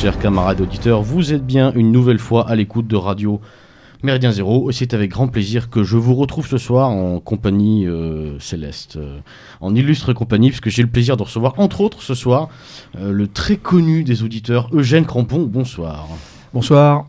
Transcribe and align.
chers 0.00 0.18
camarades 0.18 0.62
auditeurs. 0.62 1.02
Vous 1.02 1.34
êtes 1.34 1.44
bien 1.44 1.74
une 1.74 1.92
nouvelle 1.92 2.18
fois 2.18 2.48
à 2.48 2.54
l'écoute 2.54 2.86
de 2.86 2.96
Radio 2.96 3.38
Méridien 4.02 4.32
Zéro. 4.32 4.70
Et 4.70 4.72
c'est 4.72 4.94
avec 4.94 5.10
grand 5.10 5.28
plaisir 5.28 5.68
que 5.68 5.82
je 5.82 5.98
vous 5.98 6.14
retrouve 6.14 6.46
ce 6.46 6.56
soir 6.56 6.88
en 6.88 7.20
compagnie 7.20 7.86
euh, 7.86 8.38
céleste, 8.38 8.96
euh, 8.96 9.18
en 9.60 9.74
illustre 9.74 10.14
compagnie, 10.14 10.48
puisque 10.48 10.70
j'ai 10.70 10.80
le 10.80 10.88
plaisir 10.88 11.18
de 11.18 11.22
recevoir, 11.22 11.52
entre 11.58 11.82
autres, 11.82 12.00
ce 12.00 12.14
soir, 12.14 12.48
euh, 12.98 13.12
le 13.12 13.28
très 13.28 13.56
connu 13.56 14.02
des 14.02 14.22
auditeurs, 14.22 14.70
Eugène 14.72 15.04
Crampon. 15.04 15.42
Bonsoir. 15.42 16.08
Bonsoir. 16.54 17.04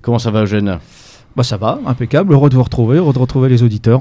Comment 0.00 0.18
ça 0.18 0.30
va, 0.30 0.44
Eugène? 0.44 0.78
Bah 1.36 1.42
ça 1.42 1.58
va, 1.58 1.78
impeccable. 1.84 2.32
Heureux 2.32 2.48
de 2.48 2.54
vous 2.54 2.62
retrouver, 2.62 2.96
heureux 2.96 3.12
de 3.12 3.18
retrouver 3.18 3.50
les 3.50 3.62
auditeurs. 3.62 4.00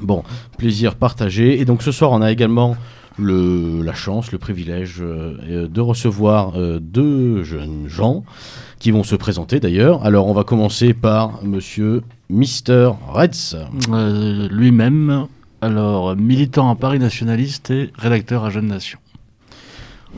Bon, 0.00 0.22
plaisir 0.56 0.94
partagé. 0.94 1.60
Et 1.60 1.64
donc 1.64 1.82
ce 1.82 1.92
soir, 1.92 2.12
on 2.12 2.22
a 2.22 2.30
également 2.30 2.76
le, 3.18 3.82
la 3.82 3.94
chance, 3.94 4.30
le 4.30 4.38
privilège 4.38 4.98
euh, 5.00 5.66
de 5.66 5.80
recevoir 5.80 6.52
euh, 6.56 6.78
deux 6.80 7.42
jeunes 7.42 7.88
gens 7.88 8.22
qui 8.78 8.92
vont 8.92 9.02
se 9.02 9.16
présenter 9.16 9.58
d'ailleurs. 9.58 10.04
Alors 10.04 10.28
on 10.28 10.32
va 10.32 10.44
commencer 10.44 10.94
par 10.94 11.42
monsieur 11.42 12.02
Mister 12.30 12.90
Reds. 13.08 13.56
Euh, 13.90 14.48
Lui-même, 14.50 15.26
alors 15.60 16.14
militant 16.14 16.70
à 16.70 16.76
Paris 16.76 17.00
nationaliste 17.00 17.70
et 17.70 17.90
rédacteur 17.96 18.44
à 18.44 18.50
Jeune 18.50 18.68
Nation. 18.68 19.00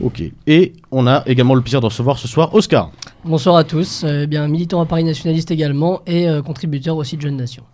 Ok. 0.03 0.23
Et 0.47 0.75
on 0.91 1.07
a 1.07 1.23
également 1.27 1.55
le 1.55 1.63
plaisir 1.63 1.81
de 1.81 1.87
recevoir 1.87 2.19
ce 2.19 2.29
soir 2.29 2.55
Oscar. 2.55 2.91
Bonsoir 3.25 3.57
à 3.57 3.65
tous, 3.65 4.05
euh, 4.05 4.27
bien 4.27 4.47
militant 4.47 4.81
à 4.81 4.87
Paris 4.87 5.05
nationaliste 5.05 5.51
également 5.51 6.03
et 6.07 6.29
euh, 6.29 6.43
contributeur 6.43 6.97
aussi 6.97 7.17
de 7.17 7.23
Jeune 7.23 7.37
Nation. 7.37 7.65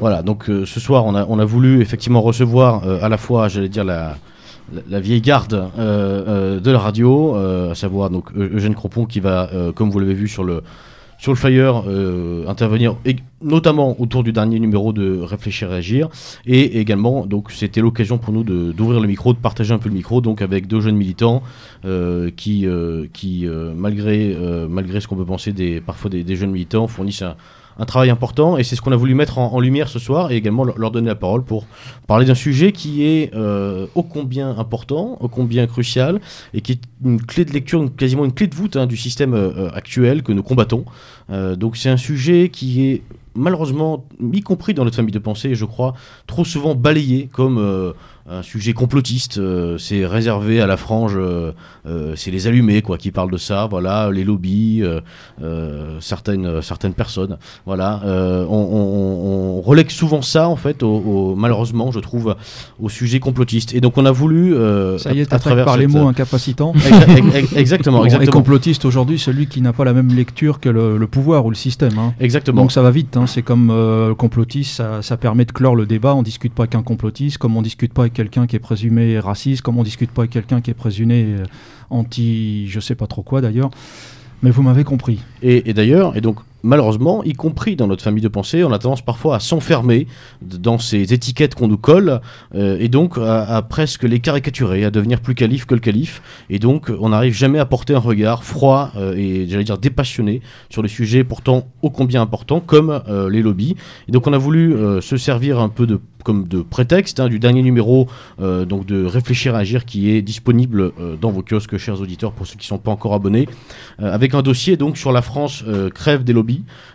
Voilà, 0.00 0.22
donc 0.22 0.48
euh, 0.48 0.64
ce 0.64 0.78
soir 0.78 1.04
on 1.06 1.14
a, 1.14 1.26
on 1.28 1.38
a 1.40 1.44
voulu 1.44 1.80
effectivement 1.80 2.20
recevoir 2.20 2.86
euh, 2.86 3.00
à 3.02 3.08
la 3.08 3.16
fois, 3.16 3.48
j'allais 3.48 3.68
dire, 3.68 3.84
la, 3.84 4.16
la, 4.88 5.00
vieille 5.00 5.20
garde 5.20 5.68
euh, 5.76 6.60
de 6.60 6.70
la 6.70 6.78
radio, 6.78 7.34
à 7.34 7.74
savoir 7.74 8.10
donc 8.10 8.30
Eu- 8.36 8.56
Eugène 8.56 8.74
Cropon 8.74 9.06
qui 9.06 9.18
va, 9.20 9.50
comme 9.74 9.90
vous 9.90 9.98
l'avez 9.98 10.14
vu 10.14 10.28
sur 10.28 10.44
le, 10.44 10.62
sur 11.18 11.32
le 11.32 11.36
flyer, 11.36 11.82
intervenir 12.46 12.94
et, 13.04 13.16
notamment 13.42 14.00
autour 14.00 14.22
du 14.22 14.32
dernier 14.32 14.60
numéro 14.60 14.92
de 14.92 15.20
Réfléchir 15.20 15.72
et 15.72 15.76
Agir. 15.76 16.08
Et 16.46 16.78
également, 16.78 17.26
donc 17.26 17.50
c'était 17.50 17.80
l'occasion 17.80 18.18
pour 18.18 18.32
nous 18.32 18.44
d'ouvrir 18.44 19.00
le 19.00 19.08
micro, 19.08 19.32
de 19.32 19.38
partager 19.38 19.74
un 19.74 19.78
peu 19.78 19.88
le 19.88 19.96
micro, 19.96 20.20
donc 20.20 20.42
avec 20.42 20.68
deux 20.68 20.80
jeunes 20.80 20.96
militants 20.96 21.42
qui, 22.36 22.68
qui 23.12 23.46
malgré, 23.74 24.36
malgré 24.68 25.00
ce 25.00 25.08
qu'on 25.08 25.16
peut 25.16 25.24
penser 25.24 25.52
des, 25.52 25.80
parfois 25.80 26.08
des 26.08 26.36
jeunes 26.36 26.52
militants, 26.52 26.86
fournissent 26.86 27.22
un, 27.22 27.34
un 27.78 27.84
travail 27.84 28.10
important 28.10 28.58
et 28.58 28.64
c'est 28.64 28.76
ce 28.76 28.82
qu'on 28.82 28.92
a 28.92 28.96
voulu 28.96 29.14
mettre 29.14 29.38
en, 29.38 29.60
lumière 29.60 29.88
ce 29.88 29.98
soir 29.98 30.30
et 30.32 30.36
également 30.36 30.64
leur, 30.64 30.90
donner 30.90 31.08
la 31.08 31.14
parole 31.14 31.44
pour 31.44 31.66
parler 32.06 32.26
d'un 32.26 32.34
sujet 32.34 32.72
qui 32.72 33.04
est 33.04 33.34
euh, 33.34 33.86
ô 33.94 34.02
combien 34.02 34.50
important, 34.58 35.16
ô 35.20 35.28
combien 35.28 35.66
crucial 35.66 36.20
et 36.54 36.60
qui 36.60 36.72
est 36.72 36.80
une 37.04 37.20
clé 37.22 37.44
de 37.44 37.52
lecture, 37.52 37.84
quasiment 37.96 38.24
une 38.24 38.32
clé 38.32 38.46
de 38.46 38.54
voûte 38.54 38.76
hein, 38.76 38.86
du 38.86 38.96
système 38.96 39.34
euh, 39.34 39.70
actuel 39.72 40.22
que 40.22 40.32
nous 40.32 40.42
combattons. 40.42 40.84
Euh, 41.30 41.56
donc 41.56 41.76
c'est 41.76 41.90
un 41.90 41.96
sujet 41.96 42.48
qui 42.48 42.86
est 42.86 43.02
malheureusement, 43.38 44.04
y 44.32 44.40
compris 44.40 44.74
dans 44.74 44.84
notre 44.84 44.96
famille 44.96 45.12
de 45.12 45.18
pensée, 45.18 45.54
je 45.54 45.64
crois, 45.64 45.94
trop 46.26 46.44
souvent 46.44 46.74
balayé 46.74 47.28
comme 47.32 47.58
euh, 47.58 47.92
un 48.30 48.42
sujet 48.42 48.72
complotiste. 48.72 49.38
euh, 49.38 49.78
c'est 49.78 50.04
réservé 50.06 50.60
à 50.60 50.66
la 50.66 50.76
frange, 50.76 51.14
euh, 51.16 51.52
euh, 51.86 52.12
c'est 52.16 52.30
les 52.30 52.46
allumés 52.46 52.82
quoi, 52.82 52.98
qui 52.98 53.10
parlent 53.10 53.30
de 53.30 53.36
ça. 53.38 53.66
Voilà, 53.70 54.10
les 54.10 54.24
lobbies, 54.24 54.82
certaines 56.00 56.62
certaines 56.62 56.94
personnes. 56.94 57.38
Voilà, 57.66 58.00
on, 58.04 58.48
on- 58.48 59.58
on 59.58 59.60
relègue 59.60 59.90
souvent 59.90 60.22
ça 60.22 60.48
en 60.48 60.56
fait, 60.56 60.82
au, 60.82 60.88
au- 60.88 61.34
malheureusement, 61.36 61.90
je 61.90 62.00
trouve, 62.00 62.36
au 62.80 62.88
sujet 62.88 63.20
complotiste. 63.20 63.74
Et 63.74 63.80
donc 63.80 63.96
on 63.98 64.04
a 64.06 64.10
voulu, 64.12 64.54
Ça 64.98 65.12
y 65.12 65.20
est, 65.20 65.32
à- 65.32 65.36
à 65.36 65.38
travers 65.38 65.64
par 65.64 65.76
les 65.76 65.88
cette- 65.88 65.92
mots 66.00 66.08
incapacitants. 66.08 66.72
Exa- 66.76 67.16
ex- 67.18 67.34
ex- 67.36 67.56
exactement, 67.56 67.98
Bon, 67.98 68.04
Et 68.04 68.06
exactement, 68.06 68.32
complotiste 68.32 68.84
aujourd'hui, 68.84 69.18
celui 69.18 69.46
qui 69.46 69.60
n'a 69.60 69.72
pas 69.72 69.84
la 69.84 69.92
même 69.92 70.08
lecture 70.14 70.60
que 70.60 70.68
le, 70.68 70.98
le 70.98 71.06
pouvoir 71.06 71.46
ou 71.46 71.50
le 71.50 71.56
système. 71.56 71.98
hein. 71.98 72.14
exactement. 72.20 72.62
Donc 72.62 72.72
ça 72.72 72.82
va 72.82 72.90
vite, 72.90 73.16
hein. 73.16 73.26
c'est 73.26 73.42
comme 73.42 73.72
complotiste, 74.16 74.76
ça, 74.76 75.02
ça 75.02 75.16
permet 75.16 75.44
de 75.44 75.52
clore 75.52 75.74
le 75.76 75.86
débat, 75.86 76.14
on 76.14 76.22
discute 76.22 76.52
pas 76.52 76.64
avec 76.64 76.74
un 76.74 76.82
complotiste, 76.82 77.38
comme 77.38 77.56
on 77.56 77.62
discute 77.62 77.92
pas 77.92 78.02
avec 78.02 78.17
quelqu'un 78.18 78.48
qui 78.48 78.56
est 78.56 78.58
présumé 78.58 79.20
raciste, 79.20 79.62
comme 79.62 79.78
on 79.78 79.84
discute 79.84 80.10
pas 80.10 80.22
avec 80.22 80.32
quelqu'un 80.32 80.60
qui 80.60 80.72
est 80.72 80.74
présumé 80.74 81.36
euh, 81.38 81.44
anti 81.88 82.66
je 82.66 82.80
sais 82.80 82.96
pas 82.96 83.06
trop 83.06 83.22
quoi 83.22 83.40
d'ailleurs. 83.40 83.70
Mais 84.42 84.50
vous 84.50 84.62
m'avez 84.62 84.82
compris. 84.82 85.20
Et, 85.40 85.70
et 85.70 85.72
d'ailleurs, 85.72 86.16
et 86.16 86.20
donc 86.20 86.40
malheureusement, 86.62 87.22
y 87.24 87.32
compris 87.32 87.76
dans 87.76 87.86
notre 87.86 88.02
famille 88.02 88.22
de 88.22 88.28
pensée, 88.28 88.64
on 88.64 88.72
a 88.72 88.78
tendance 88.78 89.02
parfois 89.02 89.36
à 89.36 89.40
s'enfermer 89.40 90.06
dans 90.42 90.78
ces 90.78 91.12
étiquettes 91.12 91.54
qu'on 91.54 91.68
nous 91.68 91.78
colle, 91.78 92.20
euh, 92.54 92.76
et 92.80 92.88
donc 92.88 93.18
à, 93.18 93.62
presque 93.62 94.04
les 94.04 94.20
caricaturer, 94.20 94.84
à 94.84 94.90
devenir 94.90 95.20
plus 95.20 95.34
calife 95.34 95.66
que 95.66 95.74
le 95.74 95.80
calife. 95.80 96.22
Et 96.50 96.58
donc, 96.58 96.90
on 97.00 97.10
n'arrive 97.10 97.34
jamais 97.34 97.58
à 97.58 97.66
porter 97.66 97.94
un 97.94 98.00
regard 98.00 98.44
froid 98.44 98.90
euh, 98.96 99.14
et 99.16 99.46
j'allais 99.48 99.64
dire 99.64 99.78
dépassionné 99.78 100.40
sur 100.70 100.82
les 100.82 100.88
sujets 100.88 101.24
pourtant 101.24 101.68
ô 101.82 101.90
combien 101.90 102.22
importants 102.22 102.60
comme 102.60 103.02
euh, 103.08 103.30
les 103.30 103.42
lobbies. 103.42 103.76
Et 104.08 104.12
donc, 104.12 104.26
on 104.26 104.32
a 104.32 104.38
voulu 104.38 104.76
se 105.00 105.16
servir 105.16 105.58
un 105.60 105.68
peu 105.68 105.86
de 105.86 106.00
comme 106.24 106.48
de 106.48 106.62
prétexte 106.62 107.20
hein, 107.20 107.28
du 107.28 107.38
dernier 107.38 107.62
numéro 107.62 108.08
donc 108.38 108.84
de 108.86 109.04
réfléchir 109.04 109.54
à 109.54 109.58
agir 109.58 109.84
qui 109.84 110.10
est 110.10 110.20
disponible 110.20 110.92
dans 111.20 111.30
vos 111.30 111.42
kiosques 111.42 111.78
chers 111.78 112.00
auditeurs 112.00 112.32
pour 112.32 112.46
ceux 112.46 112.54
qui 112.54 112.64
ne 112.64 112.68
sont 112.68 112.78
pas 112.78 112.90
encore 112.90 113.14
abonnés 113.14 113.48
avec 113.98 114.34
un 114.34 114.42
dossier 114.42 114.76
donc 114.76 114.98
sur 114.98 115.12
la 115.12 115.22
France 115.22 115.64
crève 115.94 116.24
des 116.24 116.32
lobbies. 116.32 116.47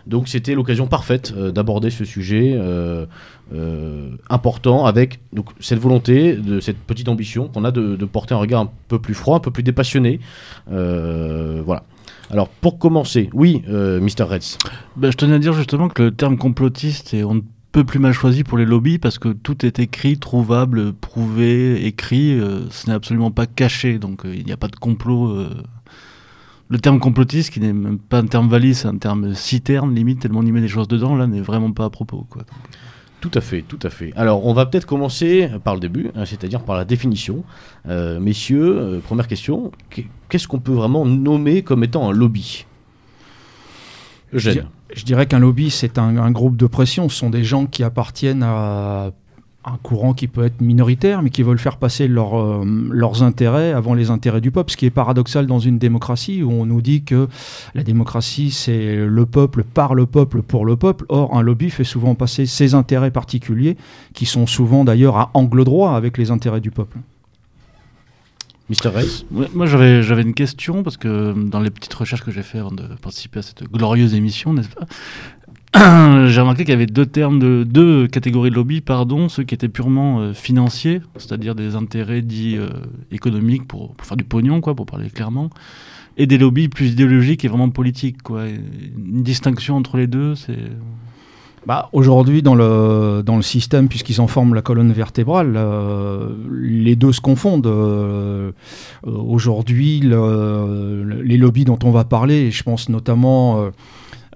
Donc 0.06 0.28
c'était 0.28 0.54
l'occasion 0.54 0.86
parfaite 0.86 1.34
euh, 1.36 1.50
d'aborder 1.50 1.90
ce 1.90 2.04
sujet 2.04 2.54
euh, 2.54 3.06
euh, 3.54 4.10
important 4.28 4.86
avec 4.86 5.20
donc 5.32 5.50
cette 5.60 5.78
volonté, 5.78 6.34
de 6.34 6.60
cette 6.60 6.78
petite 6.78 7.08
ambition 7.08 7.48
qu'on 7.48 7.64
a 7.64 7.70
de, 7.70 8.04
porter 8.04 8.34
un 8.34 8.38
regard 8.38 8.62
un 8.62 8.70
peu 8.88 8.98
plus 8.98 9.14
froid, 9.14 9.36
un 9.36 9.40
peu 9.40 9.50
plus 9.50 9.62
dépassionné. 9.62 10.20
Voilà. 10.66 11.84
Alors 12.30 12.48
pour 12.48 12.78
commencer, 12.78 13.28
oui, 13.32 13.62
Mr. 13.68 14.24
Reds. 14.24 14.58
Ben, 14.96 15.10
je 15.10 15.16
tenais 15.16 15.34
à 15.34 15.38
dire 15.38 15.52
justement 15.52 15.88
que 15.88 16.04
le 16.04 16.10
terme 16.10 16.36
complotiste 16.36 17.14
est 17.14 17.22
on 17.22 17.34
ne 17.34 17.40
peut 17.72 17.84
plus 17.84 17.98
mal 17.98 18.12
choisi 18.12 18.44
pour 18.44 18.56
les 18.56 18.64
lobbies 18.64 18.98
parce 18.98 19.18
que 19.18 19.28
tout 19.30 19.66
est 19.66 19.78
écrit, 19.78 20.16
trouvable, 20.18 20.92
prouvé, 20.92 21.86
écrit. 21.86 22.38
ce 22.70 22.86
n'est 22.88 22.94
absolument 22.94 23.30
pas 23.30 23.46
caché, 23.46 23.98
donc 23.98 24.22
il 24.24 24.44
n'y 24.44 24.52
a 24.52 24.56
pas 24.56 24.68
de 24.68 24.76
complot. 24.76 25.46
Le 26.74 26.80
terme 26.80 26.98
complotiste, 26.98 27.52
qui 27.52 27.60
n'est 27.60 27.72
même 27.72 28.00
pas 28.00 28.18
un 28.18 28.26
terme 28.26 28.48
valide, 28.48 28.74
c'est 28.74 28.88
un 28.88 28.96
terme 28.96 29.32
citerne, 29.32 29.94
limite, 29.94 30.18
tellement 30.18 30.40
on 30.40 30.44
y 30.44 30.50
met 30.50 30.60
des 30.60 30.66
choses 30.66 30.88
dedans, 30.88 31.14
là, 31.14 31.28
n'est 31.28 31.40
vraiment 31.40 31.70
pas 31.70 31.84
à 31.84 31.88
propos. 31.90 32.26
Quoi. 32.28 32.42
Tout 33.20 33.30
à 33.34 33.40
fait, 33.40 33.62
tout 33.62 33.78
à 33.84 33.90
fait. 33.90 34.12
Alors, 34.16 34.44
on 34.44 34.52
va 34.52 34.66
peut-être 34.66 34.84
commencer 34.84 35.48
par 35.62 35.74
le 35.74 35.80
début, 35.80 36.10
hein, 36.16 36.24
c'est-à-dire 36.24 36.64
par 36.64 36.74
la 36.76 36.84
définition. 36.84 37.44
Euh, 37.88 38.18
messieurs, 38.18 38.76
euh, 38.76 38.98
première 38.98 39.28
question, 39.28 39.70
qu'est- 39.88 40.08
qu'est-ce 40.28 40.48
qu'on 40.48 40.58
peut 40.58 40.72
vraiment 40.72 41.06
nommer 41.06 41.62
comme 41.62 41.84
étant 41.84 42.10
un 42.10 42.12
lobby? 42.12 42.66
Eugène. 44.32 44.66
Je 44.92 45.04
dirais 45.04 45.26
qu'un 45.26 45.38
lobby, 45.38 45.70
c'est 45.70 45.96
un, 45.96 46.16
un 46.16 46.30
groupe 46.32 46.56
de 46.56 46.66
pression. 46.66 47.08
Ce 47.08 47.16
sont 47.16 47.30
des 47.30 47.44
gens 47.44 47.66
qui 47.66 47.84
appartiennent 47.84 48.42
à 48.42 49.12
un 49.64 49.78
courant 49.82 50.12
qui 50.12 50.28
peut 50.28 50.44
être 50.44 50.60
minoritaire, 50.60 51.22
mais 51.22 51.30
qui 51.30 51.42
veulent 51.42 51.58
faire 51.58 51.76
passer 51.76 52.06
leur, 52.06 52.38
euh, 52.38 52.64
leurs 52.90 53.22
intérêts 53.22 53.72
avant 53.72 53.94
les 53.94 54.10
intérêts 54.10 54.40
du 54.40 54.50
peuple. 54.50 54.70
Ce 54.70 54.76
qui 54.76 54.86
est 54.86 54.90
paradoxal 54.90 55.46
dans 55.46 55.58
une 55.58 55.78
démocratie 55.78 56.42
où 56.42 56.50
on 56.50 56.66
nous 56.66 56.82
dit 56.82 57.02
que 57.02 57.28
la 57.74 57.82
démocratie, 57.82 58.50
c'est 58.50 58.96
le 59.06 59.26
peuple 59.26 59.64
par 59.64 59.94
le 59.94 60.06
peuple 60.06 60.42
pour 60.42 60.66
le 60.66 60.76
peuple. 60.76 61.06
Or, 61.08 61.34
un 61.34 61.42
lobby 61.42 61.70
fait 61.70 61.84
souvent 61.84 62.14
passer 62.14 62.46
ses 62.46 62.74
intérêts 62.74 63.10
particuliers, 63.10 63.76
qui 64.12 64.26
sont 64.26 64.46
souvent 64.46 64.84
d'ailleurs 64.84 65.16
à 65.16 65.30
angle 65.34 65.64
droit 65.64 65.92
avec 65.92 66.18
les 66.18 66.30
intérêts 66.30 66.60
du 66.60 66.70
peuple. 66.70 66.98
Mr. 68.70 68.88
Reyes 68.88 69.26
Ouais, 69.30 69.48
moi, 69.54 69.66
j'avais, 69.66 70.02
j'avais 70.02 70.22
une 70.22 70.34
question, 70.34 70.82
parce 70.82 70.96
que 70.96 71.34
dans 71.34 71.60
les 71.60 71.70
petites 71.70 71.92
recherches 71.92 72.24
que 72.24 72.30
j'ai 72.30 72.42
fait 72.42 72.58
avant 72.58 72.72
de 72.72 72.84
participer 73.02 73.40
à 73.40 73.42
cette 73.42 73.64
glorieuse 73.64 74.14
émission, 74.14 74.54
n'est-ce 74.54 74.70
pas? 74.70 74.86
J'ai 76.28 76.40
remarqué 76.40 76.64
qu'il 76.64 76.70
y 76.72 76.76
avait 76.76 76.86
deux 76.86 77.06
termes 77.06 77.38
de 77.40 77.64
deux 77.64 78.06
catégories 78.06 78.50
de 78.50 78.54
lobby, 78.54 78.80
pardon, 78.80 79.28
ceux 79.28 79.42
qui 79.42 79.54
étaient 79.54 79.68
purement 79.68 80.20
euh, 80.20 80.32
financiers, 80.32 81.00
c'est-à-dire 81.16 81.54
des 81.54 81.74
intérêts 81.74 82.22
dits 82.22 82.56
euh, 82.56 82.68
économiques 83.10 83.66
pour, 83.66 83.94
faire 84.02 84.16
du 84.16 84.24
pognon, 84.24 84.60
quoi, 84.60 84.74
pour 84.74 84.86
parler 84.86 85.10
clairement, 85.10 85.50
et 86.16 86.26
des 86.26 86.38
lobbies 86.38 86.68
plus 86.68 86.90
idéologiques 86.92 87.44
et 87.44 87.48
vraiment 87.48 87.70
politiques, 87.70 88.22
quoi. 88.22 88.44
Une 88.46 89.22
distinction 89.24 89.76
entre 89.76 89.96
les 89.96 90.06
deux, 90.06 90.36
c'est 90.36 90.56
Bah, 91.66 91.88
Aujourd'hui, 91.92 92.40
dans 92.40 92.54
le, 92.54 93.22
dans 93.26 93.36
le 93.36 93.42
système, 93.42 93.88
puisqu'ils 93.88 94.20
en 94.20 94.28
forment 94.28 94.54
la 94.54 94.62
colonne 94.62 94.92
vertébrale, 94.92 95.54
euh, 95.56 96.28
les 96.52 96.94
deux 96.94 97.12
se 97.12 97.20
confondent. 97.20 97.66
Aujourd'hui, 99.02 99.98
le- 100.00 101.20
les 101.24 101.36
lobbies 101.36 101.64
dont 101.64 101.78
on 101.82 101.90
va 101.90 102.04
parler, 102.04 102.34
et 102.46 102.50
je 102.52 102.62
pense 102.62 102.88
notamment 102.88 103.70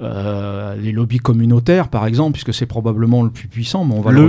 euh, 0.00 0.74
les 0.76 0.92
lobbies 0.92 1.18
communautaires, 1.18 1.88
par 1.88 2.06
exemple, 2.06 2.32
puisque 2.32 2.54
c'est 2.54 2.66
probablement 2.66 3.22
le 3.22 3.30
plus 3.30 3.48
puissant, 3.48 3.84
mais 3.84 3.94
on 3.94 4.00
va 4.00 4.10
Le. 4.12 4.20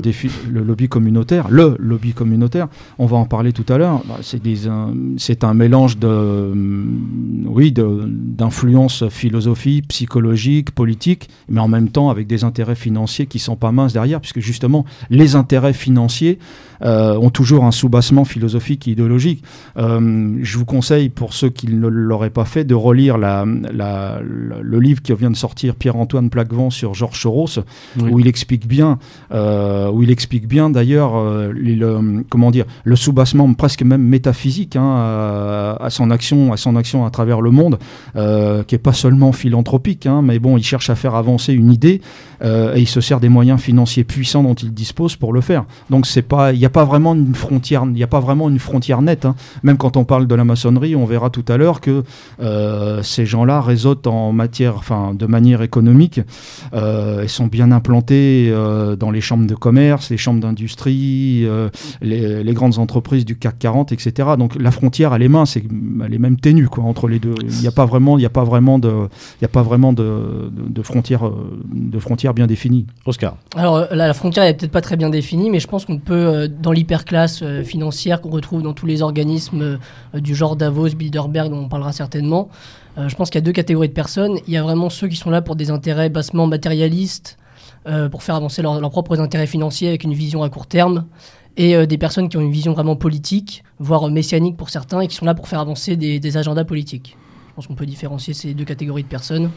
le, 0.51 0.61
lobby 0.63 0.87
communautaire, 0.87 1.47
le 1.49 1.75
lobby 1.79 2.13
communautaire, 2.13 2.67
on 2.97 3.05
va 3.05 3.17
en 3.17 3.25
parler 3.25 3.53
tout 3.53 3.65
à 3.71 3.77
l'heure. 3.77 4.01
Bah, 4.07 4.17
c'est 4.21 4.41
des, 4.41 4.67
un- 4.67 4.93
c'est 5.17 5.43
un 5.43 5.53
mélange 5.53 5.97
de, 5.99 6.07
hum, 6.07 7.45
oui, 7.47 7.71
d'influences 7.73 9.07
philosophiques, 9.09 9.87
psychologiques, 9.89 10.71
politiques, 10.71 11.29
mais 11.49 11.59
en 11.59 11.67
même 11.67 11.89
temps 11.89 12.09
avec 12.09 12.27
des 12.27 12.43
intérêts 12.43 12.75
financiers 12.75 13.25
qui 13.27 13.39
sont 13.39 13.55
pas 13.55 13.71
minces 13.71 13.93
derrière, 13.93 14.19
puisque 14.21 14.39
justement 14.39 14.85
les 15.09 15.35
intérêts 15.35 15.73
financiers 15.73 16.39
euh, 16.81 17.17
ont 17.17 17.29
toujours 17.29 17.65
un 17.65 17.71
soubassement 17.71 18.23
philosophique 18.25 18.87
et 18.87 18.91
idéologique. 18.91 19.43
Euh, 19.77 20.37
je 20.41 20.57
vous 20.57 20.65
conseille, 20.65 21.09
pour 21.09 21.33
ceux 21.33 21.49
qui 21.49 21.67
ne 21.67 21.87
l'auraient 21.87 22.29
pas 22.29 22.45
fait, 22.45 22.63
de 22.63 22.73
relire 22.75 23.17
la, 23.17 23.45
la- 23.73 24.21
la- 24.21 24.21
le 24.61 24.79
livre 24.79 25.01
qui 25.01 25.13
vient 25.13 25.29
de 25.31 25.35
sortir, 25.35 25.58
Pierre-Antoine 25.77 26.29
Plaquevent 26.29 26.69
sur 26.69 26.93
Georges 26.93 27.19
Soros, 27.21 27.59
Oui. 27.97 28.09
où 28.11 28.19
il 28.19 28.27
explique 28.27 28.67
bien, 28.67 28.97
euh, 29.31 29.89
où 29.91 30.03
il 30.03 30.11
explique 30.11 30.47
bien 30.47 30.69
d'ailleurs, 30.69 31.15
euh, 31.15 31.51
le, 31.53 32.23
comment 32.29 32.51
dire, 32.51 32.65
le 32.83 32.95
soubassement 32.95 33.51
presque 33.53 33.83
même 33.83 34.01
métaphysique 34.03 34.75
hein, 34.75 34.95
à, 34.97 35.77
à 35.85 35.89
son 35.89 36.11
action, 36.11 36.53
à 36.53 36.57
son 36.57 36.75
action 36.75 37.05
à 37.05 37.09
travers 37.09 37.41
le 37.41 37.51
monde, 37.51 37.77
euh, 38.15 38.63
qui 38.63 38.75
est 38.75 38.79
pas 38.79 38.93
seulement 38.93 39.31
philanthropique, 39.31 40.05
hein, 40.05 40.21
mais 40.23 40.39
bon, 40.39 40.57
il 40.57 40.63
cherche 40.63 40.89
à 40.89 40.95
faire 40.95 41.15
avancer 41.15 41.53
une 41.53 41.71
idée 41.71 42.01
et 42.41 42.79
il 42.79 42.87
se 42.87 43.01
sert 43.01 43.19
des 43.19 43.27
moyens 43.27 43.59
financiers 43.59 44.05
puissants 44.05 44.43
dont 44.43 44.53
il 44.53 44.73
dispose 44.73 45.17
pour 45.17 45.33
le 45.33 45.41
faire. 45.41 45.65
Donc 45.89 46.05
c'est 46.05 46.21
pas, 46.21 46.53
il 46.53 46.59
n'y 46.59 46.65
a 46.65 46.69
pas 46.69 46.85
vraiment 46.85 47.13
une 47.13 47.35
frontière, 47.35 47.83
il 47.85 47.91
n'y 47.91 48.03
a 48.03 48.07
pas 48.07 48.21
vraiment 48.21 48.47
une 48.49 48.59
frontière 48.59 49.01
nette. 49.01 49.25
hein. 49.25 49.35
Même 49.63 49.75
quand 49.77 49.97
on 49.97 50.05
parle 50.05 50.25
de 50.25 50.35
la 50.35 50.45
maçonnerie, 50.45 50.95
on 50.95 51.05
verra 51.05 51.29
tout 51.29 51.43
à 51.49 51.57
l'heure 51.57 51.81
que 51.81 52.03
ces 53.03 53.25
gens-là 53.25 53.59
réseautent 53.61 54.07
en 54.07 54.31
matière, 54.31 54.75
enfin, 54.77 55.13
de 55.13 55.25
manière 55.25 55.48
économique. 55.57 56.21
Euh, 56.73 57.21
ils 57.23 57.29
sont 57.29 57.47
bien 57.47 57.71
implantés 57.71 58.49
euh, 58.51 58.95
dans 58.95 59.11
les 59.11 59.21
chambres 59.21 59.47
de 59.47 59.55
commerce, 59.55 60.09
les 60.09 60.17
chambres 60.17 60.39
d'industrie, 60.39 61.41
euh, 61.45 61.69
les, 62.01 62.43
les 62.43 62.53
grandes 62.53 62.77
entreprises 62.77 63.25
du 63.25 63.35
CAC 63.37 63.57
40, 63.59 63.91
etc. 63.91 64.29
Donc 64.37 64.55
la 64.59 64.71
frontière, 64.71 65.13
elle 65.13 65.23
est 65.23 65.27
mince, 65.29 65.57
et- 65.57 65.63
elle 66.05 66.13
est 66.13 66.19
même 66.19 66.39
ténue 66.39 66.67
quoi, 66.67 66.83
entre 66.83 67.07
les 67.07 67.19
deux. 67.19 67.33
Il 67.41 67.59
n'y 67.61 67.67
a 67.67 67.71
pas 67.71 67.85
vraiment, 67.85 68.17
il 68.17 68.21
n'y 68.21 68.25
a 68.25 68.29
pas 68.29 68.43
vraiment 68.43 68.79
de, 68.79 68.89
il 68.89 69.41
y 69.41 69.45
a 69.45 69.49
pas 69.49 69.63
vraiment 69.63 69.91
de, 69.93 70.51
de, 70.51 70.83
de 71.71 71.99
frontières 71.99 72.33
bien 72.33 72.47
définies. 72.47 72.85
Oscar. 73.05 73.35
Alors 73.55 73.79
là, 73.79 74.07
la 74.07 74.13
frontière 74.13 74.43
est 74.43 74.53
peut-être 74.55 74.71
pas 74.71 74.81
très 74.81 74.95
bien 74.97 75.09
définie, 75.09 75.49
mais 75.49 75.59
je 75.59 75.67
pense 75.67 75.85
qu'on 75.85 75.97
peut, 75.97 76.47
dans 76.47 76.71
l'hyperclasse 76.71 77.43
financière 77.63 78.21
qu'on 78.21 78.29
retrouve 78.29 78.61
dans 78.61 78.73
tous 78.73 78.85
les 78.85 79.01
organismes 79.01 79.79
du 80.13 80.35
genre 80.35 80.55
Davos, 80.55 80.89
Bilderberg, 80.89 81.49
dont 81.49 81.63
on 81.63 81.69
parlera 81.69 81.91
certainement, 81.91 82.49
je 82.97 83.15
pense 83.15 83.29
qu'il 83.29 83.39
y 83.39 83.43
a 83.43 83.45
deux 83.45 83.51
catégories 83.51 83.87
de 83.89 83.93
personnes. 83.93 84.39
Il 84.47 84.53
y 84.53 84.57
a 84.57 84.63
vraiment 84.63 84.89
ceux 84.89 85.07
qui 85.07 85.15
sont 85.15 85.29
là 85.29 85.41
pour 85.41 85.55
des 85.55 85.69
intérêts 85.71 86.09
bassement 86.09 86.47
matérialistes, 86.47 87.37
euh, 87.87 88.09
pour 88.09 88.23
faire 88.23 88.35
avancer 88.35 88.61
leur- 88.61 88.79
leurs 88.81 88.91
propres 88.91 89.19
intérêts 89.21 89.47
financiers 89.47 89.87
avec 89.87 90.03
une 90.03 90.13
vision 90.13 90.43
à 90.43 90.49
court 90.49 90.67
terme, 90.67 91.05
et 91.55 91.75
euh, 91.75 91.85
des 91.85 91.97
personnes 91.97 92.27
qui 92.29 92.37
ont 92.37 92.41
une 92.41 92.51
vision 92.51 92.73
vraiment 92.73 92.95
politique, 92.95 93.63
voire 93.79 94.07
euh, 94.07 94.09
messianique 94.09 94.57
pour 94.57 94.69
certains, 94.69 95.01
et 95.01 95.07
qui 95.07 95.15
sont 95.15 95.25
là 95.25 95.33
pour 95.33 95.47
faire 95.47 95.59
avancer 95.59 95.95
des 95.95 96.37
agendas 96.37 96.65
politiques. 96.65 97.15
Je 97.49 97.53
pense 97.55 97.67
qu'on 97.67 97.75
peut 97.75 97.85
différencier 97.85 98.33
ces 98.33 98.53
deux 98.53 98.65
catégories 98.65 99.03
de 99.03 99.07
personnes. 99.07 99.49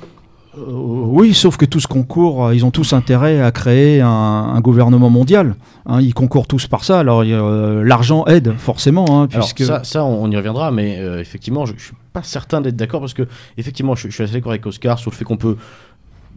Euh, 0.58 0.60
oui, 0.68 1.32
sauf 1.32 1.56
que 1.56 1.64
tous 1.64 1.86
concourent, 1.86 2.46
euh, 2.46 2.54
ils 2.54 2.64
ont 2.66 2.70
tous 2.70 2.92
intérêt 2.92 3.40
à 3.40 3.50
créer 3.52 4.00
un, 4.02 4.08
un 4.08 4.60
gouvernement 4.60 5.08
mondial. 5.08 5.54
hein, 5.86 6.00
ils 6.00 6.12
concourent 6.12 6.46
tous 6.46 6.66
par 6.66 6.84
ça. 6.84 6.98
Alors 7.00 7.22
euh, 7.24 7.82
l'argent 7.82 8.26
aide 8.26 8.52
forcément, 8.58 9.06
hein, 9.22 9.28
Alors 9.32 9.48
ça, 9.64 9.84
ça, 9.84 10.04
on 10.04 10.30
y 10.30 10.36
reviendra, 10.36 10.70
mais 10.70 10.98
euh, 10.98 11.20
effectivement, 11.20 11.64
je, 11.64 11.72
je 11.78 11.84
suis 11.84 11.94
pas 12.12 12.22
certain 12.22 12.60
d'être 12.60 12.76
d'accord 12.76 13.00
parce 13.00 13.14
que 13.14 13.26
effectivement, 13.56 13.94
je, 13.94 14.08
je 14.08 14.14
suis 14.14 14.24
assez 14.24 14.34
d'accord 14.34 14.52
avec 14.52 14.66
Oscar 14.66 14.98
sur 14.98 15.10
le 15.10 15.16
fait 15.16 15.24
qu'on 15.24 15.38
peut 15.38 15.56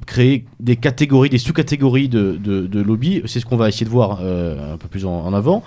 créer 0.05 0.45
des 0.59 0.75
catégories, 0.77 1.29
des 1.29 1.37
sous-catégories 1.37 2.07
de, 2.07 2.37
de, 2.41 2.67
de 2.67 2.81
lobby. 2.81 3.21
C'est 3.25 3.39
ce 3.39 3.45
qu'on 3.45 3.57
va 3.57 3.67
essayer 3.67 3.85
de 3.85 3.91
voir 3.91 4.19
un 4.21 4.77
peu 4.77 4.87
plus 4.87 5.05
en, 5.05 5.11
en 5.25 5.33
avant. 5.33 5.63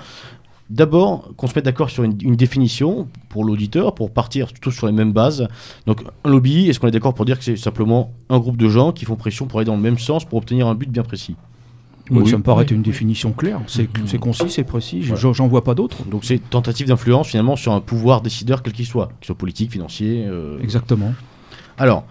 D'abord, 0.70 1.30
qu'on 1.36 1.46
se 1.46 1.54
mette 1.54 1.64
d'accord 1.64 1.88
sur 1.88 2.04
une, 2.04 2.16
une 2.20 2.36
définition 2.36 3.08
pour 3.30 3.44
l'auditeur, 3.44 3.94
pour 3.94 4.10
partir 4.12 4.52
tous 4.52 4.70
sur 4.70 4.86
les 4.86 4.92
mêmes 4.92 5.12
bases. 5.14 5.48
Donc, 5.86 6.02
un 6.24 6.28
lobby, 6.30 6.68
est-ce 6.68 6.78
qu'on 6.78 6.88
est 6.88 6.92
d'accord 6.92 7.14
pour 7.14 7.24
dire 7.24 7.38
que 7.38 7.44
c'est 7.44 7.56
simplement 7.56 8.12
un 8.28 8.38
groupe 8.38 8.58
de 8.58 8.68
gens 8.68 8.92
qui 8.92 9.06
font 9.06 9.16
pression 9.16 9.46
pour 9.46 9.60
aller 9.60 9.66
dans 9.66 9.76
le 9.76 9.80
même 9.82 9.98
sens 9.98 10.26
pour 10.26 10.36
obtenir 10.38 10.66
un 10.66 10.74
but 10.74 10.90
bien 10.90 11.02
précis? 11.02 11.36
Oui. 12.10 12.26
ça 12.28 12.38
me 12.38 12.42
paraît 12.42 12.64
Oui. 12.68 12.74
une 12.74 12.82
définition 12.82 13.32
claire. 13.32 13.60
C'est 13.66 14.18
concis, 14.18 14.50
c'est 14.50 14.64
précis. 14.64 15.02
J'en 15.02 15.48
vois 15.48 15.64
pas 15.64 15.74
d'autres. 15.74 16.04
Donc, 16.04 16.24
c'est 16.24 16.38
tentative 16.50 16.86
d'influence 16.88 17.28
finalement 17.28 17.56
sur 17.56 17.72
un 17.72 17.80
pouvoir 17.80 18.20
décideur 18.20 18.62
quel 18.62 18.72
qu'il 18.74 18.86
soit, 18.86 19.08
qu'il 19.20 19.26
soit 19.26 19.36
politique, 19.38 19.70
financier. 19.72 20.24
euh, 20.26 20.58
Exactement. 20.62 21.12
Alors, 21.78 22.04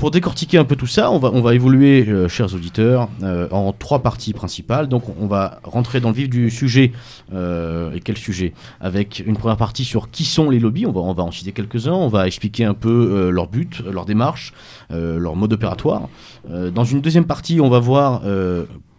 pour 0.00 0.10
décortiquer 0.10 0.56
un 0.56 0.64
peu 0.64 0.76
tout 0.76 0.86
ça, 0.86 1.10
on 1.10 1.18
va, 1.18 1.30
on 1.34 1.42
va 1.42 1.54
évoluer, 1.54 2.08
euh, 2.08 2.26
chers 2.26 2.54
auditeurs, 2.54 3.10
euh, 3.22 3.46
en 3.50 3.74
trois 3.74 3.98
parties 3.98 4.32
principales. 4.32 4.88
Donc, 4.88 5.02
on 5.20 5.26
va 5.26 5.60
rentrer 5.62 6.00
dans 6.00 6.08
le 6.08 6.14
vif 6.14 6.30
du 6.30 6.50
sujet. 6.50 6.92
euh, 7.34 7.92
et 7.92 8.00
quel 8.00 8.16
sujet? 8.16 8.54
Avec 8.80 9.22
une 9.24 9.36
première 9.36 9.58
partie 9.58 9.84
sur 9.84 10.10
qui 10.10 10.24
sont 10.24 10.48
les 10.48 10.58
lobbies. 10.58 10.86
On 10.86 10.92
va, 10.92 11.02
on 11.02 11.12
va 11.12 11.22
en 11.22 11.30
citer 11.30 11.52
quelques-uns. 11.52 11.92
On 11.92 12.08
va 12.08 12.26
expliquer 12.26 12.64
un 12.64 12.72
peu 12.72 13.28
leur 13.30 13.46
but, 13.46 13.80
leur 13.80 14.06
démarche, 14.06 14.54
leur 14.88 15.36
mode 15.36 15.52
opératoire. 15.52 16.08
Dans 16.48 16.84
une 16.84 17.02
deuxième 17.02 17.26
partie, 17.26 17.60
on 17.60 17.68
va 17.68 17.78
voir 17.78 18.22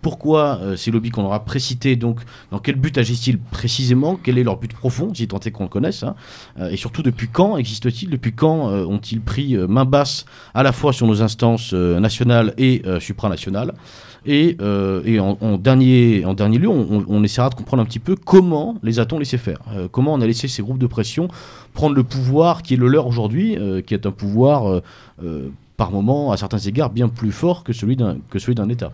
pourquoi 0.02 0.60
euh, 0.62 0.76
ces 0.76 0.92
lobbies 0.92 1.10
qu'on 1.10 1.24
aura 1.24 1.46
précités, 1.46 1.96
donc 1.96 2.20
dans 2.50 2.60
quel 2.60 2.76
but 2.76 2.98
agissent-ils 2.98 3.38
précisément, 3.38 4.20
quel 4.22 4.38
est 4.38 4.44
leur 4.44 4.58
but 4.58 4.74
profond, 4.74 5.14
si 5.14 5.28
tant 5.28 5.40
est 5.40 5.52
qu'on 5.52 5.64
le 5.64 5.70
connaisse, 5.70 6.04
hein, 6.04 6.16
euh, 6.60 6.70
et 6.70 6.78
surtout 6.78 7.04
depuis 7.04 7.28
quand 7.28 7.58
existent-ils, 7.58 8.10
depuis 8.10 8.34
quand 8.34 8.70
euh, 8.70 8.86
ont-ils 8.86 9.22
pris 9.22 9.56
main 9.58 9.86
basse 9.86 10.26
à 10.54 10.64
la 10.64 10.72
fois 10.72 10.94
sur 10.94 11.08
nos 11.08 11.22
instances 11.22 11.74
nationales 11.74 12.54
et 12.58 12.82
supranationales? 13.00 13.74
Et, 14.26 14.56
en, 14.62 15.58
dernier, 15.58 16.22
lieu, 16.22 16.68
on, 16.68 17.06
on- 17.08 17.24
essaiera 17.24 17.50
de 17.50 17.56
comprendre 17.56 17.82
un 17.82 17.86
petit 17.86 18.00
peu 18.00 18.16
comment 18.16 18.78
les 18.84 19.00
a-t-on 19.00 19.18
laissé 19.18 19.38
faire, 19.40 19.60
comment 19.92 20.14
on 20.14 20.22
a 20.22 20.28
laissé 20.28 20.48
ces 20.48 20.62
groupes 20.62 20.78
de 20.78 20.88
pression 20.88 21.28
prendre 21.74 21.96
le 21.96 22.04
pouvoir 22.04 22.62
qui 22.62 22.76
est 22.76 22.78
le 22.78 22.88
leur 22.88 23.08
aujourd'hui, 23.08 23.58
qui 23.88 23.94
est 23.96 24.06
un 24.06 24.12
pouvoir 24.12 24.82
par 25.78 25.92
moment, 25.92 26.32
à 26.32 26.38
certains 26.38 26.60
égards, 26.60 26.92
bien 26.92 27.08
plus 27.10 27.32
fort 27.32 27.64
que 27.64 27.74
celui 27.74 27.96
d'un 27.96 28.70
État, 28.70 28.92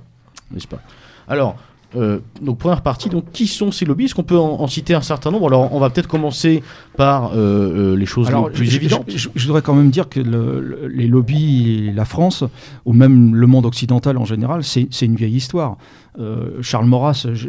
n'est-ce 0.52 0.68
pas? 0.68 0.80
Alors, 1.28 1.56
euh, 1.96 2.20
donc 2.42 2.58
première 2.58 2.82
partie, 2.82 3.08
donc 3.10 3.32
qui 3.32 3.48
sont 3.48 3.72
ces 3.72 3.86
lobbies 3.86 4.06
Est-ce 4.06 4.16
qu'on 4.16 4.24
peut 4.24 4.38
en, 4.38 4.60
en 4.60 4.68
citer 4.68 4.94
un 4.94 5.02
certain 5.02 5.32
nombre? 5.32 5.48
Alors, 5.48 5.74
on 5.74 5.80
va 5.80 5.90
peut-être 5.90 6.08
commencer 6.10 6.62
par 6.98 7.32
euh, 7.34 7.94
euh, 7.94 7.96
les 7.96 8.06
choses 8.06 8.28
Alors, 8.28 8.50
les 8.50 8.54
plus 8.56 8.66
je, 8.66 8.76
évidentes. 8.76 9.06
je- 9.08 9.30
voudrais 9.48 9.62
quand 9.62 9.74
même 9.74 9.90
dire 9.90 10.10
que 10.10 10.20
le- 10.20 10.60
le- 10.60 10.88
les 10.88 11.08
lobbies, 11.08 11.92
la 11.94 12.04
France, 12.06 12.44
ou 12.86 12.92
même 12.94 13.34
le 13.36 13.48
monde 13.48 13.66
occidental 13.66 14.18
en 14.18 14.26
général, 14.26 14.64
c'est 14.66 14.90
une 15.02 15.16
vieille 15.16 15.36
histoire. 15.38 15.78
Euh, 16.20 16.62
Charles 16.62 16.88
Maurras, 16.88 17.28
je, 17.34 17.48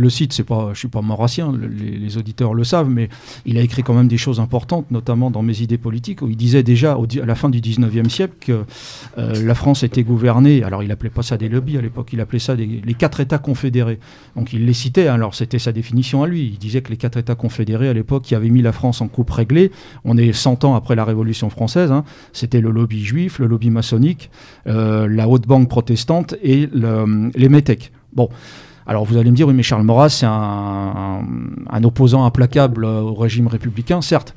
le 0.00 0.10
cite, 0.10 0.42
pas, 0.42 0.70
je 0.72 0.78
suis 0.78 0.88
pas 0.88 1.02
maurassien, 1.02 1.52
le- 1.52 1.68
les, 1.68 2.16
auditeurs 2.18 2.52
le 2.54 2.64
savent, 2.64 2.88
mais 2.90 3.08
il 3.46 3.56
a 3.58 3.60
écrit 3.62 3.82
quand 3.82 3.94
même 3.94 4.08
des 4.08 4.16
choses 4.16 4.40
importantes, 4.40 4.90
notamment 4.90 5.30
dans 5.30 5.42
Mes 5.42 5.60
idées 5.62 5.78
politiques, 5.78 6.22
où 6.22 6.28
il 6.28 6.36
disait 6.36 6.62
déjà 6.62 6.92
à 6.94 7.26
la 7.26 7.34
fin 7.34 7.48
du 7.48 7.60
19e 7.60 8.08
siècle 8.08 8.34
que 8.40 8.64
euh, 9.18 9.42
la 9.44 9.54
France 9.54 9.82
était 9.82 10.02
gouvernée, 10.02 10.62
alors 10.62 10.82
il 10.82 10.90
appelait 10.90 11.10
pas 11.10 11.22
ça 11.22 11.36
des 11.36 11.48
lobbies 11.48 11.78
à 11.78 11.80
l'époque, 11.80 12.10
il 12.12 12.20
appelait 12.20 12.38
ça 12.38 12.54
les 12.54 12.94
quatre 12.94 13.20
États 13.20 13.38
confédérés. 13.38 13.98
Donc 14.36 14.52
il 14.52 14.66
les 14.66 14.72
citait, 14.72 15.08
hein, 15.08 15.14
alors 15.14 15.34
c'était 15.34 15.58
sa 15.58 15.72
définition 15.72 16.22
à 16.22 16.26
lui. 16.26 16.50
Il 16.52 16.58
disait 16.58 16.82
que 16.82 16.90
les 16.90 16.96
quatre 16.96 17.16
États 17.18 17.34
confédérés 17.34 17.88
à 17.88 17.92
l'époque 17.92 18.24
qui 18.24 18.34
avaient 18.34 18.50
mis 18.50 18.62
la 18.62 18.72
France 18.72 19.00
en 19.00 19.08
coupe 19.08 19.30
réglée, 19.30 19.70
on 20.04 20.16
est 20.18 20.32
100 20.32 20.64
ans 20.64 20.74
après 20.74 20.94
la 20.96 21.04
Révolution 21.04 21.50
française, 21.50 21.90
hein, 21.92 22.04
c'était 22.32 22.60
le 22.60 22.70
lobby 22.70 23.02
juif, 23.04 23.38
le 23.38 23.46
lobby 23.46 23.70
maçonnique, 23.70 24.30
euh, 24.66 25.08
la 25.08 25.28
haute 25.28 25.46
banque 25.46 25.68
protestante 25.68 26.34
et 26.42 26.68
le- 26.72 27.30
les 27.34 27.48
Bon. 28.12 28.28
Alors 28.86 29.04
vous 29.04 29.16
allez 29.18 29.30
me 29.30 29.36
dire, 29.36 29.46
oui, 29.46 29.54
mais 29.54 29.62
Charles 29.62 29.84
Maurras, 29.84 30.08
c'est 30.08 30.26
un, 30.26 31.22
opposant 31.84 32.24
implacable 32.24 32.84
au 32.84 33.14
régime 33.14 33.46
républicain, 33.46 34.00
certes. 34.00 34.34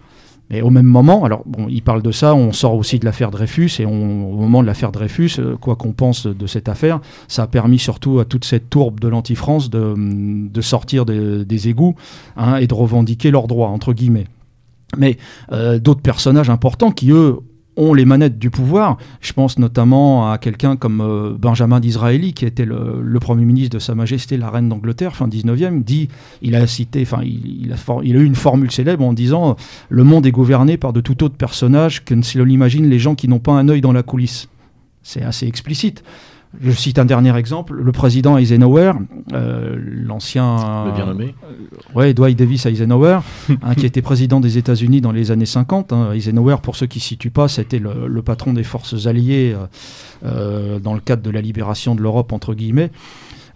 Mais 0.50 0.62
au 0.62 0.70
même 0.70 0.86
moment, 0.86 1.24
alors 1.24 1.42
bon, 1.46 1.68
il 1.70 1.82
parle 1.82 2.02
de 2.04 2.12
ça, 2.12 2.36
on 2.36 2.52
sort 2.52 2.76
aussi 2.76 3.00
de 3.00 3.06
l'affaire 3.06 3.32
Dreyfus, 3.32 3.72
et 3.80 3.86
au 3.86 3.90
moment 3.90 4.62
de 4.62 4.68
l'affaire 4.68 4.92
Dreyfus, 4.92 5.32
euh, 5.40 5.56
quoi 5.56 5.76
qu'on 5.76 5.94
pense 5.94 6.28
de 6.28 6.48
cette 6.48 6.68
affaire, 6.70 7.00
ça 7.28 7.44
a 7.44 7.48
permis 7.48 7.80
surtout 7.80 8.20
à 8.20 8.26
toute 8.26 8.46
cette 8.46 8.70
tourbe 8.70 9.00
de 9.00 9.08
l'anti-France 9.08 9.70
de, 9.70 10.62
sortir 10.62 11.06
des- 11.06 11.46
des 11.46 11.70
égouts 11.70 11.96
hein, 12.38 12.58
et 12.58 12.68
de 12.68 12.74
revendiquer 12.74 13.32
leurs 13.32 13.48
droits, 13.48 13.70
entre 13.70 13.94
guillemets. 13.94 14.28
Mais 14.98 15.18
euh, 15.52 15.80
d'autres 15.80 16.02
personnages 16.02 16.50
importants 16.50 16.92
qui, 16.92 17.12
eux, 17.12 17.40
ont 17.76 17.94
les 17.94 18.06
manettes 18.06 18.38
du 18.38 18.50
pouvoir. 18.50 18.98
Je 19.22 19.34
pense 19.34 19.58
notamment 19.60 20.32
à 20.32 20.38
quelqu'un 20.38 20.76
comme 20.76 21.02
euh, 21.02 21.36
Benjamin 21.38 21.80
Disraeli, 21.80 22.34
qui 22.34 22.46
était 22.46 22.66
le, 22.66 23.20
Premier 23.20 23.46
ministre 23.46 23.76
de 23.76 23.80
Sa 23.80 23.96
Majesté 23.96 24.36
la 24.36 24.50
Reine 24.50 24.68
d'Angleterre, 24.68 25.16
fin 25.16 25.28
19e, 25.28 25.84
dit, 25.84 26.10
il 26.42 26.56
a 26.56 26.68
cité, 26.68 27.02
enfin, 27.04 27.22
il, 27.24 28.16
eu 28.16 28.26
une 28.26 28.36
formule 28.36 28.70
célèbre 28.70 29.06
en 29.06 29.14
disant 29.14 29.56
Le 29.90 30.04
monde 30.04 30.26
est 30.26 30.32
gouverné 30.32 30.78
par 30.78 30.92
de 30.92 31.00
tout 31.00 31.24
autre 31.24 31.36
personnage 31.36 32.04
que 32.04 32.22
si 32.22 32.38
l'on 32.38 32.48
imagine 32.48 32.90
les 32.90 33.00
gens 33.00 33.16
qui 33.16 33.28
n'ont 33.28 33.40
pas 33.40 33.54
un 33.54 33.70
œil 33.70 33.82
dans 33.82 33.94
la 33.94 34.04
coulisse. 34.04 34.50
C'est 35.04 35.22
assez 35.22 35.48
explicite. 35.48 36.04
Je 36.62 36.72
cite 36.72 37.00
un 37.00 37.06
dernier 37.06 37.36
exemple, 37.36 37.74
le 37.74 37.92
président 37.92 38.38
Eisenhower, 38.38 38.94
euh, 39.34 39.76
l'ancien... 39.80 40.86
Le 40.86 40.92
bien 40.92 41.06
nommé 41.06 41.36
Ouais, 41.96 42.14
Dwight 42.14 42.38
Davis 42.38 42.66
Eisenhower, 42.66 43.20
hein, 43.50 43.76
qui 43.76 43.86
était 43.86 44.02
président 44.02 44.40
des 44.40 44.58
États-Unis 44.58 45.02
dans 45.02 45.12
les 45.12 45.32
années 45.32 45.46
50. 45.48 45.94
hein. 45.94 46.12
Eisenhower, 46.14 46.58
pour 46.62 46.76
ceux 46.76 46.86
qui 46.86 47.00
ne 47.00 47.04
situent 47.04 47.32
pas, 47.32 47.48
c'était 47.48 47.80
le, 47.80 48.08
le 48.08 48.22
patron 48.22 48.54
des 48.54 48.64
forces 48.64 49.08
alliées 49.08 49.56
euh, 49.56 49.66
euh, 50.26 50.80
dans 50.80 50.94
le 50.94 51.00
cadre 51.00 51.24
de 51.24 51.30
la 51.32 51.42
libération 51.42 51.96
de 51.96 52.02
l'Europe, 52.02 52.32
entre 52.32 52.54
guillemets. 52.54 52.92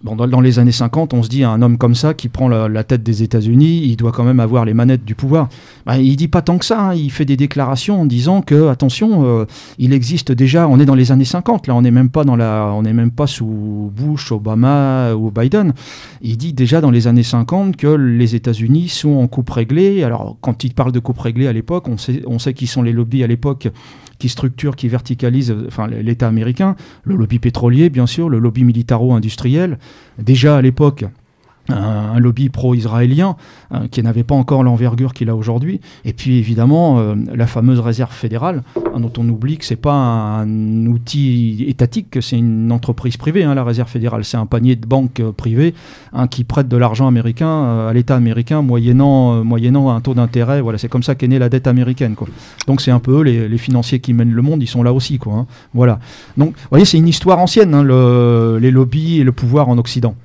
Dans, 0.04 0.42
les 0.42 0.60
années 0.60 0.72
50, 0.72 1.16
on 1.16 1.24
se 1.24 1.30
dit 1.30 1.44
un 1.44 1.60
homme 1.64 1.80
comme 1.80 1.96
ça 1.96 2.14
qui 2.14 2.30
prend 2.30 2.48
la, 2.48 2.84
tête 2.84 3.02
des 3.02 3.24
États-Unis, 3.24 3.82
il 3.84 3.96
doit 3.96 4.12
quand 4.12 4.24
même 4.24 4.40
avoir 4.40 4.64
les 4.64 4.76
manettes 4.76 5.04
du 5.04 5.16
pouvoir. 5.16 5.50
Bah, 5.88 5.98
il 5.98 6.16
dit 6.16 6.28
pas 6.28 6.44
tant 6.44 6.60
que 6.60 6.66
ça, 6.66 6.90
hein. 6.90 6.94
il 6.94 7.10
fait 7.12 7.26
des 7.26 7.36
déclarations 7.36 8.02
en 8.02 8.06
disant 8.06 8.42
que 8.42 8.68
attention, 8.68 9.26
euh, 9.26 9.46
il 9.80 9.94
existe 9.94 10.32
déjà, 10.32 10.68
on 10.68 10.80
est 10.80 10.86
dans 10.86 10.94
les 10.94 11.12
années 11.12 11.26
50, 11.26 11.66
là 11.66 11.74
on 11.74 11.82
n'est 11.82 11.92
même 11.92 12.10
pas 12.10 12.24
dans 12.24 12.36
la, 12.36 12.72
on 12.76 12.84
n'est 12.84 12.94
même 12.94 13.10
pas 13.10 13.26
sous 13.26 13.92
Bush, 13.96 14.32
Obama 14.32 15.16
ou 15.16 15.32
Biden. 15.32 15.74
Il 16.22 16.38
dit 16.38 16.54
déjà 16.54 16.80
dans 16.80 16.92
les 16.92 17.08
années 17.08 17.24
50 17.24 17.76
que 17.76 17.88
les 17.88 18.36
États-Unis 18.36 18.90
sont 18.90 19.16
en 19.16 19.28
coupe 19.28 19.50
réglée. 19.50 20.04
Alors 20.04 20.38
quand 20.42 20.64
il 20.64 20.76
parle 20.76 20.92
de 20.92 21.00
coupe 21.00 21.20
réglée 21.20 21.48
à 21.48 21.54
l'époque, 21.54 21.88
on 21.88 21.98
sait, 21.98 22.22
on 22.28 22.38
sait 22.38 22.54
qui 22.54 22.68
sont 22.68 22.84
les 22.84 22.94
lobbies 22.94 23.24
à 23.24 23.28
l'époque 23.28 23.70
qui 24.20 24.30
structure, 24.30 24.76
qui 24.76 24.88
verticalise 24.88 25.54
enfin, 25.68 25.88
l'État 25.88 26.28
américain, 26.28 26.76
le 27.04 27.16
lobby 27.16 27.40
pétrolier, 27.40 27.90
bien 27.90 28.08
sûr, 28.08 28.30
le 28.30 28.40
lobby 28.40 28.64
militaro-industriel. 28.64 29.78
Déjà 30.18 30.58
à 30.58 30.62
l'époque, 30.62 31.06
un, 31.70 32.20
lobby 32.20 32.50
pro-israélien 32.50 33.36
euh, 33.74 33.88
qui 33.90 34.02
n'avait 34.02 34.24
pas 34.24 34.36
encore 34.36 34.64
l'envergure 34.64 35.14
qu'il 35.14 35.30
a 35.30 35.36
aujourd'hui. 35.36 35.82
Et 36.06 36.14
puis 36.14 36.38
évidemment, 36.38 37.00
euh, 37.00 37.16
la 37.34 37.48
fameuse 37.48 37.80
réserve 37.80 38.12
fédérale, 38.12 38.64
hein, 38.76 39.00
dont 39.00 39.12
on 39.18 39.28
oublie 39.30 39.58
que 39.58 39.66
c'est 39.66 39.76
pas 39.76 39.94
un, 39.94 40.86
outil 40.88 41.66
étatique, 41.68 42.10
que 42.10 42.22
c'est 42.22 42.38
une 42.38 42.72
entreprise 42.72 43.18
privée, 43.18 43.44
hein, 43.44 43.56
la 43.56 43.64
réserve 43.64 43.90
fédérale. 43.90 44.24
C'est 44.24 44.38
un 44.38 44.46
panier 44.46 44.76
de 44.76 44.86
banques 44.86 45.20
euh, 45.20 45.32
privées 45.32 45.74
hein, 46.14 46.28
qui 46.28 46.44
prêtent 46.44 46.68
de 46.70 46.78
l'argent 46.78 47.08
américain 47.08 47.50
euh, 47.50 47.90
à 47.90 47.94
l'État 47.94 48.16
américain 48.16 48.62
moyennant, 48.62 49.44
moyennant 49.44 49.90
un 49.90 50.02
taux 50.02 50.14
d'intérêt. 50.14 50.62
Voilà, 50.62 50.78
c'est 50.78 50.90
comme 50.90 51.04
ça 51.04 51.16
qu'est 51.16 51.28
née 51.28 51.40
la 51.40 51.50
dette 51.50 51.68
américaine. 51.68 52.16
Quoi. 52.16 52.28
Donc 52.68 52.82
c'est 52.82 52.92
un 52.92 53.00
peu 53.00 53.20
eux, 53.20 53.24
les, 53.24 53.58
financiers 53.58 54.00
qui 54.00 54.14
mènent 54.14 54.32
le 54.32 54.42
monde, 54.42 54.62
ils 54.62 54.68
sont 54.68 54.84
là 54.84 54.94
aussi. 54.94 55.18
Quoi, 55.18 55.34
hein. 55.34 55.48
Voilà. 55.74 56.00
Donc, 56.38 56.50
vous 56.50 56.68
voyez, 56.70 56.86
c'est 56.86 56.98
une 56.98 57.08
histoire 57.08 57.40
ancienne, 57.40 57.74
hein, 57.74 57.84
le- 57.84 58.60
les 58.62 58.72
lobbies 58.72 59.20
et 59.20 59.24
le 59.24 59.32
pouvoir 59.32 59.68
en 59.70 59.78
Occident. 59.78 60.16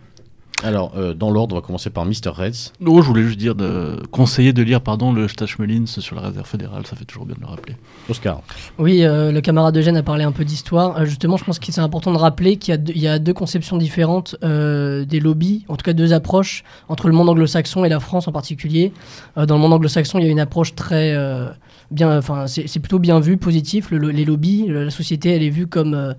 Alors, 0.64 0.92
euh, 0.96 1.12
dans 1.12 1.30
l'ordre, 1.30 1.56
on 1.56 1.58
va 1.58 1.66
commencer 1.66 1.90
par 1.90 2.04
Mr. 2.04 2.28
Reds. 2.32 2.72
Oh, 2.86 3.02
je 3.02 3.06
voulais 3.08 3.22
juste 3.24 3.38
dire 3.38 3.54
de 3.54 4.00
conseiller 4.10 4.52
de 4.52 4.62
lire 4.62 4.80
pardon 4.80 5.12
le 5.12 5.26
Stachmelins 5.26 5.86
sur 5.86 6.14
la 6.16 6.22
réserve 6.22 6.46
fédérale, 6.46 6.86
ça 6.86 6.94
fait 6.94 7.04
toujours 7.04 7.26
bien 7.26 7.34
de 7.34 7.40
le 7.40 7.46
rappeler. 7.46 7.76
Oscar. 8.08 8.42
Oui, 8.78 9.02
euh, 9.04 9.32
le 9.32 9.40
camarade 9.40 9.76
Eugène 9.76 9.96
a 9.96 10.02
parlé 10.02 10.22
un 10.24 10.30
peu 10.32 10.44
d'histoire. 10.44 10.98
Euh, 10.98 11.04
justement, 11.04 11.36
je 11.36 11.44
pense 11.44 11.58
que 11.58 11.72
c'est 11.72 11.80
important 11.80 12.12
de 12.12 12.18
rappeler 12.18 12.56
qu'il 12.58 12.72
y, 12.72 12.74
a 12.74 12.76
deux- 12.78 12.92
il 12.94 13.00
y 13.02 13.08
a 13.08 13.18
deux 13.18 13.32
conceptions 13.34 13.76
différentes 13.76 14.36
euh, 14.44 15.04
des 15.04 15.18
lobbies, 15.20 15.64
en 15.68 15.76
tout 15.76 15.84
cas 15.84 15.92
deux 15.94 16.12
approches 16.12 16.62
entre 16.88 17.08
le 17.08 17.14
monde 17.14 17.28
anglo-saxon 17.28 17.84
et 17.84 17.88
la 17.88 17.98
France 18.00 18.28
en 18.28 18.32
particulier. 18.32 18.92
Euh, 19.38 19.46
dans 19.46 19.56
le 19.56 19.60
monde 19.62 19.72
anglo-saxon, 19.72 20.18
il 20.20 20.24
y 20.24 20.28
a 20.28 20.30
une 20.30 20.40
approche 20.40 20.74
très 20.76 21.12
euh, 21.14 21.48
bien, 21.90 22.16
enfin 22.18 22.46
c'est 22.46 22.78
plutôt 22.78 22.98
bien 23.00 23.18
vu, 23.18 23.36
positif. 23.36 23.90
Le- 23.90 23.98
le- 23.98 24.10
les 24.10 24.24
lobbies, 24.24 24.66
la 24.68 24.90
société, 24.90 25.30
elle 25.30 25.42
est 25.42 25.50
vue 25.50 25.66
comme 25.66 26.14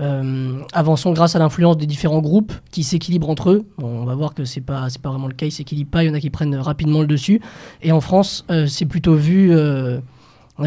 euh, 0.00 0.62
avançant 0.72 1.12
grâce 1.12 1.36
à 1.36 1.38
l'influence 1.38 1.76
des 1.76 1.84
différents 1.84 2.22
groupes 2.22 2.52
qui 2.70 2.82
s'équilibrent 2.82 3.28
entre 3.28 3.50
eux. 3.50 3.66
On 3.76 4.04
va 4.04 4.14
voir 4.14 4.32
que 4.32 4.44
c'est 4.44 4.62
pas 4.62 4.88
pas 5.02 5.10
vraiment 5.10 5.26
le 5.26 5.34
cas, 5.34 5.44
ils 5.46 5.52
s'équilibrent 5.52 5.90
pas. 5.90 6.02
Il 6.02 6.06
y 6.06 6.10
en 6.10 6.14
a 6.14 6.20
qui 6.20 6.30
prennent 6.30 6.54
rapidement 6.56 7.02
le 7.02 7.06
dessus. 7.06 7.42
Et 7.82 7.92
en 7.92 8.00
France, 8.00 8.44
euh, 8.50 8.66
c'est 8.66 8.86
plutôt 8.86 9.14
vu. 9.14 9.52
euh, 9.52 10.00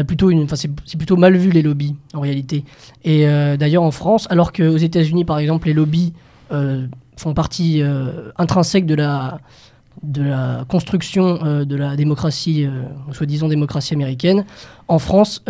plutôt 0.06 0.30
c'est 0.48 0.96
plutôt 0.96 1.16
mal 1.16 1.36
vu 1.36 1.50
les 1.50 1.62
lobbies 1.62 1.96
en 2.14 2.20
réalité. 2.20 2.64
Et 3.04 3.24
d'ailleurs 3.56 3.82
en 3.82 3.92
France, 3.92 4.26
alors 4.30 4.52
qu'aux 4.52 4.76
États-Unis 4.76 5.24
par 5.24 5.38
exemple 5.38 5.68
les 5.68 5.72
lobbies 5.72 6.12
font 7.16 7.32
partie 7.34 7.82
intrinsèque 8.36 8.84
de 8.84 8.94
la 8.94 9.40
de 10.02 10.22
la 10.22 10.66
construction 10.68 11.64
de 11.64 11.76
la 11.76 11.96
démocratie, 11.96 12.66
soi-disant 13.12 13.48
démocratie 13.48 13.94
américaine, 13.94 14.44
en 14.88 14.98
France, 14.98 15.42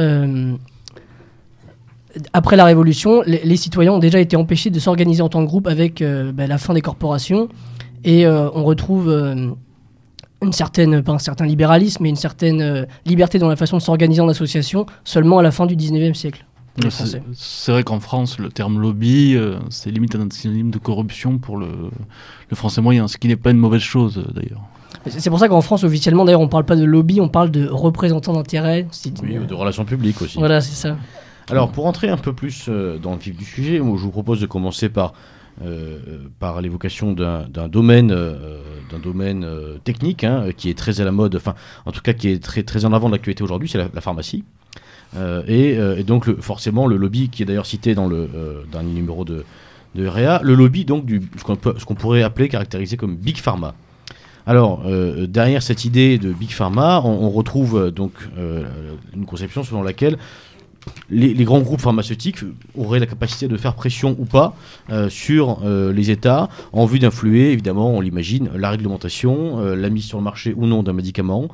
après 2.32 2.56
la 2.56 2.64
Révolution, 2.64 3.22
les, 3.26 3.40
les 3.44 3.56
citoyens 3.56 3.92
ont 3.92 3.98
déjà 3.98 4.18
été 4.20 4.36
empêchés 4.36 4.70
de 4.70 4.78
s'organiser 4.78 5.22
en 5.22 5.28
tant 5.28 5.42
que 5.42 5.48
groupe 5.48 5.66
avec 5.66 6.02
euh, 6.02 6.32
bah, 6.32 6.46
la 6.46 6.58
fin 6.58 6.74
des 6.74 6.80
corporations. 6.82 7.48
Et 8.04 8.26
euh, 8.26 8.48
on 8.54 8.64
retrouve 8.64 9.08
euh, 9.08 9.50
une 10.42 10.52
certaine, 10.52 11.02
pas 11.02 11.12
un 11.12 11.18
certain 11.18 11.46
libéralisme, 11.46 12.02
mais 12.02 12.08
une 12.10 12.16
certaine 12.16 12.60
euh, 12.60 12.84
liberté 13.04 13.38
dans 13.38 13.48
la 13.48 13.56
façon 13.56 13.76
de 13.78 13.82
s'organiser 13.82 14.20
en 14.20 14.28
association 14.28 14.86
seulement 15.04 15.38
à 15.38 15.42
la 15.42 15.50
fin 15.50 15.66
du 15.66 15.76
19e 15.76 16.14
siècle. 16.14 16.44
C'est 17.32 17.72
vrai 17.72 17.82
qu'en 17.84 18.00
France, 18.00 18.38
le 18.38 18.50
terme 18.50 18.78
lobby, 18.78 19.34
euh, 19.34 19.56
c'est 19.70 19.90
limite 19.90 20.14
un 20.14 20.28
synonyme 20.30 20.70
de 20.70 20.76
corruption 20.78 21.38
pour 21.38 21.56
le, 21.56 21.68
le 22.50 22.56
français 22.56 22.82
moyen, 22.82 23.08
ce 23.08 23.16
qui 23.16 23.28
n'est 23.28 23.36
pas 23.36 23.50
une 23.50 23.56
mauvaise 23.56 23.80
chose 23.80 24.18
euh, 24.18 24.30
d'ailleurs. 24.34 24.60
C'est 25.08 25.30
pour 25.30 25.38
ça 25.38 25.48
qu'en 25.48 25.62
France, 25.62 25.84
officiellement, 25.84 26.24
d'ailleurs, 26.26 26.40
on 26.42 26.48
parle 26.48 26.64
pas 26.64 26.76
de 26.76 26.84
lobby, 26.84 27.20
on 27.20 27.28
parle 27.28 27.50
de 27.50 27.66
représentants 27.66 28.32
d'intérêt. 28.34 28.86
C'est- 28.90 29.12
Oui, 29.22 29.36
de 29.46 29.54
relations 29.54 29.84
publiques 29.86 30.20
aussi. 30.20 30.36
Voilà, 30.38 30.60
c'est 30.60 30.74
ça. 30.74 30.96
Alors, 31.48 31.70
pour 31.70 31.86
entrer 31.86 32.08
un 32.08 32.16
peu 32.16 32.32
plus 32.32 32.66
euh, 32.68 32.98
dans 32.98 33.12
le 33.12 33.18
vif 33.18 33.36
du 33.36 33.44
sujet, 33.44 33.78
moi, 33.78 33.96
je 33.96 34.02
vous 34.02 34.10
propose 34.10 34.40
de 34.40 34.46
commencer 34.46 34.88
par, 34.88 35.14
euh, 35.64 35.98
par 36.40 36.60
l'évocation 36.60 37.12
d'un 37.12 37.68
domaine, 37.68 38.10
euh, 38.10 38.60
d'un 38.90 38.98
domaine 38.98 39.44
euh, 39.44 39.78
technique 39.78 40.24
hein, 40.24 40.48
qui 40.56 40.70
est 40.70 40.76
très 40.76 41.00
à 41.00 41.04
la 41.04 41.12
mode, 41.12 41.36
enfin, 41.36 41.54
en 41.84 41.92
tout 41.92 42.00
cas, 42.00 42.14
qui 42.14 42.28
est 42.28 42.42
très, 42.42 42.64
très 42.64 42.84
en 42.84 42.92
avant 42.92 43.08
de 43.08 43.12
l'actualité 43.14 43.44
aujourd'hui, 43.44 43.68
c'est 43.68 43.78
la, 43.78 44.00
pharmacie. 44.00 44.44
Euh, 45.16 45.44
et, 45.46 45.78
euh, 45.78 46.02
donc, 46.02 46.40
forcément, 46.40 46.88
le 46.88 46.96
lobby 46.96 47.28
qui 47.28 47.44
est 47.44 47.46
d'ailleurs 47.46 47.66
cité 47.66 47.94
dans 47.94 48.08
le 48.08 48.28
euh, 48.34 48.62
dernier 48.72 48.92
numéro 48.92 49.24
de, 49.24 49.44
de 49.94 50.06
REA, 50.06 50.40
le 50.42 50.54
lobby 50.54 50.84
donc 50.84 51.06
du 51.06 51.22
ce 51.38 51.84
qu'on 51.84 51.94
pourrait 51.94 52.24
appeler, 52.24 52.48
caractériser 52.48 52.96
comme 52.96 53.14
Big 53.14 53.36
Pharma. 53.36 53.74
Alors, 54.46 54.82
euh, 54.86 55.26
derrière 55.26 55.60
cette 55.60 55.84
idée 55.84 56.18
de 56.18 56.32
Big 56.32 56.50
Pharma, 56.50 57.02
on, 57.04 57.28
retrouve 57.30 57.76
euh, 57.76 57.90
donc 57.90 58.12
euh, 58.38 58.62
une 59.14 59.26
conception 59.26 59.64
selon 59.64 59.82
laquelle 59.82 60.18
les, 61.10 61.44
grands 61.44 61.60
groupes 61.60 61.80
pharmaceutiques 61.80 62.38
auraient 62.76 62.98
la 62.98 63.06
capacité 63.06 63.48
de 63.48 63.56
faire 63.56 63.74
pression 63.74 64.16
ou 64.18 64.24
pas 64.24 64.56
euh, 64.90 65.08
sur 65.08 65.60
euh, 65.64 65.92
les 65.92 66.10
États 66.10 66.48
en 66.72 66.86
vue 66.86 66.98
d'influer, 66.98 67.52
évidemment, 67.52 67.90
on 67.90 68.00
l'imagine, 68.00 68.50
la 68.54 68.70
réglementation, 68.70 69.60
euh, 69.60 69.76
la 69.76 69.88
mise 69.88 70.04
sur 70.04 70.18
le 70.18 70.24
marché 70.24 70.54
ou 70.56 70.66
non 70.66 70.82
d'un 70.82 70.92
médicament. 70.92 71.48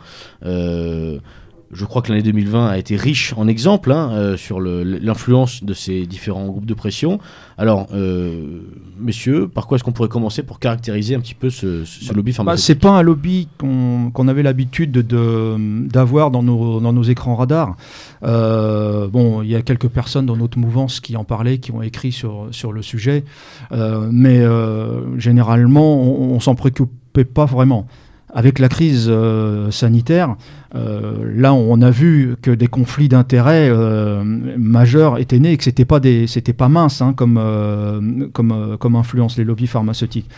Je 1.75 1.87
crois 1.87 2.02
que 2.02 2.11
l'année 2.11 2.23
2020 2.23 2.67
a 2.69 2.76
été 2.76 2.97
riche 2.97 3.33
en 3.38 3.49
exemples 3.49 3.93
hein, 3.93 4.11
euh, 4.12 4.37
sur 4.37 4.61
l'influence 4.61 5.64
de 5.64 5.73
ces 5.73 6.05
différents 6.05 6.45
groupes 6.47 6.67
de 6.67 6.75
pression. 6.75 7.19
Alors, 7.57 7.87
euh, 7.95 8.61
messieurs, 9.00 9.49
par 9.49 9.67
quoi 9.67 9.76
est-ce 9.76 9.85
qu'on 9.85 9.93
pourrait 9.93 10.11
commencer 10.11 10.43
pour 10.43 10.59
caractériser 10.59 11.14
un 11.14 11.21
petit 11.21 11.35
peu 11.35 11.49
ce, 11.49 11.87
ce 11.87 12.12
lobby 12.12 12.33
Bah, 12.33 12.37
pharmaceutique? 12.37 12.67
c'est 12.67 12.75
pas 12.75 12.91
un 12.91 13.00
lobby 13.02 13.49
qu'on 13.59 14.29
avait 14.29 14.43
l'habitude 14.43 14.93
de- 14.93 15.00
de- 15.00 15.88
d'avoir 15.88 16.31
dans 16.31 16.43
nos, 16.43 16.79
dans 16.79 16.93
nos 16.93 17.05
écrans 17.05 17.37
radars. 17.37 17.75
Euh, 18.23 19.09
bon, 19.09 19.41
il 19.41 19.49
y 19.49 19.57
a 19.57 19.62
quelques 19.62 19.88
personnes 19.88 20.26
dans 20.26 20.37
notre 20.37 20.59
mouvance 20.59 21.00
qui 21.00 21.17
en 21.17 21.25
parlaient, 21.25 21.57
qui 21.57 21.73
ont 21.73 21.81
écrit 21.81 22.12
sur, 22.12 22.49
sur 22.50 22.73
le 22.73 22.83
sujet, 22.83 23.25
mais 24.11 24.43
généralement, 25.17 25.97
on, 26.02 26.35
on 26.35 26.41
s'en 26.41 26.55
préoccupait 26.55 27.25
pas 27.25 27.45
vraiment. 27.47 27.87
Avec 28.35 28.59
la 28.59 28.71
crise 28.71 29.09
euh, 29.11 29.71
sanitaire, 29.71 30.37
euh, 30.75 31.31
là, 31.35 31.53
on 31.53 31.83
a 31.83 31.91
vu 31.91 32.37
que 32.41 32.51
des 32.51 32.67
conflits 32.67 33.09
d'intérêts 33.09 33.69
euh, 33.71 34.23
majeurs 34.25 35.19
étaient 35.19 35.39
nés 35.39 35.53
et 35.53 35.57
que 35.59 35.65
c'était 35.65 35.85
pas 35.85 36.01
des, 36.01 36.27
c'était 36.27 36.55
pas 36.55 36.69
mince 36.69 37.03
hein, 37.03 37.12
comme, 37.12 38.31
comme, 38.33 38.77
comme 38.81 38.97
influence 38.97 39.37
les 39.37 39.45
lobbies 39.45 39.67
pharmaceutiques. 39.67 40.31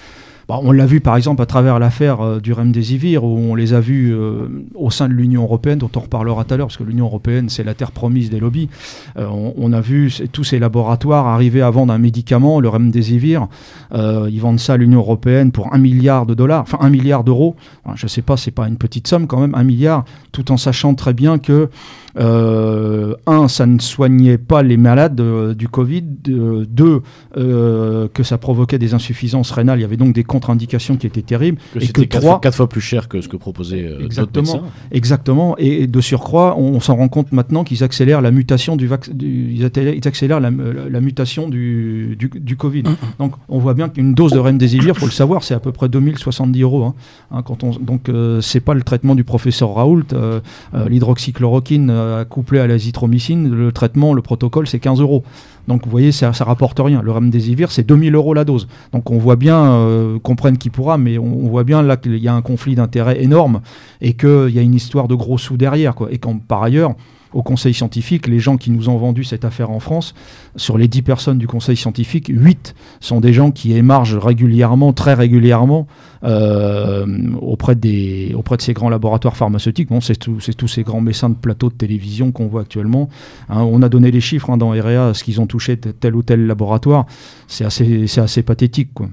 Bon, 0.47 0.61
on 0.63 0.73
l'a 0.73 0.85
vu 0.85 1.01
par 1.01 1.17
exemple 1.17 1.41
à 1.41 1.47
travers 1.47 1.79
l'affaire 1.79 2.21
euh, 2.21 2.41
du 2.41 2.53
Remdesivir, 2.53 3.25
où 3.25 3.39
on 3.39 3.55
les 3.55 3.73
a 3.73 3.81
vus 3.81 4.15
euh, 4.15 4.47
au 4.75 4.91
sein 4.91 5.09
de 5.09 5.15
l'Union 5.15 5.43
européenne, 5.43 5.79
dont 5.79 5.91
on 5.97 6.01
reparlera 6.01 6.45
tout 6.45 6.53
à 6.53 6.57
l'heure, 6.59 6.67
parce 6.67 6.77
que 6.77 6.85
l'Union 6.85 7.07
européenne, 7.07 7.49
c'est 7.49 7.65
la 7.65 7.73
terre 7.73 7.93
promise 7.93 8.29
des 8.29 8.41
lobbies. 8.41 8.69
Euh, 9.17 9.27
on, 9.27 9.73
a 9.73 9.81
vu 9.81 10.13
tous 10.33 10.45
ces 10.45 10.59
laboratoires 10.59 11.27
arriver 11.27 11.63
à 11.63 11.71
vendre 11.71 11.93
un 11.93 11.99
médicament, 11.99 12.61
le 12.61 12.69
Remdesivir. 12.69 13.49
Ils 13.93 14.41
vendent 14.41 14.61
ça 14.61 14.75
à 14.75 14.77
l'Union 14.77 15.01
européenne 15.01 15.51
pour 15.51 15.73
un 15.73 15.79
milliard 15.79 16.27
de 16.27 16.35
dollars, 16.35 16.63
enfin 16.63 16.79
un 16.81 16.91
milliard 16.91 17.25
d'euros. 17.25 17.57
Je 17.95 18.07
sais 18.07 18.23
pas, 18.23 18.37
c'est 18.37 18.51
pas 18.51 18.69
une 18.69 18.77
petite 18.77 19.09
somme 19.09 19.27
quand 19.27 19.41
même, 19.41 19.55
un 19.55 19.65
milliard, 19.65 20.05
tout 20.33 20.53
en 20.53 20.57
sachant 20.57 20.95
très 20.95 21.15
bien 21.15 21.39
que 21.39 21.69
un, 22.17 23.49
ça 23.49 23.67
ne 23.67 23.79
soignait 23.79 24.39
pas 24.39 24.63
les 24.63 24.77
malades 24.77 25.21
euh, 25.21 25.55
du 25.55 25.69
Covid. 25.69 26.05
euh, 26.29 26.65
deux, 26.69 27.03
euh, 27.37 28.09
que 28.13 28.23
ça 28.23 28.39
provoquait 28.39 28.79
des 28.79 28.95
insuffisances 28.95 29.51
rénales. 29.51 29.79
Il 29.79 29.83
y 29.83 29.85
avait 29.85 29.97
donc 29.97 30.15
des 30.15 30.25
contre-indications 30.25 30.97
qui 30.97 31.07
étaient 31.07 31.23
terribles. 31.23 31.59
Que 31.75 31.79
et 31.81 31.89
que 31.89 32.03
quatre, 32.03 32.21
trois, 32.21 32.31
fois, 32.33 32.41
quatre 32.41 32.55
fois 32.57 32.69
plus 32.69 32.81
cher 32.81 33.09
que 33.09 33.21
ce 33.21 33.29
que 33.29 33.37
proposait 33.37 33.85
euh, 33.85 34.05
Exactement. 34.05 34.63
Exactement. 34.93 35.57
Et 35.59 35.87
de 35.87 36.01
surcroît, 36.01 36.57
on, 36.59 36.81
s'en 36.81 36.97
rend 36.97 37.09
compte 37.09 37.33
maintenant 37.33 37.65
qu'ils 37.65 37.83
accélèrent 37.85 38.21
la 38.21 38.31
mutation 38.31 38.77
du, 38.77 38.87
vac- 38.89 39.11
du- 39.13 39.53
ils 39.53 39.65
accélèrent, 39.65 39.95
ils 39.95 40.09
accélèrent 40.09 40.41
la, 40.41 40.51
la 40.51 41.01
mutation 41.01 41.49
du, 41.49 42.17
du, 42.19 42.31
du 42.35 42.57
Covid. 42.57 42.85
Donc, 43.19 43.35
on 43.49 43.59
voit 43.59 43.75
bien 43.75 43.89
qu'une 43.89 44.15
dose 44.15 44.33
de 44.33 44.39
remdesivir, 44.39 44.97
faut 44.97 45.07
le 45.07 45.13
savoir, 45.13 45.43
c'est 45.43 45.55
à 45.55 45.61
peu 45.61 45.73
près 45.73 45.89
2070 45.89 46.61
euros. 46.63 46.85
hein. 46.85 46.95
Hein, 47.31 47.43
quand 47.43 47.65
on, 47.65 47.71
donc, 47.71 48.09
euh, 48.09 48.41
c'est 48.41 48.61
pas 48.61 48.75
le 48.75 48.83
traitement 48.83 49.15
du 49.15 49.25
professeur 49.25 49.75
Raoult. 49.75 50.05
euh, 50.13 50.41
euh, 50.75 50.89
L'hydroxychloroquine 50.89 51.91
couplé 52.29 52.59
à 52.61 52.67
l'azithromycine, 52.67 53.51
le 53.51 53.73
traitement, 53.73 54.15
le 54.15 54.23
protocole, 54.23 54.67
c'est 54.67 54.79
15 54.79 55.01
euros. 55.01 55.25
Donc, 55.69 55.85
vous 55.85 55.91
voyez, 55.91 56.13
ça, 56.13 56.33
ça 56.33 56.45
rapporte 56.45 56.79
rien. 56.79 57.01
Le 57.03 57.11
remdesivir, 57.11 57.71
c'est 57.71 57.85
2000 57.85 58.15
euros 58.15 58.35
la 58.35 58.45
dose. 58.45 58.69
Donc, 58.93 59.11
on 59.11 59.19
voit 59.19 59.37
bien, 59.37 59.65
euh, 59.65 60.19
qu'on 60.19 60.37
prenne 60.37 60.59
qui 60.59 60.71
pourra, 60.71 60.99
mais 60.99 61.19
on, 61.19 61.49
voit 61.49 61.65
bien 61.65 61.83
là 61.83 61.97
qu'il 61.97 62.17
y 62.17 62.29
a 62.29 62.35
un 62.35 62.43
conflit 62.43 62.75
d'intérêts 62.75 63.23
énorme 63.23 63.61
et 64.01 64.15
qu'il 64.15 64.51
y 64.51 64.59
a 64.59 64.63
une 64.63 64.75
histoire 64.75 65.09
de 65.09 65.15
gros 65.15 65.39
sous 65.39 65.57
derrière. 65.57 65.95
Et 66.11 66.19
quand, 66.19 66.39
par 66.39 66.63
ailleurs, 66.63 66.95
au 67.35 67.43
conseil 67.43 67.75
scientifique, 67.75 68.29
les 68.29 68.39
gens 68.39 68.57
qui 68.57 68.71
nous 68.71 68.89
ont 68.89 68.97
vendu 68.97 69.25
cette 69.25 69.45
affaire 69.45 69.71
en 69.71 69.81
France, 69.81 70.15
sur 70.57 70.79
les 70.79 70.89
10 70.89 71.03
personnes 71.03 71.39
du 71.39 71.49
conseil 71.49 71.77
scientifique, 71.77 72.31
8 72.33 72.75
sont 73.01 73.21
des 73.21 73.33
gens 73.33 73.51
qui 73.51 73.77
émargent 73.77 74.17
régulièrement, 74.17 74.93
très 74.93 75.15
régulièrement, 75.15 75.87
euh, 76.23 77.05
auprès, 77.43 77.75
des, 77.75 78.33
auprès 78.35 78.57
de 78.57 78.63
ces 78.63 78.73
grands 78.73 78.89
laboratoires 78.89 79.37
pharmaceutiques. 79.37 79.89
C'est 80.01 80.19
tous 80.19 80.69
ces 80.69 80.83
grands 80.85 81.01
messins 81.01 81.29
de 81.29 81.35
plateaux 81.35 81.69
de 81.69 81.75
télévision 81.75 82.33
qu'on 82.33 82.47
voit 82.47 82.63
actuellement. 82.63 83.09
Hein, 83.49 83.63
on 83.63 83.83
a 83.83 83.89
donné 83.89 84.11
les 84.11 84.21
chiffres 84.21 84.51
hein, 84.51 84.57
dans 84.57 84.71
REA, 84.71 85.13
ce 85.13 85.25
qu'ils 85.25 85.41
ont 85.41 85.47
touché 85.47 85.77
tel 85.77 86.15
ou 86.15 86.23
tel 86.23 86.47
laboratoire. 86.47 87.07
C'est 87.49 87.65
assez, 87.65 88.07
assez 88.19 88.43
pathétique. 88.43 88.95
Quoi. 88.95 89.09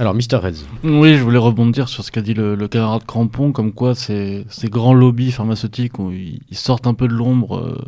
Alors, 0.00 0.14
Mr. 0.14 0.36
Reds. 0.36 0.64
Oui, 0.82 1.14
je 1.14 1.22
voulais 1.22 1.36
rebondir 1.36 1.90
sur 1.90 2.02
ce 2.04 2.10
qu'a 2.10 2.22
dit 2.22 2.32
le, 2.32 2.54
le 2.54 2.68
camarade 2.68 3.04
Crampon, 3.04 3.52
comme 3.52 3.70
quoi 3.70 3.94
ces, 3.94 4.46
grands 4.64 4.94
lobbies 4.94 5.30
pharmaceutiques, 5.30 5.92
ils, 5.98 6.56
sortent 6.56 6.86
un 6.86 6.94
peu 6.94 7.06
de 7.06 7.12
l'ombre 7.12 7.58
euh, 7.58 7.78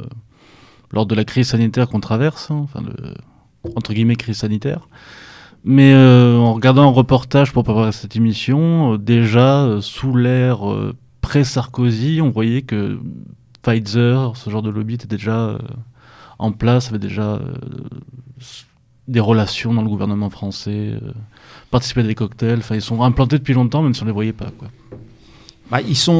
lors 0.91 1.07
de 1.07 1.15
la 1.15 1.25
crise 1.25 1.49
sanitaire 1.49 1.89
qu'on 1.89 2.01
traverse, 2.01 2.51
hein, 2.51 2.61
enfin, 2.65 2.83
entre 3.77 3.95
guillemets, 3.95 4.17
crise 4.17 4.37
sanitaire. 4.37 4.89
Mais 5.65 5.95
euh, 5.95 6.37
en 6.37 6.53
regardant 6.53 6.83
un 6.83 6.93
reportage 6.93 7.51
pour 7.51 7.65
préparer 7.65 7.93
cette 7.93 8.15
émission, 8.15 8.93
euh, 8.93 8.99
déjà, 8.99 9.79
sous 9.81 10.15
l'ère 10.15 10.61
pré-Sarkozy, 11.23 12.21
on 12.21 12.29
voyait 12.29 12.61
que 12.61 12.99
Pfizer, 13.63 14.37
ce 14.37 14.51
genre 14.51 14.61
de 14.61 14.69
lobby, 14.69 14.97
était 14.97 15.07
déjà 15.07 15.57
en 16.39 16.53
place, 16.53 16.91
avait 16.91 16.99
déjà 16.99 17.41
des 19.09 19.21
relations 19.21 19.73
dans 19.73 19.81
le 19.81 19.89
gouvernement 19.89 20.29
français. 20.29 20.99
Euh, 21.73 21.77
participer 21.77 22.01
à 22.01 22.05
des 22.05 22.15
cocktails. 22.15 22.59
Enfin, 22.59 22.75
ils 22.75 22.83
sont 22.83 23.03
implantés 23.03 23.39
depuis 23.39 23.55
longtemps, 23.55 23.83
même 23.83 23.95
si 23.95 24.03
on 24.03 24.07
les 24.07 24.13
voyait 24.13 24.33
pas. 24.33 24.51
Quoi. 24.59 24.69
Bah, 25.71 25.81
ils 25.81 25.97
sont, 25.97 26.13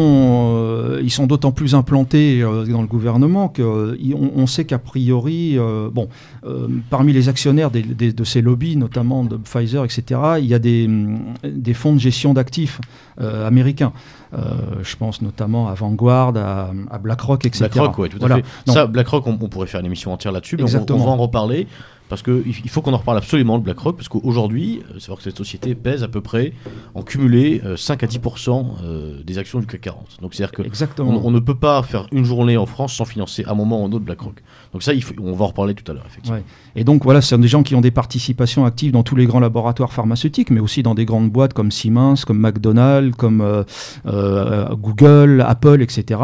euh, 0.57 1.01
ils 1.05 1.11
sont 1.11 1.27
d'autant 1.27 1.53
plus 1.53 1.75
implantés 1.75 2.41
euh, 2.43 2.65
dans 2.65 2.81
le 2.81 2.87
gouvernement 2.87 3.49
qu'on 3.49 3.95
on 4.35 4.47
sait 4.47 4.65
qu'a 4.65 4.79
priori, 4.79 5.59
euh, 5.59 5.91
bon, 5.93 6.09
euh, 6.47 6.69
parmi 6.89 7.13
les 7.13 7.29
actionnaires 7.29 7.71
des- 7.71 7.83
des- 7.83 8.15
de 8.15 8.25
ces 8.25 8.41
lobbies, 8.41 8.79
notamment 8.79 9.25
de 9.25 9.37
Pfizer, 9.37 9.85
etc., 9.85 10.21
il 10.39 10.47
y 10.47 10.55
a 10.55 10.59
des, 10.59 10.87
hum, 10.87 11.19
des 11.45 11.75
fonds 11.75 11.93
de 11.93 11.99
gestion 12.01 12.33
d'actifs 12.33 12.81
euh, 13.21 13.47
américains. 13.47 13.93
Euh, 14.33 14.39
je 14.83 14.97
pense 14.97 15.21
notamment 15.21 15.69
à 15.69 15.75
Vanguard, 15.75 16.33
à, 16.35 16.71
à 16.91 16.97
BlackRock, 16.99 17.45
etc. 17.45 17.69
BlackRock, 17.75 17.99
oui, 17.99 18.09
tout 18.09 18.17
à 18.17 18.21
Voilà. 18.21 18.37
fait. 18.37 18.45
Donc- 18.65 18.75
Ça, 18.75 18.87
BlackRock, 18.87 19.27
on, 19.27 19.39
on 19.39 19.49
pourrait 19.49 19.67
faire 19.67 19.81
une 19.81 19.87
émission 19.87 20.15
entière 20.15 20.33
là-dessus, 20.33 20.57
mais 20.57 20.63
on- 20.75 20.87
on, 20.95 20.97
va 21.05 21.11
en 21.11 21.17
reparler. 21.19 21.67
Parce 22.09 22.23
qu'il 22.23 22.43
il 22.47 22.69
faut 22.69 22.83
qu'on 22.83 22.93
en 22.93 22.99
reparle 22.99 23.17
absolument 23.19 23.59
de 23.59 23.65
BlackRock, 23.65 23.97
parce 23.97 24.09
qu'aujourd'hui, 24.09 24.83
euh, 24.91 24.99
c'est 24.99 25.07
vrai 25.09 25.17
que 25.17 25.23
cette 25.23 25.37
société 25.37 25.75
pèse 25.75 26.03
à 26.03 26.09
peu 26.09 26.21
près, 26.21 26.53
en 26.95 27.03
cumulé, 27.03 27.63
euh, 27.65 27.77
5 27.77 28.03
à 28.03 28.07
10% 28.07 28.67
euh, 28.85 29.23
des 29.25 29.39
actions 29.39 29.61
du 29.61 29.67
CAC 29.67 29.81
40. 29.81 30.19
Donc 30.21 30.35
c'est-à-dire 30.35 30.67
Exactement. 30.67 31.21
on, 31.25 31.31
ne 31.31 31.41
peut 31.41 31.55
pas 31.55 31.83
faire 31.83 32.07
une 32.13 32.25
journée 32.25 32.57
en 32.59 32.67
France 32.67 32.93
sans 32.95 33.07
financer 33.07 33.45
à 33.47 33.53
un 33.53 33.55
moment 33.55 33.81
ou 33.81 33.85
à 33.85 33.89
un 33.89 33.93
autre 33.93 34.05
BlackRock. 34.05 34.43
Donc 34.73 34.83
ça, 34.83 34.93
il 34.93 35.03
faut- 35.03 35.15
on 35.23 35.33
va 35.33 35.45
en 35.45 35.49
reparler 35.49 35.75
tout 35.75 35.91
à 35.91 35.95
l'heure, 35.95 36.05
effectivement. 36.07 36.37
Ouais. 36.39 36.45
Et 36.77 36.85
donc 36.85 37.05
voilà, 37.05 37.21
ce 37.23 37.31
sont 37.31 37.39
des 37.39 37.49
gens 37.49 37.63
qui 37.63 37.75
ont 37.75 37.81
des 37.81 37.91
participations 37.91 38.65
actives 38.67 38.93
dans 38.93 39.03
tous 39.03 39.17
les 39.17 39.27
grands 39.27 39.41
laboratoires 39.41 39.93
pharmaceutiques, 39.93 40.51
mais 40.51 40.61
aussi 40.61 40.83
dans 40.83 40.95
des 40.95 41.05
grandes 41.05 41.31
boîtes 41.31 41.55
comme 41.55 41.71
Siemens, 41.71 42.25
comme 42.27 42.39
McDonald's, 42.39 43.17
comme 43.17 43.41
euh, 43.41 43.65
euh, 44.07 44.75
Google, 44.75 45.45
Apple, 45.47 45.83
etc. 45.83 46.21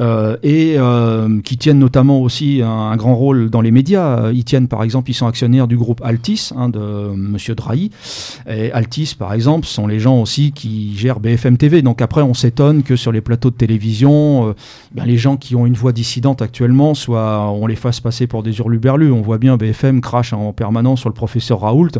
Euh, 0.00 0.36
et 0.42 0.76
euh, 0.78 1.40
qui 1.42 1.58
tiennent 1.58 1.78
notamment 1.78 2.20
aussi 2.20 2.62
un, 2.62 2.96
grand 2.96 3.14
rôle 3.14 3.50
dans 3.50 3.60
les 3.60 3.70
médias. 3.70 4.30
Ils 4.32 4.44
tiennent 4.44 4.68
par 4.68 4.82
exemple, 4.82 5.10
ils 5.10 5.14
sont 5.14 5.26
actionnaires 5.26 5.68
du 5.68 5.76
groupe 5.76 6.00
Altis 6.02 6.50
hein, 6.56 6.68
de 6.68 6.78
euh, 6.78 7.14
Monsieur 7.14 7.54
Drahi. 7.54 7.90
Et 8.48 8.72
Altis, 8.72 9.14
par 9.18 9.32
exemple, 9.32 9.66
sont 9.66 9.86
les 9.86 10.00
gens 10.00 10.20
aussi 10.20 10.52
qui 10.52 10.96
gèrent 10.96 11.20
BFM 11.20 11.56
TV. 11.56 11.82
Donc 11.82 12.02
après, 12.02 12.22
on 12.22 12.34
s'étonne 12.34 12.82
que 12.82 12.96
sur 12.96 13.12
les 13.12 13.20
plateaux 13.20 13.50
de 13.50 13.56
télévision, 13.56 14.48
euh, 14.48 14.52
ben, 14.92 15.04
les 15.04 15.18
gens 15.18 15.36
qui 15.36 15.54
ont 15.54 15.66
une 15.66 15.74
voix 15.74 15.92
dissidente 15.92 16.42
actuellement, 16.42 16.94
soit 16.94 17.50
on 17.50 17.66
les 17.66 17.76
fasse 17.76 18.00
passer 18.00 18.26
pour 18.26 18.42
des 18.42 18.58
hurluberlus. 18.58 19.12
On 19.12 19.22
voit 19.22 19.38
bien 19.38 19.56
BFM 19.56 20.00
crache 20.00 20.32
en 20.32 20.52
permanence 20.52 21.00
sur 21.00 21.08
le 21.08 21.14
professeur 21.14 21.60
Raoult. 21.60 21.90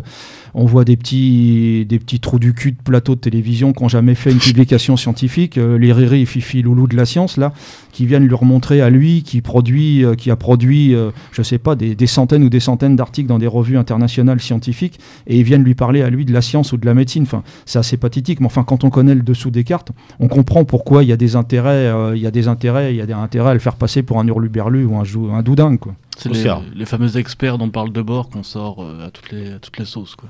On 0.53 0.65
voit 0.65 0.83
des 0.83 0.97
petits, 0.97 1.85
des 1.87 1.99
petits 1.99 2.19
trous 2.19 2.39
du 2.39 2.53
cul 2.53 2.73
de 2.73 2.81
plateaux 2.83 3.15
de 3.15 3.21
télévision 3.21 3.73
qui 3.73 3.83
n'ont 3.83 3.89
jamais 3.89 4.15
fait 4.15 4.31
une 4.31 4.39
publication 4.39 4.97
scientifique. 4.97 5.57
Euh, 5.57 5.77
les 5.77 5.93
Riri 5.93 6.25
Fifi 6.25 6.61
Loulou 6.61 6.87
de 6.87 6.95
la 6.95 7.05
science, 7.05 7.37
là, 7.37 7.53
qui 7.91 8.05
viennent 8.05 8.25
lui 8.27 8.35
remontrer 8.35 8.81
à 8.81 8.89
lui, 8.89 9.23
qui, 9.23 9.41
produit, 9.41 10.03
euh, 10.05 10.15
qui 10.15 10.31
a 10.31 10.35
produit, 10.35 10.95
euh, 10.95 11.11
je 11.31 11.41
sais 11.41 11.57
pas, 11.57 11.75
des, 11.75 11.95
des 11.95 12.07
centaines 12.07 12.43
ou 12.43 12.49
des 12.49 12.59
centaines 12.59 12.95
d'articles 12.95 13.27
dans 13.27 13.39
des 13.39 13.47
revues 13.47 13.77
internationales 13.77 14.39
scientifiques, 14.39 14.99
et 15.27 15.37
ils 15.37 15.43
viennent 15.43 15.63
lui 15.63 15.75
parler 15.75 16.01
à 16.01 16.09
lui 16.09 16.25
de 16.25 16.33
la 16.33 16.41
science 16.41 16.73
ou 16.73 16.77
de 16.77 16.85
la 16.85 16.93
médecine. 16.93 17.23
Enfin, 17.23 17.43
c'est 17.65 17.79
assez 17.79 17.97
pathétique, 17.97 18.39
mais 18.39 18.45
enfin, 18.47 18.63
quand 18.63 18.83
on 18.83 18.89
connaît 18.89 19.15
le 19.15 19.21
dessous 19.21 19.51
des 19.51 19.63
cartes, 19.63 19.91
on 20.19 20.27
comprend 20.27 20.63
pourquoi 20.65 21.03
il 21.03 21.09
y 21.09 21.13
a 21.13 21.17
des 21.17 21.35
intérêts, 21.35 21.87
euh, 21.87 22.15
il 22.15 22.21
y 22.21 22.27
a 22.27 22.31
des 22.31 22.47
intérêts, 22.47 22.93
il 22.93 22.97
y 22.97 23.01
a 23.01 23.05
des 23.05 23.13
intérêts 23.13 23.51
à 23.51 23.53
le 23.53 23.59
faire 23.59 23.75
passer 23.75 24.03
pour 24.03 24.19
un 24.19 24.27
hurluberlu 24.27 24.85
ou 24.85 24.95
un, 24.97 25.03
jou- 25.03 25.29
un 25.31 25.41
doudingue, 25.43 25.79
quoi. 25.79 25.93
C'est 26.17 26.29
les, 26.29 26.43
les 26.75 26.85
fameux 26.85 27.17
experts 27.17 27.57
dont 27.57 27.69
parle 27.69 27.91
de 27.91 28.01
bord 28.01 28.29
qu'on 28.29 28.43
sort 28.43 28.83
euh, 28.83 29.07
à, 29.07 29.11
toutes 29.11 29.31
les, 29.31 29.53
à 29.53 29.59
toutes 29.59 29.79
les 29.79 29.85
sauces. 29.85 30.15
Quoi. 30.15 30.29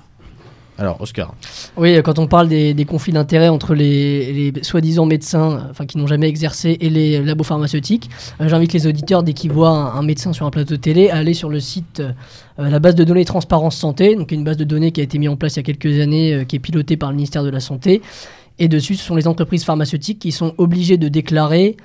Alors, 0.77 0.99
Oscar. 1.01 1.35
Oui, 1.77 2.01
quand 2.03 2.17
on 2.17 2.27
parle 2.27 2.47
des, 2.47 2.85
conflits 2.85 3.13
d'intérêts 3.13 3.49
entre 3.49 3.75
les, 3.75 4.51
soi-disant 4.61 5.05
médecins, 5.05 5.67
enfin 5.69 5.85
qui 5.85 5.97
n'ont 5.97 6.07
jamais 6.07 6.27
exercé, 6.27 6.77
et 6.79 6.89
les 6.89 7.21
labos 7.21 7.43
pharmaceutiques, 7.43 8.09
euh, 8.39 8.47
j'invite 8.47 8.73
les 8.73 8.87
auditeurs 8.87 9.21
dès 9.23 9.33
qu'ils 9.33 9.51
voient 9.51 9.69
un, 9.69 10.01
médecin 10.01 10.33
sur 10.33 10.45
un 10.45 10.49
plateau 10.49 10.75
de 10.75 10.79
télé 10.79 11.09
à 11.09 11.17
aller 11.17 11.33
sur 11.33 11.49
le 11.49 11.59
site, 11.59 11.99
euh, 11.99 12.69
la 12.69 12.79
base 12.79 12.95
de 12.95 13.03
données 13.03 13.25
Transparence 13.25 13.75
Santé, 13.77 14.15
donc 14.15 14.31
une 14.31 14.43
base 14.43 14.57
de 14.57 14.63
données 14.63 14.91
qui 14.91 15.01
a 15.01 15.03
été 15.03 15.19
mise 15.19 15.29
en 15.29 15.35
place 15.35 15.55
il 15.55 15.57
y 15.57 15.59
a 15.59 15.63
quelques 15.63 15.99
années, 15.99 16.33
euh, 16.33 16.43
qui 16.45 16.55
est 16.55 16.59
pilotée 16.59 16.97
par 16.97 17.09
le 17.09 17.15
ministère 17.15 17.43
de 17.43 17.49
la 17.49 17.59
Santé. 17.59 18.01
Et 18.57 18.67
dessus, 18.67 18.95
ce 18.95 19.03
sont 19.03 19.15
les 19.15 19.27
entreprises 19.27 19.63
pharmaceutiques 19.63 20.19
qui 20.19 20.31
sont 20.31 20.53
obligées 20.57 20.97
de 20.97 21.07
déclarer 21.07 21.77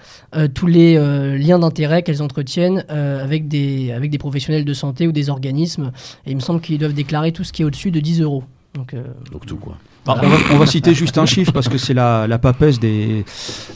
tous 0.52 0.66
les 0.66 0.98
liens 1.38 1.58
d'intérêt 1.58 2.02
qu'elles 2.02 2.22
entretiennent 2.22 2.84
avec, 2.90 3.48
des, 3.48 3.92
avec 3.92 4.10
des 4.10 4.18
professionnels 4.18 4.66
de 4.66 4.74
santé 4.74 5.06
ou 5.06 5.12
des 5.12 5.30
organismes. 5.30 5.92
Et 6.26 6.32
il 6.32 6.36
me 6.36 6.40
semble 6.40 6.60
qu'ils 6.60 6.76
doivent 6.76 6.92
déclarer 6.92 7.32
tout 7.32 7.44
ce 7.44 7.52
qui 7.54 7.62
est 7.62 7.64
au-dessus 7.64 7.92
de 7.92 8.00
10 8.00 8.20
euros. 8.20 8.44
Donc, 8.76 8.92
euh, 8.92 9.02
Donc 9.32 9.46
tout, 9.46 9.56
quoi. 9.56 9.78
On 10.08 10.28
va, 10.28 10.36
on 10.54 10.58
va 10.58 10.66
citer 10.66 10.94
juste 10.94 11.18
un 11.18 11.26
chiffre 11.26 11.52
parce 11.52 11.68
que 11.68 11.78
c'est 11.78 11.94
la, 11.94 12.26
la 12.26 12.38
papesse 12.38 12.78
des, 12.78 13.24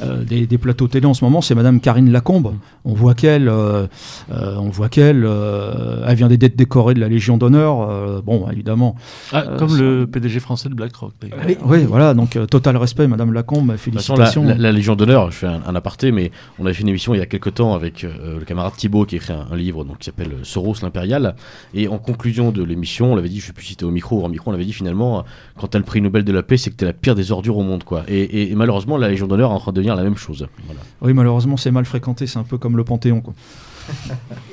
euh, 0.02 0.22
des, 0.24 0.46
des 0.46 0.58
plateaux 0.58 0.86
télé 0.88 1.06
en 1.06 1.14
ce 1.14 1.24
moment, 1.24 1.40
c'est 1.40 1.54
Madame 1.54 1.80
Karine 1.80 2.10
Lacombe. 2.12 2.54
On 2.84 2.94
voit 2.94 3.14
qu'elle, 3.14 3.48
euh, 3.48 3.86
euh, 4.32 4.56
on 4.58 4.68
voit 4.68 4.88
qu'elle, 4.88 5.24
euh, 5.24 6.04
elle 6.06 6.16
vient 6.16 6.28
d'être 6.28 6.56
décorée 6.56 6.94
de 6.94 7.00
la 7.00 7.08
Légion 7.08 7.36
d'honneur. 7.36 7.88
euh, 7.90 8.20
bon, 8.24 8.46
évidemment. 8.50 8.94
Ah, 9.32 9.42
comme 9.58 9.76
le 9.76 10.06
PDG 10.06 10.40
français 10.40 10.68
de 10.68 10.74
BlackRock. 10.74 11.12
d'ailleurs. 11.20 11.38
Oui. 11.46 11.56
Oui, 11.64 11.84
voilà. 11.84 12.14
Donc 12.14 12.36
euh, 12.36 12.46
total 12.46 12.76
respect, 12.76 13.06
Madame 13.08 13.32
Lacombe. 13.32 13.76
Félicitations. 13.76 14.44
la, 14.44 14.54
la- 14.54 14.58
la 14.60 14.72
Légion 14.72 14.94
d'honneur, 14.96 15.30
je 15.30 15.36
fais 15.36 15.46
un, 15.46 15.60
un 15.66 15.74
aparté, 15.74 16.12
mais 16.12 16.30
on 16.58 16.64
avait 16.64 16.74
fait 16.74 16.82
une 16.82 16.88
émission 16.88 17.12
il 17.14 17.18
y 17.18 17.22
a 17.22 17.26
quelques 17.26 17.54
temps 17.54 17.74
avec 17.74 18.04
euh, 18.04 18.38
le 18.38 18.44
camarade 18.44 18.72
Thibault 18.76 19.04
qui 19.04 19.16
a 19.16 19.18
écrit 19.18 19.32
un, 19.32 19.46
un 19.50 19.56
livre 19.56 19.84
donc, 19.84 19.98
qui 19.98 20.04
s'appelle 20.06 20.30
Soros 20.42 20.76
l'impérial. 20.82 21.34
Et 21.74 21.88
en 21.88 21.98
conclusion 21.98 22.50
de 22.52 22.62
l'émission, 22.62 23.12
on 23.12 23.16
l'avait 23.16 23.28
dit, 23.28 23.40
je 23.40 23.44
ne 23.44 23.46
sais 23.48 23.52
plus 23.52 23.64
si 23.64 23.70
c'était 23.72 23.84
au 23.84 23.90
micro 23.90 24.20
ou 24.20 24.24
en 24.24 24.28
micro, 24.28 24.50
on 24.50 24.52
l'avait 24.52 24.64
dit 24.64 24.72
finalement, 24.72 25.24
quand 25.58 25.68
tu 25.68 25.76
as 25.76 25.80
le 25.80 25.84
prix 25.84 26.00
De 26.22 26.33
la 26.33 26.42
paix, 26.42 26.56
c'est 26.56 26.70
que 26.70 26.76
tu 26.76 26.85
es 26.85 26.87
la 26.87 26.92
pire 26.92 27.14
des 27.14 27.33
ordures 27.33 27.56
au 27.59 27.62
monde. 27.62 27.85
quoi. 27.85 28.04
Et, 28.09 28.20
et- 28.20 28.50
et 28.50 28.54
malheureusement, 28.54 28.96
la 28.96 29.09
Légion 29.09 29.26
d'honneur 29.26 29.50
est 29.50 29.54
en 29.54 29.59
train 29.59 29.72
de 29.72 29.76
devenir 29.76 29.96
la 29.96 30.02
même 30.02 30.16
chose. 30.16 30.46
Voilà. 30.66 30.80
Oui, 31.02 31.12
malheureusement, 31.14 31.56
c'est 31.56 31.70
mal 31.70 31.85
fréquenté. 31.85 32.26
C'est 32.26 32.38
un 32.38 32.42
peu 32.44 32.59
comme 32.59 32.76
le 32.76 32.85
Panthéon. 32.85 33.20
Quoi. 33.20 33.35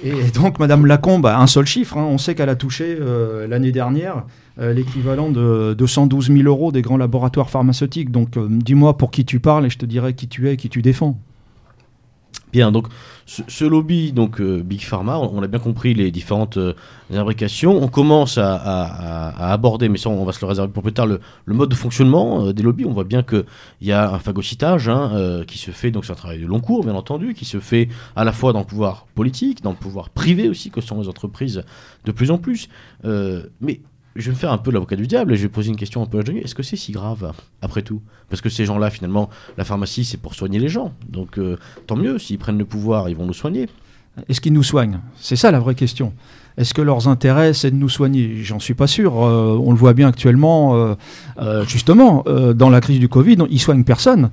Et 0.03 0.31
donc, 0.33 0.57
Madame 0.59 0.85
Lacombe 0.85 1.25
a 1.27 1.39
un 1.39 1.47
seul 1.47 1.65
chiffre. 1.65 1.97
hein. 1.97 2.07
On 2.09 2.17
sait 2.17 2.33
qu'elle 2.35 2.49
a 2.49 2.55
touché 2.55 2.97
euh, 2.99 3.47
l'année 3.47 3.71
dernière 3.71 4.23
euh, 4.59 4.73
l'équivalent 4.73 5.29
de 5.29 5.75
212 5.77 6.27
000 6.31 6.39
euros 6.47 6.71
des 6.71 6.81
grands 6.81 6.97
laboratoires 6.97 7.49
pharmaceutiques. 7.49 8.09
Donc, 8.11 8.37
euh, 8.37 8.47
dis-moi 8.49 8.97
pour 8.97 9.11
qui 9.11 9.25
tu 9.25 9.39
parles 9.39 9.65
et 9.67 9.69
je 9.69 9.77
te 9.77 9.85
dirai 9.85 10.13
qui 10.15 10.27
tu 10.27 10.47
es 10.49 10.53
et 10.53 10.57
qui 10.57 10.69
tu 10.69 10.81
défends. 10.81 11.19
Bien, 12.53 12.71
donc 12.71 12.87
ce, 13.27 13.65
lobby, 13.65 14.13
donc 14.13 14.39
euh, 14.39 14.63
Big 14.63 14.81
Pharma, 14.81 15.17
on, 15.17 15.37
on 15.37 15.43
a 15.43 15.47
bien 15.47 15.59
compris 15.59 15.93
les 15.93 16.11
différentes 16.11 16.57
euh. 16.57 16.73
On 17.09 17.87
commence 17.87 18.37
à, 18.37 19.51
aborder, 19.51 19.89
mais 19.89 19.97
ça 19.97 20.09
on 20.09 20.25
va 20.25 20.31
se 20.31 20.41
le 20.41 20.47
réserver 20.47 20.71
pour 20.71 20.83
plus 20.83 20.93
tard, 20.93 21.07
le, 21.07 21.19
mode 21.45 21.69
de 21.69 21.75
fonctionnement 21.75 22.47
euh, 22.47 22.53
des 22.53 22.63
lobbies. 22.63 22.85
On 22.85 22.93
voit 22.93 23.03
bien 23.03 23.23
qu'il 23.23 23.43
y 23.81 23.91
a 23.91 24.11
un 24.13 24.19
phagocytage 24.19 24.89
hein, 24.89 25.11
euh, 25.13 25.43
qui 25.45 25.57
se 25.57 25.71
fait, 25.71 25.91
donc 25.91 26.05
c'est 26.05 26.11
un 26.11 26.15
travail 26.15 26.39
de 26.39 26.45
long 26.45 26.59
cours 26.59 26.83
bien 26.83 26.95
entendu, 26.95 27.33
qui 27.33 27.45
se 27.45 27.59
fait 27.59 27.89
à 28.15 28.23
la 28.23 28.31
fois 28.31 28.53
dans 28.53 28.59
le 28.59 28.65
pouvoir 28.65 29.07
politique, 29.15 29.61
dans 29.61 29.71
le 29.71 29.77
pouvoir 29.77 30.09
privé 30.09 30.49
aussi, 30.49 30.69
que 30.69 30.81
sont 30.81 31.01
les 31.01 31.07
entreprises 31.07 31.63
de 32.05 32.11
plus 32.11 32.31
en 32.31 32.37
plus. 32.37 32.69
Mais 33.03 33.81
je 34.17 34.25
vais 34.25 34.31
me 34.31 34.35
faire 34.35 34.51
un 34.51 34.57
peu 34.57 34.71
l'avocat 34.71 34.95
du 34.95 35.07
diable 35.07 35.33
et 35.33 35.37
je 35.37 35.43
vais 35.43 35.49
poser 35.49 35.69
une 35.69 35.75
question 35.75 36.01
un 36.01 36.05
peu 36.05 36.23
Johnny. 36.25 36.39
Est-ce 36.39 36.55
que 36.55 36.63
c'est 36.63 36.75
si 36.75 36.91
grave, 36.91 37.31
après 37.61 37.83
tout? 37.83 38.01
Parce 38.29 38.41
que 38.41 38.49
ces 38.49 38.65
gens-là, 38.65 38.89
finalement, 38.89 39.29
la 39.57 39.63
pharmacie, 39.63 40.03
c'est 40.03 40.17
pour 40.17 40.35
soigner 40.35 40.59
les 40.59 40.69
gens. 40.69 40.91
Donc, 41.07 41.37
euh, 41.37 41.57
tant 41.85 41.95
mieux, 41.95 42.17
s'ils 42.19 42.37
prennent 42.37 42.57
le 42.57 42.65
pouvoir, 42.65 43.09
ils 43.09 43.15
vont 43.15 43.25
nous 43.25 43.33
soigner. 43.33 43.69
Est-ce 44.27 44.41
qu'ils 44.41 44.53
nous 44.53 44.63
soignent? 44.63 44.99
C'est 45.15 45.35
ça 45.35 45.51
la 45.51 45.59
vraie 45.59 45.75
question. 45.75 46.11
Est-ce 46.57 46.73
que 46.73 46.81
leurs 46.81 47.07
intérêts, 47.07 47.53
c'est 47.53 47.69
de 47.69 47.75
nous 47.75 47.87
soigner? 47.87 48.37
J'en 48.41 48.59
suis 48.59 48.73
pas 48.73 48.87
sûr. 48.87 49.23
Euh, 49.23 49.55
on 49.63 49.69
le 49.69 49.77
voit 49.77 49.93
bien 49.93 50.07
actuellement, 50.07 50.75
euh, 51.37 51.63
justement, 51.67 52.25
dans 52.55 52.71
la 52.71 52.81
crise 52.81 52.99
du 52.99 53.07
Covid, 53.09 53.37
ils 53.51 53.59
soignent 53.59 53.83
personne, 53.83 54.31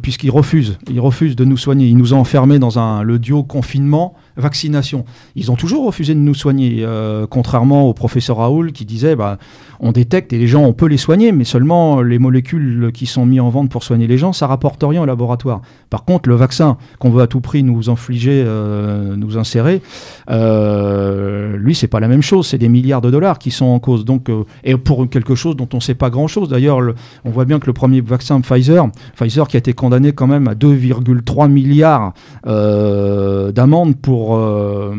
puisqu'ils 0.00 0.30
refusent. 0.30 0.78
Ils 0.90 1.00
refusent 1.00 1.36
de 1.36 1.44
nous 1.44 1.58
soigner. 1.58 1.88
Ils 1.88 1.98
nous 1.98 2.14
ont 2.14 2.20
enfermés 2.20 2.58
dans 2.58 2.78
un, 2.78 3.02
le 3.02 3.18
duo 3.18 3.42
confinement 3.42 4.14
vaccination. 4.36 5.04
Ils 5.36 5.50
ont 5.50 5.56
toujours 5.56 5.84
refusé 5.84 6.14
de 6.14 6.20
nous 6.20 6.34
soigner, 6.34 6.78
euh, 6.80 7.26
contrairement 7.28 7.88
au 7.88 7.94
professeur 7.94 8.38
Raoul 8.38 8.72
qui 8.72 8.84
disait 8.84 9.16
bah, 9.16 9.38
on 9.80 9.90
détecte 9.90 10.32
et 10.32 10.38
les 10.38 10.46
gens, 10.46 10.62
on 10.62 10.72
peut 10.72 10.86
les 10.86 10.96
soigner, 10.96 11.32
mais 11.32 11.44
seulement 11.44 12.02
les 12.02 12.20
molécules 12.20 12.90
qui 12.94 13.06
sont 13.06 13.26
mises 13.26 13.40
en 13.40 13.50
vente 13.50 13.68
pour 13.68 13.82
soigner 13.82 14.06
les 14.06 14.16
gens, 14.16 14.32
ça 14.32 14.46
rapporte 14.46 14.82
rien 14.82 15.02
au 15.02 15.06
laboratoire. 15.06 15.60
Par 15.90 16.04
contre, 16.04 16.28
le 16.28 16.36
vaccin 16.36 16.78
qu'on 17.00 17.10
veut 17.10 17.20
à 17.20 17.26
tout 17.26 17.40
prix 17.40 17.64
nous 17.64 17.90
infliger, 17.90 18.44
euh, 18.46 19.16
nous 19.16 19.38
insérer, 19.38 19.82
euh, 20.30 21.56
lui, 21.56 21.74
c'est 21.74 21.88
pas 21.88 21.98
la 21.98 22.06
même 22.06 22.22
chose. 22.22 22.46
C'est 22.46 22.58
des 22.58 22.68
milliards 22.68 23.00
de 23.00 23.10
dollars 23.10 23.40
qui 23.40 23.50
sont 23.50 23.66
en 23.66 23.80
cause. 23.80 24.04
Donc, 24.04 24.28
euh, 24.28 24.44
et 24.62 24.76
pour 24.76 25.10
quelque 25.10 25.34
chose 25.34 25.56
dont 25.56 25.68
on 25.72 25.78
ne 25.78 25.82
sait 25.82 25.94
pas 25.94 26.10
grand-chose. 26.10 26.48
D'ailleurs, 26.48 26.78
on 27.24 27.30
voit 27.30 27.44
bien 27.44 27.58
que 27.58 27.66
le 27.66 27.72
premier 27.72 28.00
vaccin 28.00 28.40
Pfizer, 28.40 28.86
Pfizer 29.16 29.48
qui 29.48 29.56
a 29.56 29.58
été 29.58 29.72
condamné 29.72 30.12
quand 30.12 30.28
même 30.28 30.46
à 30.46 30.54
2,3 30.54 31.48
milliards 31.50 32.12
d'amendes 32.44 33.96
pour 33.96 34.21
euh, 34.30 34.94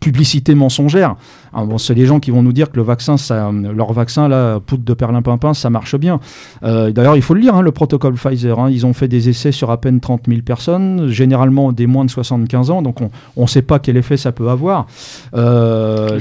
publicité 0.00 0.54
mensongère. 0.54 1.16
Ah, 1.52 1.64
bon, 1.64 1.78
c'est 1.78 1.94
les 1.94 2.06
gens 2.06 2.20
qui 2.20 2.30
vont 2.30 2.42
nous 2.42 2.52
dire 2.52 2.70
que 2.70 2.76
le 2.76 2.82
vaccin, 2.82 3.16
ça, 3.16 3.50
leur 3.52 3.92
vaccin, 3.92 4.28
là, 4.28 4.60
poudre 4.60 4.84
de 4.84 4.94
perlimpinpin, 4.94 5.54
ça 5.54 5.70
marche 5.70 5.96
bien. 5.96 6.20
Euh, 6.62 6.92
d'ailleurs, 6.92 7.16
il 7.16 7.22
faut 7.22 7.34
le 7.34 7.40
lire, 7.40 7.54
hein, 7.54 7.62
le 7.62 7.72
protocole 7.72 8.14
Pfizer. 8.14 8.58
Hein. 8.58 8.70
ils 8.70 8.86
ont 8.86 8.92
fait 8.92 9.08
des 9.08 9.28
essais 9.28 9.52
sur 9.52 9.70
à 9.70 9.80
peine 9.80 10.00
30 10.00 10.22
000 10.28 10.42
personnes, 10.42 11.08
généralement 11.08 11.72
des 11.72 11.86
moins 11.86 12.04
de 12.04 12.10
75 12.10 12.70
ans, 12.70 12.82
donc 12.82 12.98
on 13.00 13.42
ne 13.42 13.46
sait 13.46 13.62
pas 13.62 13.78
quel 13.78 13.96
effet 13.96 14.16
ça 14.16 14.32
peut 14.32 14.48
avoir. 14.48 14.86
Euh, 15.34 16.18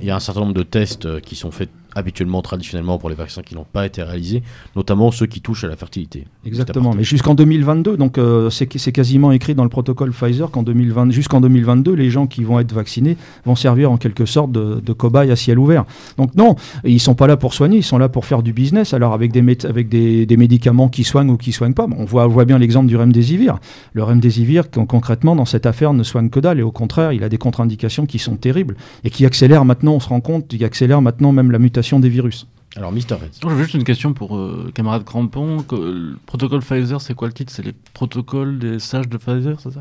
il 0.00 0.06
y 0.06 0.10
a 0.10 0.16
un 0.16 0.20
certain 0.20 0.40
nombre 0.40 0.54
de 0.54 0.62
tests 0.62 1.20
qui 1.20 1.36
sont 1.36 1.50
faits 1.50 1.70
habituellement, 1.96 2.42
traditionnellement, 2.42 2.98
pour 2.98 3.08
les 3.08 3.14
vaccins 3.14 3.42
qui 3.42 3.54
n'ont 3.54 3.64
pas 3.64 3.86
été 3.86 4.02
réalisés, 4.02 4.42
notamment 4.76 5.10
ceux 5.10 5.26
qui 5.26 5.40
touchent 5.40 5.64
à 5.64 5.68
la 5.68 5.76
fertilité. 5.76 6.26
Exactement, 6.44 6.92
mais 6.94 7.04
jusqu'en 7.04 7.34
2022, 7.34 7.96
donc 7.96 8.18
euh, 8.18 8.50
c'est 8.50 8.66
quasiment 8.92 9.32
écrit 9.32 9.54
dans 9.54 9.64
le 9.64 9.70
protocole 9.70 10.12
Pfizer 10.12 10.50
qu'en 10.50 10.62
2020, 10.62 11.10
jusqu'en 11.10 11.40
2022, 11.40 11.94
les 11.94 12.10
gens 12.10 12.26
qui 12.26 12.44
vont 12.44 12.60
être 12.60 12.72
vaccinés 12.72 13.16
vont 13.46 13.54
servir 13.54 13.90
en 13.90 13.96
quelque 13.96 14.26
sorte 14.26 14.52
de, 14.52 14.80
de 14.84 14.92
cobayes 14.92 15.30
à 15.30 15.36
ciel 15.36 15.58
ouvert. 15.58 15.86
Donc 16.18 16.34
non, 16.34 16.54
ils 16.84 17.00
sont 17.00 17.14
pas 17.14 17.26
là 17.26 17.38
pour 17.38 17.54
soigner, 17.54 17.78
ils 17.78 17.82
sont 17.82 17.98
là 17.98 18.10
pour 18.10 18.26
faire 18.26 18.42
du 18.42 18.52
business. 18.52 18.92
Alors 18.92 19.14
avec 19.14 19.32
des, 19.32 19.40
avec 19.64 19.88
des, 19.88 20.26
des 20.26 20.36
médicaments 20.36 20.88
qui 20.88 21.02
soignent 21.02 21.30
ou 21.30 21.38
qui 21.38 21.52
soignent 21.52 21.72
pas, 21.72 21.86
on 21.96 22.04
voit, 22.04 22.26
on 22.26 22.28
voit 22.28 22.44
bien 22.44 22.58
l'exemple 22.58 22.88
du 22.88 22.96
remdesivir. 22.96 23.58
Le 23.94 24.02
remdesivir, 24.02 24.70
concrètement, 24.70 25.34
dans 25.34 25.46
cette 25.46 25.64
affaire, 25.64 25.94
ne 25.94 26.02
soigne 26.02 26.28
que 26.28 26.40
dalle, 26.40 26.58
et 26.58 26.62
au 26.62 26.72
contraire, 26.72 27.12
il 27.12 27.24
a 27.24 27.30
des 27.30 27.38
contre-indications 27.38 28.04
qui 28.04 28.18
sont 28.18 28.36
terribles 28.36 28.76
et 29.02 29.10
qui 29.10 29.24
accélèrent 29.24 29.64
maintenant, 29.64 29.92
on 29.92 30.00
se 30.00 30.08
rend 30.10 30.20
compte, 30.20 30.48
qui 30.48 30.62
accélèrent 30.62 31.00
maintenant 31.00 31.32
même 31.32 31.50
la 31.50 31.58
mutation 31.58 31.85
des 32.00 32.08
virus. 32.08 32.46
Alors, 32.76 32.92
Mister 32.92 33.14
Red. 33.14 33.30
J'ai 33.42 33.56
juste 33.56 33.74
une 33.74 33.84
question 33.84 34.12
pour 34.12 34.36
euh, 34.36 34.70
camarade 34.74 35.04
Crampon. 35.04 35.64
Le 35.72 36.16
protocole 36.26 36.60
Pfizer, 36.60 37.00
c'est 37.00 37.14
quoi 37.14 37.28
le 37.28 37.32
titre? 37.32 37.52
C'est 37.54 37.64
les 37.64 37.72
protocoles 37.94 38.58
des 38.58 38.78
sages 38.78 39.08
de 39.08 39.16
Pfizer, 39.16 39.58
c'est 39.60 39.72
ça? 39.72 39.80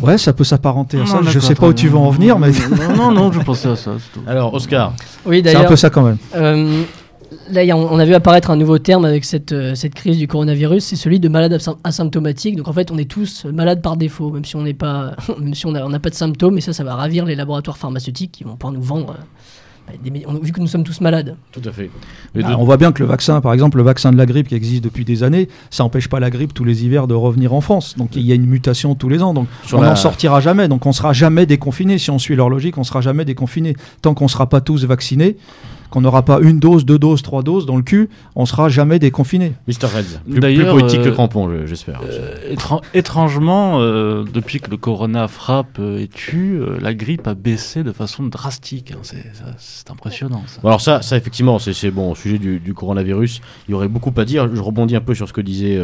Ouais, 0.00 0.16
ça 0.16 0.32
peut 0.32 0.44
s'apparenter 0.44 1.00
à 1.00 1.06
ça. 1.06 1.20
Je 1.22 1.38
sais 1.38 1.54
pas 1.54 1.68
où 1.68 1.74
tu 1.74 1.88
veux 1.88 1.98
en 1.98 2.10
venir, 2.10 2.38
mais. 2.38 2.50
Non, 2.88 2.96
non, 2.96 3.12
non, 3.12 3.32
je 3.32 3.40
pensais 3.40 3.68
à 3.68 3.76
ça. 3.76 3.92
Alors, 4.26 4.54
Oscar. 4.54 4.94
Oui, 5.26 5.42
C'est 5.44 5.54
un 5.56 5.64
peu 5.64 5.76
ça 5.76 5.90
quand 5.90 6.02
même. 6.02 6.16
Euh, 6.34 6.84
là, 7.50 7.76
on 7.76 7.98
a 7.98 8.04
vu 8.06 8.14
apparaître 8.14 8.50
un 8.50 8.56
nouveau 8.56 8.78
terme 8.78 9.04
avec 9.04 9.24
cette, 9.24 9.52
euh, 9.52 9.74
cette 9.74 9.94
crise 9.94 10.16
du 10.16 10.26
coronavirus, 10.26 10.84
c'est 10.84 10.96
celui 10.96 11.20
de 11.20 11.28
malade 11.28 11.58
asymptomatique. 11.84 12.56
Donc 12.56 12.68
en 12.68 12.72
fait, 12.72 12.90
on 12.90 12.96
est 12.98 13.10
tous 13.10 13.44
malades 13.44 13.82
par 13.82 13.98
défaut, 13.98 14.30
même 14.30 14.44
si 14.44 14.56
on 14.56 14.62
n'est 14.62 14.74
pas, 14.74 15.14
même 15.38 15.54
si 15.54 15.66
on 15.66 15.72
n'a 15.72 15.98
pas 15.98 16.10
de 16.10 16.14
symptômes. 16.14 16.56
Et 16.56 16.60
ça, 16.62 16.72
ça 16.72 16.84
va 16.84 16.94
ravir 16.94 17.26
les 17.26 17.34
laboratoires 17.34 17.76
pharmaceutiques 17.76 18.32
qui 18.32 18.44
vont 18.44 18.56
pouvoir 18.56 18.72
nous 18.72 18.82
vendre 18.82 19.16
vu 20.42 20.52
que 20.52 20.60
nous 20.60 20.66
sommes 20.66 20.84
tous 20.84 21.00
malades. 21.00 21.36
Tout 21.52 21.62
à 21.64 21.72
fait. 21.72 21.90
Bah, 22.34 22.56
on 22.58 22.64
voit 22.64 22.76
bien 22.76 22.92
que 22.92 23.02
le 23.02 23.08
vaccin, 23.08 23.40
par 23.40 23.52
exemple, 23.52 23.78
le 23.78 23.82
vaccin 23.82 24.12
de 24.12 24.16
la 24.16 24.26
grippe 24.26 24.48
qui 24.48 24.54
existe 24.54 24.84
depuis 24.84 25.04
des 25.04 25.22
années, 25.22 25.48
ça 25.70 25.84
n'empêche 25.84 26.08
pas 26.08 26.20
la 26.20 26.30
grippe 26.30 26.54
tous 26.54 26.64
les 26.64 26.84
hivers 26.84 27.06
de 27.06 27.14
revenir 27.14 27.54
en 27.54 27.60
France. 27.60 27.96
Donc 27.96 28.16
il 28.16 28.22
y 28.22 28.32
a 28.32 28.34
une 28.34 28.46
mutation 28.46 28.94
tous 28.94 29.08
les 29.08 29.22
ans. 29.22 29.34
Donc 29.34 29.48
on 29.72 29.82
n'en 29.82 29.96
sortira 29.96 30.40
jamais. 30.40 30.68
Donc 30.68 30.86
on 30.86 30.92
sera 30.92 31.12
jamais 31.12 31.46
déconfiné. 31.46 31.98
Si 31.98 32.10
on 32.10 32.18
suit 32.18 32.36
leur 32.36 32.48
logique, 32.48 32.78
on 32.78 32.84
sera 32.84 33.00
jamais 33.00 33.24
déconfiné. 33.24 33.76
Tant 34.02 34.14
qu'on 34.14 34.24
ne 34.24 34.30
sera 34.30 34.48
pas 34.48 34.60
tous 34.60 34.84
vaccinés, 34.84 35.36
qu'on 35.90 36.00
n'aura 36.00 36.24
pas 36.24 36.38
une 36.40 36.58
dose, 36.58 36.84
deux 36.84 36.98
doses, 36.98 37.22
trois 37.22 37.42
doses 37.42 37.66
dans 37.66 37.76
le 37.76 37.82
cul, 37.82 38.08
on 38.36 38.46
sera 38.46 38.68
jamais 38.68 38.98
déconfiné. 38.98 39.52
Mr. 39.66 39.86
Reds, 39.86 40.20
plus, 40.30 40.40
plus 40.40 40.64
poétique 40.64 41.02
que 41.02 41.08
euh, 41.08 41.12
Crampon, 41.12 41.66
j'espère. 41.66 42.00
Euh, 42.04 42.78
étrangement, 42.94 43.80
euh, 43.80 44.24
depuis 44.32 44.60
que 44.60 44.70
le 44.70 44.76
corona 44.76 45.28
frappe 45.28 45.78
et 45.78 46.08
tue, 46.08 46.60
la 46.80 46.94
grippe 46.94 47.26
a 47.26 47.34
baissé 47.34 47.82
de 47.82 47.92
façon 47.92 48.24
drastique. 48.24 48.92
Hein. 48.92 49.00
C'est 49.58 49.90
impressionnant. 49.90 50.42
alors 50.64 50.80
ça, 50.80 51.02
ça 51.02 51.16
effectivement, 51.16 51.58
c'est 51.58 51.90
bon. 51.90 52.12
Au 52.12 52.14
sujet 52.14 52.38
du, 52.38 52.74
coronavirus, 52.74 53.40
il 53.68 53.72
y 53.72 53.74
aurait 53.74 53.88
beaucoup 53.88 54.12
à 54.16 54.24
dire. 54.24 54.48
Je 54.54 54.60
rebondis 54.60 54.96
un 54.96 55.00
peu 55.00 55.14
sur 55.14 55.28
ce 55.28 55.32
que 55.32 55.40
disait 55.40 55.78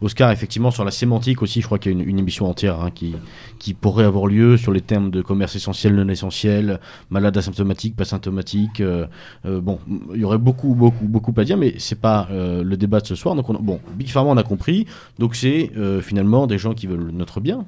Oscar, 0.00 0.30
effectivement, 0.30 0.70
sur 0.70 0.84
la 0.84 0.90
sémantique 0.90 1.42
aussi. 1.42 1.60
Je 1.60 1.66
crois 1.66 1.78
qu'il 1.78 1.92
y 1.92 2.00
a 2.00 2.02
une, 2.02 2.18
émission 2.18 2.48
entière 2.48 2.80
hein, 2.80 2.90
qui, 2.94 3.14
qui 3.60 3.74
pourrait 3.74 4.06
avoir 4.06 4.26
lieu 4.26 4.56
sur 4.56 4.72
les 4.72 4.80
termes 4.80 5.10
de 5.10 5.20
commerce 5.20 5.54
essentiel, 5.54 5.94
non 5.94 6.08
essentiel, 6.08 6.80
malade 7.10 7.36
asymptomatique, 7.36 7.94
pas 7.94 8.06
symptomatique. 8.06 8.80
Euh, 8.80 9.06
bon, 9.44 9.78
il 10.14 10.20
y 10.20 10.24
aurait 10.24 10.38
beaucoup, 10.38 10.74
beaucoup, 10.74 11.04
beaucoup 11.04 11.34
à 11.36 11.44
dire, 11.44 11.58
mais 11.58 11.74
c'est 11.78 12.00
pas 12.00 12.26
euh, 12.32 12.64
le 12.64 12.76
débat 12.78 13.00
de 13.00 13.06
ce 13.06 13.14
soir. 13.14 13.34
Donc, 13.34 13.52
bon, 13.62 13.78
Big 13.94 14.08
Pharma, 14.08 14.30
on 14.30 14.36
a 14.38 14.42
compris. 14.42 14.86
Donc, 15.18 15.36
c'est 15.36 15.70
euh, 15.76 16.00
finalement 16.00 16.46
des 16.46 16.56
gens 16.56 16.72
qui 16.72 16.86
veulent 16.86 17.10
notre 17.12 17.40
bien, 17.40 17.66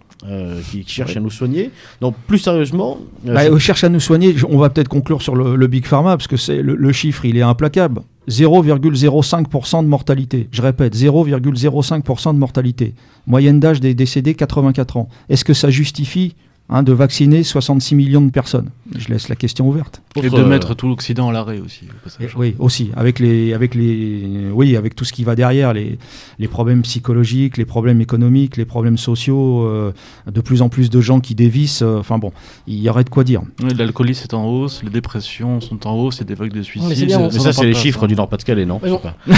qui, 0.70 0.83
cherchent 0.87 1.16
à 1.16 1.20
nous 1.20 1.31
soigner. 1.31 1.70
Donc, 2.00 2.16
plus 2.26 2.38
sérieusement. 2.38 2.98
Bah, 3.24 3.42
on 3.50 3.59
cherche 3.59 3.85
à 3.85 3.90
nous 3.90 4.00
soigner. 4.00 4.35
On 4.48 4.57
va 4.57 4.70
peut-être 4.70 4.88
conclure 4.88 5.20
sur 5.20 5.37
le, 5.37 5.66
Big 5.66 5.85
Pharma, 5.85 6.16
parce 6.16 6.26
que 6.26 6.38
c'est 6.38 6.62
le, 6.62 6.92
chiffre, 6.92 7.26
il 7.26 7.37
est 7.37 7.42
implacable. 7.42 8.00
0,05% 8.28 9.82
de 9.82 9.88
mortalité. 9.88 10.48
Je 10.52 10.62
répète, 10.62 10.96
0,05% 10.96 12.35
de 12.35 12.38
mortalité. 12.38 12.94
Moyenne 13.26 13.61
d'âge 13.61 13.80
des 13.80 13.94
décédés, 13.94 14.35
84 14.35 14.96
ans. 14.96 15.08
Est-ce 15.28 15.44
que 15.44 15.54
ça 15.54 15.70
justifie 15.70 16.35
Hein, 16.74 16.82
de 16.82 16.94
vacciner 16.94 17.42
66 17.42 17.94
millions 17.94 18.22
de 18.22 18.30
personnes. 18.30 18.70
Je 18.96 19.08
laisse 19.08 19.28
la 19.28 19.37
question 19.37 19.68
ouverte. 19.68 20.00
Et 20.16 20.30
de 20.30 20.42
mettre 20.42 20.74
tout 20.74 20.88
l'Occident 20.88 21.28
à 21.28 21.32
l'arrêt 21.32 21.61
aussi. 21.61 21.87
oui, 22.35 22.54
aussi, 22.58 22.90
avec 22.96 23.18
les, 23.18 23.52
avec 23.52 23.74
les, 23.74 24.48
oui, 24.50 24.74
avec 24.74 24.94
tout 24.94 25.04
ce 25.04 25.12
qui 25.12 25.22
va 25.22 25.35
derrière, 25.35 25.74
les, 25.74 25.98
les 26.38 26.48
problèmes 26.48 26.80
psychologiques, 26.80 27.58
les 27.58 27.66
problèmes 27.66 28.00
économiques, 28.00 28.56
les 28.56 28.64
problèmes 28.64 28.96
sociaux, 28.96 29.66
euh, 29.66 29.92
de 30.30 30.40
plus 30.40 30.62
en 30.62 30.70
plus 30.70 30.88
de 30.88 30.98
gens 31.02 31.20
qui 31.20 31.35
dévissent. 31.35 31.82
Euh, 31.82 31.98
enfin 31.98 32.16
bon, 32.16 32.32
il 32.66 32.78
y 32.78 32.88
aurait 32.88 33.04
de 33.04 33.11
quoi 33.11 33.22
dire. 33.22 33.42
L'alcoolisme 33.76 34.24
est 34.24 34.35
en 34.35 34.46
hausse, 34.46 34.82
les 34.82 34.90
dépressions 34.90 35.61
sont 35.61 35.87
en 35.87 35.94
hausse, 35.94 36.16
il 36.16 36.20
y 36.20 36.22
a 36.22 36.26
des 36.26 36.35
vagues 36.35 36.54
de 36.54 36.62
suicide. 36.62 36.88
mais, 36.88 37.30
ça, 37.38 37.52
c'est 37.52 37.66
les 37.66 37.74
chiffres 37.74 38.06
du 38.06 38.16
Nord-Pas-de-Calais, 38.16 38.64
non, 38.64 38.80
non. 38.87 39.00
mais 39.26 39.35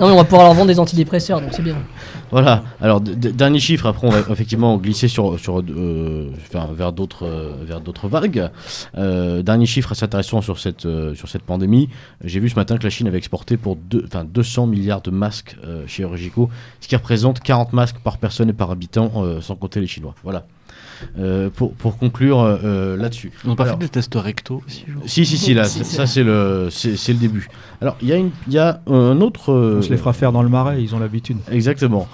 on 0.00 0.16
va 0.16 0.24
pouvoir 0.24 0.44
leur 0.44 0.54
vendre 0.54 0.68
des 0.68 0.80
antidépresseurs, 0.80 1.42
donc 1.42 1.50
c'est 1.52 1.62
bien. 1.62 1.76
Voilà. 2.34 2.64
Alors 2.80 3.00
dernier 3.00 3.60
chiffre. 3.60 3.86
Après, 3.86 4.08
on 4.08 4.10
va 4.10 4.18
effectivement 4.28 4.76
glisser 4.76 5.06
sur, 5.06 5.38
sur 5.38 5.60
euh, 5.60 6.32
vers 6.72 6.92
d'autres 6.92 7.24
euh, 7.24 7.52
vers 7.62 7.80
d'autres 7.80 8.08
vagues. 8.08 8.50
Euh, 8.98 9.44
dernier 9.44 9.66
chiffre 9.66 9.92
assez 9.92 10.04
intéressant 10.04 10.40
sur 10.40 10.58
cette 10.58 10.88
sur 11.14 11.28
cette 11.28 11.44
pandémie. 11.44 11.90
J'ai 12.24 12.40
vu 12.40 12.48
ce 12.48 12.56
matin 12.56 12.76
que 12.76 12.82
la 12.82 12.90
Chine 12.90 13.06
avait 13.06 13.18
exporté 13.18 13.56
pour 13.56 13.76
deux, 13.76 14.08
200 14.24 14.66
milliards 14.66 15.00
de 15.00 15.12
masques 15.12 15.54
chirurgicaux, 15.86 16.50
ce 16.80 16.88
qui 16.88 16.96
représente 16.96 17.38
40 17.38 17.72
masques 17.72 17.98
par 18.02 18.18
personne 18.18 18.48
et 18.48 18.52
par 18.52 18.72
habitant, 18.72 19.40
sans 19.40 19.54
compter 19.54 19.80
les 19.80 19.86
Chinois. 19.86 20.16
Voilà. 20.24 20.44
Pour, 21.54 21.72
pour, 21.74 21.98
conclure 21.98 22.44
là-dessus. 22.98 23.32
On 23.44 23.50
n'a 23.50 23.56
pas 23.56 23.66
fait 23.66 23.78
des 23.78 23.88
tests 23.88 24.14
recto 24.14 24.62
aussi 24.66 24.84
Si, 25.06 25.24
si, 25.24 25.36
si, 25.36 25.54
là, 25.54 25.64
ça, 25.64 26.06
c'est 26.06 26.22
le, 26.22 26.68
c'est, 26.70 27.12
le 27.12 27.18
début. 27.18 27.48
Alors, 27.80 27.96
il 28.02 28.08
y, 28.08 28.12
a 28.12 28.18
y 28.48 28.58
a 28.58 28.80
un 28.86 29.20
autre. 29.20 29.52
On 29.52 29.82
se 29.82 29.90
les 29.90 29.96
fera 29.96 30.12
faire 30.12 30.32
dans 30.32 30.42
le 30.42 30.48
marais, 30.48 30.82
ils 30.82 30.94
ont 30.94 30.98
l'habitude. 30.98 31.38
Exactement. 31.50 32.08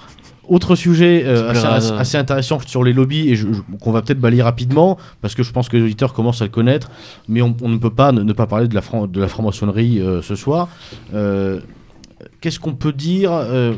Autre 0.51 0.75
sujet 0.75 1.23
euh, 1.25 1.53
assez, 1.97 2.17
intéressant 2.17 2.59
sur 2.59 2.83
les 2.83 2.91
lobbies 2.91 3.31
et 3.31 3.39
qu'on 3.79 3.91
va 3.93 4.01
peut-être 4.01 4.19
balayer 4.19 4.41
rapidement 4.41 4.97
parce 5.21 5.33
que 5.33 5.43
je 5.43 5.51
pense 5.53 5.69
que 5.69 5.77
les 5.77 5.83
auditeurs 5.83 6.13
commencent 6.13 6.41
à 6.41 6.45
le 6.45 6.51
connaître, 6.51 6.89
mais 7.29 7.41
on, 7.41 7.55
ne 7.61 7.77
peut 7.77 7.89
pas 7.89 8.11
ne, 8.11 8.33
pas 8.33 8.47
parler 8.47 8.67
de 8.67 8.75
la, 8.75 8.81
de 9.07 9.21
la 9.21 9.27
franc-maçonnerie 9.29 10.01
euh, 10.01 10.21
ce 10.21 10.35
soir. 10.35 10.67
Euh, 11.13 11.61
qu'est-ce 12.39 12.59
qu'on 12.59 12.73
peut 12.73 12.93
dire 12.93 13.31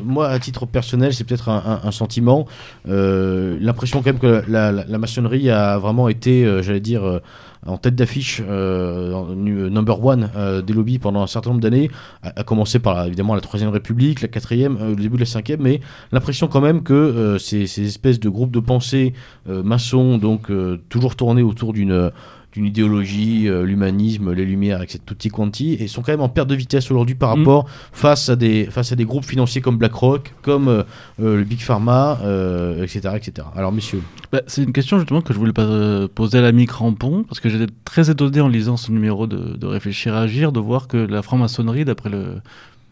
Moi, 0.04 0.28
à 0.28 0.40
titre 0.40 0.66
personnel, 0.66 1.14
c'est 1.14 1.24
peut-être 1.24 1.50
un, 1.50 1.92
sentiment. 1.92 2.46
L'impression 2.86 4.02
quand 4.02 4.12
même 4.12 4.20
que 4.20 4.44
la, 4.48 4.98
maçonnerie 4.98 5.50
a 5.50 5.78
vraiment 5.78 6.10
été, 6.10 6.62
j'allais 6.62 6.80
dire, 6.80 7.22
en 7.66 7.78
tête 7.78 7.96
d'affiche 7.96 8.42
euh, 8.46 9.36
number 9.36 10.04
one 10.04 10.30
euh, 10.36 10.62
des 10.62 10.74
lobbies 10.74 11.00
pendant 11.00 11.22
un 11.22 11.28
certain 11.28 11.52
nombre 11.52 11.62
d'années, 11.62 11.90
à, 12.22 12.44
commencer 12.44 12.80
par 12.80 13.06
évidemment 13.06 13.36
la 13.36 13.42
troisième 13.42 13.70
République, 13.70 14.22
la 14.22 14.28
quatrième, 14.28 14.78
euh, 14.82 14.90
le 14.90 14.96
début 14.96 15.16
de 15.16 15.22
la 15.22 15.26
cinquième, 15.26 15.62
mais 15.62 15.80
l'impression 16.12 16.48
quand 16.48 16.62
même 16.62 16.84
que 16.84 17.38
ces, 17.40 17.64
espèces 17.82 18.20
de 18.20 18.30
groupes 18.30 18.52
de 18.52 18.60
pensée 18.60 19.14
maçons, 19.48 20.18
donc 20.18 20.52
toujours 20.90 21.16
tournés 21.16 21.44
autour 21.44 21.74
d'une 21.74 22.12
d'une 22.54 22.66
idéologie, 22.66 23.48
euh, 23.50 23.64
l'humanisme, 23.66 24.32
les 24.32 24.46
Lumières, 24.46 24.82
etc. 24.82 25.00
Tutti 25.06 25.30
quanti, 25.30 25.74
et 25.74 25.88
sont 25.88 26.02
quand 26.02 26.12
même 26.12 26.22
en 26.22 26.30
perte 26.30 26.48
de 26.48 26.56
vitesse 26.56 26.90
aujourd'hui 26.92 27.16
par 27.16 27.36
Mm. 27.36 27.40
rapport 27.40 27.66
face 27.92 28.30
à 28.30 28.36
des 28.36 28.66
face 28.66 28.92
à 28.92 28.96
des 28.96 29.06
groupes 29.06 29.26
financiers 29.26 29.62
comme 29.62 29.78
BlackRock, 29.78 30.34
comme 30.42 30.68
euh, 30.68 30.84
euh, 31.22 31.38
le 31.38 31.44
Big 31.44 31.60
Pharma, 31.60 32.20
euh, 32.24 32.84
etc., 32.84 33.10
etc. 33.16 33.48
Alors 33.56 33.72
messieurs, 33.72 34.02
Bah, 34.32 34.42
c'est 34.48 34.64
une 34.64 34.74
question 34.74 34.98
justement 35.00 35.22
que 35.22 35.34
je 35.34 35.40
voulais 35.40 35.54
pas, 35.54 36.08
poser 36.14 36.38
à 36.38 36.42
l'ami 36.42 36.66
Crampon, 36.66 37.24
parce 37.24 37.40
que 37.40 37.50
j'étais 37.50 37.72
très 37.86 38.10
étonné 38.10 38.40
en 38.42 38.48
lisant 38.48 38.78
ce 38.78 38.92
numéro 38.92 39.28
de, 39.28 39.58
de 39.58 39.66
Réfléchir 39.68 40.14
à 40.16 40.22
Agir, 40.22 40.52
de 40.52 40.60
voir 40.60 40.88
que 40.88 40.98
la 40.98 41.22
franc-maçonnerie, 41.22 41.86
d'après 41.86 42.10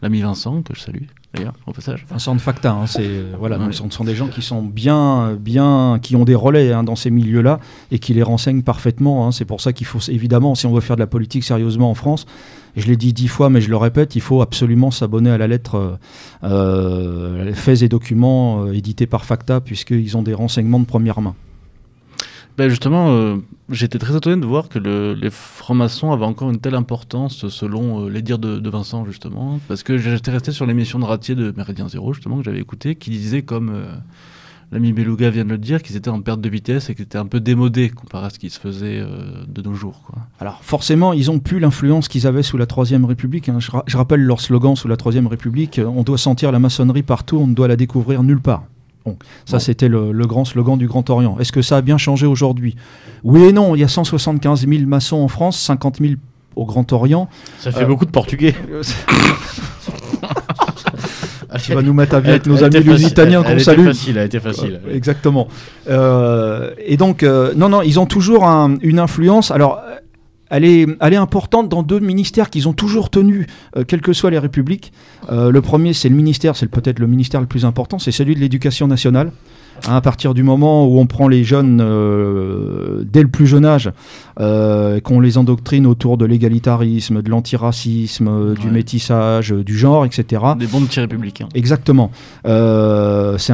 l'ami 0.02 0.20
Vincent, 0.20 0.62
que 0.62 0.74
je 0.74 0.80
salue 0.80 1.04
d'ailleurs 1.34 1.54
au 1.66 1.72
passage, 1.72 2.04
Vincent 2.10 2.34
de 2.34 2.40
Facta, 2.40 2.72
hein, 2.72 2.86
c'est 2.86 3.22
voilà, 3.38 3.58
Ouais. 3.58 3.64
donc 3.64 3.74
ce 3.74 3.88
sont 3.90 4.04
des 4.04 4.14
gens 4.14 4.28
qui 4.28 4.42
sont 4.42 4.62
bien, 4.62 5.34
bien, 5.34 5.98
qui 6.02 6.14
ont 6.16 6.24
des 6.24 6.34
relais 6.34 6.72
hein, 6.72 6.84
dans 6.84 6.96
ces 6.96 7.10
milieux-là 7.10 7.58
et 7.90 7.98
qui 7.98 8.14
les 8.14 8.22
renseignent 8.22 8.62
parfaitement. 8.62 9.26
hein. 9.26 9.32
C'est 9.32 9.44
pour 9.44 9.60
ça 9.60 9.72
qu'il 9.72 9.86
faut 9.86 9.98
évidemment, 10.08 10.54
si 10.54 10.66
on 10.66 10.72
veut 10.72 10.80
faire 10.80 10.96
de 10.96 11.00
la 11.00 11.06
politique 11.06 11.44
sérieusement 11.44 11.90
en 11.90 11.94
France, 11.94 12.26
je 12.76 12.86
l'ai 12.86 12.96
dit 12.96 13.12
dix 13.12 13.28
fois, 13.28 13.50
mais 13.50 13.60
je 13.60 13.68
le 13.68 13.76
répète, 13.76 14.16
il 14.16 14.22
faut 14.22 14.40
absolument 14.40 14.90
s'abonner 14.90 15.30
à 15.30 15.36
la 15.38 15.46
lettre 15.46 15.74
euh, 15.76 15.96
euh, 16.44 17.54
faits 17.54 17.82
et 17.82 17.88
documents 17.88 18.64
euh, 18.64 18.72
édités 18.72 19.06
par 19.06 19.24
Facta, 19.24 19.60
puisqu'ils 19.60 20.16
ont 20.16 20.22
des 20.22 20.34
renseignements 20.34 20.80
de 20.80 20.86
première 20.86 21.20
main. 21.20 21.34
Ben 22.58 22.68
justement, 22.68 23.08
euh, 23.12 23.36
j'étais 23.70 23.98
très 23.98 24.14
étonné 24.14 24.40
de 24.40 24.46
voir 24.46 24.68
que 24.68 24.78
le- 24.78 25.14
les 25.14 25.30
francs-maçons 25.30 26.12
avaient 26.12 26.26
encore 26.26 26.50
une 26.50 26.58
telle 26.60 26.74
importance 26.74 27.48
selon 27.48 28.04
euh, 28.04 28.10
les 28.10 28.20
dires 28.20 28.38
de, 28.38 28.68
Vincent, 28.68 29.06
justement. 29.06 29.58
Parce 29.68 29.82
que 29.82 29.96
j'étais 29.96 30.30
resté 30.30 30.52
sur 30.52 30.66
l'émission 30.66 30.98
de 30.98 31.04
Ratier 31.04 31.34
de 31.34 31.52
Méridien 31.56 31.88
Zéro, 31.88 32.12
justement, 32.12 32.36
que 32.38 32.44
j'avais 32.44 32.60
écouté, 32.60 32.94
qui 32.94 33.08
disait, 33.08 33.40
comme 33.40 33.70
euh, 33.70 33.94
l'ami 34.70 34.92
Beluga 34.92 35.30
vient 35.30 35.44
de 35.46 35.50
le 35.50 35.56
dire, 35.58 35.82
qu'ils 35.82 35.96
étaient 35.96 36.10
en 36.10 36.20
perte 36.20 36.42
de 36.42 36.48
vitesse 36.50 36.90
et 36.90 36.94
qu'ils 36.94 37.04
étaient 37.06 37.16
un 37.16 37.24
peu 37.26 37.40
démodés 37.40 37.88
comparé 37.88 38.26
à 38.26 38.30
ce 38.30 38.38
qui 38.38 38.50
se 38.50 38.60
faisait 38.60 39.02
de 39.48 39.62
nos 39.62 39.72
jours. 39.74 40.02
Alors 40.38 40.58
forcément, 40.62 41.14
ils 41.14 41.30
ont 41.30 41.38
plus 41.38 41.58
l'influence 41.58 42.06
qu'ils 42.08 42.26
avaient 42.26 42.42
sous 42.42 42.58
la 42.58 42.66
Troisième 42.66 43.06
République. 43.06 43.48
hein. 43.48 43.60
Je, 43.60 43.70
ra- 43.70 43.84
je 43.86 43.96
rappelle 43.96 44.20
leur 44.22 44.40
slogan 44.42 44.76
sous 44.76 44.88
la 44.88 44.96
Troisième 44.98 45.26
République 45.26 45.80
on 45.84 46.02
doit 46.02 46.18
sentir 46.18 46.52
la 46.52 46.58
maçonnerie 46.58 47.02
partout, 47.02 47.38
on 47.38 47.46
ne 47.46 47.54
doit 47.54 47.68
la 47.68 47.76
découvrir 47.76 48.22
nulle 48.22 48.40
part. 48.40 48.64
Bon, 49.04 49.16
ça 49.46 49.56
Bon. 49.56 49.58
c'était 49.60 49.88
le, 49.88 50.12
le 50.12 50.26
grand 50.26 50.44
slogan 50.44 50.78
du 50.78 50.86
Grand 50.86 51.08
Orient. 51.10 51.36
Est-ce 51.40 51.52
que 51.52 51.62
ça 51.62 51.76
a 51.78 51.80
bien 51.82 51.98
changé 51.98 52.26
aujourd'hui? 52.26 52.76
Oui 53.24 53.42
et 53.44 53.52
non. 53.52 53.74
Il 53.74 53.80
y 53.80 53.84
a 53.84 53.88
175 53.88 54.66
000 54.68 54.82
maçons 54.86 55.16
en 55.18 55.28
France, 55.28 55.58
50 55.58 55.98
000 56.00 56.14
au 56.56 56.64
Grand 56.66 56.92
Orient. 56.92 57.28
ça 57.58 57.72
fait 57.72 57.82
Euh, 57.84 57.86
beaucoup 57.86 58.04
de 58.06 58.10
Portugais. 58.10 58.54
Tu 61.62 61.74
vas 61.74 61.82
nous 61.82 61.92
mettre 61.92 62.14
à 62.16 62.20
bien 62.20 62.30
avec 62.32 62.46
nos 62.46 62.64
amis 62.64 62.80
lusitaniens 62.80 63.42
qu'on 63.42 63.48
elle 63.50 63.54
était 63.56 63.64
salue. 63.64 63.84
facile, 63.86 64.16
elle 64.16 64.26
était 64.26 64.40
facile. 64.40 64.80
Euh, 64.86 64.94
Exactement. 64.96 65.48
Euh, 65.88 66.70
et 66.78 66.96
donc, 66.96 67.22
euh, 67.22 67.52
non, 67.54 67.68
non, 67.68 67.82
ils 67.82 68.00
ont 68.00 68.06
toujours 68.06 68.46
un- 68.46 68.76
une 68.80 68.98
influence. 68.98 69.50
Alors, 69.50 69.80
elle 70.52 70.64
est, 70.66 70.86
elle 71.00 71.12
est 71.14 71.16
importante 71.16 71.68
dans 71.70 71.82
deux 71.82 71.98
ministères 71.98 72.50
qu'ils 72.50 72.68
ont 72.68 72.74
toujours 72.74 73.08
tenus, 73.10 73.46
euh, 73.76 73.84
quelles 73.84 74.02
que 74.02 74.12
soient 74.12 74.30
les 74.30 74.38
républiques. 74.38 74.92
Euh, 75.30 75.50
le 75.50 75.62
premier, 75.62 75.94
c'est 75.94 76.10
le 76.10 76.14
ministère, 76.14 76.56
c'est 76.56 76.68
peut-être 76.68 76.98
le 76.98 77.06
ministère 77.06 77.40
le 77.40 77.46
plus 77.46 77.64
important, 77.64 77.98
c'est 77.98 78.12
celui 78.12 78.34
de 78.34 78.40
l'éducation 78.40 78.86
nationale. 78.86 79.32
Hein, 79.88 79.96
à 79.96 80.00
partir 80.02 80.34
du 80.34 80.42
moment 80.42 80.86
où 80.86 80.98
on 80.98 81.06
prend 81.06 81.28
les 81.28 81.44
jeunes 81.44 81.80
euh, 81.80 83.02
dès 83.10 83.22
le 83.22 83.28
plus 83.28 83.46
jeune 83.46 83.64
âge, 83.64 83.90
euh, 84.38 85.00
qu'on 85.00 85.18
les 85.18 85.38
endoctrine 85.38 85.86
autour 85.86 86.18
de 86.18 86.26
l'égalitarisme, 86.26 87.22
de 87.22 87.30
l'antiracisme, 87.30 88.28
euh, 88.28 88.54
du 88.54 88.66
Ouais. 88.66 88.72
métissage, 88.74 89.50
du 89.50 89.76
genre, 89.76 90.04
etc. 90.04 90.42
Des 90.58 90.66
bons 90.66 90.82
petits 90.82 91.00
républicains. 91.00 91.48
Exactement. 91.54 92.10
C'est 92.44 93.52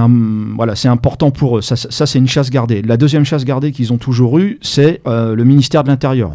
voilà, 0.57 0.75
c'est 0.75 0.89
important 0.89 1.31
pour 1.31 1.59
eux. 1.59 1.63
Ça, 1.63 1.77
c'est 1.77 2.19
une 2.19 2.29
chasse 2.29 2.51
gardée. 2.51 2.83
La 2.83 2.97
deuxième 2.97 3.25
chasse 3.25 3.45
gardée 3.45 3.71
qu'ils 3.73 3.93
ont 3.93 3.99
toujours 3.99 4.39
eue, 4.39 4.59
c'est 4.61 5.01
le 5.07 5.43
ministère 5.45 5.85
de 5.85 5.89
l'Intérieur. 5.89 6.33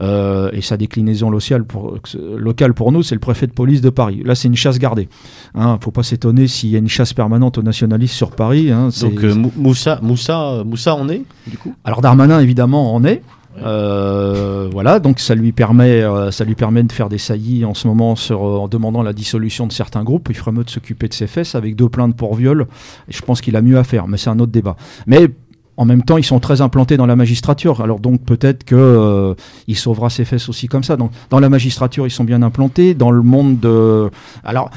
Euh, 0.00 0.50
et 0.52 0.60
sa 0.60 0.76
déclinaison 0.76 1.30
locale 1.30 1.64
pour, 1.64 1.98
locale 2.36 2.74
pour 2.74 2.92
nous, 2.92 3.02
c'est 3.02 3.14
le 3.14 3.20
préfet 3.20 3.46
de 3.46 3.52
police 3.52 3.80
de 3.80 3.88
Paris. 3.90 4.22
Là, 4.24 4.34
c'est 4.34 4.48
une 4.48 4.56
chasse 4.56 4.78
gardée. 4.78 5.08
Hein, 5.54 5.78
faut 5.80 5.90
pas 5.90 6.02
s'étonner 6.02 6.46
s'il 6.48 6.68
y 6.70 6.76
a 6.76 6.78
une 6.78 6.88
chasse 6.88 7.14
permanente 7.14 7.56
aux 7.58 7.62
nationalistes 7.62 8.14
sur 8.14 8.30
Paris. 8.32 8.70
hein, 8.70 8.90
Donc 9.00 9.24
euh, 9.24 9.34
Mou- 9.34 9.52
Moussa, 9.56 9.98
Moussa, 10.02 10.62
Moussa 10.66 10.94
en 10.94 11.08
est 11.08 11.22
du 11.46 11.56
coup? 11.56 11.74
Alors 11.84 12.02
Darmanin 12.02 12.40
évidemment 12.40 12.94
en 12.94 13.04
est. 13.04 13.22
Euh, 13.64 14.68
voilà, 14.70 15.00
donc 15.00 15.18
ça 15.18 15.34
lui 15.34 15.52
permet, 15.52 16.02
euh, 16.02 16.30
ça 16.30 16.44
lui 16.44 16.54
permet 16.54 16.82
de 16.82 16.92
faire 16.92 17.08
des 17.08 17.16
saillies 17.18 17.64
en 17.64 17.72
ce 17.72 17.88
moment 17.88 18.14
sur, 18.14 18.44
euh, 18.46 18.58
en 18.58 18.68
demandant 18.68 19.02
la 19.02 19.14
dissolution 19.14 19.66
de 19.66 19.72
certains 19.72 20.04
groupes. 20.04 20.26
Il 20.28 20.34
ferait 20.36 20.52
mieux 20.52 20.64
de 20.64 20.68
s'occuper 20.70 21.08
de 21.08 21.14
ses 21.14 21.26
fesses 21.26 21.54
avec 21.54 21.74
deux 21.74 21.88
plaintes 21.88 22.16
pour 22.16 22.34
viol. 22.34 22.66
Et 23.08 23.12
je 23.12 23.22
pense 23.22 23.40
qu'il 23.40 23.56
a 23.56 23.62
mieux 23.62 23.78
à 23.78 23.84
faire, 23.84 24.08
mais 24.08 24.18
c'est 24.18 24.28
un 24.30 24.38
autre 24.40 24.52
débat. 24.52 24.76
Mais 25.06 25.28
en 25.76 25.84
même 25.84 26.02
temps, 26.02 26.16
ils 26.16 26.24
sont 26.24 26.40
très 26.40 26.60
implantés 26.60 26.96
dans 26.96 27.06
la 27.06 27.16
magistrature. 27.16 27.80
Alors 27.80 28.00
donc 28.00 28.22
peut-être 28.22 28.64
que 28.64 28.74
euh, 28.76 29.34
il 29.66 29.76
sauvera 29.76 30.10
ses 30.10 30.24
fesses 30.24 30.48
aussi 30.48 30.68
comme 30.68 30.84
ça. 30.84 30.96
Donc 30.96 31.10
dans 31.30 31.40
la 31.40 31.48
magistrature, 31.48 32.06
ils 32.06 32.10
sont 32.10 32.24
bien 32.24 32.42
implantés. 32.42 32.94
Dans 32.94 33.10
le 33.10 33.22
monde 33.22 33.60
de, 33.60 34.10
alors 34.44 34.70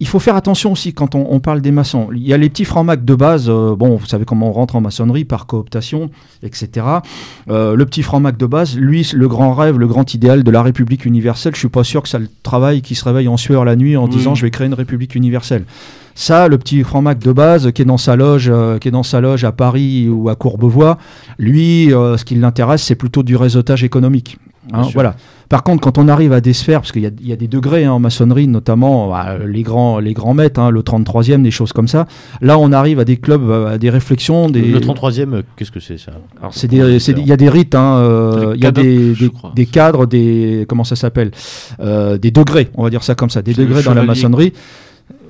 il 0.00 0.08
faut 0.08 0.18
faire 0.18 0.36
attention 0.36 0.72
aussi 0.72 0.92
quand 0.92 1.14
on, 1.14 1.26
on 1.30 1.40
parle 1.40 1.60
des 1.60 1.70
maçons. 1.70 2.08
Il 2.12 2.26
y 2.26 2.34
a 2.34 2.36
les 2.36 2.50
petits 2.50 2.64
francs-macs 2.64 3.04
de 3.04 3.14
base. 3.14 3.48
euh, 3.48 3.76
bon, 3.76 3.96
vous 3.96 4.06
savez 4.06 4.24
comment 4.24 4.48
on 4.48 4.52
rentre 4.52 4.76
en 4.76 4.80
maçonnerie 4.80 5.24
par 5.24 5.46
cooptation, 5.46 6.10
etc. 6.42 6.86
Euh, 7.48 7.76
le 7.76 7.86
petit 7.86 8.02
franc-mac 8.02 8.36
de 8.36 8.46
base, 8.46 8.76
lui, 8.76 9.08
le 9.14 9.28
grand 9.28 9.54
rêve, 9.54 9.78
le 9.78 9.86
grand 9.86 10.12
idéal 10.12 10.42
de 10.42 10.50
la 10.50 10.62
République 10.62 11.04
universelle. 11.06 11.54
Je 11.54 11.60
suis 11.60 11.68
pas 11.68 11.84
sûr 11.84 12.02
que 12.02 12.08
ça 12.08 12.18
le 12.18 12.28
travaille 12.42 12.82
qui 12.82 12.94
se 12.96 13.04
réveille 13.04 13.28
en 13.28 13.36
sueur 13.36 13.64
la 13.64 13.76
nuit 13.76 13.96
en 13.96 14.08
disant 14.08 14.34
je 14.34 14.42
vais 14.42 14.50
créer 14.50 14.66
une 14.66 14.74
République 14.74 15.14
universelle. 15.14 15.64
Ça, 16.14 16.48
le 16.48 16.58
petit 16.58 16.82
franc-mac 16.84 17.18
de 17.18 17.32
base 17.32 17.72
qui 17.72 17.82
est 17.82 17.84
dans 17.84 17.98
sa 17.98 18.14
loge, 18.16 18.48
euh, 18.52 18.78
qui 18.78 18.88
est 18.88 18.92
dans 18.92 19.02
sa 19.02 19.20
loge 19.20 19.44
à 19.44 19.52
Paris 19.52 20.08
ou 20.08 20.28
à 20.28 20.36
Courbevoie, 20.36 20.98
lui, 21.38 21.92
euh, 21.92 22.16
ce 22.16 22.24
qui 22.24 22.34
l'intéresse, 22.36 22.82
c'est 22.82 22.94
plutôt 22.94 23.22
du 23.22 23.34
réseautage 23.36 23.82
économique. 23.84 24.38
Hein, 24.72 24.82
voilà. 24.94 25.14
Par 25.50 25.62
contre, 25.62 25.82
quand 25.82 25.98
on 25.98 26.08
arrive 26.08 26.32
à 26.32 26.40
des 26.40 26.54
sphères, 26.54 26.80
parce 26.80 26.90
qu'il 26.92 27.02
y, 27.02 27.06
a- 27.06 27.10
il 27.20 27.28
y 27.28 27.32
a 27.32 27.36
des 27.36 27.48
degrés 27.48 27.84
hein, 27.84 27.92
en 27.92 27.98
maçonnerie, 27.98 28.48
notamment 28.48 29.10
bah, 29.10 29.36
les 29.44 29.62
grands, 29.62 29.98
les 29.98 30.14
grands 30.14 30.32
maîtres, 30.32 30.58
hein, 30.58 30.70
le 30.70 30.80
33e, 30.82 31.42
des 31.42 31.50
choses 31.50 31.72
comme 31.74 31.86
ça. 31.88 32.06
Là, 32.40 32.58
on 32.58 32.72
arrive 32.72 32.98
à 32.98 33.04
des 33.04 33.18
clubs, 33.18 33.42
euh, 33.50 33.74
à 33.74 33.78
des 33.78 33.90
réflexions, 33.90 34.48
des. 34.48 34.62
Le 34.62 34.80
33e, 34.80 35.34
euh, 35.34 35.42
qu'est-ce 35.56 35.70
que 35.70 35.80
c'est 35.80 35.98
ça? 35.98 36.12
C'est 36.50 36.72
il 36.72 37.26
y 37.26 37.32
a 37.32 37.36
des 37.36 37.50
rites, 37.50 37.74
euh, 37.74 38.54
il 38.56 38.62
y 38.64 38.66
a 38.66 38.70
des, 38.72 39.14
je 39.14 39.26
des, 39.26 39.30
crois. 39.30 39.52
des 39.54 39.66
cadres, 39.66 40.06
des 40.06 40.64
comment 40.66 40.84
ça 40.84 40.96
s'appelle, 40.96 41.32
Euh, 41.80 42.16
des 42.16 42.30
degrés, 42.30 42.70
on 42.74 42.84
va 42.84 42.90
dire 42.90 43.02
ça 43.02 43.14
comme 43.14 43.30
ça, 43.30 43.42
des 43.42 43.52
degrés 43.52 43.82
dans 43.82 43.92
la 43.94 44.02
maçonnerie. 44.04 44.54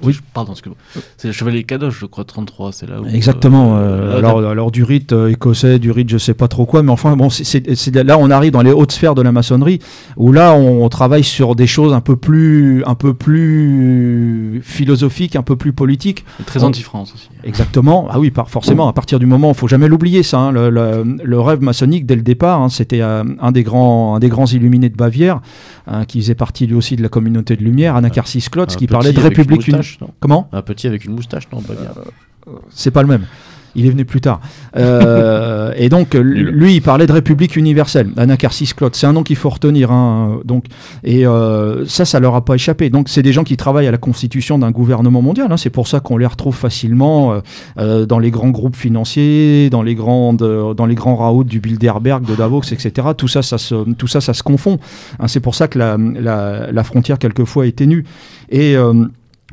Oui. 0.05 0.19
Pardon, 0.33 0.53
excuse-moi. 0.53 0.77
C'est 1.17 1.29
le 1.29 1.33
chevalier 1.33 1.65
Kadosh, 1.65 1.99
je 2.01 2.07
crois, 2.07 2.25
33, 2.25 2.73
c'est 2.73 2.89
là 2.89 3.01
où. 3.01 3.07
Exactement. 3.07 3.77
euh, 3.77 3.81
euh, 3.81 4.21
là, 4.21 4.29
alors, 4.31 4.45
alors 4.51 4.71
du 4.71 4.85
rite 4.85 5.13
euh, 5.13 5.29
écossais, 5.31 5.79
du 5.79 5.91
rite 5.91 6.09
je 6.11 6.19
sais 6.19 6.35
pas 6.35 6.49
trop 6.49 6.67
quoi, 6.67 6.83
mais 6.83 6.91
enfin 6.93 7.17
bon, 7.17 7.31
c'est- 7.31 7.95
là 7.95 8.19
on 8.19 8.31
arrive 8.31 8.53
dans 8.53 8.63
les 8.63 8.73
hautes 8.73 8.93
sphères 8.93 9.15
de 9.15 9.23
la 9.23 9.33
maçonnerie 9.33 9.79
où 10.17 10.33
là 10.33 10.55
on, 10.55 10.85
on 10.85 10.89
travaille 10.89 11.25
sur 11.25 11.55
des 11.55 11.67
choses 11.67 11.93
un 11.93 12.01
peu 12.01 12.17
plus, 12.17 12.83
un 12.87 12.95
peu 12.95 13.15
plus 13.15 14.61
philosophiques, 14.63 15.37
un 15.37 15.43
peu 15.43 15.57
plus 15.57 15.73
politiques. 15.73 16.25
très 16.47 16.63
anti-France 16.65 17.13
aussi. 17.15 17.29
Exactement. 17.45 18.07
Ah 18.11 18.19
oui, 18.19 18.31
par, 18.31 18.49
forcément. 18.51 18.89
À 18.89 18.93
partir 18.93 19.19
du 19.19 19.27
moment, 19.27 19.51
il 19.51 19.55
faut 19.55 19.69
jamais 19.69 19.89
l'oublier 19.89 20.23
ça. 20.23 20.39
hein, 20.39 20.53
le, 20.53 20.71
le- 20.71 21.17
le 21.23 21.41
rêve 21.41 21.61
maçonnique 21.63 22.07
dès 22.07 22.17
le 22.17 22.23
départ, 22.23 22.61
hein, 22.61 22.69
c'était 22.69 23.01
euh, 23.03 23.25
un 23.41 23.53
des 23.53 23.63
grands, 23.63 24.17
un 24.17 24.19
des 24.19 24.29
grands 24.29 24.47
illuminés 24.47 24.89
de 24.89 24.97
Bavière, 24.97 25.41
hein, 25.87 26.05
qui 26.05 26.21
faisait 26.21 26.35
partie 26.35 26.67
lui 26.67 26.75
aussi 26.75 26.97
de 26.97 27.03
la 27.03 27.09
communauté 27.09 27.57
de 27.57 27.63
lumière, 27.63 27.97
Anacharsis 27.97 28.49
Klotz, 28.51 28.75
Un 28.75 28.79
qui 28.79 28.87
parlait 28.87 29.13
de 29.13 29.19
une 29.19 29.25
république. 29.25 29.69
uni- 29.69 29.94
moustache, 29.95 30.01
non 30.09 30.15
Comment 30.21 30.49
Un 30.53 30.63
petit 30.63 30.87
avec 30.87 31.05
une 31.05 31.15
moustache, 31.15 31.45
non 31.53 31.61
pas 31.63 31.75
bien. 31.75 31.91
C'est 32.71 32.91
pas 32.91 33.03
le 33.03 33.09
même. 33.09 33.25
Il 33.77 33.87
est 33.87 33.91
venu 33.91 34.05
plus 34.05 34.21
tard. 34.21 34.41
Euh, 34.77 35.73
et 35.77 35.89
donc, 35.89 36.15
euh, 36.15 36.21
lui, 36.21 36.77
il 36.77 36.81
parlait 36.81 37.09
de 37.09 37.13
République 37.13 37.57
universelle, 37.57 38.11
Anacharsis 38.17 38.73
Klotz. 38.73 38.97
C'est 38.97 39.09
un 39.09 39.13
nom 39.13 39.25
qu'il 39.25 39.35
faut 39.35 39.49
retenir. 39.49 39.91
hein, 39.91 40.39
donc, 40.45 40.67
et 41.03 41.27
euh, 41.27 41.85
ça, 41.87 42.05
ça 42.05 42.21
leur 42.21 42.37
a 42.37 42.45
pas 42.45 42.55
échappé. 42.55 42.89
Donc, 42.89 43.09
c'est 43.09 43.23
des 43.23 43.33
gens 43.33 43.43
qui 43.43 43.57
travaillent 43.57 43.89
à 43.89 43.91
la 43.91 43.99
constitution 43.99 44.61
d'un 44.61 44.71
gouvernement 44.71 45.23
mondial. 45.23 45.49
hein. 45.51 45.57
C'est 45.57 45.71
pour 45.71 45.89
ça 45.89 45.99
qu'on 45.99 46.17
les 46.19 46.27
retrouve 46.27 46.55
facilement 46.55 47.33
euh, 47.33 47.41
euh, 47.79 48.07
dans 48.07 48.21
les 48.21 48.31
grands 48.31 48.51
groupes 48.51 48.77
financiers, 48.77 49.71
dans 49.71 49.83
les 49.83 49.97
grandes, 49.97 50.43
euh, 50.43 50.73
dans 50.75 50.87
les 50.87 50.95
grands 50.95 51.17
raouts 51.17 51.43
du 51.43 51.59
Bilderberg, 51.59 52.25
de 52.25 52.37
Davos, 52.37 52.63
etc. 52.71 53.09
Tout 53.19 53.27
ça, 53.27 53.43
ça 53.43 53.59
se, 53.59 53.93
tout 53.95 54.07
ça, 54.07 54.21
ça 54.21 54.35
se 54.35 54.45
confond. 54.45 54.79
hein. 55.19 55.27
c'est 55.27 55.41
pour 55.41 55.57
ça 55.57 55.67
que 55.67 55.81
la, 55.81 55.97
la, 55.99 56.71
la 56.71 56.85
frontière 56.85 57.19
quelquefois 57.19 57.67
est 57.67 57.73
ténue. 57.73 58.05
Et 58.51 58.77
euh, 58.77 58.93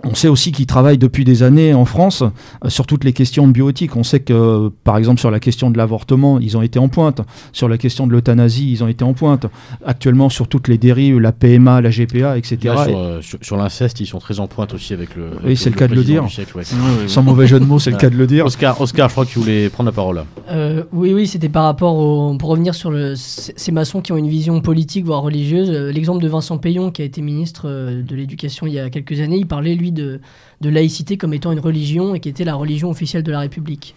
on 0.04 0.16
sait 0.16 0.28
aussi 0.28 0.52
qu'ils 0.52 0.66
travaillent 0.66 0.98
depuis 0.98 1.24
des 1.24 1.44
années 1.44 1.74
en 1.74 1.86
France 1.86 2.24
euh, 2.24 2.70
sur 2.70 2.88
toutes 2.88 3.04
les 3.04 3.14
questions 3.14 3.48
de 3.48 3.52
bioéthique. 3.52 3.96
On 3.96 4.04
sait 4.04 4.20
que, 4.20 4.34
euh, 4.34 4.70
par 4.84 4.98
exemple, 4.98 5.20
sur 5.20 5.32
la 5.32 5.40
question 5.40 5.70
de 5.70 5.78
l'avortement, 5.78 6.40
ils 6.40 6.58
ont 6.58 6.62
été 6.62 6.80
en 6.80 6.90
pointe. 6.90 7.22
Sur 7.52 7.70
la 7.70 7.78
question 7.78 8.08
de 8.08 8.12
l'euthanasie, 8.12 8.72
ils 8.72 8.84
ont 8.84 8.88
été 8.88 9.04
en 9.04 9.14
pointe. 9.14 9.46
Actuellement, 9.86 10.30
sur 10.30 10.48
toutes 10.48 10.68
les 10.68 10.78
dérives, 10.78 11.20
la 11.20 11.32
PMA, 11.32 11.82
la 11.82 11.90
GPA, 11.90 12.38
etc. 12.38 12.58
Là, 12.64 12.86
sur, 12.86 12.98
euh, 12.98 13.22
sur, 13.22 13.40
sur 13.42 13.58
l'inceste, 13.58 14.00
ils 14.00 14.06
sont 14.06 14.20
très 14.20 14.40
en 14.40 14.48
pointe 14.48 14.74
aussi 14.74 14.94
avec 14.94 15.16
le. 15.16 15.32
Oui, 15.46 15.56
c'est 15.56 15.70
le 15.70 15.76
cas 15.76 15.88
de 15.88 15.96
le 15.96 16.04
dire. 16.04 16.28
siècle, 16.30 16.58
ouais. 16.58 16.64
Ouais. 16.64 17.08
Sans 17.08 17.22
mauvais 17.22 17.48
jeu 17.48 17.60
de 17.60 17.66
mots, 17.66 17.80
c'est 17.80 17.92
le 17.92 17.98
cas 17.98 18.10
de 18.10 18.18
le 18.18 18.28
dire. 18.28 18.46
Oscar, 18.46 18.80
Oscar, 18.82 19.10
je 19.10 19.14
crois 19.14 19.26
que 19.26 19.32
tu 19.32 19.40
voulais 19.40 19.70
prendre 19.70 19.90
la 19.90 19.94
parole 19.94 20.18
là. 20.18 20.26
Euh, 20.50 20.84
oui, 20.92 21.14
oui, 21.14 21.28
c'était 21.28 21.50
par 21.50 21.64
rapport 21.64 21.96
au. 21.96 22.36
Pour 22.38 22.50
revenir 22.50 22.74
sur 22.74 22.92
le, 22.92 23.14
ces 23.16 23.72
maçons 23.72 24.02
qui 24.02 24.12
ont 24.12 24.18
une 24.18 24.30
vision 24.30 24.62
politique, 24.62 25.06
voire 25.06 25.22
religieuse. 25.22 25.70
L'exemple 25.70 26.24
de 26.24 26.28
Vincent 26.28 26.58
Payon, 26.58 26.92
qui 26.92 27.02
a 27.02 27.06
été 27.06 27.22
ministre 27.22 27.68
de 27.68 28.16
l'Éducation 28.16 28.66
il 28.68 28.74
y 28.74 28.80
a 28.80 28.90
quelques 28.90 29.20
années, 29.20 29.38
il 29.38 29.48
parlait, 29.48 29.76
lui, 29.76 29.91
de, 29.94 30.20
de 30.62 30.70
laïcité 30.70 31.18
comme 31.18 31.34
étant 31.34 31.52
une 31.52 31.60
religion 31.60 32.16
et 32.16 32.20
qui 32.20 32.30
était 32.30 32.44
la 32.44 32.56
religion 32.56 32.90
officielle 32.90 33.24
de 33.24 33.32
la 33.32 33.40
République. 33.40 33.96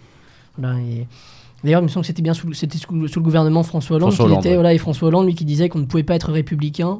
Voilà, 0.57 0.79
et 0.79 1.07
D'ailleurs, 1.65 1.81
il 1.81 1.85
me 1.85 1.87
semble 1.87 2.03
que 2.03 2.07
c'était 2.07 2.21
bien 2.21 2.35
sous, 2.35 2.53
c'était 2.53 2.77
sous, 2.77 3.07
sous 3.07 3.19
le 3.19 3.23
gouvernement 3.23 3.63
François 3.63 3.95
Hollande, 3.95 4.11
François 4.11 4.25
Hollande, 4.25 4.39
était, 4.41 4.49
ouais. 4.49 4.55
voilà, 4.55 4.73
et 4.75 4.77
François 4.77 5.07
Hollande, 5.07 5.25
lui, 5.25 5.33
qui 5.33 5.45
disait 5.45 5.67
qu'on 5.67 5.79
ne 5.79 5.85
pouvait 5.85 6.03
pas 6.03 6.13
être 6.13 6.31
républicain, 6.31 6.99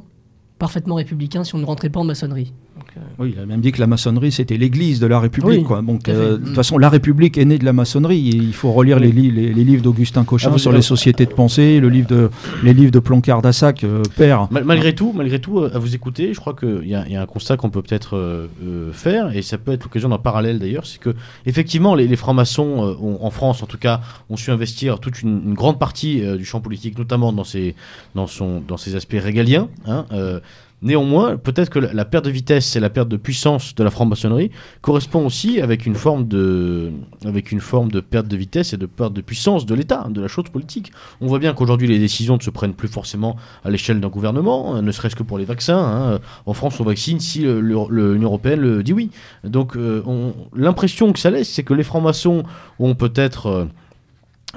parfaitement 0.58 0.96
républicain, 0.96 1.44
si 1.44 1.54
on 1.54 1.60
ne 1.60 1.66
rentrait 1.66 1.90
pas 1.90 2.00
en 2.00 2.04
maçonnerie. 2.04 2.52
Donc, 2.86 2.98
euh, 2.98 3.24
Oui, 3.24 3.34
il 3.36 3.42
a 3.42 3.46
même 3.46 3.62
dit 3.62 3.72
que 3.72 3.80
la 3.80 3.88
maçonnerie 3.88 4.32
c'était 4.32 4.58
l'église 4.58 5.00
de 5.00 5.08
la 5.08 5.20
République. 5.20 5.60
Oui, 5.60 5.64
quoi. 5.64 5.82
Donc, 5.82 6.08
euh, 6.10 6.38
de 6.38 6.46
toute 6.46 6.56
façon, 6.56 6.78
la 6.78 6.90
République 6.90 7.38
est 7.38 7.46
née 7.46 7.58
de 7.58 7.66
la 7.66 7.74
maçonnerie. 7.74 8.30
Et 8.30 8.36
il 8.36 8.54
faut 8.54 8.72
relire 8.72 9.00
les, 9.00 9.12
li- 9.12 9.32
les- 9.32 9.54
les 9.54 9.64
livres 9.64 9.82
d'Augustin 9.84 10.24
Cochin 10.24 10.52
Ah, 10.54 10.58
sur 10.58 10.72
les 10.72 10.82
sociétés 10.82 11.26
de 11.26 11.32
pensée, 11.34 11.80
le 11.80 11.90
livre 11.90 12.08
de, 12.08 12.30
les 12.64 12.74
livres 12.74 12.92
de 12.92 13.00
Ploncard 13.00 13.42
d'Assac, 13.42 13.84
euh, 13.84 14.02
père. 14.16 14.48
Mal- 14.52 14.64
Malgré 14.64 14.94
tout, 14.94 15.14
malgré 15.16 15.40
tout, 15.40 15.60
euh, 15.60 15.72
à 15.74 15.80
vous 15.80 15.96
écouter, 15.96 16.34
je 16.34 16.40
crois 16.40 16.54
qu'il 16.54 16.88
y, 16.88 16.96
a- 16.96 17.06
il 17.08 17.14
y 17.14 17.16
a 17.16 17.22
un 17.22 17.26
constat 17.26 17.58
qu'on 17.58 17.70
peut 17.70 17.82
peut-être 17.82 18.16
euh, 18.18 18.48
euh, 18.64 18.92
faire, 18.94 19.36
et 19.36 19.42
ça 19.42 19.58
peut 19.58 19.72
être 19.72 19.84
l'occasion 19.84 20.10
d'un 20.10 20.18
parallèle 20.18 20.60
d'ailleurs, 20.60 20.86
c'est 20.86 21.00
que 21.00 21.14
effectivement, 21.46 21.96
les, 21.96 22.08
les 22.08 22.16
francs-maçons 22.16 22.86
euh, 22.86 23.18
en 23.22 23.30
France, 23.30 23.64
en 23.64 23.66
tout 23.66 23.78
cas, 23.78 24.02
ont 24.30 24.38
su 24.38 24.52
investir 24.52 25.00
toute 25.00 25.22
une, 25.22 25.42
une 25.48 25.54
grande 25.54 25.80
partie 25.80 26.24
euh, 26.24 26.38
du 26.38 26.46
champ 26.46 26.62
politique, 26.62 26.98
notamment 26.98 27.34
dans 27.34 27.44
ses, 27.44 27.76
dans 28.16 28.28
son, 28.28 28.62
dans 28.68 28.78
ses 28.78 28.96
aspects 28.96 29.16
régaliens. 29.20 29.68
hein, 29.88 30.06
euh, 30.12 30.40
Néanmoins, 30.86 31.36
peut-être 31.38 31.72
que 31.72 31.80
la, 31.80 32.06
perte 32.06 32.26
de 32.26 32.30
vitesse 32.30 32.76
et 32.76 32.80
la 32.80 32.92
perte 32.92 33.10
de 33.10 33.18
puissance 33.18 33.74
de 33.74 33.84
la 33.84 33.90
franc-maçonnerie 33.90 34.52
correspond 34.82 35.26
aussi 35.26 35.60
avec 35.60 35.88
une 35.88 35.96
forme 35.96 36.28
de, 36.28 36.92
avec 37.26 37.52
une 37.52 37.60
forme 37.60 37.90
de 37.92 38.02
perte 38.02 38.28
de 38.28 38.38
vitesse 38.38 38.72
et 38.74 38.78
de 38.78 38.86
perte 38.86 39.12
de 39.12 39.22
puissance 39.22 39.66
de 39.66 39.74
l'État, 39.74 40.06
de 40.10 40.22
la 40.22 40.28
chose 40.28 40.46
politique. 40.54 40.92
On 41.22 41.28
voit 41.28 41.40
bien 41.40 41.56
qu'aujourd'hui 41.56 41.88
les 41.88 41.98
décisions 41.98 42.38
ne 42.38 42.42
se 42.42 42.52
prennent 42.52 42.76
plus 42.76 42.88
forcément 42.88 43.36
à 43.64 43.72
l'échelle 43.72 44.00
d'un 44.00 44.10
gouvernement, 44.10 44.76
hein, 44.76 44.84
ne 44.84 44.92
serait-ce 44.92 45.16
que 45.16 45.24
pour 45.24 45.40
les 45.40 45.46
vaccins. 45.46 45.80
hein. 46.16 46.20
En 46.46 46.54
France, 46.54 46.80
on 46.80 46.84
vaccine 46.84 47.20
si 47.20 47.40
l'Union 47.42 48.22
européenne 48.22 48.60
le 48.60 48.84
dit 48.84 48.94
oui. 48.94 49.10
Donc, 49.44 49.76
euh, 49.76 50.04
on- 50.06 50.34
l'impression 50.56 51.12
que 51.14 51.20
ça 51.20 51.32
laisse, 51.32 51.50
c'est 51.50 51.64
que 51.64 51.74
les 51.74 51.84
francs-maçons 51.84 52.44
ont 52.78 52.94
peut-être 52.94 53.48
euh, 53.48 53.66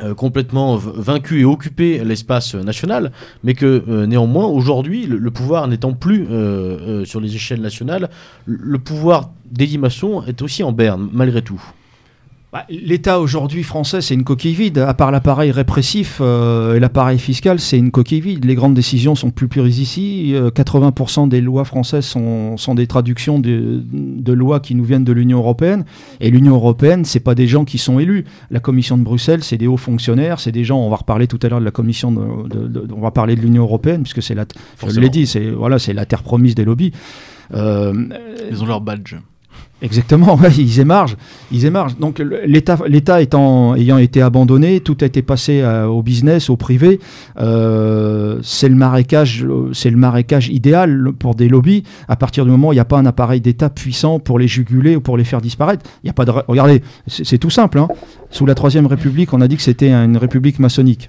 euh, 0.02 0.14
complètement 0.14 0.76
vaincu 0.76 1.40
et 1.40 1.44
occupé 1.44 2.04
l'espace 2.04 2.54
national, 2.54 3.10
mais 3.42 3.54
que 3.54 3.82
euh, 3.88 4.06
néanmoins, 4.06 4.46
aujourd'hui, 4.46 5.06
le, 5.06 5.30
pouvoir 5.30 5.66
n'étant 5.66 5.92
plus 5.92 6.26
euh, 6.30 7.04
sur 7.04 7.20
les 7.20 7.34
échelles 7.34 7.60
nationales, 7.60 8.08
le, 8.46 8.78
pouvoir 8.78 9.30
des 9.50 9.76
maçons 9.78 10.22
est 10.26 10.40
aussi 10.42 10.62
en 10.62 10.72
berne, 10.72 11.08
malgré 11.12 11.42
tout. 11.42 11.60
Bah, 12.50 12.64
L'État 12.70 13.20
aujourd'hui 13.20 13.62
français, 13.62 14.00
c'est 14.00 14.14
une 14.14 14.24
coquille 14.24 14.54
vide. 14.54 14.78
À 14.78 14.94
part 14.94 15.10
l'appareil 15.10 15.50
répressif 15.50 16.18
euh, 16.22 16.76
et 16.76 16.80
l'appareil 16.80 17.18
fiscal, 17.18 17.60
c'est 17.60 17.76
une 17.76 17.90
coquille 17.90 18.22
vide. 18.22 18.46
Les 18.46 18.54
grandes 18.54 18.72
décisions 18.72 19.14
sont 19.14 19.30
plus 19.30 19.48
prises 19.48 19.78
ici. 19.78 20.32
Euh, 20.34 20.50
80% 20.50 21.28
des 21.28 21.42
lois 21.42 21.66
françaises 21.66 22.06
sont, 22.06 22.56
sont 22.56 22.74
des 22.74 22.86
traductions 22.86 23.38
de, 23.38 23.82
de 23.92 24.32
lois 24.32 24.60
qui 24.60 24.74
nous 24.74 24.84
viennent 24.84 25.04
de 25.04 25.12
l'Union 25.12 25.38
européenne. 25.38 25.84
Et 26.20 26.30
l'Union 26.30 26.54
européenne, 26.54 27.04
c'est 27.04 27.20
pas 27.20 27.34
des 27.34 27.46
gens 27.46 27.66
qui 27.66 27.76
sont 27.76 27.98
élus. 27.98 28.24
La 28.50 28.60
Commission 28.60 28.96
de 28.96 29.02
Bruxelles, 29.02 29.44
c'est 29.44 29.58
des 29.58 29.66
hauts 29.66 29.76
fonctionnaires, 29.76 30.40
c'est 30.40 30.52
des 30.52 30.64
gens. 30.64 30.78
On 30.78 30.88
va 30.88 30.96
reparler 30.96 31.26
tout 31.26 31.38
à 31.42 31.50
l'heure 31.50 31.60
de 31.60 31.66
la 31.66 31.70
Commission. 31.70 32.12
De, 32.12 32.88
on 32.96 33.00
va 33.02 33.10
parler 33.10 33.36
de 33.36 33.42
l'Union 33.42 33.64
européenne 33.64 34.04
puisque 34.04 34.22
c'est 34.22 34.34
la. 34.34 34.46
Je 34.86 35.00
l'ai 35.00 35.10
dit, 35.10 35.26
c'est 35.26 35.50
voilà, 35.50 35.78
c'est 35.78 35.92
la 35.92 36.06
terre 36.06 36.22
promise 36.22 36.54
des 36.54 36.64
lobbies. 36.64 36.92
Euh, 37.52 37.92
Ils 38.50 38.62
ont 38.62 38.66
leur 38.66 38.80
badge. 38.80 39.16
Exactement, 39.80 40.38
ils 40.58 40.80
émargent, 40.80 41.16
ils 41.52 41.64
émargent. 41.64 41.96
Donc 41.98 42.20
l'État, 42.46 43.22
étant 43.22 43.76
ayant 43.76 43.98
été 43.98 44.20
abandonné, 44.20 44.80
tout 44.80 44.96
a 45.02 45.04
été 45.04 45.22
passé 45.22 45.60
euh, 45.60 45.86
au 45.86 46.02
business, 46.02 46.50
au 46.50 46.56
privé. 46.56 46.98
Euh, 47.38 48.40
c'est 48.42 48.68
le 48.68 48.74
marécage, 48.74 49.46
c'est 49.72 49.90
le 49.90 49.96
marécage 49.96 50.48
idéal 50.48 51.12
pour 51.16 51.36
des 51.36 51.48
lobbies. 51.48 51.84
À 52.08 52.16
partir 52.16 52.44
du 52.44 52.50
moment 52.50 52.68
où 52.68 52.72
il 52.72 52.76
n'y 52.76 52.80
a 52.80 52.84
pas 52.84 52.98
un 52.98 53.06
appareil 53.06 53.40
d'État 53.40 53.70
puissant 53.70 54.18
pour 54.18 54.40
les 54.40 54.48
juguler 54.48 54.96
ou 54.96 55.00
pour 55.00 55.16
les 55.16 55.24
faire 55.24 55.40
disparaître, 55.40 55.88
il 56.02 56.08
y 56.08 56.10
a 56.10 56.12
pas 56.12 56.24
de. 56.24 56.32
Regardez, 56.48 56.82
c'est 57.06 57.38
tout 57.38 57.50
simple. 57.50 57.78
hein. 57.78 57.88
Sous 58.30 58.46
la 58.46 58.56
Troisième 58.56 58.86
République, 58.86 59.32
on 59.32 59.40
a 59.40 59.46
dit 59.46 59.56
que 59.56 59.62
c'était 59.62 59.92
une 59.92 60.16
république 60.16 60.58
maçonnique. 60.58 61.08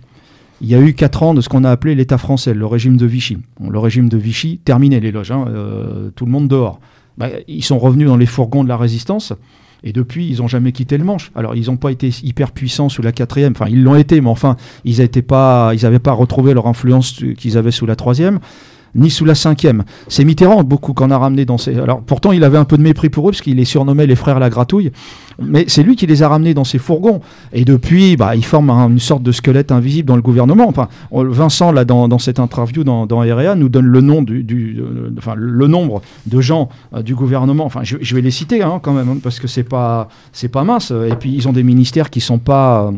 Il 0.62 0.68
y 0.68 0.76
a 0.76 0.80
eu 0.80 0.94
quatre 0.94 1.24
ans 1.24 1.34
de 1.34 1.42
ce 1.42 1.50
qu'on 1.50 1.64
a 1.64 1.72
appelé 1.72 1.96
l'État 1.96 2.18
français, 2.18 2.54
le 2.54 2.66
régime 2.68 2.98
de 2.98 3.06
Vichy. 3.06 3.38
Le 3.68 3.80
régime 3.80 4.10
de 4.10 4.18
Vichy, 4.18 4.60
terminé 4.64 5.00
les 5.00 5.12
loges, 5.12 5.32
hein, 5.32 5.46
euh, 5.48 6.12
tout 6.16 6.26
le 6.26 6.32
monde 6.32 6.48
dehors. 6.50 6.80
Bah, 7.20 7.28
ils 7.48 7.64
sont 7.64 7.78
revenus 7.78 8.08
dans 8.08 8.18
les 8.18 8.26
fourgons 8.26 8.64
de 8.64 8.70
la 8.70 8.78
résistance. 8.78 9.34
Et 9.84 9.94
depuis, 9.94 10.28
ils 10.28 10.40
n'ont 10.40 10.48
jamais 10.48 10.72
quitté 10.72 10.98
le 10.98 11.04
manche. 11.04 11.32
Alors, 11.36 11.56
ils 11.56 11.68
n'ont 11.68 11.78
pas 11.78 11.92
été 11.92 12.10
hyper 12.24 12.52
puissants 12.52 12.90
sous 12.90 13.02
la 13.02 13.12
quatrième. 13.12 13.54
Enfin, 13.56 13.70
ils 13.70 13.82
l'ont 13.82 13.96
été, 13.96 14.20
mais 14.20 14.30
enfin, 14.30 14.58
ils 14.84 14.98
n'avaient 14.98 15.22
pas, 15.22 15.74
pas 16.04 16.12
retrouvé 16.12 16.54
leur 16.54 16.68
influence 16.68 17.24
qu'ils 17.38 17.58
avaient 17.58 17.72
sous 17.72 17.86
la 17.86 17.96
troisième, 17.96 18.40
ni 18.96 19.10
sous 19.10 19.26
la 19.26 19.36
cinquième. 19.36 19.84
C'est 20.08 20.24
Mitterrand, 20.26 20.64
beaucoup, 20.64 20.94
qu'on 20.94 21.12
a 21.12 21.18
ramené 21.18 21.46
dans 21.46 21.58
ces. 21.58 21.78
Alors, 21.80 22.02
pourtant, 22.02 22.32
il 22.32 22.44
avait 22.44 22.58
un 22.58 22.66
peu 22.66 22.78
de 22.78 22.82
mépris 22.84 23.10
pour 23.10 23.28
eux, 23.28 23.32
parce 23.32 23.42
qu'il 23.42 23.56
les 23.58 23.66
surnommait 23.66 24.08
les 24.08 24.16
frères 24.16 24.40
la 24.40 24.50
gratouille. 24.50 24.92
Mais 25.42 25.64
c'est 25.68 25.84
lui 25.84 25.96
qui 25.96 26.06
les 26.06 26.22
a 26.22 26.28
ramenés 26.28 26.54
dans 26.54 26.66
ces 26.66 26.80
fourgons. 26.80 27.22
Et 27.54 27.64
depuis, 27.64 28.18
bah, 28.18 28.36
il 28.36 28.44
forme 28.44 28.70
un- 28.70 28.90
une 28.90 29.00
sorte 29.00 29.24
de 29.24 29.32
squelette 29.32 29.72
invisible 29.72 30.08
dans 30.08 30.18
le 30.18 30.22
gouvernement. 30.22 30.68
Enfin, 30.68 30.90
Vincent, 31.12 31.72
là, 31.72 31.86
dans, 31.86 32.20
cette 32.20 32.40
interview 32.40 32.84
dans, 32.84 33.06
dans 33.06 33.20
REA, 33.20 33.56
nous 33.56 33.70
donne 33.70 33.86
euh, 33.86 35.32
le 35.36 35.68
nombre 35.68 36.02
de 36.26 36.42
gens 36.42 36.70
euh, 36.94 37.02
du 37.02 37.16
gouvernement. 37.16 37.66
Enfin, 37.66 37.82
je, 37.84 37.98
je 38.02 38.16
vais 38.16 38.22
les 38.22 38.32
citer 38.32 38.64
hein, 38.64 38.80
quand 38.82 38.94
même, 38.94 39.08
hein, 39.10 39.18
parce 39.22 39.40
que 39.40 39.48
c'est 39.48 39.64
pas, 39.64 40.10
c'est 40.34 40.50
pas 40.50 40.64
mince. 40.64 40.92
Et 40.92 41.16
puis, 41.16 41.34
ils 41.34 41.48
ont 41.48 41.54
des 41.54 41.64
ministères 41.64 42.10
qui 42.10 42.20
sont 42.22 42.40
pas. 42.40 42.88
euh, 42.88 42.92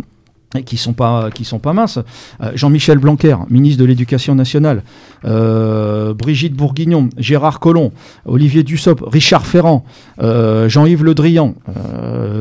qui 0.66 0.78
sont 0.78 0.94
pas 0.94 1.30
qui 1.32 1.46
sont 1.46 1.60
pas 1.60 1.74
minces. 1.74 2.00
Euh, 2.42 2.52
Jean-Michel 2.56 2.98
Blanquer, 2.98 3.36
ministre 3.50 3.80
de 3.82 3.86
l'Éducation 3.86 4.36
nationale, 4.36 4.84
euh, 5.26 6.14
Brigitte 6.14 6.54
Bourguignon, 6.54 7.10
Gérard 7.18 7.60
Collomb, 7.60 7.92
Olivier 8.26 8.64
Dussopt, 8.64 9.04
Richard 9.06 9.46
Ferrand, 9.46 9.86
euh, 10.22 10.68
Jean-Yves 10.68 11.04
Le 11.04 11.16
Drian, 11.16 11.56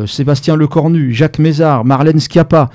Sébastien 0.06 0.56
Lecornu, 0.56 1.12
Jacques 1.12 1.38
Mézard, 1.38 1.84
Marlène 1.84 2.20
Schiappa, 2.20 2.70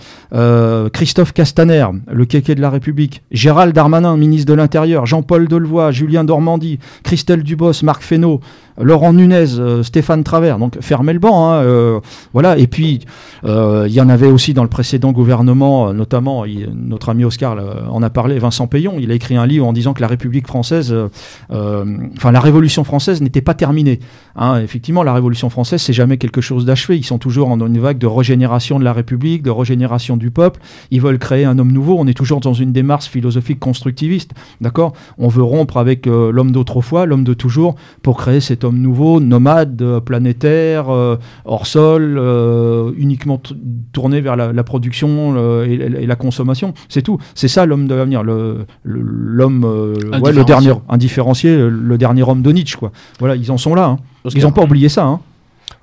Christophe 0.93 1.34
Castaner, 1.34 1.86
le 2.12 2.26
kéké 2.26 2.56
de 2.56 2.62
la 2.62 2.69
République, 2.69 3.24
Gérald 3.32 3.74
Darmanin, 3.74 4.15
ministre 4.17 4.48
de 4.52 4.54
l'Intérieur, 4.54 5.06
Jean-Paul 5.06 5.48
Delevoye, 5.48 5.91
Julien 5.91 6.24
Dormandy, 6.24 6.80
Christelle 7.04 7.43
Dubos, 7.43 7.84
Marc 7.84 8.04
Fesneau, 8.04 8.39
Laurent 8.77 9.13
Nunez, 9.13 9.57
euh, 9.57 9.83
Stéphane 9.83 10.23
Travers. 10.23 10.59
Donc 10.59 10.77
fermez 10.81 11.13
le 11.13 11.19
banc. 11.19 11.49
hein, 11.49 11.63
euh, 11.63 11.99
voilà. 12.33 12.57
Et 12.57 12.67
puis 12.67 13.05
euh, 13.43 13.85
il 13.88 13.93
y 13.93 14.01
en 14.01 14.09
avait 14.09 14.27
aussi 14.27 14.53
dans 14.53 14.63
le 14.63 14.69
précédent 14.69 15.11
gouvernement, 15.11 15.93
notamment 15.93 16.45
notre 16.73 17.09
ami 17.09 17.23
Oscar 17.23 17.57
en 17.89 18.03
a 18.03 18.09
parlé, 18.09 18.39
Vincent 18.39 18.67
Payon. 18.67 18.95
Il 18.99 19.11
a 19.11 19.13
écrit 19.13 19.38
un 19.38 19.45
livre 19.45 19.65
en 19.65 19.73
disant 19.73 19.93
que 19.93 20.01
la 20.01 20.07
République 20.07 20.47
française, 20.47 20.93
enfin 21.49 22.31
la 22.31 22.39
Révolution 22.39 22.83
française 22.83 23.21
n'était 23.21 23.41
pas 23.41 23.53
terminée. 23.53 23.99
Hein, 24.35 24.59
effectivement, 24.61 25.03
la 25.03 25.13
Révolution 25.13 25.49
française, 25.49 25.81
c'est 25.81 25.93
jamais 25.93 26.17
quelque 26.17 26.41
chose 26.41 26.65
d'achevé. 26.65 26.97
Ils 26.97 27.05
sont 27.05 27.17
toujours 27.17 27.49
en 27.49 27.59
une 27.65 27.79
vague 27.79 27.97
de 27.97 28.07
régénération 28.07 28.79
de 28.79 28.83
la 28.83 28.93
République, 28.93 29.43
de 29.43 29.51
régénération 29.51 30.17
du 30.17 30.31
peuple. 30.31 30.59
Ils 30.91 31.01
veulent 31.01 31.19
créer 31.19 31.45
un 31.45 31.57
homme 31.57 31.71
nouveau. 31.71 31.95
On 31.97 32.07
est 32.07 32.13
toujours 32.13 32.41
dans 32.41 32.53
une 32.53 32.71
démarche 32.71 33.05
philosophique 33.05 33.59
constructiviste. 33.59 34.31
D'accord? 34.59 34.93
On 35.17 35.29
veut 35.29 35.43
rompre 35.43 35.77
avec 35.77 36.05
l'homme 36.05 36.51
d'autrefois, 36.51 37.05
l'homme 37.05 37.23
de 37.23 37.33
toujours, 37.33 37.75
pour 38.01 38.17
créer 38.17 38.41
cet 38.41 38.64
homme 38.65 38.80
nouveau, 38.80 39.19
nomade, 39.19 39.82
euh, 39.82 39.99
planétaire, 40.01 40.89
euh, 40.89 41.15
hors 41.45 41.65
sol, 41.67 42.17
euh, 42.17 42.91
uniquement 42.97 43.41
tourné 43.93 44.19
vers 44.21 44.36
la, 44.36 44.51
la 44.51 44.63
production 44.63 45.63
et, 45.63 45.73
et 45.75 46.06
la 46.08 46.15
consommation. 46.15 46.73
C'est 46.89 47.01
tout. 47.01 47.17
C'est 47.36 47.47
ça 47.47 47.65
l'homme 47.65 47.88
de 47.88 47.95
l'avenir. 47.95 48.23
Le- 48.23 48.65
le- 48.84 49.01
L'homme, 49.01 49.63
euh, 49.65 49.93
ouais, 50.21 50.32
le 50.32 50.43
dernier 50.45 50.71
indifférencié, 50.89 51.56
le, 51.56 51.69
le 51.69 51.97
dernier 51.97 52.23
homme 52.23 52.41
de 52.41 52.51
Nietzsche. 52.51 52.78
Quoi. 52.78 52.91
Voilà, 53.19 53.36
ils 53.36 53.51
en 53.51 53.58
sont 53.58 53.75
là. 53.75 53.86
hein. 53.86 53.97
Ils 54.34 54.41
n'ont 54.43 54.51
pas 54.51 54.63
oublié 54.63 54.89
ça. 54.89 55.06
hein. 55.06 55.19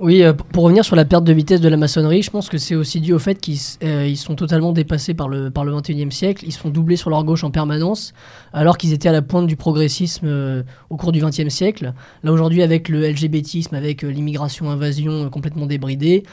Oui, 0.03 0.23
euh, 0.23 0.33
pour 0.33 0.65
revenir 0.65 0.85
sur 0.85 0.97
la 0.97 1.05
perte 1.05 1.23
de 1.23 1.33
vitesse 1.33 1.61
de 1.61 1.69
la 1.69 1.77
maçonnerie, 1.77 2.23
je 2.23 2.31
pense 2.31 2.49
que 2.49 2.59
c'est 2.59 2.75
aussi 2.75 3.01
dû 3.01 3.13
au 3.13 3.21
fait 3.21 3.37
qu'ils 3.41 3.59
euh, 3.85 4.13
sont 4.17 4.35
totalement 4.35 4.73
dépassés 4.73 5.15
par 5.15 5.29
le, 5.29 5.51
par 5.51 5.65
le 5.65 5.73
21e 5.73 6.11
siècle. 6.11 6.45
Ils 6.45 6.53
sont 6.53 6.71
doublés 6.71 6.97
sur 6.97 7.09
leur 7.09 7.23
gauche 7.23 7.45
en 7.45 7.53
permanence, 7.53 8.13
alors 8.53 8.79
qu'ils 8.79 8.93
étaient 8.93 9.09
à 9.09 9.13
la 9.13 9.23
pointe 9.23 9.47
du 9.47 9.55
progressisme 9.55 10.27
euh, 10.27 10.63
au 10.91 10.97
cours 10.97 11.13
du 11.13 11.21
20e 11.21 11.51
siècle. 11.51 11.93
Là, 12.25 12.33
aujourd'hui, 12.33 12.63
avec 12.63 12.89
le 12.89 13.09
LGBTisme, 13.09 13.77
avec 13.77 14.03
l'immigration-invasion 14.03 15.31
complètement 15.31 15.67
débridée, 15.67 16.25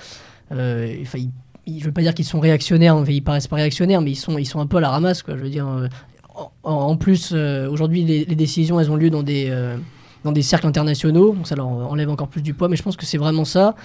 je 0.52 1.86
veux 1.86 1.92
pas 1.92 2.02
dire 2.02 2.16
qu'ils 2.16 2.26
sont 2.26 2.40
réactionnaires, 2.40 2.96
enfin, 2.96 3.12
ils 3.12 3.22
paraissent 3.22 3.48
pas 3.48 3.58
réactionnaires, 3.58 4.02
mais 4.02 4.12
ils 4.12 4.16
sont, 4.16 4.60
un 4.60 4.66
peu 4.66 4.78
à 4.78 4.82
la 4.82 4.90
ramasse. 4.90 5.24
Je 5.28 5.34
veux 5.34 5.50
dire, 5.50 5.68
en, 6.64 6.98
plus, 6.98 7.34
aujourd'hui, 7.34 8.04
les, 8.04 8.26
les 8.26 8.36
décisions, 8.36 8.80
elles 8.80 8.90
ont 8.90 8.96
lieu 8.96 9.12
dans 9.12 9.22
des, 9.22 9.52
dans 10.24 10.32
des 10.32 10.42
cercles 10.42 10.68
internationaux, 10.68 11.34
donc 11.34 11.48
ça 11.48 11.56
leur 11.56 11.68
enlève 11.68 12.10
encore 12.10 12.28
plus 12.28 12.42
du 12.42 12.54
poids, 12.54 12.68
mais 12.68 12.76
je 12.76 12.84
pense 12.84 12.98
que 12.98 13.06
c'est 13.06 13.18
vraiment 13.18 13.46
ça. 13.46 13.76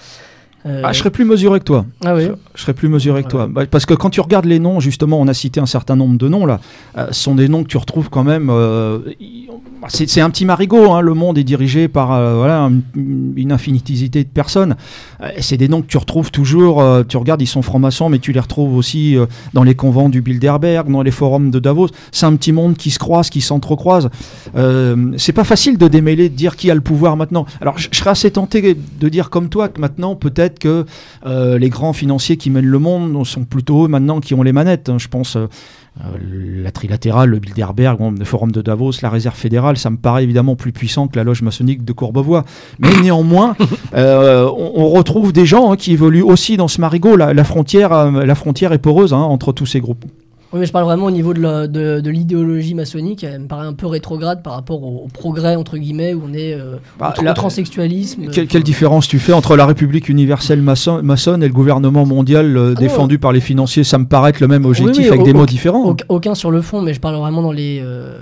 Euh, 0.65 0.81
Ah, 0.83 0.91
je 0.93 0.99
serais 0.99 1.11
plus 1.11 1.25
mesuré 1.25 1.59
que 1.59 1.65
toi. 1.65 1.85
ah 2.03 2.15
oui. 2.15 2.27
Je 2.55 2.61
serais 2.61 2.73
plus 2.73 2.89
mesuré 2.89 3.21
que 3.21 3.27
Ouais. 3.27 3.31
toi. 3.31 3.47
Bah, 3.47 3.65
Parce 3.69 3.85
que 3.85 3.93
quand 3.93 4.09
tu 4.09 4.19
regardes 4.21 4.45
les 4.45 4.59
noms, 4.59 4.79
justement, 4.79 5.19
on 5.21 5.27
a 5.27 5.33
cité 5.33 5.59
un 5.59 5.65
certain 5.67 5.95
nombre 5.95 6.17
de 6.17 6.27
noms 6.27 6.45
là. 6.45 6.59
euh, 6.97 7.07
ce 7.11 7.21
sont 7.23 7.35
des 7.35 7.47
noms 7.47 7.63
que 7.63 7.67
tu 7.69 7.77
retrouves 7.77 8.09
quand 8.09 8.23
même. 8.23 8.49
euh, 8.49 8.99
y- 9.19 9.47
c'est 9.87 10.21
un 10.21 10.31
petit 10.31 10.45
marigot. 10.45 10.91
hein, 10.93 11.01
le 11.01 11.13
monde 11.13 11.37
est 11.37 11.43
dirigé 11.43 11.87
par 11.87 12.07
voilà, 12.35 12.71
une, 12.95 13.33
une 13.35 13.51
infinitisité 13.51 14.23
de 14.23 14.29
personnes. 14.29 14.75
C'est 15.39 15.57
des 15.57 15.67
noms 15.67 15.81
que 15.83 15.87
tu 15.87 15.97
retrouves 15.97 16.31
toujours. 16.31 16.83
tu 17.07 17.17
regardes, 17.17 17.41
ils 17.43 17.47
sont 17.47 17.61
francs-maçons, 17.61 18.09
mais 18.09 18.17
tu 18.17 18.31
les 18.31 18.39
retrouves 18.39 18.75
aussi 18.75 19.15
dans 19.53 19.61
les 19.63 19.75
convents 19.75 20.09
du 20.09 20.21
Bilderberg, 20.21 20.89
dans 20.91 21.03
les 21.03 21.11
forums 21.11 21.51
de 21.51 21.59
Davos. 21.59 21.89
C'est 22.11 22.25
un 22.25 22.35
petit 22.35 22.51
monde 22.51 22.75
qui 22.77 22.89
se 22.89 22.97
croise, 22.97 23.29
qui 23.29 23.41
s'entrecroise. 23.41 24.09
C'est 25.17 25.33
pas 25.33 25.43
facile 25.43 25.77
de 25.77 25.87
démêler, 25.87 26.29
de 26.29 26.35
dire 26.35 26.55
qui 26.55 26.71
a 26.71 26.75
le 26.75 26.81
pouvoir 26.81 27.15
maintenant. 27.17 27.45
Alors, 27.61 27.77
je 27.77 27.89
je 27.91 27.99
serais 27.99 28.09
assez 28.09 28.31
tenté 28.31 28.75
de 28.99 29.09
dire 29.09 29.29
comme 29.29 29.49
toi 29.49 29.67
que 29.69 29.79
maintenant, 29.79 30.15
peut-être 30.15 30.54
que 30.59 30.85
euh, 31.25 31.57
les 31.57 31.69
grands 31.69 31.93
financiers 31.93 32.37
qui 32.37 32.49
mènent 32.49 32.65
le 32.65 32.79
monde 32.79 33.25
sont 33.25 33.43
plutôt 33.45 33.85
eux 33.85 33.87
maintenant 33.87 34.19
qui 34.19 34.33
ont 34.33 34.43
les 34.43 34.53
manettes. 34.53 34.89
hein. 34.89 34.97
Je 34.97 35.07
pense 35.07 35.35
euh, 35.35 35.47
euh, 36.01 36.61
la 36.63 36.71
trilatérale, 36.71 37.29
le 37.29 37.39
Bilderberg, 37.39 37.99
le 38.19 38.25
Forum 38.25 38.51
de 38.51 38.61
Davos, 38.61 38.91
la 39.01 39.09
Réserve 39.09 39.35
fédérale, 39.35 39.77
ça 39.77 39.89
me 39.89 39.97
paraît 39.97 40.23
évidemment 40.23 40.55
plus 40.55 40.71
puissant 40.73 41.07
que 41.07 41.15
la 41.15 41.23
loge 41.23 41.41
maçonnique 41.41 41.85
de 41.85 41.93
Courbevoie. 41.93 42.43
Mais 42.79 42.89
néanmoins, 43.01 43.55
euh, 43.93 44.45
on, 44.57 44.71
on 44.75 44.89
retrouve 44.89 45.31
des 45.31 45.45
gens 45.45 45.71
hein, 45.71 45.75
qui 45.77 45.93
évoluent 45.93 46.21
aussi 46.21 46.57
dans 46.57 46.67
ce 46.67 46.81
marigot. 46.81 47.15
La, 47.15 47.33
la 47.33 47.43
frontière, 47.43 48.11
la 48.11 48.35
frontière 48.35 48.73
est 48.73 48.79
poreuse 48.79 49.13
hein, 49.13 49.17
entre 49.19 49.53
tous 49.53 49.65
ces 49.65 49.79
groupes. 49.79 50.03
Oui, 50.55 50.61
mais 50.61 50.65
je 50.67 50.71
parle 50.71 50.85
vraiment 50.85 51.07
au 51.07 51.11
niveau 51.11 51.33
de 51.33 51.41
la- 51.41 51.67
de 51.67 51.99
de 51.99 52.09
l'idéologie 52.09 52.75
maçonnique. 52.75 53.25
Elle 53.25 53.41
me 53.41 53.47
paraît 53.47 53.67
un 53.67 53.73
peu 53.73 53.87
rétrograde 53.87 54.41
par 54.41 54.53
rapport 54.53 54.81
au, 54.83 55.03
au 55.03 55.07
progrès, 55.13 55.57
entre 55.57 55.75
guillemets, 55.77 56.13
où 56.13 56.21
on 56.29 56.33
est 56.33 56.53
euh, 56.53 56.77
Bah, 56.97 57.13
au, 57.19 57.21
là- 57.23 57.31
au 57.31 57.33
transsexualisme. 57.33 58.27
Quelle, 58.31 58.47
quelle 58.47 58.63
différence 58.63 59.05
tu 59.09 59.19
fais 59.19 59.33
entre 59.33 59.57
la 59.57 59.65
République 59.65 60.07
universelle 60.07 60.61
maçon, 60.61 61.03
maçonne 61.03 61.43
et 61.43 61.47
le 61.47 61.53
gouvernement 61.53 62.05
mondial 62.05 62.55
euh, 62.55 62.73
Ah 62.77 62.79
défendu 62.79 63.19
par 63.19 63.33
les 63.33 63.41
financiers? 63.41 63.83
Ça 63.83 63.97
me 63.97 64.05
paraît 64.05 64.29
être 64.29 64.39
le 64.39 64.47
même 64.47 64.63
objectif 64.65 65.03
oui, 65.03 65.07
avec 65.09 65.19
au- 65.19 65.23
des 65.25 65.31
au- 65.33 65.35
mots 65.35 65.45
différents. 65.45 65.91
Auc- 65.91 66.05
Aucun 66.07 66.35
sur 66.35 66.51
le 66.51 66.61
fond, 66.61 66.81
mais 66.81 66.93
je 66.93 67.01
parle 67.01 67.17
vraiment 67.17 67.41
dans 67.41 67.51
les, 67.51 67.81
euh, 67.83 68.21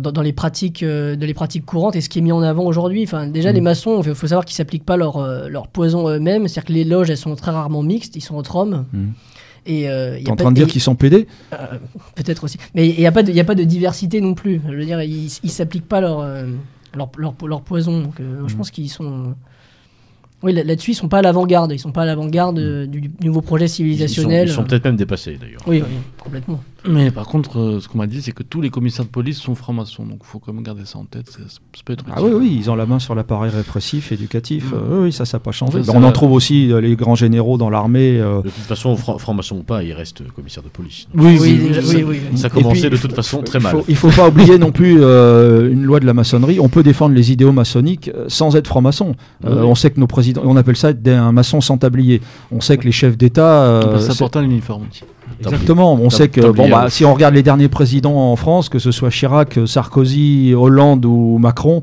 dans, 0.00 0.12
dans 0.12 0.22
les 0.22 0.32
pratiques, 0.32 0.82
euh, 0.82 1.16
de 1.16 1.26
les 1.26 1.34
pratiques 1.34 1.66
courantes 1.66 1.96
et 1.96 2.00
ce 2.00 2.08
qui 2.08 2.20
est 2.20 2.22
mis 2.22 2.32
en 2.32 2.42
avant 2.42 2.64
aujourd'hui. 2.64 3.02
Enfin, 3.02 3.26
déjà, 3.26 3.50
Mm. 3.50 3.54
les 3.54 3.60
maçons, 3.60 4.02
il 4.02 4.14
faut 4.14 4.26
savoir 4.28 4.44
qu'ils 4.46 4.56
s'appliquent 4.56 4.86
pas 4.86 4.96
leur, 4.96 5.16
euh, 5.18 5.48
leur 5.48 5.66
poison 5.68 6.08
eux-mêmes. 6.08 6.48
C'est-à-dire 6.48 6.68
que 6.68 6.72
les 6.72 6.84
loges, 6.84 7.10
elles 7.10 7.16
sont 7.16 7.34
très 7.34 7.50
rarement 7.50 7.82
mixtes, 7.82 8.16
ils 8.16 8.20
sont 8.22 8.36
entre 8.36 8.56
hommes. 8.56 8.86
Mm. 8.92 8.98
Et 9.66 9.88
euh, 9.90 10.18
y 10.18 10.26
a 10.28 10.32
en 10.32 10.36
pas 10.36 10.44
train 10.44 10.50
de 10.52 10.56
dire 10.56 10.66
et- 10.66 10.70
qu'ils 10.70 10.80
sont 10.80 10.94
pédés 10.94 11.26
Peut-être 12.14 12.44
aussi. 12.44 12.58
Mais 12.74 12.88
il 12.88 12.98
n'y 12.98 13.06
a, 13.06 13.12
pas 13.12 13.22
de- 13.22 13.32
y 13.32 13.40
a 13.40 13.44
pas 13.44 13.54
de 13.54 13.64
diversité 13.64 14.20
non 14.20 14.34
plus. 14.34 14.60
Je 14.68 14.74
veux 14.74 14.84
dire, 14.84 15.02
ils 15.02 15.30
ne 15.44 15.48
s'appliquent 15.48 15.88
pas 15.88 16.00
leur, 16.00 16.20
euh, 16.20 16.46
leur, 16.96 17.10
leur, 17.16 17.34
leur 17.46 17.60
poison. 17.62 18.00
Donc, 18.02 18.20
euh, 18.20 18.42
je 18.46 18.52
Mhm. 18.52 18.58
pense 18.58 18.70
qu'ils 18.70 18.88
sont. 18.90 19.34
Oui, 20.42 20.54
là- 20.54 20.64
là-dessus, 20.64 20.92
ils 20.92 20.94
sont 20.94 21.08
pas 21.08 21.18
à 21.18 21.22
l'avant-garde. 21.22 21.70
Ils 21.72 21.78
sont 21.78 21.92
pas 21.92 22.02
à 22.02 22.06
l'avant-garde 22.06 22.58
euh, 22.58 22.86
du, 22.86 23.02
du 23.02 23.10
nouveau 23.26 23.42
projet 23.42 23.66
Ils 23.66 23.68
sont, 23.68 23.74
civilisationnel. 23.76 24.48
ils 24.48 24.52
sont 24.54 24.64
peut-être 24.64 24.84
même 24.86 24.96
dépassés 24.96 25.36
d'ailleurs. 25.38 25.60
Oui, 25.66 25.82
oui, 25.86 25.94
complètement. 26.18 26.62
Mais 26.88 27.10
par 27.10 27.26
contre, 27.26 27.58
euh, 27.58 27.80
ce 27.80 27.88
qu'on 27.88 27.98
m'a 27.98 28.06
dit, 28.06 28.22
c'est 28.22 28.32
que 28.32 28.42
tous 28.42 28.60
les 28.60 28.70
commissaires 28.70 29.04
de 29.04 29.10
police 29.10 29.38
sont 29.38 29.54
francs-maçons. 29.54 30.04
Donc 30.04 30.18
il 30.22 30.26
faut 30.26 30.38
quand 30.38 30.52
même 30.52 30.62
garder 30.62 30.84
ça 30.84 30.98
en 30.98 31.04
tête. 31.04 31.28
Ça, 31.30 31.38
ça 31.48 31.58
peut 31.84 31.92
être 31.92 32.04
Ah 32.10 32.22
oui, 32.22 32.30
oui, 32.34 32.56
ils 32.58 32.70
ont 32.70 32.74
la 32.74 32.86
main 32.86 32.98
sur 32.98 33.14
l'appareil 33.14 33.50
répressif, 33.50 34.12
éducatif. 34.12 34.72
Mm. 34.72 34.74
Euh, 34.74 35.02
oui, 35.04 35.12
ça, 35.12 35.24
ça 35.24 35.36
n'a 35.38 35.40
pas 35.40 35.52
changé. 35.52 35.82
Ça 35.84 35.92
on 35.94 36.02
en 36.02 36.12
trouve 36.12 36.32
aussi 36.32 36.72
euh, 36.72 36.80
les 36.80 36.96
grands 36.96 37.14
généraux 37.14 37.58
dans 37.58 37.70
l'armée. 37.70 38.18
euh, 38.20 38.38
De 38.38 38.48
toute 38.50 38.52
façon, 38.64 38.96
franc- 38.96 39.18
franc-maçon 39.18 39.56
ou 39.58 39.62
pas, 39.62 39.82
il 39.82 39.92
reste 39.92 40.22
commissaire 40.32 40.62
de 40.62 40.68
police. 40.68 41.06
Oui, 41.14 41.36
Oui, 41.40 41.60
oui, 41.68 41.74
ça- 41.74 41.94
oui, 41.96 42.04
oui. 42.08 42.20
Ça 42.38 42.48
Et 42.48 42.50
commençait 42.50 42.88
puis, 42.88 42.96
de 42.98 43.02
toute 43.02 43.14
façon 43.14 43.42
très 43.42 43.60
mal. 43.60 43.72
faut- 43.72 43.84
Il 43.88 43.96
faut 43.96 44.10
pas 44.10 44.28
oublier 44.28 44.56
non 44.58 44.72
plus 44.72 44.98
euh, 45.02 45.70
une 45.70 45.82
loi 45.84 46.00
de 46.00 46.06
la 46.06 46.14
maçonnerie. 46.14 46.60
On 46.60 46.68
peut 46.68 46.82
défendre 46.82 47.14
les 47.14 47.32
idéaux 47.32 47.52
maçonniques 47.52 48.10
sans 48.28 48.56
être 48.56 48.66
franc-maçon. 48.68 49.14
Euh, 49.44 49.60
Oui. 49.60 49.66
On 49.70 49.74
sait 49.74 49.90
que 49.90 50.00
nos 50.00 50.06
présidents, 50.06 50.42
on 50.44 50.56
appelle 50.56 50.76
ça 50.76 50.92
un 51.06 51.32
maçon 51.32 51.60
sans 51.60 51.76
tablier. 51.78 52.20
On 52.50 52.60
sait 52.60 52.76
que 52.78 52.84
les 52.84 52.92
chefs 52.92 53.16
d'État. 53.18 53.64
euh, 53.64 53.82
On 53.84 53.92
peut 53.92 53.98
c'est- 54.00 54.12
s'apporter 54.12 54.38
un 54.38 54.44
uniforme 54.44 54.84
aussi. 54.90 55.02
Exactement. 55.40 55.94
On 55.94 56.10
sait 56.10 56.28
que 56.28 56.40
bon 56.50 56.68
bah 56.68 56.82
rouge. 56.82 56.90
si 56.90 57.04
on 57.04 57.14
regarde 57.14 57.34
les 57.34 57.42
derniers 57.42 57.68
présidents 57.68 58.32
en 58.32 58.36
France, 58.36 58.68
que 58.68 58.78
ce 58.78 58.90
soit 58.92 59.10
Chirac, 59.10 59.58
Sarkozy, 59.66 60.54
Hollande 60.54 61.04
ou 61.06 61.38
Macron. 61.38 61.82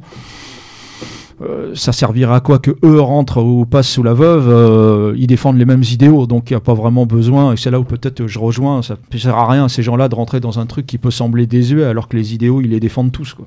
euh, 1.41 1.73
ça 1.75 1.91
servira 1.91 2.37
à 2.37 2.39
quoi 2.39 2.59
que 2.59 2.71
eux 2.83 2.99
rentrent 2.99 3.41
ou 3.41 3.65
passent 3.65 3.89
sous 3.89 4.03
la 4.03 4.13
veuve 4.13 4.47
euh, 4.49 5.13
Ils 5.17 5.27
défendent 5.27 5.57
les 5.57 5.65
mêmes 5.65 5.83
idéaux, 5.83 6.25
donc 6.25 6.49
il 6.49 6.53
n'y 6.53 6.57
a 6.57 6.61
pas 6.61 6.73
vraiment 6.73 7.05
besoin. 7.05 7.53
Et 7.53 7.57
c'est 7.57 7.71
là 7.71 7.79
où 7.79 7.83
peut-être 7.83 8.27
je 8.27 8.39
rejoins. 8.39 8.81
Ça 8.81 8.97
ne 9.13 9.17
sert 9.17 9.35
à 9.35 9.47
rien 9.47 9.65
à 9.65 9.69
ces 9.69 9.83
gens-là 9.83 10.09
de 10.09 10.15
rentrer 10.15 10.39
dans 10.39 10.59
un 10.59 10.65
truc 10.65 10.85
qui 10.85 10.97
peut 10.97 11.11
sembler 11.11 11.45
désuet, 11.45 11.83
alors 11.83 12.07
que 12.07 12.17
les 12.17 12.33
idéaux, 12.33 12.61
ils 12.61 12.69
les 12.69 12.79
défendent 12.79 13.11
tous. 13.11 13.33
Quoi. 13.33 13.45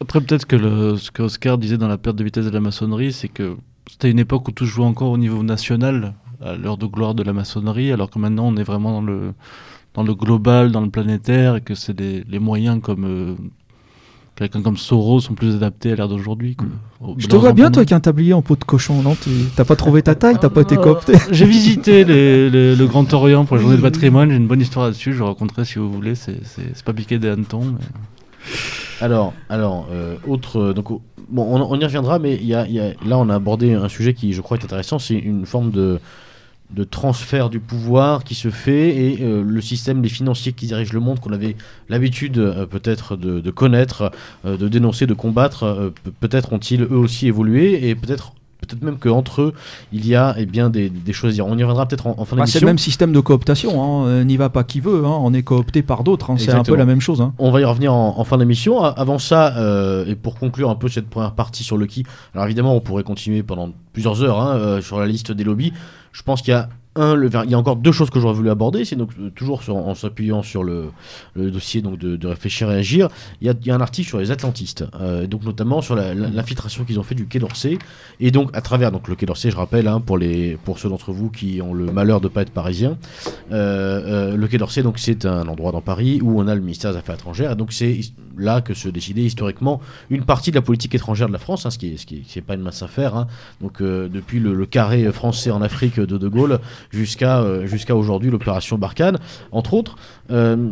Après, 0.00 0.20
peut-être 0.20 0.46
que 0.46 0.56
le, 0.56 0.96
ce 0.96 1.10
que 1.10 1.22
Oscar 1.22 1.58
disait 1.58 1.78
dans 1.78 1.88
la 1.88 1.96
perte 1.98 2.16
de 2.16 2.24
vitesse 2.24 2.44
de 2.44 2.50
la 2.50 2.60
maçonnerie, 2.60 3.12
c'est 3.12 3.28
que 3.28 3.56
c'était 3.90 4.10
une 4.10 4.18
époque 4.18 4.48
où 4.48 4.50
tout 4.52 4.66
se 4.66 4.70
jouait 4.70 4.84
encore 4.84 5.10
au 5.10 5.18
niveau 5.18 5.42
national, 5.42 6.14
à 6.44 6.54
l'heure 6.56 6.76
de 6.76 6.86
gloire 6.86 7.14
de 7.14 7.22
la 7.22 7.32
maçonnerie, 7.32 7.90
alors 7.92 8.10
que 8.10 8.18
maintenant 8.18 8.46
on 8.46 8.56
est 8.56 8.62
vraiment 8.62 8.92
dans 8.92 9.02
le, 9.02 9.32
dans 9.94 10.02
le 10.02 10.14
global, 10.14 10.70
dans 10.72 10.80
le 10.82 10.90
planétaire, 10.90 11.56
et 11.56 11.60
que 11.60 11.74
c'est 11.74 11.94
des- 11.94 12.24
les 12.28 12.38
moyens 12.38 12.80
comme 12.82 13.04
euh, 13.04 13.34
quelqu'un 14.36 14.62
comme 14.62 14.76
Soros 14.76 15.20
sont 15.20 15.34
plus 15.34 15.54
adaptés 15.54 15.92
à 15.92 15.94
l'ère 15.96 16.08
d'aujourd'hui. 16.08 16.56
Je 17.18 17.28
te 17.28 17.36
vois 17.36 17.52
bien, 17.52 17.66
toi, 17.66 17.70
moins. 17.70 17.78
avec 17.78 17.92
un 17.92 18.00
tablier 18.00 18.32
en 18.34 18.42
peau 18.42 18.56
de 18.56 18.64
cochon, 18.64 19.00
non? 19.02 19.16
T'as 19.56 19.64
pas 19.64 19.76
trouvé 19.76 20.02
ta 20.02 20.14
taille, 20.16 20.36
t'as 20.40 20.48
pas 20.50 20.62
été 20.62 20.76
Euh, 20.76 20.82
coopté 20.82 21.12
J'ai 21.30 21.46
visité 21.46 22.04
les- 22.10 22.50
les- 22.50 22.74
le 22.76 22.86
Grand 22.86 23.12
Orient 23.14 23.44
pour 23.44 23.56
la 23.56 23.62
journée 23.62 23.76
de 23.76 23.82
patrimoine, 23.82 24.30
j'ai 24.30 24.36
une 24.36 24.48
bonne 24.48 24.60
histoire 24.60 24.86
là-dessus, 24.86 25.12
je 25.12 25.18
vous 25.18 25.26
raconterai 25.26 25.64
si 25.64 25.78
vous 25.78 25.90
voulez, 25.90 26.14
c'est 26.16 26.34
pas 26.84 26.92
piqué 26.92 27.18
des 27.18 27.28
hannetons. 27.28 27.64
mais- 27.64 27.84
Alors, 29.00 29.32
alors 29.48 29.86
euh, 29.92 30.16
autre. 30.26 30.58
euh, 30.60 30.72
donc, 30.74 30.88
bon, 30.88 31.00
on, 31.30 31.60
on 31.62 31.80
y 31.80 31.84
reviendra, 31.84 32.18
mais 32.18 32.36
y 32.36 32.54
a, 32.54 32.66
y 32.68 32.78
a- 32.80 32.92
là, 33.06 33.18
on 33.18 33.28
a 33.28 33.34
abordé 33.36 33.72
un 33.74 33.88
sujet 33.88 34.14
qui, 34.14 34.32
je 34.32 34.40
crois, 34.40 34.56
est 34.58 34.64
intéressant. 34.64 34.98
C'est 34.98 35.14
une 35.14 35.46
forme 35.46 35.70
de, 35.70 35.98
de 36.70 36.82
transfert 36.84 37.50
du 37.50 37.60
pouvoir 37.60 38.24
qui 38.24 38.34
se 38.34 38.48
fait 38.50 38.88
et 38.96 39.18
euh, 39.22 39.42
le 39.46 39.60
système 39.60 40.00
des 40.02 40.08
financiers 40.08 40.52
qui 40.52 40.66
dirigent 40.66 40.92
le 40.94 41.00
monde 41.00 41.20
qu'on 41.20 41.32
avait 41.32 41.56
l'habitude 41.88 42.38
euh, 42.38 42.66
peut-être 42.66 43.16
de, 43.16 43.40
de 43.40 43.50
connaître, 43.50 44.10
euh, 44.44 44.56
de 44.56 44.66
dénoncer, 44.68 45.06
de 45.06 45.14
combattre. 45.14 45.92
pe- 46.04 46.10
peut-être 46.20 46.52
ont-ils 46.52 46.82
eux 46.82 46.96
aussi 46.96 47.26
évolué 47.28 47.88
et 47.88 47.94
peut-être. 47.94 48.32
Peut-être 48.66 48.82
même 48.82 48.96
qu'entre 48.96 49.42
eux, 49.42 49.52
il 49.92 50.06
y 50.06 50.14
a 50.14 50.34
eh 50.38 50.46
bien, 50.46 50.70
des, 50.70 50.88
des 50.88 51.12
choses 51.12 51.32
à 51.32 51.34
dire. 51.34 51.46
On 51.46 51.50
y 51.58 51.62
reviendra 51.62 51.86
peut-être 51.86 52.06
en, 52.06 52.14
en 52.16 52.24
fin 52.24 52.34
Bah, 52.34 52.46
c'est 52.46 52.52
d'émission. 52.52 52.60
le 52.60 52.66
même 52.66 52.78
système 52.78 53.12
de 53.12 53.20
cooptation, 53.20 53.82
hein. 54.06 54.24
N'y 54.24 54.38
va 54.38 54.48
pas 54.48 54.64
qui 54.64 54.80
veut, 54.80 55.04
hein. 55.04 55.18
on 55.20 55.34
est 55.34 55.42
coopté 55.42 55.82
par 55.82 56.02
d'autres, 56.02 56.30
hein. 56.30 56.36
c'est 56.38 56.50
un 56.50 56.62
peu 56.62 56.74
la 56.74 56.86
même 56.86 57.02
chose. 57.02 57.20
hein. 57.20 57.34
On 57.38 57.50
va 57.50 57.60
y 57.60 57.64
revenir 57.64 57.92
en, 57.92 58.18
en 58.18 58.24
fin 58.24 58.38
d'émission. 58.38 58.82
Avant 58.82 59.18
ça, 59.18 59.54
euh, 59.58 60.06
et 60.06 60.14
pour 60.14 60.36
conclure 60.36 60.70
un 60.70 60.76
peu 60.76 60.88
cette 60.88 61.10
première 61.10 61.32
partie 61.32 61.62
sur 61.62 61.76
le 61.76 61.84
qui, 61.84 62.04
alors 62.32 62.46
évidemment, 62.46 62.74
on 62.74 62.80
pourrait 62.80 63.02
continuer 63.02 63.42
pendant 63.42 63.68
plusieurs 63.92 64.22
heures 64.22 64.82
sur 64.82 64.98
la 64.98 65.06
liste 65.06 65.30
des 65.30 65.44
lobbies. 65.44 65.74
Je 66.14 66.22
pense 66.22 66.40
qu'il 66.40 66.52
y 66.52 66.56
a 66.56 66.68
il 66.96 67.50
y 67.50 67.54
a 67.54 67.58
encore 67.58 67.76
deux 67.76 67.92
choses 67.92 68.10
que 68.10 68.20
j'aurais 68.20 68.34
voulu 68.34 68.50
aborder. 68.50 68.84
C'est 68.84 68.96
donc 68.96 69.10
euh, 69.18 69.30
toujours 69.30 69.62
en 69.68 69.94
s'appuyant 69.94 70.42
sur 70.42 70.62
le, 70.62 70.90
dossier 71.34 71.82
donc 71.82 71.98
de, 71.98 72.26
réfléchir 72.26 72.70
et 72.70 72.76
agir. 72.76 73.08
Il 73.40 73.46
y 73.64 73.70
a, 73.70 73.74
un 73.74 73.80
article 73.80 74.08
sur 74.08 74.18
les 74.18 74.30
Atlantistes, 74.30 74.84
euh, 75.00 75.26
donc 75.26 75.44
notamment 75.44 75.80
sur 75.80 75.96
l'infiltration 75.96 76.84
qu'ils 76.84 77.00
ont 77.00 77.02
fait 77.02 77.14
du 77.14 77.26
Quai 77.26 77.38
d'Orsay, 77.38 77.78
et 78.20 78.30
donc 78.30 78.50
à 78.52 78.60
travers 78.60 78.92
donc 78.92 79.08
le 79.08 79.16
Quai 79.16 79.26
d'Orsay, 79.26 79.50
je 79.50 79.56
rappelle 79.56 79.88
hein, 79.88 80.00
pour 80.00 80.18
les 80.18 80.56
pour 80.64 80.78
ceux 80.78 80.88
d'entre 80.88 81.12
vous 81.12 81.30
qui 81.30 81.60
ont 81.60 81.74
le 81.74 81.86
malheur 81.86 82.20
de 82.20 82.28
pas 82.28 82.42
être 82.42 82.50
parisiens, 82.50 82.96
euh, 83.50 84.36
le 84.36 84.48
Quai 84.48 84.58
d'Orsay, 84.58 84.82
donc 84.82 84.98
c'est 84.98 85.26
un 85.26 85.48
endroit 85.48 85.72
dans 85.72 85.80
Paris 85.80 86.20
où 86.22 86.40
on 86.40 86.46
a 86.46 86.54
le 86.54 86.60
ministère 86.60 86.92
des 86.92 86.98
Affaires 86.98 87.16
étrangères, 87.16 87.52
et 87.52 87.56
donc 87.56 87.72
c'est 87.72 88.00
là 88.36 88.60
que 88.60 88.74
se 88.74 88.88
décidait 88.88 89.22
historiquement 89.22 89.80
une 90.10 90.24
partie 90.24 90.50
de 90.50 90.56
la 90.56 90.62
politique 90.62 90.94
étrangère 90.94 91.28
de 91.28 91.32
la 91.32 91.38
France, 91.38 91.66
hein, 91.66 91.70
ce 91.70 91.78
qui 91.78 91.88
est, 91.88 92.40
pas 92.40 92.54
une 92.54 92.62
mince 92.62 92.82
affaire. 92.82 93.16
hein. 93.16 93.26
Donc 93.60 93.80
depuis 93.82 94.38
le 94.40 94.66
carré 94.66 95.10
français 95.12 95.50
en 95.50 95.62
Afrique 95.62 95.98
de 96.00 96.18
De 96.18 96.28
Gaulle 96.28 96.60
jusqu'à 96.90 97.40
euh, 97.40 97.66
jusqu'à 97.66 97.94
aujourd'hui 97.96 98.30
l'opération 98.30 98.78
Barkhane, 98.78 99.18
entre 99.52 99.74
autres. 99.74 99.96
Euh, 100.30 100.70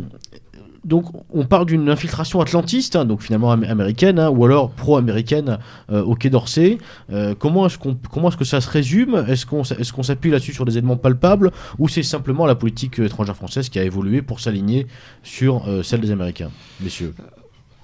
donc 0.85 1.05
on 1.33 1.45
parle 1.45 1.65
d'une 1.65 1.89
infiltration 1.89 2.41
atlantiste, 2.41 2.97
hein, 2.97 3.05
donc 3.05 3.21
finalement 3.21 3.51
am- 3.53 3.63
américaine, 3.63 4.19
hein, 4.19 4.29
ou 4.29 4.43
alors 4.43 4.69
pro-américaine 4.69 5.57
euh, 5.89 6.03
au 6.03 6.13
Quai 6.15 6.29
d'Orsay. 6.29 6.77
Euh, 7.09 7.35
comment 7.39 7.65
est-ce 7.67 7.77
qu'on 7.77 7.97
comment 8.11 8.27
est-ce 8.27 8.35
que 8.35 8.43
ça 8.43 8.59
se 8.59 8.69
résume? 8.69 9.23
Est-ce 9.29 9.45
qu'on 9.45 9.61
est-ce 9.63 9.93
qu'on 9.93 10.03
s'appuie 10.03 10.29
là-dessus 10.29 10.53
sur 10.53 10.65
des 10.65 10.77
éléments 10.77 10.97
palpables 10.97 11.51
ou 11.79 11.87
c'est 11.87 12.03
simplement 12.03 12.45
la 12.45 12.55
politique 12.55 12.99
étrangère 12.99 13.37
française 13.37 13.69
qui 13.69 13.79
a 13.79 13.83
évolué 13.83 14.21
pour 14.21 14.41
s'aligner 14.41 14.87
sur 15.23 15.69
euh, 15.69 15.83
celle 15.83 16.01
des 16.01 16.11
Américains, 16.11 16.51
messieurs 16.81 17.13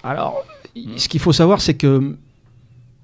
Alors, 0.02 0.44
ce 0.96 1.08
qu'il 1.08 1.20
faut 1.20 1.32
savoir, 1.32 1.62
c'est 1.62 1.74
que 1.74 2.16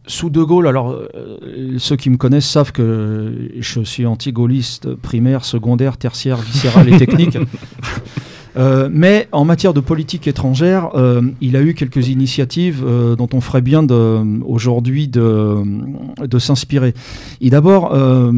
sous 0.07 0.31
De 0.31 0.43
Gaulle, 0.43 0.67
alors 0.67 0.91
euh, 0.91 1.77
ceux 1.79 1.97
qui 1.97 2.11
me 2.11 2.17
connaissent 2.17 2.49
savent 2.49 2.73
que 2.73 3.51
je 3.59 3.81
suis 3.81 4.07
anti-gaulliste 4.07 4.95
primaire, 4.95 5.45
secondaire, 5.45 5.97
tertiaire, 5.97 6.37
viscéral 6.37 6.93
et 6.93 6.97
technique. 6.99 7.39
Euh, 8.57 8.89
mais 8.91 9.29
en 9.33 9.45
matière 9.45 9.75
de 9.75 9.81
politique 9.81 10.27
étrangère, 10.27 10.91
euh, 10.95 11.21
il 11.41 11.57
a 11.57 11.63
eu 11.63 11.75
quelques 11.75 12.09
initiatives 12.09 12.83
euh, 12.87 13.15
dont 13.15 13.29
on 13.35 13.41
ferait 13.41 13.61
bien 13.61 13.87
aujourd'hui 14.47 15.09
de, 15.09 15.57
de 16.25 16.39
s'inspirer. 16.39 16.95
Et 17.41 17.51
d'abord, 17.51 17.93
euh, 17.93 18.33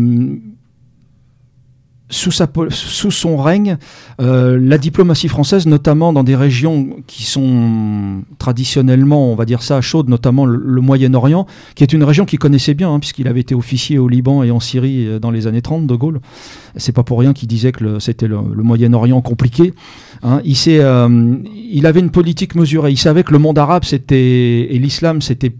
sous, 2.11 2.31
sa, 2.31 2.47
sous 2.71 3.11
son 3.11 3.37
règne, 3.37 3.77
euh, 4.21 4.59
la 4.61 4.79
diplomatie 4.79 5.29
française, 5.29 5.67
notamment 5.67 6.13
dans 6.13 6.25
des 6.25 6.37
régions 6.37 6.89
qui 7.07 7.25
sont 7.25 8.23
traditionnellement, 8.39 9.31
on 9.31 9.35
va 9.35 9.45
dire 9.45 9.63
ça, 9.63 9.81
chaudes, 9.81 10.09
notamment 10.09 10.47
le, 10.47 10.81
Moyen-Orient, 10.81 11.47
qui 11.75 11.83
est 11.83 11.93
une 11.93 12.05
région 12.05 12.25
qu'il 12.25 12.39
connaissait 12.39 12.75
bien, 12.75 12.93
hein, 12.93 12.99
puisqu'il 12.99 13.29
avait 13.29 13.41
été 13.41 13.55
officier 13.55 13.99
au 13.99 14.09
Liban 14.09 14.43
et 14.43 14.51
en 14.51 14.61
Syrie 14.61 15.07
euh, 15.07 15.19
dans 15.19 15.31
les 15.31 15.47
années 15.47 15.63
30, 15.63 15.87
De 15.87 15.95
Gaulle. 15.95 16.21
C'est 16.77 16.93
pas 16.93 17.03
pour 17.03 17.19
rien 17.19 17.33
qu'il 17.33 17.49
disait 17.49 17.73
que 17.73 17.99
c'était 17.99 18.29
le, 18.29 18.39
le 18.55 18.63
Moyen-Orient 18.63 19.21
compliqué. 19.21 19.75
hein. 20.23 20.41
il, 20.45 20.57
euh, 20.69 21.37
il 21.55 21.87
avait 21.87 22.01
une 22.01 22.11
politique 22.11 22.55
mesurée. 22.55 22.91
Il 22.91 22.99
savait 22.99 23.23
que 23.25 23.33
le 23.33 23.39
monde 23.39 23.59
arabe 23.59 23.85
c'était, 23.85 24.75
et 24.75 24.79
l'islam, 24.79 25.21
c'était 25.21 25.53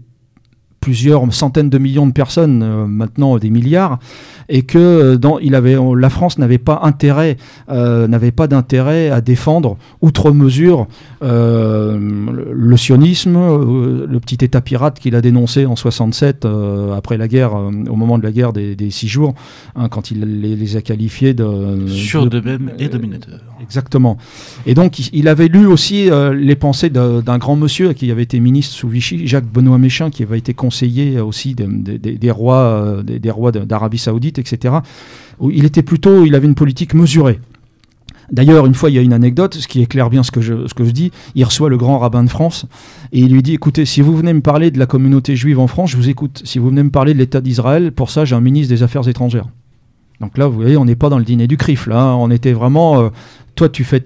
plusieurs 0.79 1.31
centaines 1.33 1.69
de 1.69 1.77
millions 1.77 2.07
de 2.07 2.13
personnes, 2.13 2.63
euh, 2.63 2.85
maintenant 2.85 3.37
des 3.37 3.49
milliards, 3.49 3.99
et 4.47 4.63
que 4.63 4.77
euh, 4.77 5.17
dans, 5.17 5.39
il 5.39 5.55
avait, 5.55 5.77
la 5.97 6.09
France 6.09 6.37
n'avait 6.37 6.57
pas 6.57 6.81
intérêt, 6.83 7.37
euh, 7.69 8.07
n'avait 8.07 8.31
pas 8.31 8.47
d'intérêt 8.47 9.09
à 9.09 9.21
défendre 9.21 9.77
outre 10.01 10.31
mesure 10.31 10.87
le, 11.21 12.77
sionisme, 12.77 13.37
le 13.37 14.19
petit 14.19 14.43
État 14.43 14.61
pirate 14.61 14.99
qu'il 14.99 15.15
a 15.15 15.21
dénoncé 15.21 15.65
en 15.65 15.75
67 15.75 16.47
après 16.95 17.17
la 17.17 17.27
guerre, 17.27 17.53
au 17.55 17.95
moment 17.95 18.17
de 18.17 18.23
la 18.23 18.31
guerre 18.31 18.53
des, 18.53 18.89
six 18.89 19.07
jours, 19.07 19.33
hein, 19.75 19.89
quand 19.89 20.11
il 20.11 20.41
les, 20.41 20.77
a 20.77 20.81
qualifiés 20.81 21.33
de 21.33 21.87
sur 21.87 22.27
de, 22.27 22.39
même 22.39 22.71
et 22.79 22.87
dominateur. 22.87 23.39
Exactement. 23.61 24.17
Et 24.65 24.73
donc 24.73 24.99
il, 25.13 25.27
avait 25.27 25.47
lu 25.47 25.65
aussi 25.65 26.09
les 26.33 26.55
pensées 26.55 26.89
d'un 26.89 27.37
grand 27.37 27.55
monsieur 27.55 27.93
qui 27.93 28.09
avait 28.09 28.23
été 28.23 28.39
ministre 28.39 28.73
sous 28.73 28.87
Vichy, 28.87 29.27
Jacques 29.27 29.51
Benoît 29.51 29.77
Méchin, 29.77 30.09
qui 30.09 30.23
avait 30.23 30.37
été 30.37 30.53
conseiller 30.53 31.19
aussi 31.19 31.55
des 31.55 32.31
rois, 32.31 33.01
des 33.03 33.31
rois 33.31 33.51
d'Arabie 33.51 33.97
Saoudite 33.97 34.39
etc. 34.39 34.75
Il 35.41 35.65
était 35.65 35.83
plutôt, 35.83 36.25
il 36.25 36.35
avait 36.35 36.47
une 36.47 36.55
politique 36.55 36.93
mesurée. 36.93 37.39
D'ailleurs, 38.31 38.65
une 38.65 38.75
fois, 38.75 38.89
il 38.89 38.95
y 38.95 38.99
a 38.99 39.01
une 39.01 39.13
anecdote, 39.13 39.55
ce 39.55 39.67
qui 39.67 39.81
éclaire 39.81 40.09
bien 40.09 40.23
ce 40.23 40.31
que, 40.31 40.41
je, 40.41 40.91
dis. 40.91 41.11
Il 41.35 41.43
reçoit 41.43 41.69
le 41.69 41.77
grand 41.77 41.97
rabbin 41.97 42.23
de 42.23 42.29
France 42.29 42.65
et 43.11 43.21
il 43.21 43.33
lui 43.33 43.41
dit 43.41 43.53
Écoutez, 43.53 43.85
si 43.85 44.01
vous 44.01 44.15
venez 44.15 44.33
me 44.33 44.41
parler 44.41 44.71
de 44.71 44.77
la 44.77 44.85
communauté 44.85 45.35
juive 45.35 45.59
en 45.59 45.67
France, 45.67 45.91
je 45.91 45.97
vous 45.97 46.09
écoute. 46.09 46.41
Si 46.45 46.59
vous 46.59 46.69
venez 46.69 46.83
me 46.83 46.91
parler 46.91 47.13
de 47.13 47.19
l'État 47.19 47.41
d'Israël, 47.41 47.91
pour 47.91 48.09
ça, 48.09 48.25
j'ai 48.25 48.35
un 48.35 48.41
ministre 48.41 48.73
des 48.73 48.83
Affaires 48.83 49.07
étrangères. 49.07 49.47
Donc 50.21 50.37
là, 50.37 50.47
vous 50.47 50.59
voyez, 50.59 50.77
on 50.77 50.85
n'est 50.85 50.95
pas 50.95 51.09
dans 51.09 51.17
le 51.17 51.23
dîner 51.23 51.47
du 51.47 51.57
CRIF, 51.57 51.87
là. 51.87 52.01
Hein. 52.01 52.15
On 52.15 52.29
était 52.29 52.53
vraiment. 52.53 53.01
Euh, 53.01 53.09
toi, 53.59 53.67
tu, 53.67 53.83
fais 53.83 54.01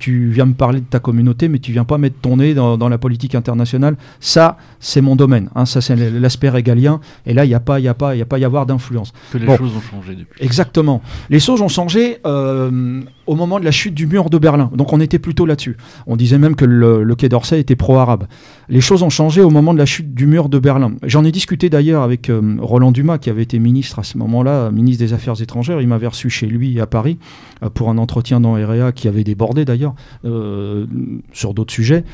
tu 0.00 0.30
viens 0.30 0.46
me 0.46 0.54
parler 0.54 0.80
de 0.80 0.84
ta 0.84 0.98
communauté, 0.98 1.46
mais 1.46 1.60
tu 1.60 1.70
viens 1.70 1.84
pas 1.84 1.96
mettre 1.96 2.16
ton 2.20 2.38
nez 2.38 2.54
dans, 2.54 2.88
la 2.88 2.98
politique 2.98 3.36
internationale. 3.36 3.96
Ça, 4.18 4.56
c'est 4.80 5.00
mon 5.00 5.14
domaine. 5.14 5.48
Hein. 5.54 5.64
ça, 5.64 5.80
c'est 5.80 5.94
l'aspect 5.94 6.48
régalien. 6.48 6.98
Et 7.24 7.32
là, 7.32 7.44
il 7.44 7.48
n'y 7.48 7.54
a 7.54 7.60
pas, 7.60 7.78
il 7.78 7.86
a 7.86 7.94
pas, 7.94 8.16
il 8.16 8.22
a 8.22 8.24
pas 8.24 8.40
y 8.40 8.44
avoir 8.44 8.66
d'influence. 8.66 9.12
Que 9.30 9.38
les 9.38 9.46
choses 9.46 9.76
ont 9.76 9.80
changé 9.80 10.16
depuis. 10.16 10.44
Exactement. 10.44 11.02
Les 11.28 11.38
choses 11.38 11.62
ont 11.62 11.68
changé 11.68 12.18
euh, 12.26 13.00
au 13.28 13.36
moment 13.36 13.60
de 13.60 13.64
la 13.64 13.70
chute 13.70 13.94
du 13.94 14.08
mur 14.08 14.28
de 14.28 14.38
Berlin. 14.38 14.72
Donc, 14.74 14.92
on 14.92 15.00
était 15.00 15.20
plutôt 15.20 15.46
là-dessus. 15.46 15.76
On 16.08 16.16
disait 16.16 16.38
même 16.38 16.56
que 16.56 16.64
le, 16.64 17.14
Quai 17.14 17.28
d'Orsay 17.28 17.60
était 17.60 17.76
pro-arabe. 17.76 18.24
Les 18.68 18.80
choses 18.80 19.04
ont 19.04 19.10
changé 19.10 19.40
au 19.40 19.50
moment 19.50 19.72
de 19.72 19.78
la 19.78 19.86
chute 19.86 20.14
du 20.14 20.26
mur 20.26 20.48
de 20.48 20.58
Berlin. 20.58 20.94
J'en 21.04 21.24
ai 21.24 21.30
discuté 21.30 21.70
d'ailleurs 21.70 22.02
avec 22.02 22.28
euh, 22.28 22.56
Roland 22.60 22.90
Dumas, 22.90 23.18
qui 23.18 23.30
avait 23.30 23.42
été 23.42 23.60
ministre 23.60 24.00
à 24.00 24.02
ce 24.02 24.18
moment-là, 24.18 24.72
ministre 24.72 25.04
des 25.04 25.12
Affaires 25.12 25.40
étrangères. 25.40 25.80
Il 25.80 25.86
m'avait 25.86 26.08
reçu 26.08 26.28
chez 26.28 26.46
lui 26.46 26.80
à 26.80 26.88
Paris 26.88 27.18
euh, 27.62 27.70
pour 27.70 27.88
un 27.88 27.98
entretien 27.98 28.40
dans 28.40 28.56
Qui 28.94 29.08
avait 29.08 29.24
débordé 29.24 29.64
d'ailleurs 29.64 29.94
euh, 30.24 30.86
sur 31.32 31.54
d'autres 31.54 31.72
sujets. 31.72 32.04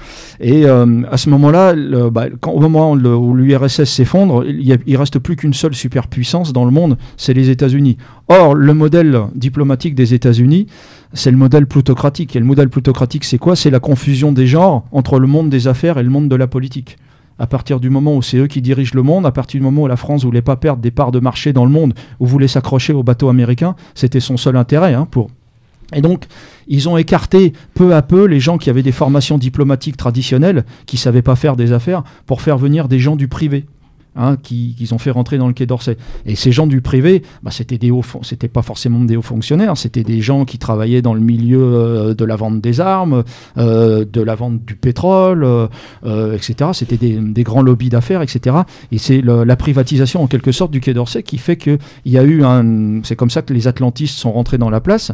Et 0.40 0.66
euh, 0.66 1.02
à 1.10 1.16
ce 1.16 1.30
moment-là, 1.30 1.74
bah, 2.10 2.26
au 2.46 2.60
moment 2.60 2.92
où 2.92 3.34
l'URSS 3.34 3.84
s'effondre, 3.84 4.44
il, 4.46 4.76
ne 4.86 4.96
reste 4.96 5.18
plus 5.18 5.36
qu'une 5.36 5.54
seule 5.54 5.74
superpuissance 5.74 6.52
dans 6.52 6.64
le 6.64 6.70
monde, 6.70 6.98
c'est 7.16 7.34
les 7.34 7.50
États-Unis. 7.50 7.96
Or, 8.28 8.54
le 8.54 8.74
modèle 8.74 9.20
diplomatique 9.34 9.94
des 9.94 10.14
États-Unis, 10.14 10.66
c'est 11.12 11.30
le 11.30 11.36
modèle 11.36 11.66
plutocratique. 11.66 12.34
Et 12.34 12.40
le 12.40 12.44
modèle 12.44 12.68
plutocratique, 12.68 13.24
c'est 13.24 13.38
quoi? 13.38 13.54
C'est 13.54 13.70
la 13.70 13.80
confusion 13.80 14.32
des 14.32 14.46
genres 14.46 14.84
entre 14.90 15.18
le 15.18 15.26
monde 15.26 15.48
des 15.48 15.68
affaires 15.68 15.98
et 15.98 16.02
le 16.02 16.10
monde 16.10 16.28
de 16.28 16.36
la 16.36 16.46
politique 16.46 16.98
à 17.38 17.46
partir 17.46 17.80
du 17.80 17.90
moment 17.90 18.16
où 18.16 18.22
c'est 18.22 18.38
eux 18.38 18.46
qui 18.46 18.62
dirigent 18.62 18.94
le 18.94 19.02
monde, 19.02 19.26
à 19.26 19.32
partir 19.32 19.60
du 19.60 19.64
moment 19.64 19.82
où 19.82 19.86
la 19.86 19.96
France 19.96 20.24
voulait 20.24 20.42
pas 20.42 20.56
perdre 20.56 20.80
des 20.80 20.90
parts 20.90 21.12
de 21.12 21.20
marché 21.20 21.52
dans 21.52 21.64
le 21.64 21.70
monde, 21.70 21.94
ou 22.20 22.26
voulait 22.26 22.48
s'accrocher 22.48 22.92
aux 22.92 23.02
bateaux 23.02 23.28
américains, 23.28 23.76
c'était 23.94 24.20
son 24.20 24.36
seul 24.36 24.56
intérêt 24.56 24.94
hein, 24.94 25.06
pour, 25.10 25.28
et 25.94 26.00
donc, 26.00 26.24
ils 26.66 26.88
ont 26.88 26.96
écarté 26.96 27.52
peu 27.74 27.94
à 27.94 28.02
peu 28.02 28.24
les 28.24 28.40
gens 28.40 28.58
qui 28.58 28.70
avaient 28.70 28.82
des 28.82 28.92
formations 28.92 29.38
diplomatiques 29.38 29.96
traditionnelles, 29.96 30.64
qui 30.86 30.96
ne 30.96 31.00
savaient 31.00 31.22
pas 31.22 31.36
faire 31.36 31.56
des 31.56 31.72
affaires, 31.72 32.02
pour 32.26 32.42
faire 32.42 32.58
venir 32.58 32.88
des 32.88 32.98
gens 32.98 33.16
du 33.16 33.28
privé. 33.28 33.66
Hein, 34.18 34.38
qu'ils 34.42 34.94
ont 34.94 34.98
fait 34.98 35.10
rentrer 35.10 35.36
dans 35.36 35.46
le 35.46 35.52
Quai 35.52 35.66
d'Orsay. 35.66 35.98
Et 36.24 36.36
ces 36.36 36.50
gens 36.50 36.66
du 36.66 36.80
privé, 36.80 37.22
bah, 37.42 37.50
c'était 37.50 37.76
des 37.76 37.90
hauts, 37.90 38.02
c'était 38.22 38.48
pas 38.48 38.62
forcément 38.62 39.04
des 39.04 39.14
hauts 39.14 39.20
fonctionnaires, 39.20 39.76
c'était 39.76 40.04
des 40.04 40.22
gens 40.22 40.46
qui 40.46 40.56
travaillaient 40.56 41.02
dans 41.02 41.12
le 41.12 41.20
milieu 41.20 41.60
euh, 41.60 42.14
de 42.14 42.24
la 42.24 42.34
vente 42.34 42.62
des 42.62 42.80
armes, 42.80 43.24
euh, 43.58 44.06
de 44.10 44.22
la 44.22 44.34
vente 44.34 44.64
du 44.64 44.74
pétrole, 44.74 45.44
euh, 45.44 46.34
etc. 46.34 46.70
C'était 46.72 46.96
des, 46.96 47.42
grands 47.42 47.60
lobbies 47.60 47.90
d'affaires, 47.90 48.22
etc. 48.22 48.56
Et 48.90 48.96
c'est 48.96 49.20
la 49.20 49.56
privatisation 49.56 50.22
en 50.22 50.28
quelque 50.28 50.50
sorte 50.50 50.70
du 50.70 50.80
Quai 50.80 50.94
d'Orsay 50.94 51.22
qui 51.22 51.36
fait 51.36 51.58
qu'il 51.58 51.78
y 52.06 52.16
a 52.16 52.22
eu 52.22 52.42
un, 52.42 53.02
c'est 53.02 53.16
comme 53.16 53.28
ça 53.28 53.42
que 53.42 53.52
les 53.52 53.68
Atlantistes 53.68 54.18
sont 54.18 54.32
rentrés 54.32 54.56
dans 54.56 54.70
la 54.70 54.80
place. 54.80 55.12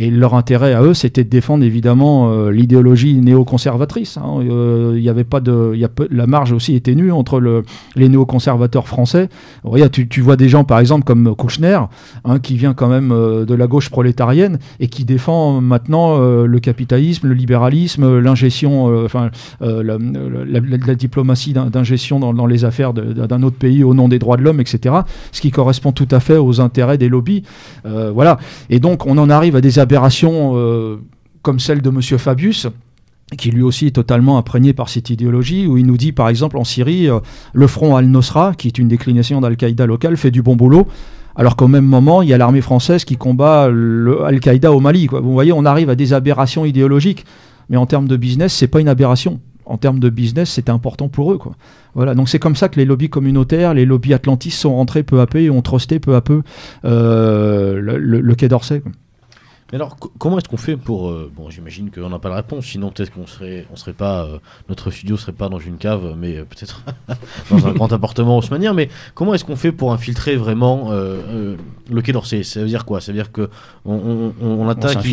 Et 0.00 0.10
leur 0.10 0.34
intérêt 0.34 0.72
à 0.72 0.82
eux, 0.82 0.94
c'était 0.94 1.24
de 1.24 1.28
défendre 1.28 1.62
évidemment 1.62 2.32
euh, 2.32 2.50
l'idéologie 2.50 3.16
néoconservatrice. 3.16 4.16
Hein. 4.16 4.40
Euh, 4.40 4.94
il 4.96 5.02
y 5.02 5.10
avait 5.10 5.24
pas 5.24 5.40
de, 5.40 5.78
la 6.10 6.26
marge 6.26 6.52
aussi 6.52 6.74
était 6.74 6.94
nue 6.94 7.12
entre 7.12 7.38
le, 7.38 7.64
les 7.96 8.08
néoconservateurs 8.08 8.88
français. 8.88 9.28
tu, 9.92 10.08
tu, 10.08 10.22
vois 10.22 10.36
des 10.36 10.48
gens 10.48 10.64
par 10.64 10.78
exemple 10.78 11.04
comme 11.04 11.34
Kouchner, 11.36 11.80
hein, 12.24 12.38
qui 12.38 12.56
vient 12.56 12.72
quand 12.72 12.88
même 12.88 13.12
euh, 13.12 13.44
de 13.44 13.52
la 13.52 13.66
gauche 13.66 13.90
prolétarienne 13.90 14.58
et 14.80 14.88
qui 14.88 15.04
défend 15.04 15.60
maintenant 15.60 16.18
le 16.18 16.60
capitalisme, 16.60 17.28
le 17.28 17.34
libéralisme, 17.34 18.20
l'ingestion, 18.20 19.04
enfin 19.04 19.30
la, 19.60 19.98
la, 19.98 20.94
diplomatie 20.94 21.52
d'ingestion 21.52 22.20
dans, 22.20 22.32
dans, 22.32 22.46
les 22.46 22.64
affaires 22.64 22.94
d'un 22.94 23.42
autre 23.42 23.56
pays 23.56 23.84
au 23.84 23.92
nom 23.92 24.08
des 24.08 24.18
droits 24.18 24.38
de 24.38 24.42
l'homme, 24.42 24.60
etc. 24.60 24.94
Ce 25.32 25.42
qui 25.42 25.50
correspond 25.50 25.92
tout 25.92 26.08
à 26.10 26.20
fait 26.20 26.38
aux 26.38 26.60
intérêts 26.62 26.96
des 26.96 27.10
lobbies. 27.10 27.42
voilà. 27.84 28.38
Et 28.70 28.80
donc 28.80 29.06
on 29.06 29.18
en 29.18 29.28
arrive 29.28 29.56
à 29.56 29.60
des 29.60 29.78
euh, 29.92 30.96
comme 31.42 31.60
celle 31.60 31.82
de 31.82 31.90
M. 31.90 32.00
Fabius, 32.18 32.68
qui 33.36 33.50
lui 33.50 33.62
aussi 33.62 33.86
est 33.86 33.92
totalement 33.92 34.38
imprégné 34.38 34.72
par 34.72 34.88
cette 34.88 35.10
idéologie, 35.10 35.66
où 35.66 35.76
il 35.76 35.86
nous 35.86 35.96
dit 35.96 36.12
par 36.12 36.28
exemple 36.28 36.58
en 36.58 36.64
Syrie, 36.64 37.08
euh, 37.08 37.20
le 37.52 37.66
front 37.66 37.96
Al-Nosra, 37.96 38.54
qui 38.56 38.68
est 38.68 38.78
une 38.78 38.88
déclination 38.88 39.40
d'Al-Qaïda 39.40 39.86
locale, 39.86 40.16
fait 40.16 40.30
du 40.30 40.42
bon 40.42 40.56
boulot, 40.56 40.86
alors 41.36 41.56
qu'au 41.56 41.68
même 41.68 41.84
moment, 41.84 42.22
il 42.22 42.28
y 42.28 42.34
a 42.34 42.38
l'armée 42.38 42.60
française 42.60 43.04
qui 43.04 43.16
combat 43.16 43.64
Al-Qaïda 43.64 44.72
au 44.72 44.80
Mali. 44.80 45.06
Vous 45.06 45.32
voyez, 45.32 45.52
on 45.52 45.64
arrive 45.64 45.88
à 45.88 45.94
des 45.94 46.12
aberrations 46.12 46.64
idéologiques, 46.64 47.24
mais 47.68 47.76
en 47.76 47.86
termes 47.86 48.08
de 48.08 48.16
business, 48.16 48.52
c'est 48.52 48.68
pas 48.68 48.80
une 48.80 48.88
aberration. 48.88 49.40
En 49.64 49.76
termes 49.76 50.00
de 50.00 50.10
business, 50.10 50.50
c'était 50.50 50.72
important 50.72 51.08
pour 51.08 51.32
eux. 51.32 51.38
Voilà, 51.94 52.14
donc 52.14 52.28
c'est 52.28 52.40
comme 52.40 52.56
ça 52.56 52.68
que 52.68 52.80
les 52.80 52.84
lobbies 52.84 53.08
communautaires, 53.08 53.72
les 53.72 53.86
lobbies 53.86 54.14
atlantistes 54.14 54.58
sont 54.58 54.74
rentrés 54.74 55.04
peu 55.04 55.20
à 55.20 55.26
peu 55.26 55.40
et 55.40 55.50
ont 55.50 55.62
trusté 55.62 56.00
peu 56.00 56.16
à 56.16 56.20
peu 56.20 56.42
euh, 56.84 57.80
le, 57.80 58.34
Quai 58.34 58.48
d'Orsay. 58.48 58.82
Mais 59.72 59.76
alors, 59.76 59.96
comment 60.18 60.38
est-ce 60.38 60.48
qu'on 60.48 60.56
fait 60.56 60.76
pour. 60.76 61.08
Euh, 61.08 61.30
bon, 61.34 61.48
j'imagine 61.48 61.90
qu'on 61.90 62.08
n'a 62.08 62.18
pas 62.18 62.28
la 62.28 62.36
réponse, 62.36 62.66
sinon 62.66 62.90
peut-être 62.90 63.12
qu'on 63.12 63.26
serait, 63.26 63.66
on 63.72 63.76
serait 63.76 63.92
pas. 63.92 64.24
Euh, 64.24 64.38
notre 64.68 64.90
studio 64.90 65.16
serait 65.16 65.32
pas 65.32 65.48
dans 65.48 65.60
une 65.60 65.76
cave, 65.76 66.16
mais 66.18 66.38
euh, 66.38 66.44
peut-être 66.44 66.82
dans 67.50 67.66
un 67.68 67.72
grand 67.72 67.92
appartement 67.92 68.38
haussmanien. 68.38 68.72
Mais 68.72 68.88
comment 69.14 69.32
est-ce 69.32 69.44
qu'on 69.44 69.56
fait 69.56 69.70
pour 69.70 69.92
infiltrer 69.92 70.36
vraiment 70.36 70.90
le 70.90 72.02
Quai 72.02 72.12
d'Orsay? 72.12 72.42
Ça 72.42 72.60
veut 72.60 72.66
dire 72.66 72.84
quoi? 72.84 73.00
Ça 73.00 73.12
veut 73.12 73.18
dire 73.18 73.30
qu'on 73.30 73.48
on, 73.84 74.32
on, 74.40 74.68
attaque, 74.68 75.04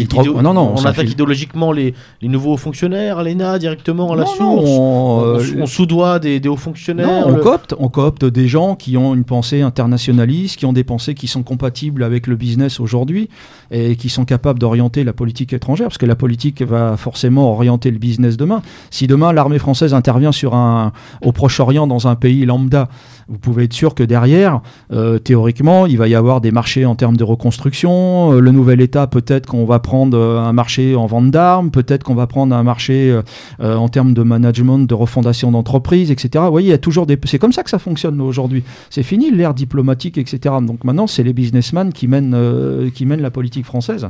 non, 0.41 0.53
non, 0.53 0.73
on, 0.75 0.85
attaque 0.85 1.09
idéologiquement 1.09 1.71
les, 1.71 1.93
les, 2.21 2.27
nouveaux 2.27 2.57
fonctionnaires, 2.57 3.23
l'ENA 3.23 3.59
directement 3.59 4.13
à 4.13 4.15
la 4.15 4.25
source? 4.25 4.69
On, 4.69 5.65
sous-doit 5.67 6.19
des, 6.19 6.39
des, 6.39 6.49
hauts 6.49 6.55
fonctionnaires 6.55 7.27
on, 7.27 7.35
coopte, 7.35 7.75
on 7.77 7.89
coopte 7.89 8.25
des 8.25 8.47
gens 8.47 8.75
qui 8.75 8.97
ont 8.97 9.13
une 9.13 9.23
pensée 9.23 9.61
internationaliste, 9.61 10.57
qui 10.57 10.65
ont 10.65 10.73
des 10.73 10.83
pensées 10.83 11.13
qui 11.13 11.27
sont 11.27 11.43
compatibles 11.43 12.03
avec 12.03 12.25
le 12.25 12.35
business 12.35 12.79
aujourd'hui 12.79 13.29
et 13.69 13.95
qui 13.95 14.09
sont 14.09 14.25
capables 14.25 14.46
d'orienter 14.53 15.03
la 15.03 15.13
politique 15.13 15.53
étrangère, 15.53 15.87
parce 15.87 15.97
que 15.97 16.05
la 16.05 16.15
politique 16.15 16.61
va 16.61 16.97
forcément 16.97 17.51
orienter 17.51 17.91
le 17.91 17.97
business 17.97 18.37
demain. 18.37 18.61
Si 18.91 19.07
demain 19.07 19.33
l'armée 19.33 19.59
française 19.59 19.93
intervient 19.93 20.31
sur 20.31 20.55
un, 20.55 20.91
au 21.21 21.31
Proche-Orient 21.31 21.87
dans 21.87 22.07
un 22.07 22.15
pays 22.15 22.45
lambda, 22.45 22.89
vous 23.29 23.37
pouvez 23.39 23.65
être 23.65 23.73
sûr 23.73 23.93
que 23.93 24.03
derrière, 24.03 24.61
euh, 24.93 25.19
théoriquement, 25.19 25.85
il 25.85 25.97
va 25.97 26.07
y 26.07 26.15
avoir 26.15 26.39
des 26.39 26.51
marchés 26.51 26.85
en 26.85 26.95
termes 26.95 27.17
de 27.17 27.25
reconstruction. 27.25 28.33
Euh, 28.33 28.39
le 28.39 28.51
nouvel 28.51 28.79
État, 28.79 29.05
peut-être 29.07 29.47
qu'on 29.47 29.65
va 29.65 29.79
prendre 29.79 30.17
euh, 30.17 30.39
un 30.39 30.53
marché 30.53 30.95
en 30.95 31.07
vente 31.07 31.29
d'armes, 31.31 31.69
peut-être 31.69 32.03
qu'on 32.03 32.15
va 32.15 32.27
prendre 32.27 32.55
un 32.55 32.63
marché 32.63 33.19
en 33.59 33.89
termes 33.89 34.13
de 34.13 34.23
management, 34.23 34.79
de 34.79 34.93
refondation 34.93 35.51
d'entreprise, 35.51 36.11
etc. 36.11 36.43
Vous 36.45 36.51
voyez, 36.51 36.67
il 36.67 36.71
y 36.71 36.73
a 36.73 36.77
toujours 36.77 37.05
des. 37.05 37.17
C'est 37.25 37.39
comme 37.39 37.51
ça 37.51 37.63
que 37.63 37.69
ça 37.69 37.79
fonctionne 37.79 38.19
aujourd'hui. 38.21 38.63
C'est 38.89 39.03
fini 39.03 39.31
l'ère 39.31 39.53
diplomatique, 39.53 40.17
etc. 40.17 40.55
Donc 40.61 40.83
maintenant, 40.83 41.07
c'est 41.07 41.23
les 41.23 41.33
businessmen 41.33 41.91
qui 41.91 42.07
mènent, 42.07 42.89
qui 42.93 43.05
mènent 43.05 43.21
la 43.21 43.31
politique 43.31 43.65
française. 43.65 44.09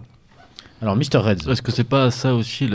Alors, 0.81 0.95
Mr. 0.95 1.17
Reds. 1.17 1.49
Est-ce 1.49 1.61
que 1.61 1.71
c'est 1.71 1.83
pas 1.83 2.11
ça 2.11 2.35
aussi 2.35 2.69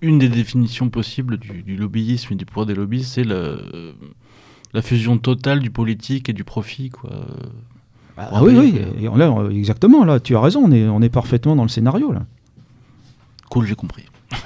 une 0.00 0.18
des 0.18 0.28
définitions 0.28 0.88
possibles 0.88 1.38
du, 1.38 1.76
lobbyisme 1.76 2.34
et 2.34 2.36
du 2.36 2.46
pouvoir 2.46 2.66
des 2.66 2.74
lobbies 2.74 3.04
C'est 3.04 3.24
la 3.24 4.82
fusion 4.82 5.18
totale 5.18 5.60
du 5.60 5.70
politique 5.70 6.28
et 6.28 6.32
du 6.32 6.44
profit, 6.44 6.90
quoi. 6.90 7.10
Ah, 8.18 8.30
ah 8.32 8.42
oui, 8.42 8.54
oui, 8.56 8.80
là, 9.16 9.48
exactement, 9.50 10.04
là, 10.04 10.20
tu 10.20 10.34
as 10.34 10.40
raison, 10.40 10.64
on 10.64 10.72
est, 10.72 10.88
on 10.88 11.02
est 11.02 11.10
parfaitement 11.10 11.54
dans 11.54 11.64
le 11.64 11.68
scénario, 11.68 12.12
là. 12.12 12.24
Cool, 13.50 13.66
j'ai 13.66 13.74
compris. 13.74 14.04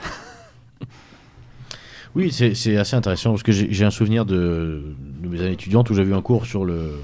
oui, 2.17 2.33
c'est 2.33 2.77
assez 2.77 2.97
intéressant 2.97 3.31
parce 3.31 3.45
que 3.45 3.53
j'ai 3.53 3.85
un 3.85 3.91
souvenir 3.91 4.27
de, 4.27 4.97
de, 5.23 5.29
mes 5.29 5.41
années 5.41 5.53
étudiantes 5.53 5.89
où 5.89 5.95
j'avais 5.95 6.11
eu 6.11 6.15
un 6.15 6.23
cours 6.23 6.47
sur 6.47 6.65
le, 6.65 6.95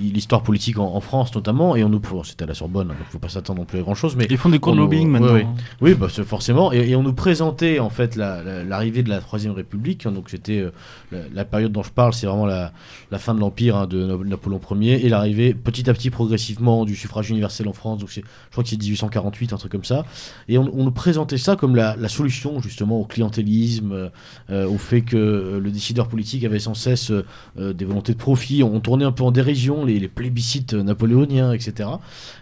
l'histoire 0.00 0.42
politique 0.42 0.78
en, 0.78 1.00
France 1.00 1.34
notamment, 1.34 1.76
et 1.76 1.82
on 1.82 1.88
nous, 1.88 2.00
c'était 2.24 2.44
à 2.44 2.46
la 2.46 2.54
Sorbonne, 2.54 2.88
donc 2.88 2.96
il 3.00 3.04
ne 3.04 3.10
faut 3.10 3.18
pas 3.18 3.28
s'attendre 3.28 3.60
non 3.60 3.64
plus 3.64 3.78
à 3.78 3.82
grand 3.82 3.94
chose. 3.94 4.16
Mais 4.16 4.26
ils 4.30 4.38
font 4.38 4.48
des 4.48 4.58
cours 4.58 4.74
de 4.74 4.78
lobbying 4.78 5.08
maintenant. 5.08 5.38
Oui, 5.80 5.94
bah, 5.94 6.08
forcément, 6.08 6.72
et, 6.72 6.94
on 6.94 7.02
nous 7.02 7.12
présentait 7.12 7.78
en 7.78 7.90
fait 7.90 8.16
l'arrivée 8.16 9.02
de 9.02 9.08
la 9.08 9.20
Troisième 9.20 9.52
République, 9.52 10.06
donc 10.06 10.30
c'était 10.30 10.64
la, 11.10 11.44
période 11.44 11.72
dont 11.72 11.82
je 11.82 11.90
parle, 11.90 12.12
c'est 12.12 12.26
vraiment 12.26 12.46
la, 12.46 12.72
fin 13.18 13.34
de 13.34 13.40
l'Empire 13.40 13.76
hein, 13.76 13.86
de 13.86 14.16
Napoléon 14.24 14.60
Ier, 14.80 15.04
et 15.04 15.08
l'arrivée 15.08 15.54
petit 15.54 15.88
à 15.90 15.94
petit 15.94 16.10
progressivement 16.10 16.84
du 16.84 16.94
suffrage 16.94 17.30
universel 17.30 17.68
en 17.68 17.72
France, 17.72 17.98
donc 17.98 18.10
je 18.10 18.20
crois 18.50 18.62
que 18.62 18.70
c'est 18.70 18.80
1848, 18.80 19.52
un 19.52 19.56
truc 19.56 19.72
comme 19.72 19.84
ça, 19.84 20.04
et 20.48 20.58
on, 20.58 20.64
nous 20.64 20.90
présentait 20.90 21.38
ça 21.38 21.56
comme 21.56 21.76
la, 21.76 22.08
solution 22.08 22.60
justement 22.60 23.00
au 23.00 23.04
clientélisme, 23.04 24.10
euh, 24.50 24.68
au 24.68 24.78
fait 24.78 25.02
que 25.02 25.16
euh, 25.16 25.60
le 25.60 25.70
décideur 25.70 26.08
politique 26.08 26.44
avait 26.44 26.58
sans 26.58 26.74
cesse 26.74 27.10
euh, 27.10 27.72
des 27.72 27.84
volontés 27.84 28.12
de 28.12 28.18
profit, 28.18 28.62
on 28.62 28.78
tournait 28.80 29.04
un 29.04 29.12
peu 29.12 29.23
en 29.24 29.30
dérision 29.30 29.84
les, 29.84 30.08
plébiscites 30.08 30.74
napoléoniens, 30.74 31.52
etc. 31.52 31.88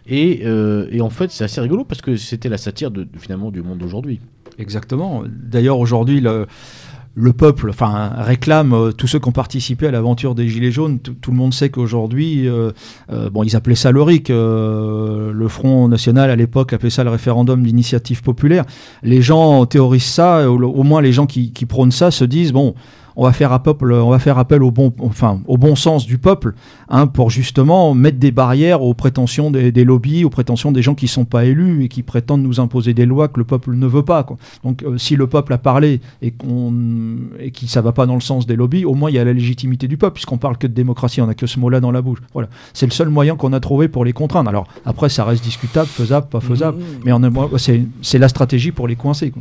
Et, 0.07 0.45
en 1.01 1.11
fait 1.11 1.31
c'est 1.31 1.45
assez 1.45 1.61
rigolo 1.61 1.85
parce 1.85 2.01
que 2.03 2.17
c'était 2.17 2.49
la 2.49 2.59
satire 2.59 2.91
de, 2.91 3.07
finalement 3.19 3.51
du 3.51 3.63
monde 3.63 3.79
d'aujourd'hui. 3.79 4.21
Exactement. 4.59 5.25
D'ailleurs 5.27 5.79
aujourd'hui 5.79 6.21
le 6.21 6.47
le 7.15 7.33
peuple 7.33 7.71
enfin, 7.71 8.11
réclame, 8.17 8.73
euh, 8.73 8.93
tous 8.93 9.07
ceux 9.07 9.19
qui 9.19 9.29
ont 9.29 9.33
participé 9.33 9.87
à 9.87 9.91
l'aventure 9.91 10.35
des 10.35 10.49
Gilets 10.49 10.71
jaunes, 10.71 10.99
tout 10.99 11.31
le 11.31 11.37
monde 11.37 11.53
sait 11.53 11.69
qu'aujourd'hui, 11.69 12.49
euh, 12.49 12.73
euh, 13.11 13.29
bon, 13.29 13.43
ils 13.43 13.55
appelaient 13.55 13.75
ça 13.75 13.93
le 13.93 14.03
RIC, 14.03 14.29
le 14.31 15.47
Front 15.49 15.89
National 15.89 16.31
à 16.31 16.37
l'époque 16.37 16.73
appelait 16.73 16.91
ça 16.91 17.05
le 17.05 17.11
référendum 17.11 17.63
d'initiative 17.63 18.23
populaire. 18.23 18.65
Les 19.03 19.21
gens 19.21 19.67
théorisent 19.67 20.05
ça, 20.05 20.51
au, 20.51 20.83
moins 20.83 21.03
les 21.03 21.13
gens 21.13 21.27
qui 21.27 21.67
prônent 21.67 21.93
ça 21.93 22.11
se 22.11 22.25
disent, 22.25 22.53
bon, 22.53 22.75
on 23.17 23.25
va 23.25 23.33
faire 23.33 23.53
appel, 23.53 23.75
on 23.83 24.11
va 24.11 24.19
faire 24.19 24.39
appel 24.39 24.63
au 24.63 24.71
bon, 24.71 24.93
enfin, 25.01 25.41
au 25.47 25.59
bon 25.59 25.77
sens 25.77 26.07
du 26.07 26.19
peuple, 26.19 26.55
hein, 26.89 27.07
pour 27.07 27.31
justement 27.31 27.95
mettre 27.95 28.19
des 28.19 28.33
barrières 28.33 28.83
aux 28.83 28.95
prétentions 28.95 29.51
des, 29.51 29.85
lobbies, 29.85 30.25
aux 30.25 30.31
prétentions 30.31 30.73
des 30.73 30.83
gens 30.83 30.95
qui 30.95 31.07
ne 31.07 31.11
sont 31.11 31.25
pas 31.25 31.45
élus 31.45 31.85
et 31.85 31.89
qui 31.89 32.03
prétendent 32.03 32.43
nous 32.43 32.61
imposer 32.61 32.95
des 32.95 33.07
lois 33.07 33.29
que 33.29 33.39
le 33.39 33.45
peuple 33.45 33.75
ne 33.75 33.87
veut 33.87 34.05
pas. 34.05 34.27
Donc, 34.65 34.83
euh, 34.83 34.99
si 34.99 35.17
le 35.17 35.27
peuple 35.27 35.53
a 35.53 35.59
parlé 35.59 36.01
et 36.21 36.31
qu'on 36.31 36.73
et 37.39 37.51
que 37.51 37.67
ça 37.67 37.81
va 37.81 37.93
pas 37.93 38.07
dans 38.07 38.15
le 38.15 38.21
sens 38.21 38.47
des 38.47 38.57
lobbies, 38.57 38.85
au 38.85 38.95
moins 38.95 39.11
il 39.11 39.15
y 39.15 39.19
a 39.19 39.25
la 39.25 39.33
légitimité 39.33 39.89
du 39.89 39.97
peuple, 39.97 40.15
puisqu'on 40.15 40.39
parle 40.39 40.57
que 40.57 40.67
de 40.67 40.73
démocratie, 40.73 41.21
on 41.21 41.27
n'a 41.27 41.35
que 41.35 41.47
ce 41.47 41.59
mot-là 41.59 41.81
dans 41.81 41.91
la 41.91 42.03
bouche. 42.03 42.21
Voilà, 42.33 42.49
c'est 42.73 42.87
le 42.87 42.93
seul 42.93 43.09
moyen 43.09 43.37
qu'on 43.37 43.53
a 43.53 43.61
trouvé 43.61 43.89
pour 43.89 44.05
les 44.05 44.13
contraindre. 44.13 44.49
Alors 44.49 44.67
après, 44.85 45.09
ça 45.09 45.25
reste 45.25 45.45
discutable, 45.45 45.89
faisable, 45.89 46.27
pas 46.29 46.41
faisable, 46.41 46.79
mmh. 46.79 47.05
mais 47.05 47.13
c'est 48.03 48.19
la 48.19 48.29
stratégie 48.29 48.73
pour 48.73 48.89
les 48.89 48.97
coincer. 48.97 49.33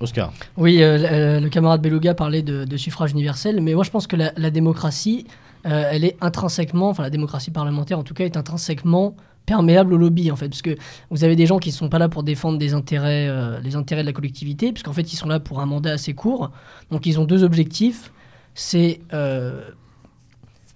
Oscar. 0.00 0.32
Oui, 0.56 0.82
euh, 0.82 0.98
euh, 0.98 1.40
le 1.40 1.48
camarade 1.48 1.82
Beluga 1.82 2.14
parlait 2.14 2.42
de, 2.42 2.76
suffrage 2.76 3.12
universel, 3.12 3.60
mais 3.60 3.74
moi 3.74 3.84
je 3.84 3.90
pense 3.90 4.06
que 4.06 4.16
la, 4.16 4.50
démocratie, 4.50 5.26
euh, 5.66 5.88
elle 5.90 6.04
est 6.04 6.16
intrinsèquement, 6.20 6.88
enfin 6.88 7.02
la 7.02 7.10
démocratie 7.10 7.50
parlementaire 7.50 7.98
en 7.98 8.02
tout 8.02 8.14
cas, 8.14 8.24
est 8.24 8.36
intrinsèquement 8.36 9.16
perméable 9.46 9.94
au 9.94 9.96
lobby 9.96 10.30
en 10.30 10.36
fait, 10.36 10.48
parce 10.48 10.62
que 10.62 10.76
vous 11.10 11.24
avez 11.24 11.36
des 11.36 11.46
gens 11.46 11.58
qui 11.58 11.70
ne 11.70 11.74
sont 11.74 11.88
pas 11.88 11.98
là 11.98 12.08
pour 12.08 12.22
défendre 12.22 12.58
des 12.58 12.74
intérêts, 12.74 13.30
les 13.62 13.76
intérêts 13.76 14.02
de 14.02 14.06
la 14.06 14.12
collectivité, 14.12 14.72
puisqu'en 14.72 14.92
fait 14.92 15.12
ils 15.12 15.16
sont 15.16 15.28
là 15.28 15.40
pour 15.40 15.60
un 15.60 15.66
mandat 15.66 15.92
assez 15.92 16.14
court, 16.14 16.50
donc 16.90 17.06
ils 17.06 17.20
ont 17.20 17.24
deux 17.24 17.44
objectifs, 17.44 18.12
c'est 18.54 19.00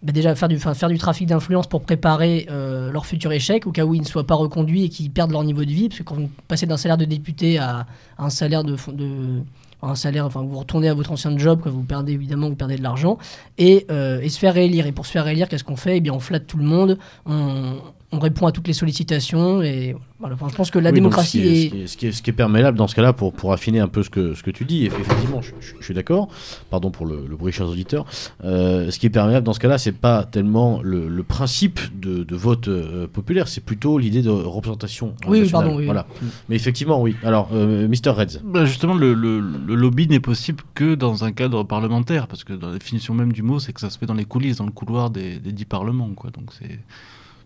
bah, 0.03 0.12
déjà 0.12 0.34
faire 0.34 0.48
du, 0.48 0.59
faire 0.59 0.88
du 0.88 0.98
trafic 0.98 1.26
d'influence 1.26 1.66
pour 1.66 1.82
préparer 1.82 2.46
euh, 2.51 2.90
leur 2.90 3.05
futur 3.05 3.32
échec 3.32 3.66
au 3.66 3.72
cas 3.72 3.84
où 3.84 3.94
ils 3.94 4.01
ne 4.01 4.07
soient 4.07 4.26
pas 4.26 4.34
reconduits 4.34 4.84
et 4.84 4.88
qu'ils 4.88 5.11
perdent 5.11 5.32
leur 5.32 5.44
niveau 5.44 5.64
de 5.64 5.70
vie. 5.70 5.88
Parce 5.88 5.98
que 5.98 6.05
quand 6.05 6.14
vous 6.14 6.30
passez 6.48 6.66
d'un 6.66 6.76
salaire 6.76 6.96
de 6.96 7.05
député 7.05 7.59
à, 7.59 7.86
un 8.18 8.30
salaire 8.30 8.64
de, 8.64 8.76
de 8.92 9.42
un 9.82 9.94
salaire, 9.94 10.26
enfin 10.26 10.42
vous 10.42 10.59
retournez 10.59 10.88
à 10.88 10.94
votre 10.94 11.12
ancien 11.12 11.36
job, 11.36 11.61
quand 11.62 11.70
vous 11.70 11.82
perdez 11.82 12.12
évidemment, 12.12 12.48
vous 12.48 12.55
perdez 12.55 12.76
de 12.76 12.82
l'argent, 12.82 13.18
et, 13.59 13.86
euh, 13.90 14.20
et, 14.20 14.28
se 14.28 14.38
faire 14.38 14.55
réélire. 14.55 14.86
Et 14.86 14.92
pour 14.92 15.07
se 15.07 15.12
faire 15.12 15.24
réélire, 15.24 15.48
qu'est-ce 15.48 15.64
qu'on 15.64 15.76
fait? 15.76 15.98
Eh 15.98 16.01
bien 16.01 16.12
on 16.12 16.20
flatte 16.20 16.46
tout 16.46 16.59
le 16.59 16.64
monde, 16.64 16.98
on, 17.26 17.76
on 18.12 18.18
répond 18.18 18.46
à 18.46 18.52
toutes 18.52 18.66
les 18.66 18.72
sollicitations 18.72 19.62
et 19.62 19.94
voilà, 20.18 20.36
je 20.48 20.54
pense 20.54 20.70
que 20.70 20.78
la 20.78 20.92
démocratie 20.92 21.40
est, 21.40 21.86
Ce 21.86 21.96
qui 21.96 22.08
est, 22.08 22.12
ce 22.12 22.22
qui 22.22 22.30
est, 22.30 22.34
perméable 22.34 22.76
dans 22.76 22.88
ce 22.88 22.94
cas-là 22.94 23.12
pour, 23.12 23.32
pour 23.32 23.52
affiner 23.52 23.78
un 23.78 23.88
peu 23.88 24.02
ce 24.02 24.11
que, 24.11 24.34
ce 24.34 24.42
que 24.42 24.50
tu 24.50 24.64
dis, 24.64 24.84
effectivement, 24.86 25.40
je, 25.40 25.52
suis 25.80 25.94
d'accord, 25.94 26.28
pardon 26.70 26.90
pour 26.90 27.06
le, 27.06 27.22
bruit, 27.36 27.52
chers 27.52 27.68
auditeurs, 27.68 28.04
euh, 28.44 28.90
ce 28.90 28.98
qui 28.98 29.06
est 29.06 29.11
perméable 29.11 29.46
dans 29.46 29.52
ce 29.52 29.61
cas-là, 29.61 29.78
c'est 29.78 29.92
pas 29.92 30.24
tellement 30.24 30.82
le, 30.82 31.08
le 31.08 31.22
principe 31.22 31.80
de, 31.98 32.24
de 32.24 32.36
vote 32.36 32.68
euh, 32.68 33.06
populaire, 33.06 33.48
c'est 33.48 33.64
plutôt 33.64 33.96
l'idée 33.96 34.22
de 34.22 34.30
représentation. 34.30 35.14
Oui, 35.26 35.48
pardon, 35.48 35.76
oui. 35.76 35.84
Voilà. 35.84 36.06
Mais 36.48 36.56
effectivement, 36.56 37.00
oui. 37.00 37.14
Alors, 37.22 37.48
euh, 37.52 37.88
Mr. 37.88 38.11
Reds. 38.11 38.40
Bah, 38.44 38.66
justement, 38.66 38.94
le, 38.94 39.14
le, 39.14 39.40
lobby 39.74 40.08
n'est 40.08 40.20
possible 40.20 40.62
que 40.74 40.94
dans 40.94 41.24
un 41.24 41.32
cadre 41.32 41.62
parlementaire, 41.62 42.26
parce 42.26 42.44
que 42.44 42.52
dans 42.52 42.68
la 42.68 42.78
définition 42.78 43.14
même 43.14 43.32
du 43.32 43.42
mot, 43.42 43.61
c'est 43.61 43.72
que 43.72 43.80
ça 43.80 43.88
se 43.88 43.98
fait 43.98 44.06
dans 44.06 44.14
les 44.14 44.24
coulisses, 44.24 44.56
dans 44.56 44.66
le 44.66 44.72
couloir 44.72 45.11
des, 45.11 45.38
des 45.38 45.52
dix 45.52 45.64
parlements, 45.64 46.11
quoi. 46.14 46.30
Donc 46.30 46.50
c'est 46.58 46.80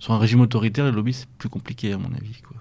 sur 0.05 0.13
un 0.13 0.19
régime 0.19 0.43
autoritaire, 0.43 0.85
le 0.85 0.91
lobby, 0.91 1.15
c'est 1.15 1.27
plus 1.39 1.49
compliqué, 1.49 1.95
à 1.95 1.97
mon 1.97 2.13
avis. 2.15 2.43
Quoi. 2.47 2.59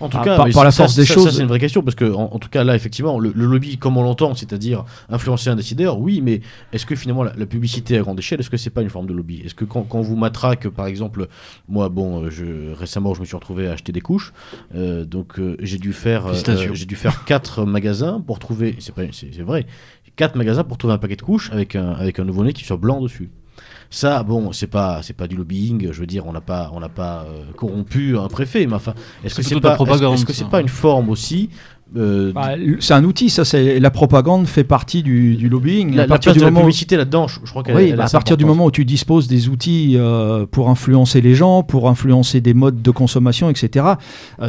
En 0.00 0.08
tout 0.08 0.16
ah, 0.18 0.24
cas, 0.24 0.36
par, 0.36 0.64
la 0.64 0.72
force 0.72 0.96
des 0.96 1.04
choses. 1.04 1.24
Ça, 1.24 1.30
c'est 1.30 1.42
une 1.42 1.48
vraie 1.48 1.58
question, 1.58 1.82
parce 1.82 1.94
que, 1.94 2.10
en, 2.10 2.38
tout 2.38 2.48
cas, 2.48 2.64
là, 2.64 2.74
effectivement, 2.74 3.18
le, 3.18 3.30
lobby, 3.30 3.76
comme 3.76 3.98
on 3.98 4.02
l'entend, 4.02 4.34
c'est-à-dire 4.34 4.86
influencer 5.10 5.50
un 5.50 5.56
décideur, 5.56 5.98
oui, 5.98 6.22
mais 6.22 6.40
est-ce 6.72 6.86
que 6.86 6.96
finalement, 6.96 7.24
la, 7.24 7.46
publicité 7.46 7.98
à 7.98 8.00
grande 8.00 8.18
échelle, 8.18 8.40
est-ce 8.40 8.48
que 8.48 8.56
c'est 8.56 8.70
pas 8.70 8.80
une 8.80 8.88
forme 8.88 9.06
de 9.06 9.12
lobby? 9.12 9.42
Est-ce 9.44 9.54
que 9.54 9.66
quand, 9.66 9.82
quand, 9.82 10.00
vous 10.00 10.16
matraque, 10.16 10.66
par 10.68 10.86
exemple, 10.86 11.28
moi, 11.68 11.90
bon, 11.90 12.30
je, 12.30 12.72
récemment, 12.72 13.12
je 13.12 13.20
me 13.20 13.26
suis 13.26 13.36
retrouvé 13.36 13.68
à 13.68 13.72
acheter 13.72 13.92
des 13.92 14.00
couches, 14.00 14.32
euh, 14.74 15.04
donc 15.04 15.38
euh, 15.38 15.58
j'ai 15.60 15.76
dû 15.76 15.92
faire, 15.92 16.26
euh, 16.26 16.72
j'ai 16.72 16.86
dû 16.86 16.96
faire 16.96 17.26
quatre 17.26 17.64
magasins 17.66 18.22
pour 18.26 18.38
trouver, 18.38 18.76
c'est 18.78 18.94
vrai, 19.42 19.66
quatre 20.16 20.36
magasins 20.36 20.64
pour 20.64 20.78
trouver 20.78 20.94
un 20.94 20.98
paquet 20.98 21.16
de 21.16 21.22
couches 21.22 21.52
avec 21.52 21.76
un, 21.76 21.90
avec 21.90 22.18
un 22.18 22.24
nouveau-né 22.24 22.54
qui 22.54 22.64
soit 22.64 22.78
blanc 22.78 23.02
dessus. 23.02 23.28
Ça, 23.92 24.22
bon, 24.22 24.52
c'est 24.52 24.68
pas, 24.68 25.00
c'est 25.02 25.12
pas 25.12 25.26
du 25.26 25.36
lobbying. 25.36 25.92
Je 25.92 26.00
veux 26.00 26.06
dire, 26.06 26.26
on 26.26 26.32
n'a 26.32 26.40
pas, 26.40 26.70
on 26.72 26.80
n'a 26.80 26.88
pas 26.88 27.26
euh, 27.28 27.44
corrompu 27.54 28.16
un 28.16 28.26
préfet. 28.28 28.66
Mais 28.66 28.72
enfin, 28.72 28.94
est-ce 29.22 29.34
que 29.34 29.42
c'est 29.42 29.60
pas, 29.60 29.76
est-ce 29.76 30.24
que 30.24 30.32
c'est 30.32 30.48
pas 30.48 30.62
une 30.62 30.68
forme 30.68 31.10
aussi 31.10 31.50
euh, 31.94 32.32
bah, 32.32 32.52
c'est 32.80 32.94
un 32.94 33.04
outil, 33.04 33.28
ça. 33.28 33.44
C'est 33.44 33.78
la 33.78 33.90
propagande 33.90 34.46
fait 34.46 34.64
partie 34.64 35.02
du, 35.02 35.36
lobbying. 35.46 35.94
La, 35.94 36.04
à 36.04 36.06
partir 36.06 36.32
du 36.32 36.38
moment 36.38 36.60
la 36.60 36.64
publicité 36.64 36.96
là-dedans, 36.96 37.28
je, 37.28 37.38
crois 37.50 37.62
qu'elle. 37.62 37.76
Oui, 37.76 37.92
bah, 37.92 38.04
à 38.04 38.08
partir 38.08 38.38
du 38.38 38.46
moment 38.46 38.64
où 38.64 38.70
tu 38.70 38.86
disposes 38.86 39.28
des 39.28 39.50
outils 39.50 39.96
euh, 39.98 40.46
pour 40.50 40.70
influencer 40.70 41.20
les 41.20 41.34
gens, 41.34 41.62
pour 41.62 41.90
influencer 41.90 42.40
des 42.40 42.54
modes 42.54 42.80
de 42.80 42.90
consommation, 42.90 43.50
etc. 43.50 43.84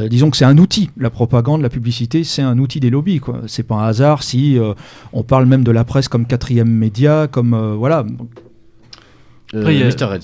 disons 0.10 0.30
que 0.30 0.38
c'est 0.38 0.46
un 0.46 0.58
outil. 0.58 0.90
La 0.96 1.10
propagande, 1.10 1.62
la 1.62 1.70
publicité, 1.70 2.24
c'est 2.24 2.42
un 2.42 2.58
outil 2.60 2.80
des 2.80 2.90
lobbies. 2.90 3.20
Quoi. 3.20 3.42
C'est 3.48 3.64
pas 3.64 3.76
un 3.76 3.88
hasard 3.88 4.24
si 4.24 4.58
on 5.12 5.24
parle 5.24 5.46
même 5.48 5.66
de 5.66 5.72
la 5.72 5.84
presse 5.84 6.08
comme 6.08 6.26
quatrième 6.26 6.70
média, 6.70 7.28
comme 7.30 7.76
voilà. 7.78 8.06
Euh, 9.54 9.72
il, 9.72 9.80
y 9.80 9.84
a, 9.84 10.20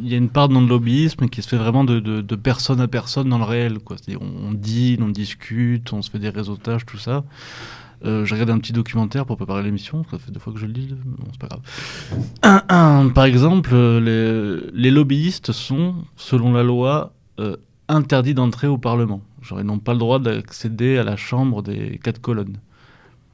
il 0.00 0.08
y 0.08 0.14
a 0.14 0.16
une 0.16 0.28
part 0.30 0.48
de 0.48 0.54
non-lobbyisme 0.54 1.28
qui 1.28 1.42
se 1.42 1.48
fait 1.48 1.56
vraiment 1.56 1.84
de, 1.84 2.00
de, 2.00 2.36
personne 2.36 2.80
à 2.80 2.88
personne 2.88 3.28
dans 3.28 3.38
le 3.38 3.44
réel. 3.44 3.78
Quoi. 3.78 3.96
On, 4.20 4.52
dit, 4.52 4.98
on 5.00 5.08
discute, 5.08 5.92
on 5.92 6.02
se 6.02 6.10
fait 6.10 6.18
des 6.18 6.30
réseautages, 6.30 6.86
tout 6.86 6.98
ça. 6.98 7.24
Euh, 8.06 8.24
j'ai 8.24 8.34
regardé 8.34 8.52
un 8.52 8.58
petit 8.58 8.72
documentaire 8.72 9.26
pour 9.26 9.36
préparer 9.36 9.62
l'émission, 9.62 10.04
ça 10.10 10.18
fait 10.18 10.30
deux 10.30 10.40
fois 10.40 10.54
que 10.54 10.58
je 10.58 10.64
le 10.64 10.72
dis, 10.72 10.88
bon, 11.04 11.26
c'est 11.32 11.38
pas 11.38 11.48
grave. 11.48 13.12
par 13.14 13.24
exemple, 13.24 13.76
les, 13.76 14.56
les, 14.72 14.90
lobbyistes 14.90 15.52
sont, 15.52 15.96
selon 16.16 16.54
la 16.54 16.62
loi, 16.62 17.12
euh, 17.40 17.56
interdits 17.88 18.32
d'entrer 18.32 18.68
au 18.68 18.78
Parlement. 18.78 19.20
Genre, 19.42 19.60
ils 19.60 19.66
n'ont 19.66 19.78
pas 19.78 19.92
le 19.92 19.98
droit 19.98 20.18
d'accéder 20.18 20.96
à 20.96 21.04
la 21.04 21.16
chambre 21.16 21.62
des 21.62 22.00
quatre 22.02 22.22
colonnes. 22.22 22.56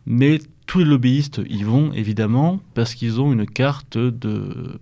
Mais 0.05 0.41
tous 0.67 0.81
les 0.81 0.85
lobbyistes 0.85 1.41
y 1.49 1.63
vont, 1.63 1.93
évidemment, 1.93 2.61
parce 2.75 2.95
qu'ils 2.95 3.21
ont 3.21 3.33
une 3.33 3.47
carte 3.47 3.99
de 3.99 4.81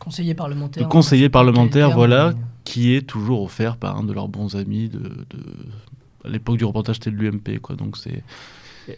Conseiller 0.00 0.34
parlementaire. 0.34 0.82
Le 0.82 0.88
conseiller 0.88 1.28
parlementaire, 1.28 1.90
voilà, 1.92 2.34
qui 2.64 2.94
est 2.94 3.02
toujours 3.02 3.42
offert 3.42 3.76
par 3.76 3.96
un 3.96 4.02
de 4.02 4.12
leurs 4.12 4.28
bons 4.28 4.56
amis 4.56 4.88
de, 4.88 4.98
de 4.98 5.44
à 6.24 6.28
l'époque 6.28 6.58
du 6.58 6.64
reportage 6.64 6.96
c'était 6.96 7.10
de 7.10 7.16
l'UMP 7.16 7.60
quoi 7.62 7.76
donc 7.76 7.96
c'est 7.96 8.22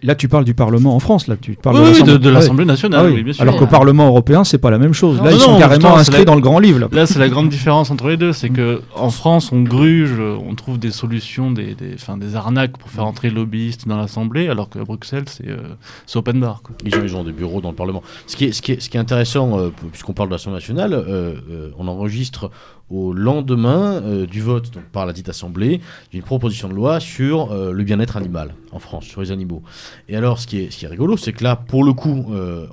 Là, 0.03 0.15
tu 0.15 0.29
parles 0.29 0.45
du 0.45 0.55
Parlement 0.55 0.95
en 0.95 1.01
France, 1.01 1.27
là, 1.27 1.37
tu 1.41 1.53
parles 1.55 1.77
de 2.19 2.31
l'Assemblée 2.31 2.65
nationale, 2.65 3.07
ah 3.09 3.13
oui. 3.13 3.23
bien 3.23 3.33
sûr. 3.33 3.43
Alors 3.43 3.57
qu'au 3.57 3.67
Parlement 3.67 4.07
européen, 4.07 4.45
c'est 4.45 4.59
pas 4.59 4.71
la 4.71 4.79
même 4.79 4.95
chose. 4.95 5.21
là, 5.23 5.33
ils 5.33 5.41
sont 5.41 5.59
carrément 5.59 5.97
inscrits 5.97 6.25
dans 6.25 6.35
le 6.35 6.41
grand 6.41 6.59
livre. 6.59 6.89
Là, 6.93 7.07
c'est 7.07 7.19
la 7.19 7.29
grande 7.29 7.49
différence 7.51 7.91
entre 7.91 8.09
les 8.09 8.17
deux, 8.17 8.33
c'est 8.33 8.51
que 8.51 8.81
en 8.95 9.11
France, 9.11 9.53
on 9.53 9.63
gruge, 9.63 10.19
on 10.19 10.55
trouve 10.55 10.79
des 10.79 10.91
solutions, 10.91 11.51
des, 11.51 11.75
des, 11.75 11.97
des 12.17 12.37
arnaques 12.37 12.77
pour 12.79 12.91
faire 12.91 13.07
entrer 13.07 13.29
les 13.29 13.35
lobbyistes 13.35 13.87
dans 13.87 13.97
l'Assemblée, 13.97 14.49
alors 14.49 14.69
qu'à 14.69 14.85
Bruxelles, 14.85 15.25
c'est 15.27 15.49
euh, 15.49 15.75
open 16.15 16.41
bar. 16.41 16.63
Quoi. 16.63 16.77
Ils, 16.85 17.17
ont, 17.17 17.25
des 17.25 17.33
bureaux 17.33 17.61
dans 17.61 17.71
le 17.71 17.75
Parlement. 17.75 18.03
Ce 18.27 18.37
qui 18.37 18.47
est, 18.47 18.53
ce 18.53 18.63
qui 18.63 18.73
est, 18.73 18.81
ce 18.81 18.89
qui 18.89 18.97
est 18.97 19.01
intéressant, 19.01 19.59
euh, 19.59 19.71
puisqu'on 19.91 20.13
parle 20.13 20.29
de 20.29 20.35
l'Assemblée 20.35 20.59
nationale, 20.59 20.93
euh, 20.93 21.71
on 21.79 21.89
enregistre 21.89 22.51
au 22.91 23.13
lendemain 23.13 24.03
euh, 24.03 24.27
du 24.27 24.41
vote 24.41 24.71
par 24.93 25.07
la 25.07 25.13
dite 25.13 25.29
Assemblée 25.29 25.81
d'une 26.11 26.23
proposition 26.23 26.69
de 26.69 26.75
loi 26.75 27.01
sur 27.01 27.51
euh, 27.51 27.73
le 27.73 27.85
bien-être 27.85 28.17
animal 28.17 28.55
en 28.71 28.79
France, 28.79 29.05
sur 29.05 29.21
les 29.21 29.31
animaux. 29.31 29.63
Et 30.09 30.17
alors, 30.17 30.39
ce 30.39 30.47
qui 30.47 30.59
est, 30.59 30.71
ce 30.71 30.79
qui 30.79 30.85
est 30.85 30.89
rigolo, 30.89 31.17
c'est 31.17 31.33
que 31.33 31.45
là, 31.45 31.57
pour 31.57 31.85
le 31.85 31.93
coup, 31.93 32.27
euh, 32.33 32.67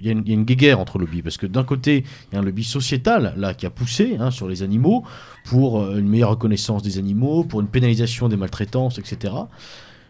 il 0.00 0.06
y, 0.06 0.10
a 0.10 0.12
une 0.12 0.44
guéguerre 0.44 0.80
entre 0.80 0.98
lobbies, 0.98 1.22
parce 1.22 1.36
que 1.36 1.46
d'un 1.46 1.64
côté, 1.64 2.04
il 2.30 2.34
y 2.34 2.36
a 2.38 2.40
un 2.40 2.44
lobby 2.44 2.64
sociétal 2.64 3.34
là, 3.36 3.54
qui 3.54 3.66
a 3.66 3.70
poussé 3.70 4.16
hein, 4.18 4.30
sur 4.30 4.48
les 4.48 4.62
animaux 4.62 5.04
pour 5.44 5.90
une 5.92 6.08
meilleure 6.08 6.30
reconnaissance 6.30 6.82
des 6.82 6.98
animaux, 6.98 7.44
pour 7.44 7.60
une 7.60 7.68
pénalisation 7.68 8.28
des 8.28 8.36
maltraitances, 8.36 8.98
etc. 8.98 9.32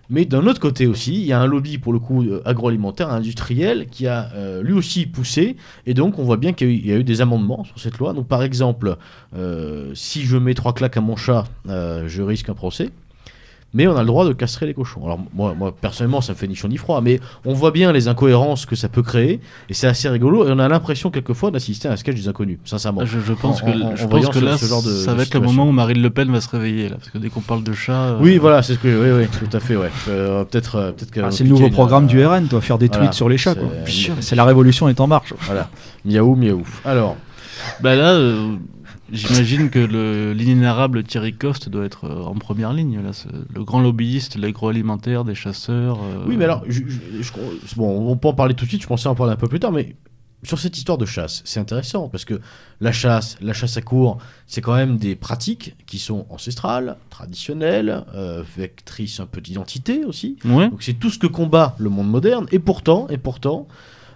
Mais 0.08 0.24
d'un 0.24 0.46
autre 0.46 0.60
côté 0.60 0.86
aussi, 0.86 1.14
il 1.14 1.26
y 1.26 1.32
a 1.32 1.40
un 1.40 1.46
lobby 1.46 1.78
pour 1.78 1.92
le 1.92 1.98
coup 1.98 2.22
euh, 2.22 2.42
agroalimentaire, 2.44 3.10
industriel, 3.10 3.86
qui 3.86 4.06
a 4.06 4.30
euh, 4.34 4.62
lui 4.62 4.72
aussi 4.72 5.06
poussé. 5.06 5.56
Et 5.86 5.94
donc 5.94 6.18
on 6.18 6.24
voit 6.24 6.36
bien 6.36 6.52
qu'il 6.52 6.86
y, 6.86 6.92
a 6.92 6.96
eu 6.96 7.04
des 7.04 7.20
amendements 7.20 7.64
sur 7.64 7.78
cette 7.78 7.98
loi. 7.98 8.12
Donc 8.12 8.28
par 8.28 8.42
exemple, 8.42 8.96
euh, 9.36 9.90
si 9.94 10.22
je 10.22 10.36
mets 10.36 10.54
trois 10.54 10.74
claques 10.74 10.96
à 10.96 11.00
mon 11.00 11.16
chat, 11.16 11.44
je 11.66 12.22
risque 12.22 12.48
un 12.48 12.54
procès 12.54 12.90
mais 13.76 13.86
on 13.86 13.94
a 13.94 14.00
le 14.00 14.06
droit 14.06 14.24
de 14.26 14.32
castrer 14.32 14.64
les 14.64 14.72
cochons. 14.72 15.04
Alors 15.04 15.20
moi, 15.34 15.54
moi 15.56 15.74
personnellement, 15.78 16.22
ça 16.22 16.32
me 16.32 16.38
fait 16.38 16.48
ni 16.48 16.54
chaud 16.54 16.66
ni 16.66 16.78
froid, 16.78 17.02
mais 17.02 17.20
on 17.44 17.52
voit 17.52 17.72
bien 17.72 17.92
les 17.92 18.08
incohérences 18.08 18.64
que 18.64 18.74
ça 18.74 18.88
peut 18.88 19.02
créer, 19.02 19.38
et 19.68 19.74
c'est 19.74 19.86
assez 19.86 20.08
rigolo, 20.08 20.48
et 20.48 20.50
on 20.50 20.58
a 20.58 20.66
l'impression 20.66 21.10
quelquefois 21.10 21.50
d'assister 21.50 21.86
à 21.86 21.92
un 21.92 21.96
sketch 21.96 22.16
des 22.16 22.26
inconnus, 22.26 22.58
sincèrement. 22.64 23.04
Je, 23.04 23.20
je 23.20 23.34
pense 23.34 23.60
que, 23.60 23.70
je 23.94 24.06
pense 24.06 24.28
que 24.30 24.38
là, 24.38 24.56
ça 24.56 25.14
va 25.14 25.22
être 25.22 25.34
le 25.34 25.40
moment 25.40 25.68
où 25.68 25.72
Marine 25.72 26.00
Le 26.00 26.08
Pen 26.08 26.32
va 26.32 26.40
se 26.40 26.48
réveiller, 26.48 26.88
là, 26.88 26.96
parce 26.96 27.10
que 27.10 27.18
dès 27.18 27.28
qu'on 27.28 27.42
parle 27.42 27.62
de 27.62 27.74
chat... 27.74 27.92
Euh, 27.92 28.18
oui, 28.18 28.38
voilà, 28.38 28.62
c'est 28.62 28.74
ce 28.74 28.78
que... 28.78 28.88
Oui, 28.88 29.24
oui, 29.24 29.46
tout 29.46 29.54
à 29.54 29.60
fait, 29.60 29.76
ouais. 29.76 29.90
Euh, 30.08 30.44
peut-être 30.44 30.76
euh, 30.76 30.92
peut 30.92 31.06
ah, 31.22 31.30
C'est 31.30 31.44
le 31.44 31.50
nouveau 31.50 31.68
programme 31.68 32.06
du 32.06 32.24
RN, 32.24 32.46
toi, 32.48 32.62
faire 32.62 32.78
des 32.78 32.88
tweets 32.88 33.12
sur 33.12 33.28
les 33.28 33.36
chats, 33.36 33.54
quoi. 33.54 33.68
C'est 34.20 34.36
la 34.36 34.44
révolution 34.44 34.88
est 34.88 35.00
en 35.00 35.06
marche. 35.06 35.34
Voilà, 35.40 35.68
miaou, 36.06 36.34
miaou. 36.34 36.66
Alors... 36.86 37.16
Bah 37.82 37.94
là... 37.94 38.18
J'imagine 39.12 39.70
que 39.70 40.32
l'inénarrable 40.32 41.02
Thierry 41.04 41.32
Coste 41.32 41.68
doit 41.68 41.84
être 41.84 42.04
euh, 42.04 42.24
en 42.24 42.34
première 42.34 42.72
ligne, 42.72 43.00
là, 43.00 43.10
le 43.54 43.64
grand 43.64 43.80
lobbyiste 43.80 44.36
de 44.36 44.42
l'agroalimentaire, 44.42 45.24
des 45.24 45.34
chasseurs. 45.34 45.98
Euh. 46.02 46.24
Oui, 46.26 46.36
mais 46.36 46.44
alors, 46.44 46.64
bon, 47.76 48.10
on 48.10 48.16
peut 48.16 48.28
en 48.28 48.34
parler 48.34 48.54
tout 48.54 48.64
de 48.64 48.70
suite, 48.70 48.82
je 48.82 48.86
pensais 48.86 49.08
en 49.08 49.14
parler 49.14 49.32
un 49.32 49.36
peu 49.36 49.48
plus 49.48 49.60
tard, 49.60 49.72
mais 49.72 49.96
sur 50.42 50.58
cette 50.58 50.76
histoire 50.76 50.98
de 50.98 51.06
chasse, 51.06 51.42
c'est 51.44 51.60
intéressant 51.60 52.08
parce 52.08 52.24
que 52.24 52.40
la 52.80 52.92
chasse, 52.92 53.36
la 53.40 53.52
chasse 53.52 53.76
à 53.76 53.82
court, 53.82 54.18
c'est 54.46 54.60
quand 54.60 54.74
même 54.74 54.96
des 54.96 55.16
pratiques 55.16 55.74
qui 55.86 55.98
sont 55.98 56.26
ancestrales, 56.30 56.96
traditionnelles, 57.10 58.04
euh, 58.14 58.42
vectrices 58.56 59.18
un 59.18 59.26
peu 59.26 59.40
d'identité 59.40 60.04
aussi. 60.04 60.36
Donc 60.44 60.82
c'est 60.82 60.94
tout 60.94 61.10
ce 61.10 61.18
que 61.18 61.26
combat 61.26 61.74
le 61.78 61.90
monde 61.90 62.08
moderne, 62.08 62.46
et 62.52 62.58
pourtant, 62.58 63.08
et 63.08 63.18
pourtant, 63.18 63.66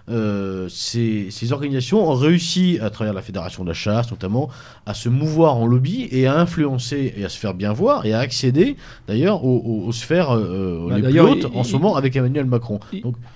euh, 0.09 0.67
ces, 0.69 1.29
organisations 1.51 2.09
ont 2.09 2.13
réussi, 2.13 2.79
à 2.81 2.89
travers 2.89 3.13
la 3.13 3.21
Fédération 3.21 3.63
de 3.63 3.69
la 3.69 3.73
chasse 3.73 4.09
notamment, 4.11 4.49
à 4.85 4.93
se 4.93 5.09
mouvoir 5.09 5.57
en 5.57 5.65
lobby 5.65 6.07
et 6.11 6.27
à 6.27 6.39
influencer 6.39 7.13
et 7.17 7.25
à 7.25 7.29
se 7.29 7.37
faire 7.37 7.53
bien 7.53 7.73
voir 7.73 8.05
et 8.05 8.13
à 8.13 8.19
accéder 8.19 8.75
d'ailleurs 9.07 9.43
aux, 9.43 9.91
sphères 9.91 10.31
euh, 10.31 10.87
bah, 10.89 10.97
les 10.97 11.09
plus 11.09 11.19
hautes 11.19 11.47
en 11.53 11.63
ce 11.63 11.73
moment 11.73 11.95
avec 11.95 12.15
Emmanuel 12.15 12.45
Macron. 12.45 12.79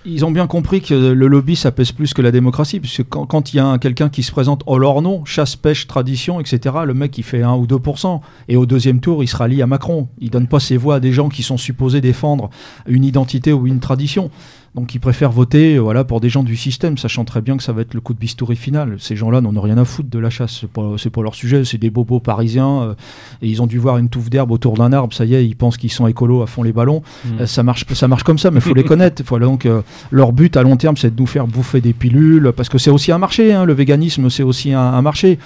Ils 0.05 0.25
ont 0.25 0.31
bien 0.31 0.47
compris 0.47 0.81
que 0.81 0.93
le 0.93 1.27
lobby 1.27 1.55
ça 1.55 1.71
pèse 1.71 1.91
plus 1.91 2.13
que 2.13 2.21
la 2.21 2.31
démocratie, 2.31 2.79
puisque 2.79 3.03
quand 3.03 3.53
il 3.53 3.57
y 3.57 3.59
a 3.59 3.77
quelqu'un 3.77 4.09
qui 4.09 4.23
se 4.23 4.31
présente 4.31 4.63
en 4.65 4.77
leur 4.77 5.01
nom, 5.01 5.25
chasse, 5.25 5.55
pêche, 5.55 5.87
tradition, 5.87 6.39
etc., 6.39 6.75
le 6.85 6.93
mec 6.93 7.17
il 7.17 7.23
fait 7.23 7.41
1 7.41 7.53
ou 7.53 7.65
2%, 7.65 8.21
et 8.47 8.57
au 8.57 8.65
deuxième 8.65 8.99
tour 8.99 9.23
il 9.23 9.27
se 9.27 9.35
rallie 9.35 9.61
à 9.61 9.67
Macron. 9.67 10.07
Il 10.19 10.29
donne 10.29 10.47
pas 10.47 10.59
ses 10.59 10.77
voix 10.77 10.95
à 10.95 10.99
des 10.99 11.11
gens 11.11 11.29
qui 11.29 11.43
sont 11.43 11.57
supposés 11.57 12.01
défendre 12.01 12.49
une 12.87 13.03
identité 13.03 13.53
ou 13.53 13.67
une 13.67 13.79
tradition. 13.79 14.31
Donc 14.75 14.93
ils 14.93 14.99
préfèrent 14.99 15.31
voter 15.31 15.79
voilà, 15.79 16.03
pour 16.03 16.19
des 16.19 16.27
gens 16.27 16.43
du 16.43 16.57
système, 16.57 16.97
sachant 16.97 17.23
très 17.23 17.41
bien 17.41 17.55
que 17.55 17.63
ça 17.63 17.71
va 17.71 17.81
être 17.81 17.93
le 17.93 18.01
coup 18.01 18.13
de 18.13 18.19
bistouri 18.19 18.57
final. 18.57 18.97
Ces 18.99 19.15
gens-là 19.15 19.39
n'en 19.39 19.55
ont 19.55 19.61
rien 19.61 19.77
à 19.77 19.85
foutre 19.85 20.09
de 20.09 20.19
la 20.19 20.29
chasse, 20.29 20.59
c'est 20.61 20.69
pas, 20.69 20.95
pas 21.13 21.21
leur 21.21 21.33
sujet, 21.33 21.63
c'est 21.63 21.77
des 21.77 21.89
bobos 21.89 22.19
parisiens, 22.19 22.81
euh, 22.81 22.93
et 23.41 23.47
ils 23.47 23.61
ont 23.61 23.67
dû 23.67 23.79
voir 23.79 23.97
une 23.97 24.09
touffe 24.09 24.29
d'herbe 24.29 24.51
autour 24.51 24.75
d'un 24.75 24.91
arbre, 24.91 25.13
ça 25.13 25.23
y 25.23 25.33
est, 25.33 25.47
ils 25.47 25.55
pensent 25.55 25.77
qu'ils 25.77 25.91
sont 25.91 26.07
écolos 26.07 26.41
à 26.41 26.47
fond 26.47 26.61
les 26.61 26.73
ballons. 26.73 27.03
Mmh. 27.23 27.29
Euh, 27.39 27.45
ça, 27.45 27.63
marche, 27.63 27.85
ça 27.93 28.09
marche 28.09 28.23
comme 28.23 28.37
ça, 28.37 28.51
mais 28.51 28.57
il 28.57 28.63
faut 28.63 28.73
les 28.73 28.83
connaître. 28.85 29.23
Voilà, 29.25 29.45
donc, 29.45 29.65
euh, 29.65 29.81
leur 30.11 30.33
but 30.33 30.57
à 30.57 30.63
long 30.63 30.75
terme, 30.75 30.97
c'est 30.97 31.15
de 31.15 31.19
nous 31.21 31.27
faire 31.27 31.47
bouffer 31.47 31.79
des 31.79 31.93
pilules, 31.93 32.51
parce 32.55 32.67
que 32.67 32.77
c'est 32.77 32.91
aussi 32.91 33.13
un 33.13 33.17
marché, 33.17 33.53
hein, 33.53 33.63
le 33.63 33.73
véganisme, 33.73 34.29
c'est 34.29 34.43
aussi 34.43 34.73
un 34.73 35.01
marché. 35.01 35.39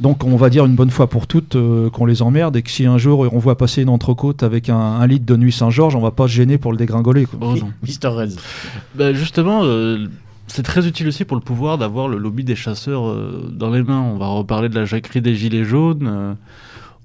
Donc 0.00 0.24
on 0.24 0.36
va 0.36 0.50
dire 0.50 0.66
une 0.66 0.74
bonne 0.74 0.90
fois 0.90 1.08
pour 1.08 1.26
toutes 1.26 1.56
euh, 1.56 1.88
qu'on 1.88 2.04
les 2.04 2.20
emmerde 2.20 2.56
et 2.56 2.62
que 2.62 2.70
si 2.70 2.84
un 2.84 2.98
jour 2.98 3.26
on 3.32 3.38
voit 3.38 3.56
passer 3.56 3.82
une 3.82 3.88
entrecôte 3.88 4.42
avec 4.42 4.68
un, 4.68 5.06
litre 5.06 5.24
de 5.24 5.36
nuit 5.36 5.52
Saint-Georges, 5.52 5.96
on 5.96 6.00
va 6.00 6.10
pas 6.10 6.28
se 6.28 6.32
gêner 6.32 6.58
pour 6.58 6.70
le 6.70 6.78
dégringoler. 6.78 7.26
Oh, 7.40 7.54
Mister 7.82 8.08
Red. 8.08 8.36
Bah, 8.94 9.14
justement, 9.14 9.62
euh, 9.64 10.06
c'est 10.48 10.62
très 10.62 10.86
utile 10.86 11.08
aussi 11.08 11.24
pour 11.24 11.36
le 11.36 11.42
pouvoir 11.42 11.78
d'avoir 11.78 12.08
le 12.08 12.18
lobby 12.18 12.44
des 12.44 12.56
chasseurs 12.56 13.08
euh, 13.08 13.50
dans 13.50 13.70
les 13.70 13.82
mains. 13.82 14.02
On 14.02 14.18
va 14.18 14.26
reparler 14.26 14.68
de 14.68 14.74
la 14.74 14.84
jacquerie 14.84 15.22
des 15.22 15.34
gilets 15.34 15.64
jaunes. 15.64 16.36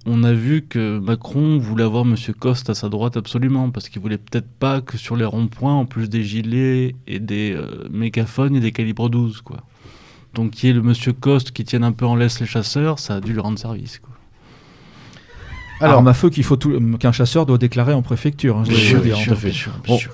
on 0.06 0.24
a 0.24 0.34
vu 0.34 0.64
que 0.64 1.00
Macron 1.00 1.60
voulait 1.60 1.86
avoir 1.86 2.04
M. 2.04 2.16
Coste 2.38 2.70
à 2.70 2.74
sa 2.74 2.90
droite 2.90 3.16
absolument, 3.16 3.70
parce 3.70 3.88
qu'il 3.88 4.02
voulait 4.02 4.18
peut-être 4.18 4.50
pas 4.60 4.82
que 4.82 4.98
sur 4.98 5.16
les 5.16 5.26
ronds-points, 5.26 5.74
en 5.74 5.86
plus 5.86 6.10
des 6.10 6.24
gilets 6.24 6.96
et 7.08 7.20
des 7.20 7.58
mégaphones 7.90 8.58
et 8.58 8.60
des 8.60 8.74
calibres 8.74 9.10
12, 9.10 9.40
quoi. 9.42 9.64
Donc, 10.34 10.52
qui 10.52 10.70
est 10.70 10.74
le 10.74 10.82
monsieur 10.82 11.14
Coste 11.14 11.52
qui 11.52 11.64
tienne 11.64 11.84
un 11.84 11.92
peu 11.92 12.06
en 12.06 12.16
laisse 12.16 12.40
les 12.40 12.46
chasseurs, 12.46 13.00
ça 13.00 13.16
a 13.16 13.22
dû 13.22 13.34
lui 13.34 13.40
rendre 13.40 13.60
service. 13.60 14.00
Quoi. 14.00 14.16
Alors, 15.82 16.04
ma 16.04 16.14
feu 16.14 16.30
qu'il 16.30 16.44
faut 16.44 16.58
qu'un 16.58 17.12
chasseur 17.12 17.46
doit 17.46 17.58
déclarer 17.58 17.94
en 17.94 18.02
préfecture. 18.02 18.58
Hein, 18.58 18.64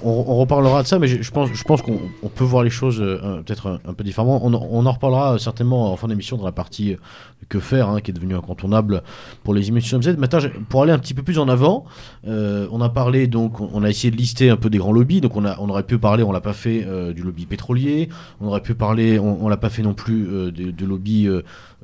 on, 0.03 0.36
reparlera 0.38 0.84
de 0.84 0.88
ça, 0.88 0.99
mais 0.99 1.07
je, 1.07 1.32
pense, 1.32 1.49
je 1.53 1.63
pense 1.63 1.82
qu'on 1.82 2.30
peut 2.34 2.43
voir 2.43 2.63
les 2.63 2.70
choses 2.70 3.01
euh, 3.01 3.41
peut-être 3.43 3.80
un, 3.86 3.93
peu 3.93 4.03
différemment. 4.03 4.41
On, 4.43 4.86
en 4.86 4.91
reparlera 4.91 5.39
certainement 5.39 5.91
en 5.91 5.97
fin 5.97 6.07
d'émission 6.07 6.38
dans 6.38 6.45
la 6.45 6.51
partie 6.51 6.93
euh, 6.93 6.97
que 7.49 7.59
faire, 7.59 7.89
hein, 7.89 8.01
qui 8.01 8.11
est 8.11 8.13
devenue 8.13 8.36
incontournable 8.36 9.03
pour 9.43 9.53
les 9.53 9.68
émissions 9.68 9.99
MZ. 9.99 10.18
Maintenant, 10.18 10.39
pour 10.70 10.84
aller 10.84 10.91
un 10.91 10.99
petit 10.99 11.13
peu 11.13 11.24
plus 11.24 11.39
en 11.39 11.47
avant, 11.47 11.86
euh, 12.28 12.68
on 12.72 12.82
a 12.82 12.89
parlé 12.89 13.28
donc, 13.28 13.59
on 13.59 13.84
a 13.84 13.89
essayé 13.89 14.11
de 14.11 14.18
lister 14.18 14.49
un 14.49 14.57
peu 14.57 14.70
des 14.70 14.78
grands 14.78 14.93
lobbies. 14.93 15.22
Donc, 15.22 15.36
on, 15.36 15.45
a, 15.45 15.57
on 15.59 15.70
aurait 15.70 15.84
pu 15.84 15.97
parler, 15.97 16.24
on 16.24 16.32
l'a 16.32 16.41
pas 16.41 16.53
fait 16.53 16.86
du 17.13 17.24
lobby 17.24 17.45
pétrolier. 17.45 18.09
On 18.41 18.47
aurait 18.47 18.61
pu 18.61 18.74
parler, 18.74 19.20
on, 19.20 19.47
l'a 19.49 19.57
pas 19.57 19.70
fait 19.70 19.82
non 19.82 19.93
plus 19.93 20.26
de, 20.26 20.72
de 20.72 20.86
lobby 20.86 21.28
euh, 21.28 21.41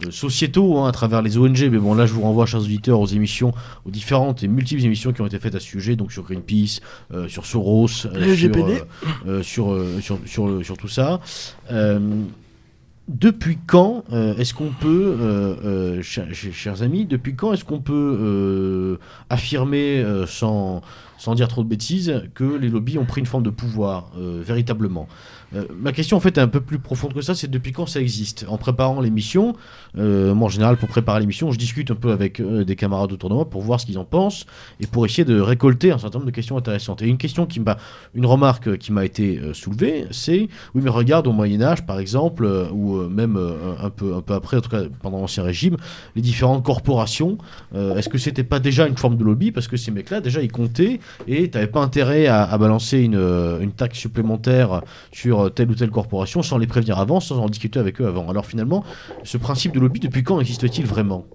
sociétaux 0.10 0.80
hein, 0.80 0.90
à 0.90 0.92
travers 0.92 1.22
les 1.22 1.38
ONG. 1.38 1.70
Mais 1.72 1.78
bon, 1.78 1.94
là, 1.94 2.06
je 2.06 2.14
vous 2.14 2.22
renvoie, 2.22 2.46
chers 2.46 2.62
auditeurs, 2.62 3.00
aux 3.00 3.08
émissions, 3.08 3.54
aux 3.86 3.92
différentes 3.92 4.44
et 4.44 4.48
multiples 4.48 4.84
émissions 4.84 5.14
qui 5.14 5.22
ont 5.22 5.28
été 5.28 5.40
faites 5.40 5.56
à 5.56 5.60
ce 5.60 5.68
sujet, 5.68 5.96
donc 5.96 6.12
sur 6.12 6.24
Greenpeace, 6.24 6.82
euh, 7.14 7.28
sur 7.28 7.46
Soros, 7.46 7.88
euh, 8.06 9.44
sur, 9.44 9.78
sur, 10.02 10.20
sur, 10.26 10.66
sur, 10.66 10.78
tout 10.78 10.88
ça. 10.88 11.20
depuis 13.08 13.58
quand 13.68 14.04
est-ce 14.12 14.54
qu'on 14.54 14.72
peut, 14.72 16.02
chers, 16.02 16.82
amis, 16.82 17.06
depuis 17.06 17.36
quand 17.36 17.54
est-ce 17.54 17.64
qu'on 17.64 17.80
peut 17.80 18.98
affirmer 19.30 20.04
sans, 20.28 20.82
sans 21.18 21.36
dire 21.36 21.48
trop 21.48 21.64
de 21.64 21.70
bêtises 21.70 22.24
que 22.34 22.44
les 22.44 22.70
lobbies 22.70 22.98
ont 22.98 23.06
pris 23.06 23.22
une 23.22 23.28
forme 23.28 23.44
de 23.44 23.50
pouvoir 23.50 24.12
véritablement? 24.18 25.08
Euh, 25.56 25.66
ma 25.80 25.92
question 25.92 26.18
en 26.18 26.20
fait 26.20 26.38
est 26.38 26.42
un 26.42 26.48
peu 26.48 26.62
plus 26.62 26.80
profonde 26.80 27.14
que 27.14 27.22
ça, 27.22 27.36
c'est 27.36 27.50
depuis 27.50 27.72
quand 27.72 27.86
ça 27.86 28.00
existe? 28.00 28.46
En 28.48 28.58
préparant 28.58 29.02
l'émission, 29.02 29.56
euh, 29.98 30.34
moi 30.34 30.48
en 30.48 30.50
général 30.50 30.78
pour 30.78 30.90
préparer 30.90 31.20
l'émission, 31.20 31.52
je 31.52 31.58
discute 31.58 31.92
un 31.92 31.96
peu 31.96 32.12
avec 32.12 32.40
euh, 32.40 32.64
des 32.64 32.76
camarades 32.76 33.12
autour 33.12 33.30
de 33.30 33.36
moi 33.36 33.50
pour 33.50 33.62
voir 33.62 33.80
ce 33.80 33.86
qu'ils 33.86 33.98
en 33.98 34.06
pensent 34.06 34.46
et 34.80 34.88
pour 34.88 35.06
essayer 35.06 35.26
de 35.26 35.40
récolter 35.40 35.92
un 35.92 35.98
certain 35.98 36.20
nombre 36.20 36.32
de 36.32 36.36
questions 36.36 36.58
intéressantes. 36.58 37.02
Et 37.02 37.08
une 37.08 37.18
question 37.18 37.46
qui 37.46 37.60
m'a, 37.60 37.78
une 38.14 38.26
remarque 38.26 38.78
qui 38.78 38.92
m'a 38.92 39.06
été 39.06 39.40
soulevée, 39.54 40.08
c'est 40.12 40.48
oui 40.74 40.82
mais 40.84 40.90
regarde 40.90 41.28
au 41.28 41.32
Moyen 41.32 41.62
Âge 41.62 41.86
par 41.86 42.00
exemple 42.00 42.46
ou 42.72 43.02
même 43.04 43.38
un 43.82 43.90
peu 43.90 44.16
un 44.16 44.22
peu 44.22 44.34
après, 44.34 44.58
en 44.58 44.62
tout 44.62 44.70
cas 44.70 44.84
pendant 45.02 45.20
l'Ancien 45.20 45.44
Régime, 45.44 45.78
les 46.16 46.22
différentes 46.22 46.64
corporations, 46.64 47.38
est-ce 47.76 48.10
que 48.10 48.18
c'était 48.18 48.44
pas 48.44 48.60
déjà 48.60 48.88
une 48.88 48.98
forme 48.98 49.18
de 49.18 49.24
lobby? 49.24 49.52
Parce 49.52 49.68
que 49.68 49.78
ces 49.78 49.92
mecs-là 49.92 50.22
déjà 50.22 50.42
ils 50.42 50.52
comptaient 50.52 51.00
et 51.28 51.50
t'avais 51.50 51.68
pas 51.68 51.82
intérêt 51.82 52.28
à, 52.28 52.44
à 52.44 52.58
balancer 52.58 53.00
une, 53.00 53.20
une 53.62 53.72
taxe 53.72 54.00
supplémentaire 54.00 54.82
sur 55.12 55.43
telle 55.50 55.70
ou 55.70 55.76
telle 55.76 55.92
corporation 55.92 56.42
sans 56.42 56.58
les 56.58 56.68
prévenir 56.68 57.00
avant, 57.00 57.20
sans 57.20 57.40
en 57.40 57.48
discuter 57.48 57.80
avec 57.80 58.02
eux 58.02 58.08
avant. 58.08 58.30
Alors 58.30 58.46
finalement, 58.46 58.84
ce 59.24 59.38
principe 59.38 59.74
de 59.74 59.80
lobby, 59.80 60.00
depuis 60.00 60.24
quand 60.24 60.40
existe-t-il 60.40 60.86
vraiment? 60.86 61.26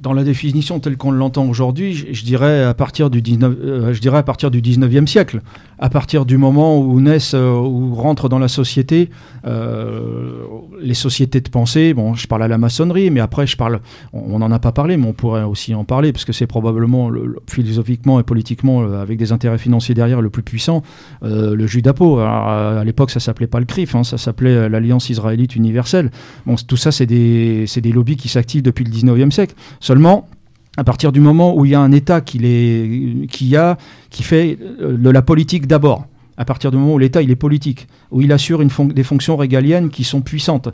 Dans 0.00 0.12
la 0.12 0.22
définition 0.22 0.78
telle 0.78 0.96
qu'on 0.96 1.10
l'entend 1.10 1.46
aujourd'hui, 1.46 1.94
je, 2.12 2.24
dirais 2.24 2.62
à 2.62 2.74
partir 2.74 3.10
du 3.10 3.20
19, 3.20 3.56
euh, 3.60 3.92
je 3.92 4.00
dirais 4.00 4.18
à 4.18 4.22
partir 4.22 4.50
du 4.50 4.62
19e 4.62 5.06
siècle, 5.06 5.40
à 5.78 5.88
partir 5.88 6.24
du 6.24 6.38
moment 6.38 6.78
où 6.78 7.00
naissent, 7.00 7.34
euh, 7.34 7.50
où 7.50 7.94
rentrent 7.94 8.28
dans 8.28 8.38
la 8.38 8.48
société 8.48 9.10
euh, 9.44 10.44
les 10.80 10.94
sociétés 10.94 11.40
de 11.40 11.48
pensée. 11.48 11.94
Bon, 11.94 12.14
je 12.14 12.28
parle 12.28 12.44
à 12.44 12.48
la 12.48 12.58
maçonnerie, 12.58 13.10
mais 13.10 13.20
après 13.20 13.46
je 13.46 13.56
parle, 13.56 13.80
on 14.12 14.38
n'en 14.38 14.52
a 14.52 14.60
pas 14.60 14.70
parlé, 14.70 14.96
mais 14.96 15.06
on 15.06 15.12
pourrait 15.12 15.42
aussi 15.42 15.74
en 15.74 15.84
parler 15.84 16.12
parce 16.12 16.24
que 16.24 16.32
c'est 16.32 16.46
probablement 16.46 17.10
philosophiquement 17.48 18.20
et 18.20 18.22
politiquement 18.22 18.82
avec 18.82 19.18
des 19.18 19.32
intérêts 19.32 19.58
financiers 19.58 19.94
derrière 19.94 20.20
le 20.20 20.30
plus 20.30 20.42
puissant, 20.42 20.82
le 21.22 21.66
Judapo. 21.66 22.18
À, 22.20 22.82
l'époque, 22.84 23.10
ça 23.10 23.20
s'appelait 23.20 23.46
pas 23.46 23.58
le 23.58 23.66
CRIF, 23.66 23.94
hein, 23.94 24.04
ça 24.04 24.18
s'appelait 24.18 24.68
l'Alliance 24.68 25.10
israélite 25.10 25.56
universelle. 25.56 26.10
Bon, 26.46 26.54
tout 26.54 26.76
ça, 26.76 26.92
c'est 26.92 27.06
des, 27.06 27.66
des 27.76 27.92
lobbies 27.92 28.16
qui 28.16 28.28
s'activent 28.28 28.62
depuis 28.62 28.84
le 28.84 28.90
19e 28.90 29.30
siècle. 29.30 29.54
Seulement, 29.88 30.28
à 30.76 30.84
partir 30.84 31.12
du 31.12 31.20
moment 31.20 31.56
où 31.56 31.64
il 31.64 31.70
y 31.70 31.74
a 31.74 31.80
un 31.80 31.92
État 31.92 32.20
qui, 32.20 32.38
fait 32.38 34.58
euh, 34.82 34.98
de 34.98 35.08
la 35.08 35.22
politique 35.22 35.66
d'abord, 35.66 36.04
à 36.36 36.44
partir 36.44 36.70
du 36.70 36.76
moment 36.76 36.92
où 36.92 36.98
l'État 36.98 37.22
est 37.22 37.36
politique, 37.36 37.88
où 38.10 38.20
il 38.20 38.30
assure 38.30 38.62
des 38.62 39.02
fonctions 39.02 39.38
régaliennes 39.38 39.88
qui 39.88 40.04
sont 40.04 40.20
puissantes. 40.20 40.68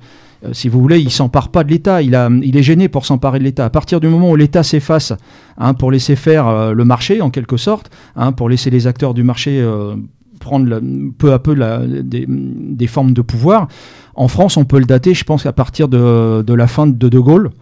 Euh, 0.45 0.53
si 0.53 0.69
vous 0.69 0.81
voulez, 0.81 0.99
il 0.99 1.13
s'empare 1.13 1.51
pas 1.51 1.63
de 1.63 1.71
l'État, 1.71 2.03
il, 2.03 2.13
est 2.13 2.63
gêné 2.65 2.89
pour 2.89 3.07
s'emparer 3.07 3.39
de 3.39 3.45
l'État. 3.45 3.65
À 3.65 3.71
partir 3.71 4.01
du 4.01 4.09
moment 4.09 4.33
où 4.33 4.35
l'État 4.35 4.65
s'efface 4.65 5.13
hein, 5.59 5.75
pour 5.75 5.93
laisser 5.93 6.17
faire 6.17 6.49
euh, 6.49 6.73
le 6.73 6.85
marché, 6.85 7.21
en 7.21 7.31
quelque 7.31 7.57
sorte, 7.57 7.93
hein, 8.17 8.33
pour 8.33 8.49
laisser 8.49 8.69
les 8.69 8.89
acteurs 8.89 9.15
du 9.15 9.23
marché 9.23 9.65
prendre 10.41 10.81
peu 11.19 11.33
à 11.33 11.39
peu 11.39 11.55
des, 12.03 12.27
des, 12.29 12.87
formes 12.89 13.13
de 13.13 13.23
pouvoir, 13.23 13.69
en 14.17 14.27
France, 14.27 14.57
on 14.57 14.65
peut 14.65 14.81
le 14.81 14.87
dater, 14.87 15.15
je 15.15 15.23
pense, 15.23 15.47
à 15.47 15.53
partir 15.53 15.87
de, 15.87 16.43
de 16.43 16.55
la 16.55 16.67
fin 16.67 16.89
de 16.89 17.09
De 17.09 17.19
Gaulle, 17.21 17.53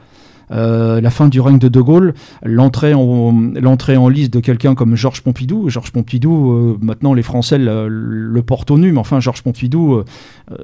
euh, 0.50 1.00
la 1.00 1.10
fin 1.10 1.28
du 1.28 1.40
règne 1.40 1.58
de 1.58 1.68
De 1.68 1.80
Gaulle, 1.80 2.14
l'entrée 2.42 2.94
en, 2.94 4.08
liste 4.08 4.32
de 4.32 4.40
quelqu'un 4.40 4.74
comme 4.74 4.96
Georges 4.96 5.22
Pompidou. 5.22 5.68
Georges 5.68 5.92
Pompidou, 5.92 6.52
euh, 6.52 6.78
maintenant 6.80 7.14
les 7.14 7.22
Français 7.22 7.58
le, 7.58 8.42
portent 8.42 8.70
au 8.70 8.78
nu, 8.78 8.92
mais 8.92 8.98
enfin 8.98 9.20
Georges 9.20 9.42
Pompidou, 9.42 9.94
euh, 9.94 10.04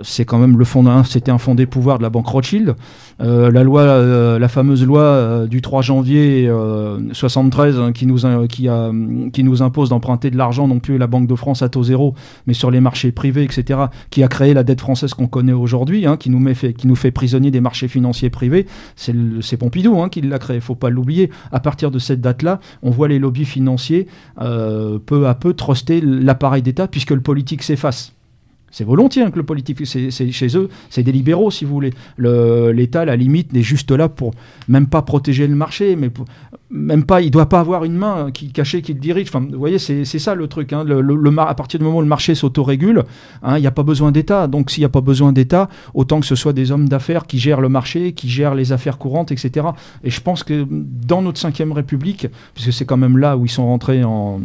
c'est 0.02 0.24
quand 0.24 0.38
même 0.38 0.58
le 0.58 0.64
fond, 0.64 1.04
c'était 1.04 1.30
un 1.30 1.38
fond 1.38 1.54
des 1.54 1.66
pouvoirs 1.66 1.98
de 1.98 2.02
la 2.02 2.10
banque 2.10 2.26
Rothschild. 2.26 2.74
La 3.18 3.62
loi, 3.64 4.38
la 4.38 4.48
fameuse 4.48 4.84
loi 4.84 5.46
du 5.48 5.60
3 5.60 5.82
janvier 5.82 6.50
73 7.12 7.78
hein, 7.78 7.92
qui, 7.92 8.06
nous, 8.06 9.62
impose 9.62 9.88
d'emprunter 9.88 10.30
de 10.30 10.36
l'argent 10.36 10.68
non 10.68 10.78
plus 10.78 10.98
la 10.98 11.06
Banque 11.06 11.26
de 11.26 11.34
France 11.34 11.62
à 11.62 11.68
taux 11.68 11.82
zéro, 11.82 12.14
mais 12.46 12.54
sur 12.54 12.70
les 12.70 12.80
marchés 12.80 13.10
privés, 13.10 13.42
etc., 13.42 13.80
qui 14.10 14.22
a 14.22 14.28
créé 14.28 14.54
la 14.54 14.62
dette 14.62 14.80
française 14.80 15.14
qu'on 15.14 15.26
connaît 15.26 15.52
aujourd'hui, 15.52 16.06
hein, 16.06 16.16
qui, 16.16 16.30
nous 16.30 16.54
fait, 16.54 16.72
qui 16.74 17.10
prisonnier 17.10 17.50
des 17.50 17.60
marchés 17.60 17.88
financiers 17.88 18.30
privés. 18.30 18.66
C'est 18.96 19.56
Pompidou 19.56 19.88
Hein, 19.96 20.08
qui 20.08 20.20
l'a 20.20 20.38
créé, 20.38 20.56
il 20.56 20.62
faut 20.62 20.74
pas 20.74 20.90
l'oublier. 20.90 21.30
À 21.52 21.60
partir 21.60 21.90
de 21.90 21.98
cette 21.98 22.20
date-là, 22.20 22.60
on 22.82 22.90
voit 22.90 23.08
les 23.08 23.18
lobbies 23.18 23.44
financiers 23.44 24.06
euh, 24.40 24.98
peu 24.98 25.26
à 25.26 25.34
peu 25.34 25.54
truster 25.54 26.00
l'appareil 26.00 26.62
d'État 26.62 26.88
puisque 26.88 27.10
le 27.10 27.20
politique 27.20 27.62
s'efface. 27.62 28.17
C'est 28.70 28.84
volontiers 28.84 29.22
hein, 29.22 29.30
que 29.30 29.38
le 29.38 29.44
politique, 29.44 29.86
c'est 29.86 30.10
chez 30.10 30.56
eux, 30.56 30.68
c'est 30.90 31.02
des 31.02 31.12
libéraux 31.12 31.50
si 31.50 31.64
vous 31.64 31.72
voulez. 31.72 31.92
L'État, 32.18 33.04
la 33.04 33.16
limite, 33.16 33.52
n'est 33.52 33.62
juste 33.62 33.90
là 33.90 34.08
pour 34.08 34.32
même 34.68 34.86
pas 34.86 35.02
protéger 35.02 35.46
le 35.46 35.54
marché, 35.54 35.96
mais 35.96 36.10
même 36.70 37.04
pas, 37.04 37.22
il 37.22 37.30
doit 37.30 37.48
pas 37.48 37.60
avoir 37.60 37.84
une 37.84 37.94
main 37.94 38.30
qui 38.30 38.52
cachée 38.52 38.82
qui 38.82 38.92
le 38.92 39.00
dirige. 39.00 39.28
Enfin, 39.28 39.40
vous 39.40 39.58
voyez, 39.58 39.78
c'est 39.78 40.04
ça 40.04 40.34
le 40.34 40.46
truc. 40.48 40.72
Hein. 40.72 40.84
À 41.38 41.54
partir 41.54 41.78
du 41.78 41.84
moment 41.84 41.98
où 41.98 42.02
le 42.02 42.06
marché 42.06 42.34
s'autorégule, 42.34 43.04
hein, 43.42 43.56
il 43.56 43.60
n'y 43.60 43.66
a 43.66 43.72
pas 43.72 43.82
besoin 43.82 44.12
d'État. 44.12 44.46
Donc 44.46 44.70
s'il 44.70 44.82
n'y 44.82 44.86
a 44.86 44.90
pas 44.90 45.00
besoin 45.00 45.32
d'État, 45.32 45.68
autant 45.94 46.20
que 46.20 46.26
ce 46.26 46.34
soit 46.34 46.52
des 46.52 46.70
hommes 46.70 46.88
d'affaires 46.88 47.26
qui 47.26 47.38
gèrent 47.38 47.60
le 47.60 47.68
marché, 47.68 48.12
qui 48.12 48.28
gèrent 48.28 48.54
les 48.54 48.72
affaires 48.72 48.98
courantes, 48.98 49.32
etc. 49.32 49.68
Et 50.04 50.10
je 50.10 50.20
pense 50.20 50.44
que 50.44 50.66
dans 50.70 51.22
notre 51.22 51.38
5 51.38 51.62
République, 51.74 52.26
puisque 52.54 52.72
c'est 52.72 52.84
quand 52.84 52.96
même 52.96 53.18
là 53.18 53.36
où 53.36 53.46
ils 53.46 53.50
sont 53.50 53.66
rentrés 53.66 54.04
en 54.04 54.40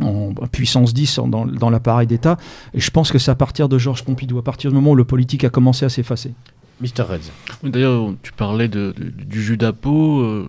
en 0.00 0.32
puissance 0.50 0.92
10 0.92 1.20
dans, 1.26 1.46
dans 1.46 1.70
l'appareil 1.70 2.06
d'État. 2.06 2.36
Et 2.72 2.80
je 2.80 2.90
pense 2.90 3.12
que 3.12 3.18
c'est 3.18 3.30
à 3.30 3.34
partir 3.34 3.68
de 3.68 3.78
Georges 3.78 4.04
Pompidou, 4.04 4.38
à 4.38 4.42
partir 4.42 4.70
du 4.70 4.74
moment 4.74 4.92
où 4.92 4.96
le 4.96 5.04
politique 5.04 5.44
a 5.44 5.50
commencé 5.50 5.84
à 5.84 5.88
s'effacer. 5.88 6.32
Mr. 6.80 7.02
Reds. 7.02 7.30
D'ailleurs, 7.62 8.12
tu 8.22 8.32
parlais 8.32 8.68
de, 8.68 8.94
du 8.98 9.42
jus 9.42 9.56
d'Apo. 9.56 10.20
Euh, 10.20 10.48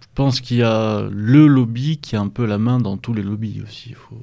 je 0.00 0.06
pense 0.14 0.40
qu'il 0.40 0.56
y 0.56 0.62
a 0.62 1.06
le 1.10 1.46
lobby 1.46 1.98
qui 1.98 2.16
a 2.16 2.20
un 2.20 2.28
peu 2.28 2.46
la 2.46 2.56
main 2.56 2.80
dans 2.80 2.96
tous 2.96 3.12
les 3.12 3.22
lobbies 3.22 3.60
aussi. 3.62 3.92
Faut... 3.92 4.16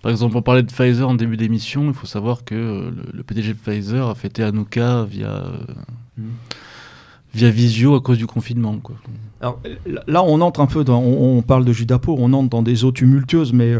Par 0.00 0.12
exemple, 0.12 0.36
on 0.36 0.42
parlait 0.42 0.62
de 0.62 0.70
Pfizer 0.70 1.08
en 1.08 1.14
début 1.14 1.36
d'émission. 1.36 1.88
Il 1.88 1.94
faut 1.94 2.06
savoir 2.06 2.44
que 2.44 2.54
euh, 2.54 2.90
le, 3.12 3.22
PDG 3.24 3.54
de 3.54 3.58
Pfizer 3.58 4.08
a 4.08 4.14
fêté 4.14 4.44
Hanouka 4.44 5.04
via, 5.04 5.44
mm. 6.16 6.22
via 7.34 7.50
Visio 7.50 7.96
à 7.96 8.00
cause 8.00 8.18
du 8.18 8.28
confinement. 8.28 8.78
Quoi. 8.78 8.94
Alors, 9.40 9.60
là, 10.06 10.22
on 10.22 10.40
entre 10.40 10.60
un 10.60 10.66
peu 10.66 10.84
dans. 10.84 11.00
On, 11.00 11.38
on 11.38 11.42
parle 11.42 11.64
de 11.64 11.72
jus 11.72 11.86
d'Apo, 11.86 12.14
on 12.16 12.32
entre 12.32 12.50
dans 12.50 12.62
des 12.62 12.84
eaux 12.84 12.92
tumultueuses, 12.92 13.52
mais 13.52 13.74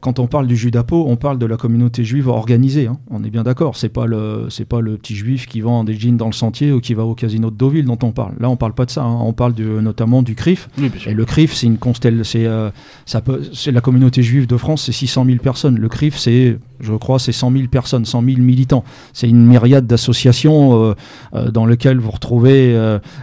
quand 0.00 0.18
on 0.18 0.26
parle 0.26 0.46
du 0.46 0.56
Judapo, 0.56 1.06
on 1.08 1.16
parle 1.16 1.38
de 1.38 1.46
la 1.46 1.56
communauté 1.56 2.04
juive 2.04 2.28
organisée. 2.28 2.86
Hein. 2.86 2.98
On 3.10 3.24
est 3.24 3.30
bien 3.30 3.42
d'accord. 3.42 3.76
C'est 3.76 3.88
pas 3.88 4.06
le 4.06 4.46
c'est 4.50 4.66
pas 4.66 4.80
le 4.80 4.96
petit 4.96 5.14
juif 5.14 5.46
qui 5.46 5.60
vend 5.62 5.84
des 5.84 5.94
jeans 5.94 6.16
dans 6.16 6.26
le 6.26 6.32
sentier 6.32 6.70
ou 6.72 6.80
qui 6.80 6.92
va 6.94 7.04
au 7.04 7.14
casino 7.14 7.50
de 7.50 7.56
Deauville 7.56 7.86
dont 7.86 7.98
on 8.02 8.12
parle. 8.12 8.34
Là, 8.38 8.50
on 8.50 8.56
parle 8.56 8.74
pas 8.74 8.84
de 8.84 8.90
ça. 8.90 9.02
Hein. 9.02 9.18
On 9.22 9.32
parle 9.32 9.54
notamment 9.54 10.22
du 10.22 10.34
CRIF. 10.34 10.68
et 11.06 11.14
le 11.14 11.24
CRIF, 11.24 11.54
c'est 11.54 11.66
une 11.66 11.78
constelle. 11.78 12.24
C'est 12.24 12.46
euh, 12.46 12.70
ça 13.06 13.20
peut. 13.20 13.42
C'est 13.52 13.72
la 13.72 13.80
communauté 13.80 14.22
juive 14.22 14.46
de 14.46 14.56
France, 14.56 14.84
c'est 14.84 14.92
600 14.92 15.24
000 15.24 15.38
personnes. 15.38 15.78
Le 15.78 15.88
CRIF, 15.88 16.16
c'est 16.16 16.58
je 16.80 16.94
crois, 16.94 17.18
c'est 17.18 17.32
100 17.32 17.52
000 17.52 17.64
personnes, 17.68 18.06
100 18.06 18.22
000 18.24 18.38
militants. 18.38 18.84
C'est 19.12 19.28
une 19.28 19.46
myriade 19.46 19.86
d'associations 19.86 20.82
euh, 20.82 20.94
euh, 21.34 21.50
dans 21.50 21.66
lesquelles 21.66 21.98
vous 21.98 22.10
retrouvez 22.10 22.50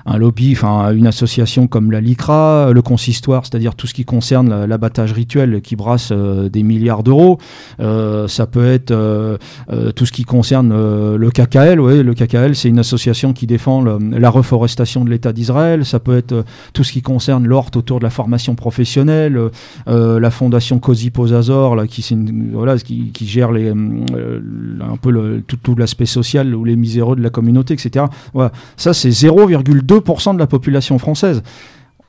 un 0.05 0.17
lobby, 0.17 0.53
enfin 0.53 0.91
une 0.93 1.07
association 1.07 1.67
comme 1.67 1.91
la 1.91 2.01
LICRA, 2.01 2.71
le 2.73 2.81
consistoire, 2.81 3.45
c'est-à-dire 3.45 3.75
tout 3.75 3.87
ce 3.87 3.93
qui 3.93 4.05
concerne 4.05 4.65
l'abattage 4.65 5.11
rituel 5.11 5.61
qui 5.61 5.75
brasse 5.75 6.11
des 6.11 6.56
milliards 6.63 7.03
d'euros. 7.03 7.37
Euh, 7.79 8.27
ça 8.27 8.45
peut 8.47 8.65
être 8.65 8.91
euh, 8.91 9.37
euh, 9.71 9.91
tout 9.91 10.05
ce 10.05 10.11
qui 10.11 10.23
concerne 10.23 10.69
le 11.15 11.29
KKL. 11.29 11.79
Oui, 11.79 12.03
le 12.03 12.13
KKL, 12.13 12.55
c'est 12.55 12.69
une 12.69 12.79
association 12.79 13.33
qui 13.33 13.47
défend 13.47 13.83
la 13.83 14.29
reforestation 14.29 15.03
de 15.03 15.09
l'État 15.09 15.33
d'Israël. 15.33 15.85
Ça 15.85 15.99
peut 15.99 16.17
être 16.17 16.45
tout 16.73 16.83
ce 16.83 16.91
qui 16.91 17.01
concerne 17.01 17.47
l'ORT 17.47 17.71
autour 17.75 17.99
de 17.99 18.03
la 18.03 18.09
formation 18.09 18.55
professionnelle, 18.55 19.39
la 19.87 20.31
fondation 20.31 20.79
Cosi 20.79 21.09
Posazor, 21.09 21.75
là, 21.75 21.87
qui, 21.87 22.01
gère 23.25 23.49
un 23.49 24.97
peu 25.01 25.11
le, 25.11 25.43
tout, 25.45 25.57
tout 25.57 25.75
l'aspect 25.75 26.05
social 26.05 26.53
ou 26.55 26.63
les 26.63 26.75
miséreux 26.75 27.15
de 27.15 27.21
la 27.23 27.29
communauté, 27.29 27.73
etc. 27.73 28.05
Voilà. 28.33 28.51
Ça, 28.75 28.93
c'est 28.93 29.09
0,2% 29.09 30.33
de 30.33 30.39
la 30.39 30.47
population 30.47 30.97
française 30.99 31.43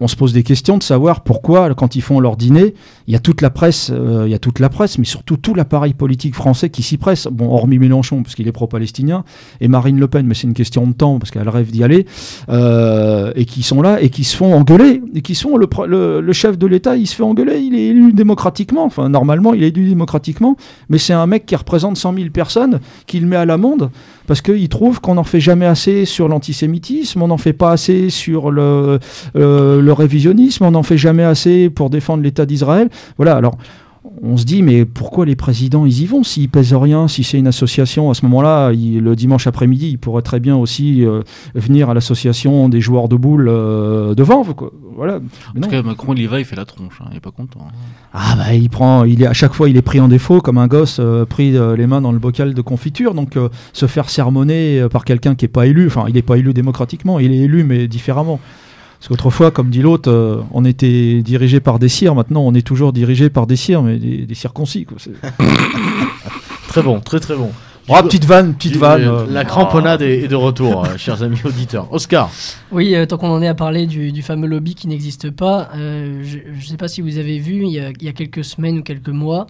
on 0.01 0.09
se 0.09 0.17
pose 0.17 0.33
des 0.33 0.43
questions 0.43 0.79
de 0.79 0.83
savoir 0.83 1.23
pourquoi, 1.23 1.75
quand 1.75 1.97
ils 1.97 2.03
font 2.03 2.21
leur 2.21 2.37
dîner, 2.37 2.75
il 3.07 3.13
y 3.13 3.17
a 3.17 3.19
toute 3.19 3.43
la 3.43 3.51
presse, 3.51 3.91
euh, 3.93 4.25
il 4.27 4.31
y 4.31 4.35
a 4.35 4.39
toute 4.39 4.61
la 4.61 4.69
presse, 4.69 4.99
mais 4.99 5.05
surtout 5.05 5.37
tout 5.37 5.55
l'appareil 5.55 5.95
politique 5.95 6.35
français 6.35 6.71
qui 6.71 6.83
s'y 6.83 6.99
presse. 6.99 7.27
Bon, 7.31 7.51
hormis 7.53 7.79
Mélenchon, 7.79 8.23
parce 8.23 8.35
qu'il 8.35 8.47
est 8.47 8.53
pro-palestinien, 8.53 9.25
et 9.61 9.69
Marine 9.69 9.99
Le 9.99 10.07
Pen, 10.07 10.27
mais 10.27 10.35
c'est 10.35 10.47
une 10.47 10.55
question 10.55 10.87
de 10.87 10.93
temps, 10.93 11.19
parce 11.19 11.31
qu'elle 11.31 11.49
rêve 11.49 11.71
d'y 11.71 11.83
aller, 11.83 12.07
euh, 12.49 13.33
et 13.35 13.45
qui 13.45 13.63
sont 13.63 13.83
là, 13.83 14.01
et 14.01 14.11
qui 14.11 14.25
se 14.25 14.37
font 14.37 14.55
engueuler, 14.55 15.03
et 15.15 15.23
qui 15.23 15.35
sont 15.35 15.57
le, 15.57 16.21
le 16.21 16.33
chef 16.33 16.59
de 16.59 16.67
l'État, 16.67 16.97
il 16.97 17.07
se 17.07 17.17
fait 17.17 17.23
engueuler, 17.25 17.59
il 17.59 17.75
est 17.75 17.89
élu 17.89 18.13
démocratiquement, 18.13 18.85
enfin, 18.85 19.09
normalement, 19.09 19.53
il 19.55 19.65
est 19.65 19.69
élu 19.69 19.89
démocratiquement, 19.89 20.57
mais 20.89 20.99
c'est 20.99 21.13
un 21.13 21.27
mec 21.27 21.45
qui 21.47 21.57
représente 21.57 21.97
100 21.97 22.15
000 22.15 22.31
personnes, 22.31 22.81
qui 23.07 23.19
le 23.19 23.27
met 23.27 23.37
à 23.37 23.45
l'amende, 23.45 23.91
parce 24.29 24.43
qu'il 24.43 24.69
trouve 24.69 25.01
qu'on 25.01 25.15
n'en 25.15 25.25
fait 25.25 25.41
jamais 25.41 25.65
assez 25.65 26.05
sur 26.05 26.29
l'antisémitisme, 26.29 27.23
on 27.23 27.29
n'en 27.29 27.39
fait 27.39 27.55
pas 27.55 27.73
assez 27.73 28.11
sur 28.11 28.51
le, 28.51 28.99
euh, 29.37 29.81
le 29.81 29.93
révisionnisme, 29.95 30.67
on 30.67 30.73
n'en 30.73 30.83
fait 30.83 30.99
jamais 30.99 31.25
assez 31.25 31.71
pour 31.71 31.89
défendre 31.89 32.23
l'État 32.23 32.45
d'Israël. 32.45 32.91
Voilà, 33.17 33.37
alors 33.37 33.57
on 34.23 34.37
se 34.37 34.45
dit, 34.45 34.63
mais 34.63 34.85
pourquoi 34.85 35.27
les 35.27 35.37
présidents, 35.37 35.87
ils 35.87 36.03
y 36.03 36.07
vont 36.07 36.23
S'ils 36.23 36.49
pèsent 36.49 36.75
rien, 36.75 37.09
si 37.09 37.25
c'est 37.25 37.39
une 37.39 37.47
association, 37.47 38.11
à 38.11 38.15
ce 38.15 38.25
moment-là, 38.27 38.71
le 38.71 39.15
dimanche 39.15 39.47
après-midi, 39.47 39.91
ils 39.91 39.99
pourraient 39.99 40.23
très 40.23 40.41
bien 40.41 40.57
aussi 40.57 41.05
euh, 41.05 41.23
venir 41.55 41.91
à 41.91 41.95
l'association 41.95 42.69
des 42.69 42.81
joueurs 42.81 43.09
de 43.09 43.17
boules 43.17 43.49
euh, 43.49 44.15
de 44.15 44.23
Vanves. 44.23 44.55
Voilà. 44.97 45.17
en 45.17 45.61
tout 45.61 45.69
cas, 45.69 45.83
Macron, 45.83 46.15
il 46.15 46.23
y 46.23 46.27
va, 46.27 46.41
il 46.41 46.45
fait 46.45 46.57
la 46.57 46.65
tronche, 46.65 47.01
hein, 47.01 47.07
il 47.11 47.15
n'est 47.15 47.21
pas 47.21 47.31
content. 47.31 47.61
Hein. 47.69 47.73
Ah 48.13 48.35
bah, 48.37 48.55
il 48.55 48.69
prend, 48.71 49.05
il 49.05 49.23
est, 49.23 49.27
à 49.27 49.33
chaque 49.33 49.55
fois, 49.55 49.69
il 49.69 49.77
est 49.77 49.83
pris 49.83 50.01
en 50.01 50.09
défaut, 50.09 50.41
comme 50.41 50.59
un 50.59 50.67
gosse 50.67 50.99
euh, 51.01 51.25
pris 51.25 51.53
les 51.53 51.87
mains 51.87 52.01
dans 52.01 52.13
le 52.13 52.19
bocal 52.19 52.55
de 52.55 52.63
confiture. 52.63 53.15
Donc, 53.15 53.37
se 53.73 53.87
faire 53.87 54.11
sermonner 54.11 54.87
par 54.91 55.05
quelqu'un 55.05 55.35
qui 55.35 55.45
n'est 55.45 55.51
pas 55.51 55.67
élu, 55.67 55.87
enfin, 55.87 56.05
il 56.09 56.15
n'est 56.15 56.23
pas 56.23 56.37
élu 56.37 56.53
démocratiquement, 56.53 57.19
il 57.19 57.33
est 57.33 57.39
élu, 57.39 57.65
mais 57.65 57.89
différemment. 57.89 58.41
Parce 58.99 59.09
qu'autrefois, 59.09 59.51
comme 59.53 59.71
dit 59.71 59.81
l'autre, 59.81 60.11
euh, 60.11 60.43
on 60.53 60.65
était 60.65 61.23
dirigé 61.23 61.61
par 61.61 61.79
des 61.79 61.89
cires, 61.89 62.17
maintenant 62.17 62.41
on 62.41 62.53
est 62.55 62.67
toujours 62.67 62.93
dirigé 62.93 63.31
par 63.31 63.47
des 63.47 63.55
cires, 63.55 63.83
mais 63.83 63.97
des, 63.97 64.27
des 64.27 64.35
circoncis. 64.35 64.87
Quoi. 64.87 64.97
très 66.69 66.83
bon, 66.83 66.99
très 67.01 67.21
très 67.21 67.37
bon. 67.37 67.53
Oh, 67.91 67.95
petite 68.03 68.25
vanne, 68.27 68.55
petite 68.55 68.77
vanne. 68.77 69.03
Euh, 69.03 69.25
la 69.31 69.45
cramponnade 69.45 70.03
est, 70.03 70.29
de 70.29 70.35
retour, 70.35 70.85
euh, 70.85 70.97
chers 70.99 71.23
amis 71.23 71.41
auditeurs. 71.45 71.91
Oscar. 71.91 72.31
Oui, 72.71 72.95
tant 73.09 73.17
qu'on 73.17 73.31
en 73.31 73.41
est 73.41 73.49
à 73.49 73.55
parler 73.55 73.87
du, 73.87 74.21
fameux 74.21 74.49
lobby 74.49 74.75
qui 74.75 74.89
n'existe 74.89 75.31
pas, 75.31 75.71
je 75.75 76.39
ne 76.55 76.61
sais 76.61 76.77
pas 76.77 76.89
si 76.89 77.01
vous 77.01 77.19
avez 77.19 77.39
vu, 77.39 77.63
il 77.63 77.71
y, 77.71 77.81
a, 77.81 77.91
il 77.91 78.03
y, 78.03 78.09
a, 78.09 78.13
quelques 78.13 78.45
semaines 78.45 78.81
ou 78.81 78.83
quelques 78.83 79.09
mois, 79.09 79.47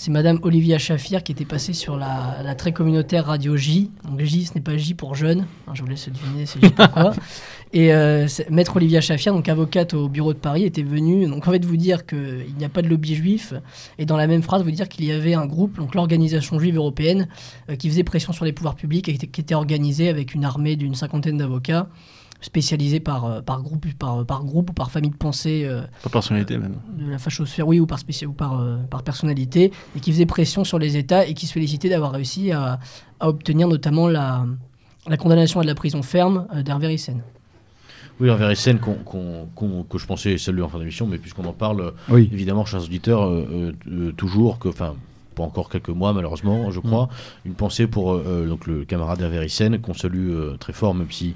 c'est 0.00 0.10
Madame 0.10 0.38
Olivia 0.40 0.78
Shafir 0.78 1.22
qui 1.22 1.32
était 1.32 1.44
passée 1.44 1.74
sur 1.74 1.98
la, 1.98 2.54
très 2.56 2.72
communautaire 2.72 3.26
radio 3.26 3.54
J. 3.56 3.90
Donc 4.08 4.20
J, 4.20 4.46
ce 4.46 4.54
n'est 4.54 4.62
pas 4.62 4.78
J 4.78 4.94
pour 4.94 5.14
jeune. 5.14 5.44
je 5.74 5.82
vous 5.82 5.88
laisse 5.88 6.08
deviner 6.08 6.46
c'est 6.46 6.58
J 6.58 6.70
pourquoi. 6.70 7.12
Et 7.72 7.94
euh, 7.94 8.26
Maître 8.50 8.76
Olivia 8.76 9.00
Shafir, 9.00 9.32
donc 9.32 9.48
avocate 9.48 9.94
au 9.94 10.08
bureau 10.08 10.32
de 10.32 10.38
Paris, 10.38 10.64
était 10.64 10.82
venue 10.82 11.26
donc 11.26 11.46
en 11.46 11.52
fait 11.52 11.64
vous 11.64 11.76
dire 11.76 12.04
qu'il 12.04 12.54
n'y 12.58 12.64
a 12.64 12.68
pas 12.68 12.82
de 12.82 12.88
lobby 12.88 13.14
juif 13.14 13.54
et 13.98 14.06
dans 14.06 14.16
la 14.16 14.26
même 14.26 14.42
phrase 14.42 14.64
vous 14.64 14.70
dire 14.72 14.88
qu'il 14.88 15.04
y 15.04 15.12
avait 15.12 15.34
un 15.34 15.46
groupe, 15.46 15.78
donc 15.78 15.94
l'organisation 15.94 16.58
juive 16.58 16.76
européenne, 16.76 17.28
euh, 17.68 17.76
qui 17.76 17.88
faisait 17.88 18.02
pression 18.02 18.32
sur 18.32 18.44
les 18.44 18.52
pouvoirs 18.52 18.74
publics 18.74 19.08
et 19.08 19.16
qui 19.16 19.40
était 19.40 19.54
organisée 19.54 20.08
avec 20.08 20.34
une 20.34 20.44
armée 20.44 20.74
d'une 20.74 20.94
cinquantaine 20.94 21.38
d'avocats 21.38 21.88
spécialisés 22.40 23.00
par, 23.00 23.24
euh, 23.24 23.40
par, 23.40 23.62
groupe, 23.62 23.86
par, 23.98 24.24
par 24.24 24.44
groupe 24.44 24.70
ou 24.70 24.72
par 24.72 24.90
famille 24.90 25.10
de 25.10 25.16
pensée. 25.16 25.64
Euh, 25.64 25.82
par 26.02 26.12
personnalité 26.12 26.58
même. 26.58 26.76
De 26.96 27.10
la 27.10 27.18
fachosphère, 27.18 27.68
oui, 27.68 27.80
ou 27.80 27.86
par, 27.86 27.98
ou 28.26 28.32
par, 28.32 28.60
euh, 28.60 28.78
par 28.90 29.02
personnalité, 29.02 29.72
et 29.96 30.00
qui 30.00 30.12
faisait 30.12 30.26
pression 30.26 30.64
sur 30.64 30.78
les 30.78 30.96
États 30.96 31.26
et 31.26 31.34
qui 31.34 31.46
se 31.46 31.52
félicitait 31.52 31.88
d'avoir 31.88 32.12
réussi 32.12 32.52
à, 32.52 32.78
à, 33.20 33.28
obtenir 33.28 33.68
notamment 33.68 34.08
la, 34.08 34.46
la 35.06 35.16
condamnation 35.16 35.60
à 35.60 35.62
de 35.62 35.68
la 35.68 35.74
prison 35.74 36.02
ferme 36.02 36.46
d'Hervé 36.64 36.88
Ryssen. 36.88 37.22
Oui, 38.20 38.28
Hervé 38.28 38.44
Ryssen, 38.44 38.78
que 38.78 39.98
je 39.98 40.06
pensais 40.06 40.36
saluer 40.36 40.62
en 40.62 40.68
fin 40.68 40.78
d'émission, 40.78 41.06
mais 41.06 41.18
puisqu'on 41.18 41.46
en 41.46 41.52
parle, 41.52 41.94
évidemment, 42.14 42.64
chers 42.64 42.84
auditeurs, 42.84 43.30
toujours 44.16 44.58
que, 44.58 44.68
enfin, 44.68 44.94
pas 45.34 45.42
encore 45.42 45.70
quelques 45.70 45.88
mois 45.88 46.12
malheureusement, 46.12 46.70
je 46.70 46.80
crois. 46.80 47.08
Une 47.46 47.54
pensée 47.54 47.86
pour 47.86 48.18
donc 48.18 48.66
le 48.66 48.84
camarade 48.84 49.20
Hervé 49.22 49.46
qu'on 49.82 49.94
salue 49.94 50.32
très 50.58 50.72
fort, 50.72 50.94
même 50.94 51.10
si 51.10 51.34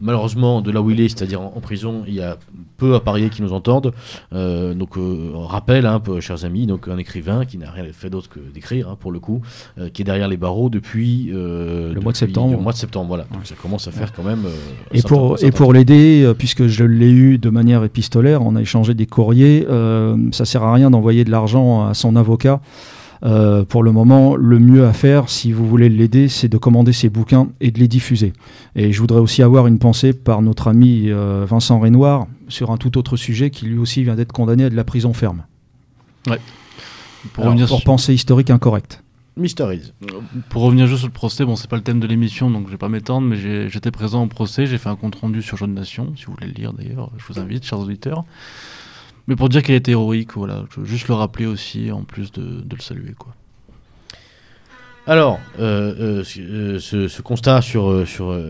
malheureusement, 0.00 0.60
de 0.60 0.70
là 0.70 0.82
où 0.82 0.90
il 0.90 1.00
est, 1.00 1.08
c'est-à-dire 1.08 1.40
en, 1.40 1.60
prison, 1.60 2.04
il 2.06 2.14
y 2.14 2.20
a 2.20 2.36
peu 2.76 2.94
à 2.94 3.00
parier 3.00 3.30
qui 3.30 3.42
nous 3.42 3.52
entendent. 3.52 3.92
Euh, 4.32 4.74
donc, 4.74 4.96
euh, 4.96 5.30
rappel, 5.34 5.86
hein, 5.86 6.00
chers 6.20 6.44
amis, 6.44 6.66
donc 6.66 6.88
un 6.88 6.98
écrivain 6.98 7.44
qui 7.44 7.58
n'a 7.58 7.70
rien 7.70 7.84
fait 7.92 8.10
d'autre 8.10 8.28
que 8.28 8.38
d'écrire, 8.38 8.90
hein, 8.90 8.96
pour 8.98 9.12
le 9.12 9.18
coup, 9.20 9.40
euh, 9.78 9.88
qui 9.88 10.02
est 10.02 10.04
derrière 10.04 10.28
les 10.28 10.36
barreaux 10.36 10.68
depuis 10.68 11.28
le 11.32 11.98
mois 12.00 12.12
de 12.12 12.16
septembre. 12.16 12.56
Le 12.56 12.62
mois 12.62 12.72
de 12.72 12.78
septembre, 12.78 13.08
voilà. 13.08 13.24
Donc, 13.32 13.46
ça 13.46 13.54
commence 13.60 13.88
à 13.88 13.90
faire 13.90 14.12
quand 14.12 14.24
même. 14.24 14.44
et 14.92 15.02
pour 15.02 15.42
et 15.42 15.50
pour 15.50 15.72
l'aider, 15.72 16.32
puisque 16.38 16.66
je 16.66 16.84
l'ai 16.84 17.10
eu 17.10 17.38
de 17.38 17.50
manière 17.50 17.84
épistolaire, 17.84 18.42
on 18.42 18.56
a 18.56 18.62
échangé 18.62 18.94
des 18.94 19.06
courriers. 19.06 19.66
ça 20.32 20.44
sert 20.44 20.62
à 20.62 20.72
rien 20.72 20.90
d'envoyer 20.90 21.24
de 21.24 21.30
l'argent 21.30 21.86
à 21.86 21.94
son 21.94 22.16
avocat. 22.16 22.60
Euh, 23.22 23.64
pour 23.64 23.82
le 23.82 23.92
moment, 23.92 24.36
le 24.36 24.58
mieux 24.58 24.86
à 24.86 24.92
faire, 24.92 25.28
si 25.28 25.52
vous 25.52 25.66
voulez 25.66 25.88
l'aider, 25.88 26.28
c'est 26.28 26.48
de 26.48 26.58
commander 26.58 26.92
ses 26.92 27.08
bouquins 27.08 27.48
et 27.60 27.70
de 27.70 27.78
les 27.78 27.88
diffuser. 27.88 28.32
Et 28.74 28.92
je 28.92 29.00
voudrais 29.00 29.20
aussi 29.20 29.42
avoir 29.42 29.66
une 29.66 29.78
pensée 29.78 30.12
par 30.12 30.42
notre 30.42 30.68
ami 30.68 31.04
euh, 31.06 31.46
Vincent 31.48 31.78
Renoir 31.78 32.26
sur 32.48 32.70
un 32.70 32.76
tout 32.76 32.98
autre 32.98 33.16
sujet 33.16 33.50
qui 33.50 33.66
lui 33.66 33.78
aussi 33.78 34.02
vient 34.02 34.14
d'être 34.14 34.32
condamné 34.32 34.64
à 34.64 34.70
de 34.70 34.76
la 34.76 34.84
prison 34.84 35.12
ferme. 35.12 35.44
Ouais. 36.28 36.40
Pour, 37.32 37.44
revenir 37.44 37.66
pour 37.66 37.82
pensée 37.82 38.14
historique 38.14 38.50
incorrecte. 38.50 39.02
Mysteries. 39.36 39.92
Pour 40.48 40.62
revenir 40.62 40.86
juste 40.86 41.00
sur 41.00 41.08
le 41.08 41.12
procès, 41.12 41.44
bon, 41.44 41.56
c'est 41.56 41.68
pas 41.68 41.76
le 41.76 41.82
thème 41.82 42.00
de 42.00 42.06
l'émission, 42.06 42.50
donc 42.50 42.66
je 42.66 42.72
vais 42.72 42.78
pas 42.78 42.88
m'étendre, 42.88 43.26
mais 43.26 43.68
j'étais 43.68 43.90
présent 43.90 44.24
au 44.24 44.28
procès, 44.28 44.66
j'ai 44.66 44.78
fait 44.78 44.88
un 44.88 44.96
compte 44.96 45.16
rendu 45.16 45.42
sur 45.42 45.58
Jeune 45.58 45.74
Nation, 45.74 46.14
si 46.16 46.24
vous 46.24 46.32
voulez 46.32 46.46
le 46.46 46.54
lire 46.54 46.72
d'ailleurs, 46.72 47.10
je 47.18 47.24
vous 47.30 47.38
invite, 47.38 47.64
chers 47.64 47.78
auditeurs. 47.78 48.24
Mais 49.28 49.36
pour 49.36 49.48
dire 49.48 49.62
qu'elle 49.62 49.76
était 49.76 49.92
héroïque, 49.92 50.34
voilà, 50.34 50.64
je 50.70 50.80
veux 50.80 50.86
juste 50.86 51.08
le 51.08 51.14
rappeler 51.14 51.46
aussi, 51.46 51.90
en 51.90 52.02
plus 52.02 52.30
de, 52.32 52.64
le 52.70 52.80
saluer. 52.80 53.14
Quoi. 53.18 53.34
Alors, 55.06 55.40
euh, 55.58 56.22
euh, 56.38 56.78
ce, 56.78 57.22
constat 57.22 57.60
sur, 57.62 57.92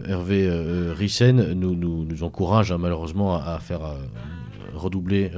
Hervé 0.07 0.49
Rissen 0.97 1.53
nous, 1.53 1.75
nous, 1.75 2.23
encourage 2.23 2.73
hein, 2.73 2.79
malheureusement 2.79 3.37
à, 3.37 3.59
faire 3.59 3.81
redoubler, 4.75 5.31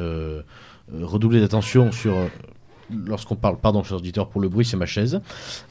redoubler 0.93 1.41
d'attention 1.41 1.93
sur 1.93 2.15
lorsqu'on 2.91 3.37
parle, 3.37 3.57
pardon, 3.59 3.83
chers 3.83 3.99
auditeurs, 3.99 4.29
pour 4.29 4.41
le 4.41 4.49
bruit, 4.49 4.65
c'est 4.65 4.77
ma 4.77 4.87
chaise. 4.87 5.21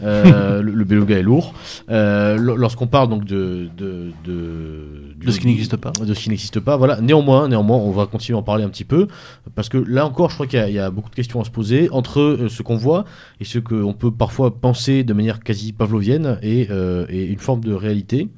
Euh, 0.01 0.61
le, 0.61 0.74
le 0.74 0.84
beluga 0.86 1.18
est 1.18 1.24
lourd. 1.24 1.53
Euh, 1.89 2.38
lorsqu'on 2.38 2.88
parle 2.88 3.09
donc 3.09 3.26
de 3.26 3.70
de, 3.78 4.11
de, 4.26 5.32
ce 5.32 5.39
qui 5.39 5.47
n'existe 5.47 5.78
pas, 5.78 5.91
de 5.91 6.13
ce 6.13 6.20
qui 6.20 6.30
n'existe 6.30 6.59
pas, 6.59 6.78
voilà. 6.78 7.01
Néanmoins, 7.01 7.47
néanmoins, 7.47 7.78
on 7.78 7.91
va 7.91 8.05
continuer 8.05 8.38
à 8.38 8.39
en 8.39 8.43
parler 8.43 8.63
un 8.63 8.70
petit 8.70 8.86
peu 8.86 9.07
parce 9.55 9.70
que 9.70 9.78
là 9.78 10.05
encore, 10.05 10.30
je 10.30 10.36
crois 10.36 10.47
qu'il 10.47 10.59
y, 10.70 10.80
a 10.80 10.91
beaucoup 10.91 11.09
de 11.09 11.15
questions 11.15 11.41
à 11.41 11.43
se 11.43 11.49
poser 11.49 11.89
entre 11.91 12.20
euh, 12.20 12.49
ce 12.49 12.61
qu'on 12.63 12.78
voit 12.78 13.05
et 13.39 13.45
ce 13.45 13.59
qu'on 13.59 13.93
peut 13.93 14.11
parfois 14.11 14.59
penser 14.59 15.03
de 15.03 15.13
manière 15.13 15.39
quasi 15.39 15.74
pavlovienne 15.74 16.39
et, 16.41 16.68
et 17.09 17.26
une 17.26 17.39
forme 17.39 17.61
de 17.61 17.74
réalité. 17.74 18.30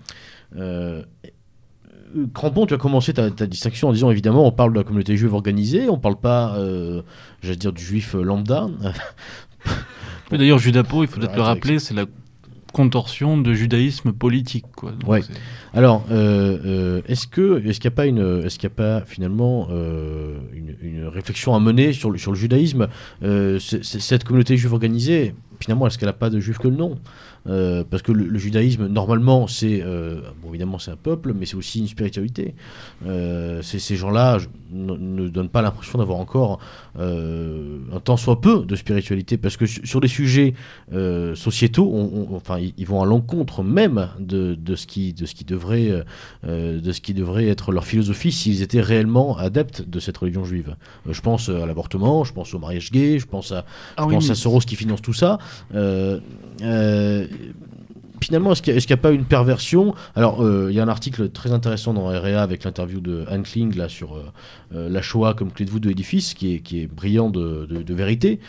Crampon, 2.34 2.66
tu 2.66 2.74
as 2.74 2.78
commencé 2.78 3.14
ta, 3.14 3.30
distinction 3.30 3.90
en 3.90 3.94
disant 3.94 4.10
évidemment 4.10 4.46
on 4.46 4.52
parle 4.52 4.74
de 4.74 4.78
la 4.78 4.84
communauté 4.84 5.16
juive 5.16 5.34
organisée, 5.34 5.90
on 5.90 5.98
parle 5.98 6.18
pas, 6.18 6.56
euh, 6.56 7.02
j'allais 7.42 7.56
dire, 7.56 7.74
du 7.74 7.84
juif 7.84 8.14
lambda. 8.14 8.68
D'ailleurs, 10.32 10.60
Judapo, 10.60 11.04
il 11.04 11.08
faut 11.08 11.20
peut-être 11.20 11.36
le 11.36 11.42
rappeler, 11.42 11.80
c'est 11.80 11.94
la 11.94 12.06
contorsion 12.72 13.38
de 13.38 13.54
judaïsme 13.54 14.14
politique. 14.14 14.66
Quoi. 14.76 14.94
ouais. 15.08 15.22
Alors, 15.74 16.06
euh, 16.12 16.60
euh, 16.66 17.02
est-ce 17.08 17.26
que 17.26 17.66
est-ce 17.66 17.80
qu'il 17.80 17.90
n'y 17.90 17.94
a 17.94 17.96
pas 17.96 18.06
une 18.06 18.44
est-ce 18.46 18.60
qu'il 18.60 18.68
a 18.68 18.70
pas 18.70 19.02
finalement 19.02 19.70
une, 19.70 21.08
réflexion 21.08 21.56
à 21.56 21.60
mener 21.60 21.94
sur 21.94 22.12
le, 22.12 22.18
sur 22.18 22.32
le 22.32 22.38
judaïsme? 22.38 22.88
Cette 23.22 24.24
communauté 24.24 24.56
juive 24.56 24.74
organisée, 24.74 25.34
finalement, 25.60 25.88
est-ce 25.88 25.98
qu'elle 25.98 26.10
n'a 26.10 26.14
pas 26.14 26.30
de 26.30 26.40
juif 26.40 26.58
que 26.58 26.68
le 26.68 26.76
nom? 26.76 26.98
Euh, 27.48 27.84
parce 27.90 28.04
que 28.04 28.12
le, 28.12 28.38
judaïsme, 28.38 28.88
normalement, 28.88 29.48
c'est 29.48 29.82
euh, 29.82 30.22
bon, 30.42 30.50
évidemment 30.50 30.78
c'est 30.78 30.92
un 30.92 30.98
peuple, 30.98 31.34
mais 31.34 31.46
c'est 31.46 31.56
aussi 31.56 31.80
une 31.80 31.88
spiritualité. 31.88 32.54
Euh, 33.06 33.62
ces 33.62 33.96
gens-là 33.96 34.40
ne 34.72 35.28
donnent 35.30 35.50
pas 35.50 35.62
l'impression 35.62 35.98
d'avoir 35.98 36.20
encore 36.20 36.60
un 36.98 38.00
tant 38.04 38.18
soit 38.18 38.42
peu 38.42 38.66
de 38.66 38.76
spiritualité, 38.76 39.38
parce 39.38 39.58
que 39.58 39.66
sur 39.66 40.02
des 40.02 40.08
sujets 40.08 40.54
sociétaux, 41.36 41.90
on, 41.94 42.36
enfin, 42.36 42.58
ils, 42.60 42.86
vont 42.86 43.02
à 43.02 43.06
l'encontre 43.06 43.64
même 43.64 44.10
de, 44.20 44.54
de, 44.56 44.76
ce 44.76 44.86
qui, 44.86 45.14
de 45.14 45.26
ce 45.26 45.34
qui 45.34 45.46
devrait, 45.46 46.04
de 46.44 46.92
ce 46.92 47.02
qui 47.02 47.14
devrait 47.14 47.48
être 47.48 47.72
leur 47.72 47.86
philosophie 47.86 48.32
s'ils 48.32 48.62
étaient 48.62 48.82
réellement 48.82 49.38
adeptes 49.38 49.88
de 49.88 50.00
cette 50.00 50.18
religion 50.18 50.44
juive. 50.44 50.76
je 51.10 51.22
pense 51.22 51.50
à 51.50 51.66
l'avortement, 51.66 52.24
je 52.24 52.34
pense 52.34 52.54
au 52.54 52.60
mariage 52.60 52.92
gay, 52.92 53.18
je 53.18 53.26
pense 53.26 53.52
à, 53.52 53.66
je 53.98 54.04
ah 54.04 54.08
pense 54.08 54.30
à 54.30 54.36
Soros 54.36 54.60
qui 54.60 54.76
finance 54.76 55.02
tout 55.02 55.14
ça. 55.14 55.40
Euh, 55.74 56.20
finalement, 58.22 58.52
est-ce 58.52 58.62
qu'il 58.62 58.74
n'y 58.74 58.94
a, 58.94 58.98
pas 58.98 59.12
une 59.12 59.26
perversion? 59.26 59.94
Alors, 60.16 60.44
euh, 60.44 60.68
il 60.70 60.76
y 60.76 60.80
a 60.80 60.84
un 60.84 60.88
article 60.88 61.30
très 61.30 61.52
intéressant 61.52 61.94
dans 61.94 62.08
REA 62.08 62.42
avec 62.42 62.64
l'interview 62.64 63.00
de 63.00 63.26
Anne 63.30 63.44
Kling 63.44 63.76
là, 63.76 63.90
sur 63.90 64.16
euh, 64.16 64.26
euh, 64.74 64.90
la 64.90 65.02
Shoah 65.02 65.34
comme 65.34 65.52
clé 65.52 65.66
de 65.66 65.72
voûte 65.72 65.84
de 65.84 65.90
l'édifice, 65.90 66.34
qui 66.34 66.56
est, 66.56 66.88
brillant 66.88 67.30
de, 67.30 67.66
de, 67.66 67.94
vérité. 67.94 68.40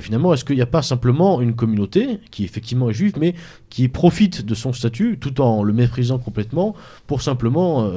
finalement, 0.00 0.32
est-ce 0.34 0.44
qu'il 0.44 0.56
n'y 0.56 0.62
a 0.62 0.66
pas 0.66 0.82
simplement 0.82 1.40
une 1.40 1.54
communauté 1.54 2.20
qui 2.30 2.44
effectivement 2.44 2.90
est 2.90 2.92
juive, 2.92 3.14
mais 3.18 3.34
qui 3.68 3.88
profite 3.88 4.44
de 4.44 4.54
son 4.54 4.72
statut 4.72 5.18
tout 5.18 5.40
en 5.40 5.62
le 5.62 5.72
méprisant 5.72 6.18
complètement 6.18 6.74
pour 7.06 7.22
simplement, 7.22 7.90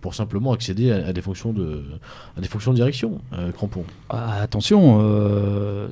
pour 0.00 0.14
simplement 0.14 0.52
accéder 0.52 0.90
à, 0.90 1.12
des 1.12 1.22
fonctions 1.22 1.52
de, 1.52 1.82
à 2.36 2.40
des 2.40 2.48
fonctions 2.48 2.72
de 2.72 2.76
direction 2.76 3.20
Crampon? 3.54 3.84
Ah, 4.10 4.40
Attention, 4.42 4.98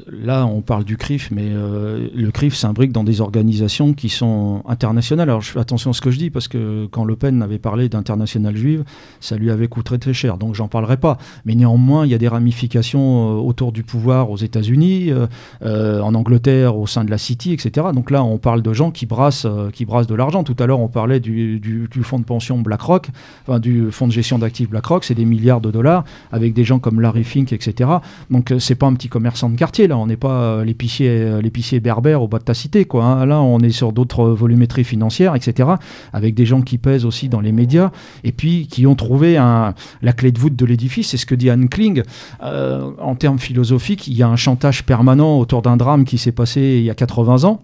là 0.07 0.47
on 0.47 0.61
parle 0.61 0.85
du 0.85 0.97
CRIF, 0.97 1.31
mais 1.31 1.51
le 1.51 2.31
CRIF 2.31 2.55
s'imbrique 2.55 2.93
dans 2.93 3.05
des 3.05 3.21
organisations 3.21 3.93
qui 3.93 4.09
sont 4.09 4.30
internationale. 4.67 5.29
Alors 5.29 5.43
je 5.43 5.51
fais 5.51 5.61
attention 5.61 5.91
à 5.91 5.93
ce 5.93 6.01
que 6.01 6.11
je 6.11 6.19
dis 6.19 6.31
parce 6.31 6.49
que 6.49 6.87
quand 6.87 7.05
Le 7.05 7.17
Pen 7.17 7.43
avait 7.43 7.59
parlé 7.59 7.89
d'international 7.89 8.57
juive, 8.57 8.85
ça 9.21 9.37
lui 9.37 9.51
avait 9.51 9.69
coûté 9.69 9.99
très 9.99 10.13
cher, 10.13 10.39
donc 10.39 10.55
j'en 10.55 10.69
parlerai 10.69 10.97
pas. 10.97 11.19
Mais 11.45 11.55
néanmoins, 11.55 12.07
il 12.07 12.13
y 12.13 12.15
a 12.15 12.19
des 12.19 12.29
ramifications 12.29 13.39
euh, 13.39 13.41
autour 13.41 13.73
du 13.73 13.83
pouvoir 13.83 14.31
aux 14.31 14.37
États-Unis, 14.37 15.11
euh, 15.11 15.27
euh, 15.63 16.01
en 16.01 16.15
Angleterre, 16.15 16.77
au 16.77 16.87
sein 16.87 17.05
de 17.05 17.11
la 17.11 17.19
City, 17.19 17.53
etc. 17.53 17.89
Donc 17.95 18.11
là, 18.11 18.23
on 18.23 18.39
parle 18.39 18.63
de 18.63 18.73
gens 18.73 18.91
qui 18.91 19.07
brassent, 19.07 19.47
qui 19.73 19.85
brassent 19.85 20.07
de 20.07 20.15
l'argent. 20.15 20.45
Tout 20.45 20.57
à 20.59 20.67
l'heure, 20.67 20.81
on 20.81 20.89
parlait 20.89 21.21
du, 21.21 21.89
fonds 22.03 22.19
de 22.19 22.25
pension 22.25 22.59
BlackRock, 22.59 23.09
enfin 23.47 23.59
du 23.59 23.91
fonds 23.91 24.07
de 24.07 24.13
gestion 24.13 24.39
d'actifs 24.39 24.71
BlackRock, 24.71 25.05
c'est 25.05 25.15
des 25.15 25.25
milliards 25.25 25.61
de 25.61 25.71
dollars 25.71 26.05
avec 26.33 26.55
des 26.55 26.65
gens 26.65 26.79
comme 26.79 27.01
Larry 27.01 27.25
Fink, 27.25 27.53
etc. 27.53 27.91
Donc 28.31 28.53
c'est 28.59 28.75
pas 28.75 28.87
un 28.87 28.95
petit 28.95 29.09
commerçant 29.09 29.51
de 29.51 29.57
quartier 29.57 29.87
là, 29.87 29.99
on 29.99 30.07
n'est 30.07 30.17
pas 30.17 30.65
l'épicier, 30.65 31.41
l'épicier 31.43 31.79
berbère 31.81 32.23
au 32.23 32.29
bas 32.29 32.39
de 32.39 32.45
ta 32.45 32.55
cité. 32.55 32.87
Hein. 32.95 33.27
Là, 33.27 33.41
on 33.43 33.61
est 33.61 33.71
sur 33.71 33.93
d'autres 33.93 34.20
volumétrie 34.29 34.85
financière, 34.85 35.35
etc., 35.35 35.71
avec 36.13 36.35
des 36.35 36.47
gens 36.47 36.63
qui 36.63 36.79
pèsent 36.79 37.05
aussi 37.05 37.29
dans 37.29 37.41
les 37.41 37.53
médias, 37.53 37.91
et 38.25 38.33
puis 38.33 38.67
qui 38.67 38.87
ont 38.87 38.95
trouvé 38.95 39.35
la 39.35 40.13
clé 40.13 40.33
de 40.33 40.39
voûte 40.39 40.57
de 40.57 40.65
l'édifice. 40.65 41.09
C'est 41.09 41.17
ce 41.17 41.27
que 41.27 41.35
dit 41.35 41.51
Anne 41.51 41.69
Kling. 41.69 42.03
Euh, 42.43 42.91
en 42.99 43.15
termes 43.15 43.39
philosophiques, 43.39 44.07
il 44.09 44.15
y 44.15 44.23
a 44.23 44.29
un 44.29 44.37
chantage 44.37 44.85
permanent 44.85 45.39
autour 45.39 45.63
d'un 45.63 45.77
drame 45.77 46.05
qui 46.05 46.19
s'est 46.19 46.33
passé 46.33 46.61
il 46.61 46.85
y 46.85 46.91
a 46.91 46.95
80 46.95 47.45
ans. 47.45 47.63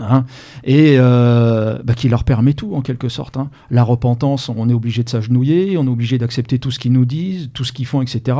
Hein, 0.00 0.24
et 0.64 0.96
euh, 0.98 1.78
bah, 1.84 1.92
qui 1.94 2.08
leur 2.08 2.24
permet 2.24 2.54
tout 2.54 2.74
en 2.74 2.80
quelque 2.80 3.08
sorte. 3.08 3.36
Hein. 3.36 3.50
La 3.70 3.82
repentance, 3.82 4.48
on 4.48 4.68
est 4.68 4.72
obligé 4.72 5.04
de 5.04 5.08
s'agenouiller, 5.08 5.76
on 5.76 5.84
est 5.84 5.90
obligé 5.90 6.16
d'accepter 6.16 6.58
tout 6.58 6.70
ce 6.70 6.78
qu'ils 6.78 6.92
nous 6.92 7.04
disent, 7.04 7.50
tout 7.52 7.64
ce 7.64 7.72
qu'ils 7.72 7.86
font, 7.86 8.00
etc. 8.00 8.38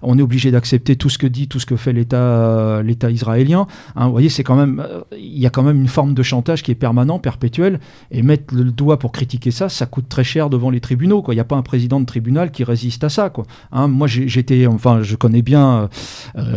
On 0.00 0.18
est 0.18 0.22
obligé 0.22 0.50
d'accepter 0.50 0.96
tout 0.96 1.10
ce 1.10 1.18
que 1.18 1.26
dit, 1.26 1.48
tout 1.48 1.60
ce 1.60 1.66
que 1.66 1.76
fait 1.76 1.92
l'État, 1.92 2.16
euh, 2.16 2.82
l'État 2.82 3.10
israélien. 3.10 3.66
Hein. 3.94 4.06
vous 4.06 4.12
voyez, 4.12 4.30
c'est 4.30 4.42
quand 4.42 4.56
même, 4.56 4.80
euh, 4.80 5.02
il 5.12 5.38
y 5.38 5.46
a 5.46 5.50
quand 5.50 5.62
même 5.62 5.80
une 5.80 5.88
forme 5.88 6.14
de 6.14 6.22
chantage 6.22 6.62
qui 6.62 6.70
est 6.70 6.76
permanent, 6.76 7.18
perpétuel, 7.18 7.80
et 8.10 8.22
mettre 8.22 8.54
le 8.54 8.64
doigt 8.64 8.98
pour 8.98 9.12
critiquer 9.12 9.50
ça, 9.50 9.68
ça 9.68 9.84
coûte 9.84 10.08
très 10.08 10.24
cher 10.24 10.48
devant 10.48 10.70
les 10.70 10.80
tribunaux. 10.80 11.22
Il 11.28 11.34
n'y 11.34 11.40
a 11.40 11.44
pas 11.44 11.56
un 11.56 11.62
président 11.62 12.00
de 12.00 12.06
tribunal 12.06 12.50
qui 12.50 12.64
résiste 12.64 13.04
à 13.04 13.10
ça. 13.10 13.28
Quoi. 13.28 13.44
moi, 13.72 14.06
j'étais, 14.06 14.66
enfin, 14.66 15.02
je 15.02 15.16
connais 15.16 15.42
bien, 15.42 15.88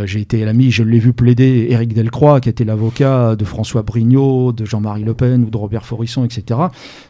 j'ai 0.05 0.21
été 0.21 0.43
l'ami, 0.45 0.71
je 0.71 0.83
l'ai 0.83 0.99
vu 0.99 1.13
plaider 1.13 1.67
Éric 1.69 1.93
Delcroix, 1.93 2.39
qui 2.39 2.49
était 2.49 2.65
l'avocat 2.65 3.35
de 3.35 3.45
François 3.45 3.83
Brignot 3.83 4.44
de 4.51 4.65
Jean-Marie 4.65 5.03
Le 5.03 5.13
Pen 5.13 5.43
ou 5.43 5.49
de 5.49 5.57
Robert 5.57 5.85
Forisson, 5.85 6.23
etc. 6.23 6.59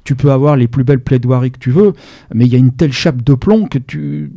Tu 0.03 0.15
peux 0.15 0.31
avoir 0.31 0.55
les 0.55 0.67
plus 0.67 0.83
belles 0.83 1.03
plaidoiries 1.03 1.51
que 1.51 1.59
tu 1.59 1.71
veux, 1.71 1.93
mais 2.33 2.45
il 2.45 2.51
y 2.51 2.55
a 2.55 2.59
une 2.59 2.71
telle 2.71 2.93
chape 2.93 3.21
de 3.23 3.33
plomb 3.33 3.67
que 3.67 3.77
tu, 3.77 4.31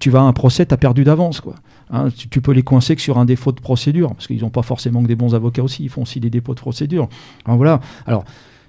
tu 0.00 0.10
vas 0.10 0.20
à 0.20 0.22
un 0.22 0.32
procès, 0.32 0.66
tu 0.66 0.74
as 0.74 0.76
perdu 0.76 1.04
d'avance. 1.04 1.40
quoi. 1.40 1.54
Hein, 1.90 2.08
tu, 2.10 2.40
peux 2.40 2.52
les 2.52 2.62
coincer 2.62 2.96
que 2.96 3.02
sur 3.02 3.18
un 3.18 3.24
défaut 3.24 3.52
de 3.52 3.60
procédure, 3.60 4.14
parce 4.14 4.26
qu'ils 4.26 4.40
n'ont 4.40 4.50
pas 4.50 4.62
forcément 4.62 5.02
que 5.02 5.08
des 5.08 5.14
bons 5.14 5.34
avocats 5.34 5.62
aussi, 5.62 5.84
ils 5.84 5.88
font 5.88 6.02
aussi 6.02 6.18
des 6.20 6.30
dépôts 6.30 6.54
de 6.54 6.60
procédure. 6.60 7.08
voilà. 7.46 7.80
Alors, 8.06 8.24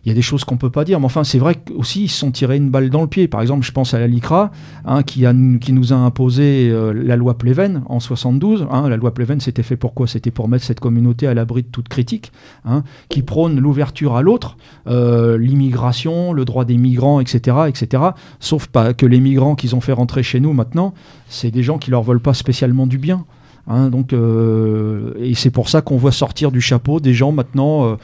il 0.05 0.09
y 0.09 0.11
a 0.11 0.15
des 0.15 0.21
choses 0.21 0.43
qu'on 0.43 0.57
peut 0.57 0.69
pas 0.69 0.85
dire. 0.85 0.99
Mais 0.99 1.05
enfin, 1.05 1.23
c'est 1.23 1.39
vrai 1.39 1.55
qu'aussi, 1.55 2.03
ils 2.03 2.07
se 2.07 2.19
sont 2.19 2.31
tirés 2.31 2.57
une 2.57 2.69
balle 2.69 2.89
dans 2.89 3.01
le 3.01 3.07
pied. 3.07 3.27
Par 3.27 3.41
exemple, 3.41 3.65
je 3.65 3.71
pense 3.71 3.93
à 3.93 3.99
la 3.99 4.07
LICRA, 4.07 4.51
hein, 4.85 5.03
qui, 5.03 5.23
nous 5.23 5.93
a 5.93 5.95
imposé 5.95 6.69
euh, 6.69 6.93
la 6.93 7.15
loi 7.15 7.37
Pleven 7.37 7.83
en 7.87 7.99
72. 7.99 8.67
Hein. 8.71 8.89
La 8.89 8.97
loi 8.97 9.13
Pleven, 9.13 9.39
c'était 9.39 9.63
fait 9.63 9.75
pour 9.75 9.93
quoi? 9.93 10.07
C'était 10.07 10.31
pour 10.31 10.47
mettre 10.47 10.63
cette 10.63 10.79
communauté 10.79 11.27
à 11.27 11.33
l'abri 11.33 11.63
de 11.63 11.67
toute 11.67 11.89
critique, 11.89 12.31
hein, 12.65 12.83
qui 13.09 13.21
prône 13.21 13.59
l'ouverture 13.59 14.15
à 14.15 14.21
l'autre, 14.21 14.57
euh, 14.87 15.37
l'immigration, 15.37 16.31
le 16.33 16.45
droit 16.45 16.65
des 16.65 16.77
migrants, 16.77 17.19
etc., 17.19 17.57
etc. 17.67 18.03
Sauf 18.39 18.69
que 18.97 19.05
les 19.05 19.19
migrants 19.19 19.55
qu'ils 19.55 19.75
ont 19.75 19.81
fait 19.81 19.93
rentrer 19.93 20.23
chez 20.23 20.39
nous 20.39 20.53
maintenant, 20.53 20.93
c'est 21.27 21.51
des 21.51 21.63
gens 21.63 21.77
qui 21.77 21.91
leur 21.91 22.03
veulent 22.03 22.21
pas 22.21 22.33
spécialement 22.33 22.87
du 22.87 22.97
bien. 22.97 23.25
Donc, 23.67 24.13
euh, 24.13 25.13
et 25.19 25.35
c'est 25.35 25.49
pour 25.49 25.67
ça 25.67 25.81
qu'on 25.81 25.97
voit 25.97 26.13
sortir 26.13 26.51
du 26.51 26.61
chapeau 26.61 27.01
des 27.01 27.13
gens 27.13 27.33
maintenant. 27.33 27.97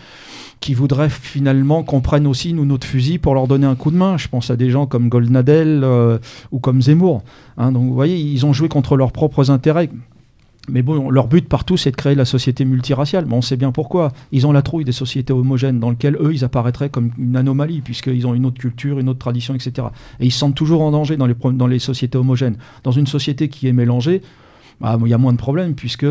Euh, 0.64 0.74
qui 0.74 0.74
voudraient 0.74 1.09
finalement 1.09 1.84
qu'on 1.84 1.99
prenne 1.99 2.26
aussi 2.26 2.53
nous 2.53 2.66
notre 2.66 2.88
fusil 2.88 3.18
pour 3.18 3.34
leur 3.34 3.47
donner 3.47 3.68
un 3.68 3.76
coup 3.76 3.91
de 3.91 3.97
main. 3.97 4.18
Je 4.18 4.28
pense 4.28 4.49
à 4.49 4.55
des 4.55 4.70
gens 4.70 4.86
comme 4.86 5.09
Goldnadel 5.09 5.82
euh, 5.84 6.20
ou 6.51 6.59
comme 6.59 6.82
Zemmour. 6.82 7.24
Hein. 7.57 7.72
donc 7.72 7.84
vous 7.84 7.93
voyez, 7.93 8.18
ils 8.18 8.45
ont 8.45 8.53
joué 8.53 8.70
contre 8.70 8.95
leurs 8.95 9.11
propres 9.11 9.51
intérêts. 9.51 9.89
Mais 10.70 10.82
bon, 10.82 11.09
leur 11.09 11.28
but 11.28 11.49
partout, 11.49 11.76
c'est 11.76 11.91
de 11.91 11.97
créer 11.97 12.16
la 12.16 12.24
société 12.24 12.64
multiraciale. 12.64 13.28
On 13.30 13.41
sait 13.41 13.57
bien 13.57 13.74
pourquoi. 13.74 14.14
Ils 14.32 14.47
ont 14.47 14.53
la 14.53 14.61
trouille 14.61 14.86
des 14.86 14.93
sociétés 14.93 15.34
homogènes 15.34 15.82
dans 15.82 15.89
lesquelles 15.89 16.16
eux, 16.22 16.34
ils 16.34 16.45
apparaîtraient 16.45 16.89
comme 16.89 17.11
une 17.18 17.36
anomalie, 17.36 17.82
puisqu'ils 17.82 18.26
ont 18.26 18.34
une 18.34 18.45
autre 18.45 18.59
culture, 18.59 18.97
une 18.99 19.09
autre 19.09 19.20
tradition, 19.20 19.53
etc. 19.53 19.88
Et 20.22 20.28
ils 20.28 20.32
se 20.32 20.39
sentent 20.39 20.55
toujours 20.55 20.82
en 20.82 20.91
danger 20.91 21.18
dans 21.18 21.28
les, 21.68 21.80
sociétés 21.80 22.18
homogènes. 22.18 22.55
Dans 22.84 22.93
une 22.93 23.07
société 23.07 23.49
qui 23.49 23.68
est 23.68 23.74
mélangée, 23.74 24.22
bah, 24.80 24.97
il 25.03 25.09
y 25.09 25.14
a 25.14 25.18
moins 25.18 25.34
de 25.34 25.38
problèmes, 25.38 25.76
puisque 25.76 26.07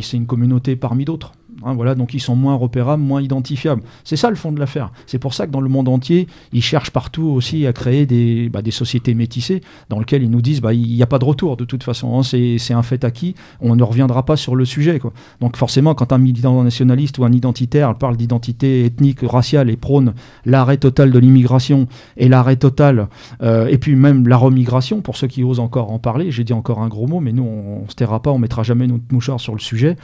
c'est 0.00 0.16
une 0.16 0.26
communauté 0.26 0.76
parmi 0.76 1.04
d'autres. 1.04 1.32
Hein, 1.64 1.74
voilà, 1.74 1.94
donc 1.94 2.12
ils 2.12 2.20
sont 2.20 2.36
moins 2.36 2.54
repérables, 2.54 3.02
moins 3.02 3.22
identifiables. 3.22 3.82
C'est 4.04 4.16
ça 4.16 4.28
le 4.28 4.36
fond 4.36 4.52
de 4.52 4.60
l'affaire. 4.60 4.92
C'est 5.06 5.18
pour 5.18 5.32
ça 5.32 5.46
que 5.46 5.52
dans 5.52 5.60
le 5.60 5.68
monde 5.68 5.88
entier, 5.88 6.26
ils 6.52 6.62
cherchent 6.62 6.90
partout 6.90 7.24
aussi 7.24 7.66
à 7.66 7.72
créer 7.72 8.04
des, 8.04 8.50
bah, 8.50 8.60
des 8.62 8.70
sociétés 8.70 9.14
métissées 9.14 9.62
dans 9.88 9.98
lesquelles 9.98 10.22
ils 10.22 10.30
nous 10.30 10.42
disent 10.42 10.60
bah, 10.60 10.74
il 10.74 10.94
n'y 10.94 11.02
a 11.02 11.06
pas 11.06 11.18
de 11.18 11.24
retour 11.24 11.56
de 11.56 11.64
toute 11.64 11.82
façon. 11.82 12.18
Hein, 12.18 12.22
c'est 12.22 12.74
un 12.74 12.82
fait 12.82 13.04
acquis. 13.04 13.34
On 13.60 13.74
ne 13.74 13.82
reviendra 13.82 14.24
pas 14.24 14.36
sur 14.36 14.54
le 14.54 14.64
sujet. 14.64 14.98
Quoi. 14.98 15.12
Donc 15.40 15.56
forcément, 15.56 15.94
quand 15.94 16.12
un 16.12 16.18
militant 16.18 16.62
nationaliste 16.62 17.18
ou 17.18 17.24
un 17.24 17.32
identitaire 17.32 17.94
parle 17.96 18.16
d'identité 18.16 18.84
ethnique, 18.84 19.20
raciale 19.22 19.70
et 19.70 19.76
prône 19.76 20.14
l'arrêt 20.44 20.76
total 20.76 21.10
de 21.10 21.18
l'immigration 21.18 21.86
et 22.16 22.28
l'arrêt 22.28 22.56
total, 22.56 23.08
euh, 23.42 23.66
et 23.68 23.78
puis 23.78 23.96
même 23.96 24.28
la 24.28 24.36
remigration, 24.36 25.00
pour 25.00 25.16
ceux 25.16 25.26
qui 25.26 25.42
osent 25.42 25.60
encore 25.60 25.90
en 25.90 25.98
parler, 25.98 26.30
j'ai 26.30 26.44
dit 26.44 26.52
encore 26.52 26.80
un 26.80 26.88
gros 26.88 27.06
mot, 27.06 27.20
mais 27.20 27.32
nous, 27.32 27.44
on 27.44 27.84
ne 27.84 27.90
se 27.90 27.94
taira 27.94 28.20
pas, 28.20 28.30
on 28.30 28.38
mettra 28.38 28.62
jamais 28.62 28.86
notre 28.86 29.04
mouchard 29.10 29.40
sur 29.40 29.54
le 29.54 29.60
sujet, 29.60 29.96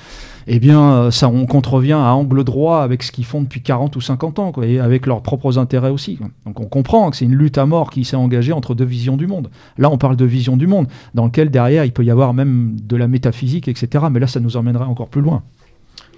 eh 0.47 0.59
bien, 0.59 0.81
euh, 0.81 1.11
ça, 1.11 1.29
on 1.29 1.42
contrevient 1.47 1.93
à 1.93 2.15
angle 2.15 2.45
droit 2.45 2.81
avec 2.83 3.03
ce 3.03 3.13
qu'ils 3.13 3.25
font 3.25 3.43
depuis 3.43 3.63
40 3.63 3.97
ou 3.97 4.01
50 4.01 4.39
ans, 4.39 4.53
et 4.63 4.81
avec 4.81 5.07
leurs 5.07 5.23
propres 5.23 5.59
intérêts 5.59 5.91
aussi. 5.91 6.19
Donc 6.47 6.61
on 6.61 6.67
comprend 6.67 7.11
que 7.11 7.17
c'est 7.17 7.25
une 7.25 7.35
lutte 7.35 7.59
à 7.59 7.67
mort 7.67 7.91
qui 7.91 8.05
s'est 8.05 8.17
engagée 8.17 8.53
entre 8.53 8.75
deux 8.75 8.85
visions 8.85 9.17
du 9.17 9.27
monde. 9.27 9.51
Là, 9.79 9.91
on 9.91 9.99
parle 9.99 10.17
de 10.17 10.25
vision 10.25 10.57
du 10.57 10.67
monde, 10.67 10.89
dans 11.15 11.27
lequel 11.27 11.51
derrière, 11.51 11.85
il 11.85 11.93
peut 11.93 12.05
y 12.05 12.11
avoir 12.11 12.35
même 12.35 12.77
de 12.83 12.97
la 12.97 13.09
métaphysique, 13.09 13.69
etc. 13.69 14.07
Mais 14.11 14.21
là, 14.21 14.27
ça 14.27 14.41
nous 14.41 14.57
emmènerait 14.57 14.85
encore 14.85 15.09
plus 15.09 15.23
loin. 15.23 15.43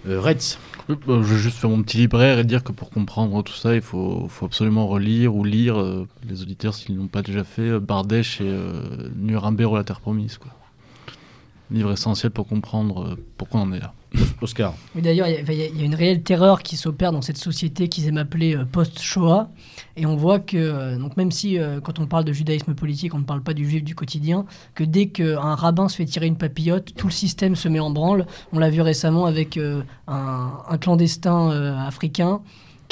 Euh, 0.07 0.21
Reds 0.21 0.59
bah, 0.89 0.97
je 1.07 1.35
vais 1.35 1.41
juste 1.41 1.57
faire 1.57 1.71
mon 1.71 1.83
petit 1.83 1.97
libraire 1.97 2.39
et 2.39 2.45
dire 2.45 2.63
que 2.63 2.73
pour 2.73 2.91
comprendre 2.91 3.43
tout 3.43 3.55
ça, 3.55 3.75
il 3.75 3.81
faut, 3.81 4.27
faut 4.29 4.45
absolument 4.45 4.87
relire 4.87 5.35
ou 5.35 5.43
lire, 5.43 5.81
euh, 5.81 6.07
les 6.29 6.43
auditeurs 6.43 6.75
s'ils 6.75 6.97
n'ont 6.97 7.07
pas 7.07 7.23
déjà 7.23 7.43
fait, 7.43 7.81
Bardèche 7.81 8.43
et 8.43 8.55
Nuremberg 9.17 9.73
ou 9.73 9.77
la 9.77 9.85
Terre 9.85 10.01
Promise. 10.01 10.37
Quoi. 10.37 10.51
Livre 11.75 11.93
essentiel 11.93 12.31
pour 12.31 12.47
comprendre 12.47 13.17
pourquoi 13.37 13.61
on 13.61 13.65
en 13.65 13.73
est 13.73 13.81
là. 13.81 13.93
Oscar. 14.41 14.75
Oui, 14.95 15.03
d'ailleurs, 15.03 15.27
il 15.27 15.55
y, 15.55 15.83
a 15.83 15.85
une 15.85 15.95
réelle 15.95 16.23
terreur 16.23 16.63
qui 16.63 16.77
s'opère 16.77 17.13
dans 17.13 17.23
cette 17.23 17.37
société 17.37 17.89
qu'ils 17.89 18.07
aiment 18.07 18.19
appeler 18.19 18.57
euh, 18.57 18.65
post-Shoah. 18.65 19.51
Et 19.97 20.07
on 20.07 20.17
voit 20.17 20.39
que, 20.39 20.57
euh, 20.57 20.99
donc 20.99 21.17
même 21.17 21.33
si 21.33 21.59
euh, 21.59 21.81
quand 21.81 21.99
on 21.99 22.07
parle 22.07 22.25
de 22.25 22.33
judaïsme 22.33 22.75
politique, 22.75 23.15
on 23.15 23.19
ne 23.19 23.25
parle 23.25 23.43
pas 23.43 23.55
du 23.55 23.69
juif 23.69 23.83
du 23.83 23.95
quotidien, 23.95 24.45
que 24.75 24.85
dès 24.85 25.07
qu'un 25.07 25.55
rabbin 25.55 25.89
se 25.89 25.97
fait 25.97 26.05
tirer 26.05 26.27
une 26.27 26.37
papillote, 26.37 26.95
tout 26.97 27.07
le 27.07 27.13
système 27.13 27.57
se 27.57 27.69
met 27.69 27.81
en 27.81 27.91
branle. 27.91 28.27
On 28.53 28.59
l'a 28.59 28.71
vu 28.71 28.81
récemment 28.81 29.27
avec 29.27 29.59
un, 30.07 30.79
clandestin 30.81 31.51
africain 31.87 32.41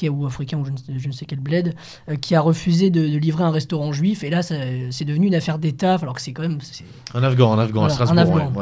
ou 0.08 0.26
africain 0.26 0.58
ou 0.58 0.64
je 0.64 1.08
ne, 1.08 1.12
sais 1.12 1.24
quel 1.26 1.40
bled, 1.40 1.74
euh, 2.08 2.16
qui 2.16 2.34
a 2.34 2.40
refusé 2.40 2.90
de, 2.90 3.02
livrer 3.16 3.44
un 3.44 3.50
restaurant 3.50 3.92
juif. 3.92 4.24
Et 4.24 4.30
là, 4.30 4.42
c'est 4.42 5.04
devenu 5.04 5.26
une 5.26 5.34
affaire 5.34 5.58
d'État, 5.58 5.96
alors 5.96 6.14
que 6.14 6.22
c'est 6.22 6.32
quand 6.32 6.42
même. 6.42 6.58
Un 7.14 7.22
Afghan, 7.22 7.52
un 7.52 7.58
Afghan 7.58 7.84
à 7.84 7.88
Strasbourg. 7.90 8.52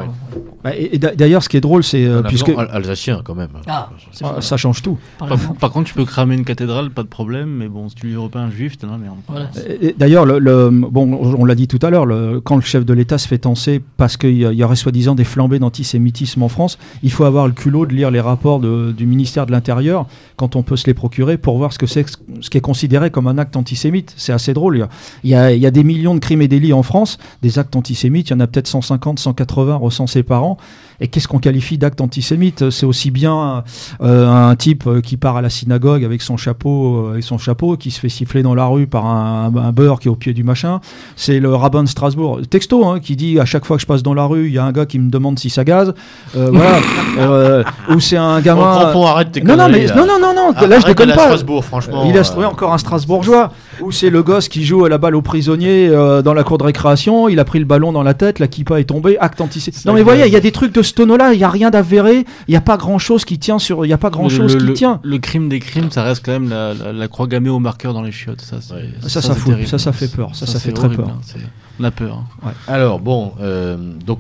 Bah, 0.63 0.77
et, 0.77 0.99
d'ailleurs, 0.99 1.43
ce 1.43 1.49
qui 1.49 1.57
est 1.57 1.61
drôle, 1.61 1.83
c'est. 1.85 2.05
Euh, 2.05 2.23
puisque... 2.23 2.51
alsacien, 2.51 3.23
quand 3.25 3.35
même. 3.35 3.51
Ah, 3.67 3.91
ah, 4.23 4.41
ça 4.41 4.57
change 4.57 4.83
tout. 4.83 4.99
Par, 5.19 5.71
contre, 5.71 5.89
tu 5.89 5.95
peux 5.95 6.05
cramer 6.05 6.35
une 6.35 6.45
cathédrale, 6.45 6.91
pas 6.91 7.03
de 7.03 7.09
problème, 7.09 7.49
mais 7.49 7.69
bon, 7.69 7.89
si 7.89 7.95
tu 7.95 8.07
livres 8.07 8.29
pas 8.29 8.41
un 8.41 8.51
juif, 8.51 8.79
t'es 8.79 8.87
dans 8.87 8.93
la 8.93 8.99
merde. 8.99 9.17
D'ailleurs, 9.99 10.27
le, 10.27 10.71
bon, 10.71 11.13
on 11.39 11.45
l'a 11.45 11.55
dit 11.55 11.69
tout 11.69 11.79
à 11.83 11.91
l'heure, 11.91 12.07
quand 12.45 12.57
le 12.57 12.63
chef 12.63 12.85
de 12.85 12.93
l'État 12.93 13.19
se 13.19 13.29
fait 13.29 13.39
tenser 13.39 13.83
parce 13.97 14.17
qu'il 14.17 14.37
y 14.37 14.65
aurait 14.65 14.77
soi-disant 14.77 15.15
des 15.15 15.25
flambées 15.25 15.59
d'antisémitisme 15.59 16.43
en 16.43 16.49
France, 16.49 16.79
il 17.03 17.13
faut 17.13 17.25
avoir 17.25 17.47
le 17.47 17.53
culot 17.53 17.87
de 17.87 17.95
lire 17.95 18.11
les 18.11 18.21
rapports 18.21 18.61
du 18.61 19.07
ministère 19.07 19.47
de 19.47 19.53
l'Intérieur 19.53 20.07
quand 20.37 20.57
on 20.57 20.63
peut 20.63 20.77
se 20.77 20.87
les 20.87 20.95
procurer 20.95 21.30
pour 21.39 21.59
voir 21.59 21.73
ce 21.73 21.79
que 21.79 21.87
qui 21.87 22.59
est 22.59 22.61
considéré 22.61 23.11
comme 23.11 23.27
un 23.27 23.39
acte 23.39 23.57
antisémite. 23.57 24.15
C'est 24.17 24.33
assez 24.33 24.55
drôle. 24.55 24.89
Il 25.25 25.31
y, 25.31 25.35
a, 25.35 25.53
il 25.53 25.61
y, 25.61 25.67
a, 25.67 25.71
des 25.71 25.85
millions 25.85 26.15
de 26.15 26.21
crimes 26.21 26.43
et 26.43 26.49
délits 26.49 26.73
en 26.73 26.83
France, 26.83 27.19
des 27.43 27.59
actes 27.59 27.77
antisémites, 27.77 28.31
il 28.31 28.33
y 28.33 28.37
en 28.37 28.41
a 28.41 28.47
peut-être 28.47 28.67
150, 28.67 29.19
180 29.19 29.77
recensés 29.77 30.23
par 30.23 30.45
an. 30.45 30.59
Et 31.01 31.09
qu'est-ce 31.09 31.29
qu'on 31.29 31.39
qualifie 31.39 31.79
d'acte 31.79 32.01
antisémite? 32.01 32.71
C'est 32.71 32.85
aussi 32.85 33.11
bien 33.11 33.65
euh, 34.03 34.29
un 34.29 34.55
type 34.55 34.87
euh, 34.87 35.01
qui 35.01 35.17
part 35.17 35.37
à 35.37 35.43
la 35.43 35.49
synagogue 35.49 36.05
avec 36.05 36.21
son 36.21 36.37
chapeau, 36.37 37.07
euh, 37.07 37.13
avec 37.13 37.25
son 37.25 37.39
chapeau, 37.39 37.77
qui 37.77 37.91
se 37.91 37.99
fait 37.99 38.09
siffler 38.09 38.43
dans 38.43 38.55
la 38.55 38.67
rue 38.67 38.87
par 38.87 39.07
un, 39.07 39.51
beurre 39.73 39.99
qui 39.99 40.09
est 40.09 40.11
au 40.11 40.17
pied 40.17 40.35
du 40.35 40.45
machin. 40.45 40.81
C'est 41.17 41.41
le 41.41 41.55
rabbin 41.55 41.83
de 41.83 41.89
Strasbourg, 41.89 42.41
texto, 42.49 42.87
hein, 42.87 43.01
qui 43.01 43.17
dit 43.17 43.41
à 43.41 43.47
chaque 43.47 43.65
fois 43.65 43.77
que 43.77 43.83
je 43.83 43.87
passe 43.87 44.03
dans 44.03 44.15
la 44.15 44.25
rue, 44.25 44.49
il 44.49 44.53
y 44.53 44.59
a 44.59 44.65
un 44.65 44.73
gars 44.73 44.87
qui 44.87 44.99
me 44.99 45.11
demande 45.11 45.39
si 45.39 45.49
ça 45.49 45.65
gaze. 45.65 45.95
voilà. 46.35 47.65
ou 47.89 48.01
c'est 48.01 48.17
un 48.17 48.41
gamin. 48.41 48.63
arrête 48.63 49.33
tes 49.33 49.41
non, 49.41 49.57
non, 49.57 49.69
mais, 49.69 49.87
non, 49.87 50.07
non, 50.07 50.21
non, 50.21 50.35
non, 50.35 50.67
là 50.67 50.81
je 50.81 50.87
déconne 50.87 51.13
pas. 51.15 51.25
Strasbourg, 51.25 51.65
franchement. 51.65 52.05
Il 52.07 52.17
a 52.17 52.49
encore 52.49 52.73
un 52.73 52.79
Strasbourgeois. 52.79 53.53
Ou 53.83 53.93
c'est 53.93 54.11
le 54.11 54.23
gosse 54.23 54.49
qui 54.49 54.65
joue 54.65 54.85
à 54.85 54.89
la 54.89 54.99
balle 54.99 55.15
aux 55.15 55.23
prisonniers 55.23 55.89
dans 55.89 56.35
la 56.35 56.45
cour 56.45 56.59
de 56.59 56.65
récréation, 56.65 57.29
il 57.29 57.39
a 57.39 57.45
pris 57.45 57.59
le 57.59 57.65
ballon 57.65 57.93
dans 57.93 58.03
la 58.03 58.15
tête, 58.15 58.39
la 58.39 58.49
kippa 58.49 58.81
est 58.81 58.85
tombée, 58.85 59.19
acte 59.19 59.41
antisémite. 59.41 59.85
Non 59.85 59.93
mais 59.93 60.03
voyez, 60.03 60.27
il 60.27 60.33
y 60.33 60.37
a 60.37 60.41
des 60.41 60.53
trucs 60.53 60.73
de 60.73 60.83
ce 60.83 60.95
tonneau-là, 60.95 61.33
il 61.33 61.39
n'y 61.39 61.45
a 61.45 61.51
rien 61.51 61.71
d'avéré, 61.71 62.25
il 62.49 62.51
n'y 62.51 62.57
a 62.57 62.61
pas 62.61 62.77
grand-chose 62.77 63.25
qui 63.25 63.39
tient 63.39 63.59
sur... 63.59 63.85
Il 63.85 63.89
y 63.89 63.93
a 63.93 63.99
pas 63.99 64.11
grand-chose 64.11 64.57
qui 64.57 64.73
tient. 64.73 65.01
Le 65.03 65.19
crime 65.19 65.49
des 65.49 65.61
crimes, 65.61 65.91
ça 65.91 66.03
reste 66.03 66.25
quand 66.25 66.39
même 66.39 66.51
la, 66.51 67.09
croix 67.09 67.27
gammée 67.27 67.51
au 67.51 67.59
marqueur 67.59 67.93
dans 67.93 68.03
les 68.03 68.13
chiottes. 68.13 68.41
Ça, 68.41 68.61
ça, 68.61 68.77
ça, 69.03 69.21
ça, 69.21 69.35
ça, 69.67 69.79
ça, 69.79 69.93
fait 69.93 70.09
peur. 70.09 70.35
Ça, 70.35 70.47
ça, 70.47 70.59
fait 70.59 70.73
très 70.73 70.89
peur. 70.89 71.09
Hein, 71.09 71.41
on 71.79 71.85
a 71.85 71.91
peur. 71.91 72.25
Hein. 72.45 72.53
Alors, 72.69 73.01
bon, 73.01 73.33
euh, 73.41 73.77
donc 74.05 74.19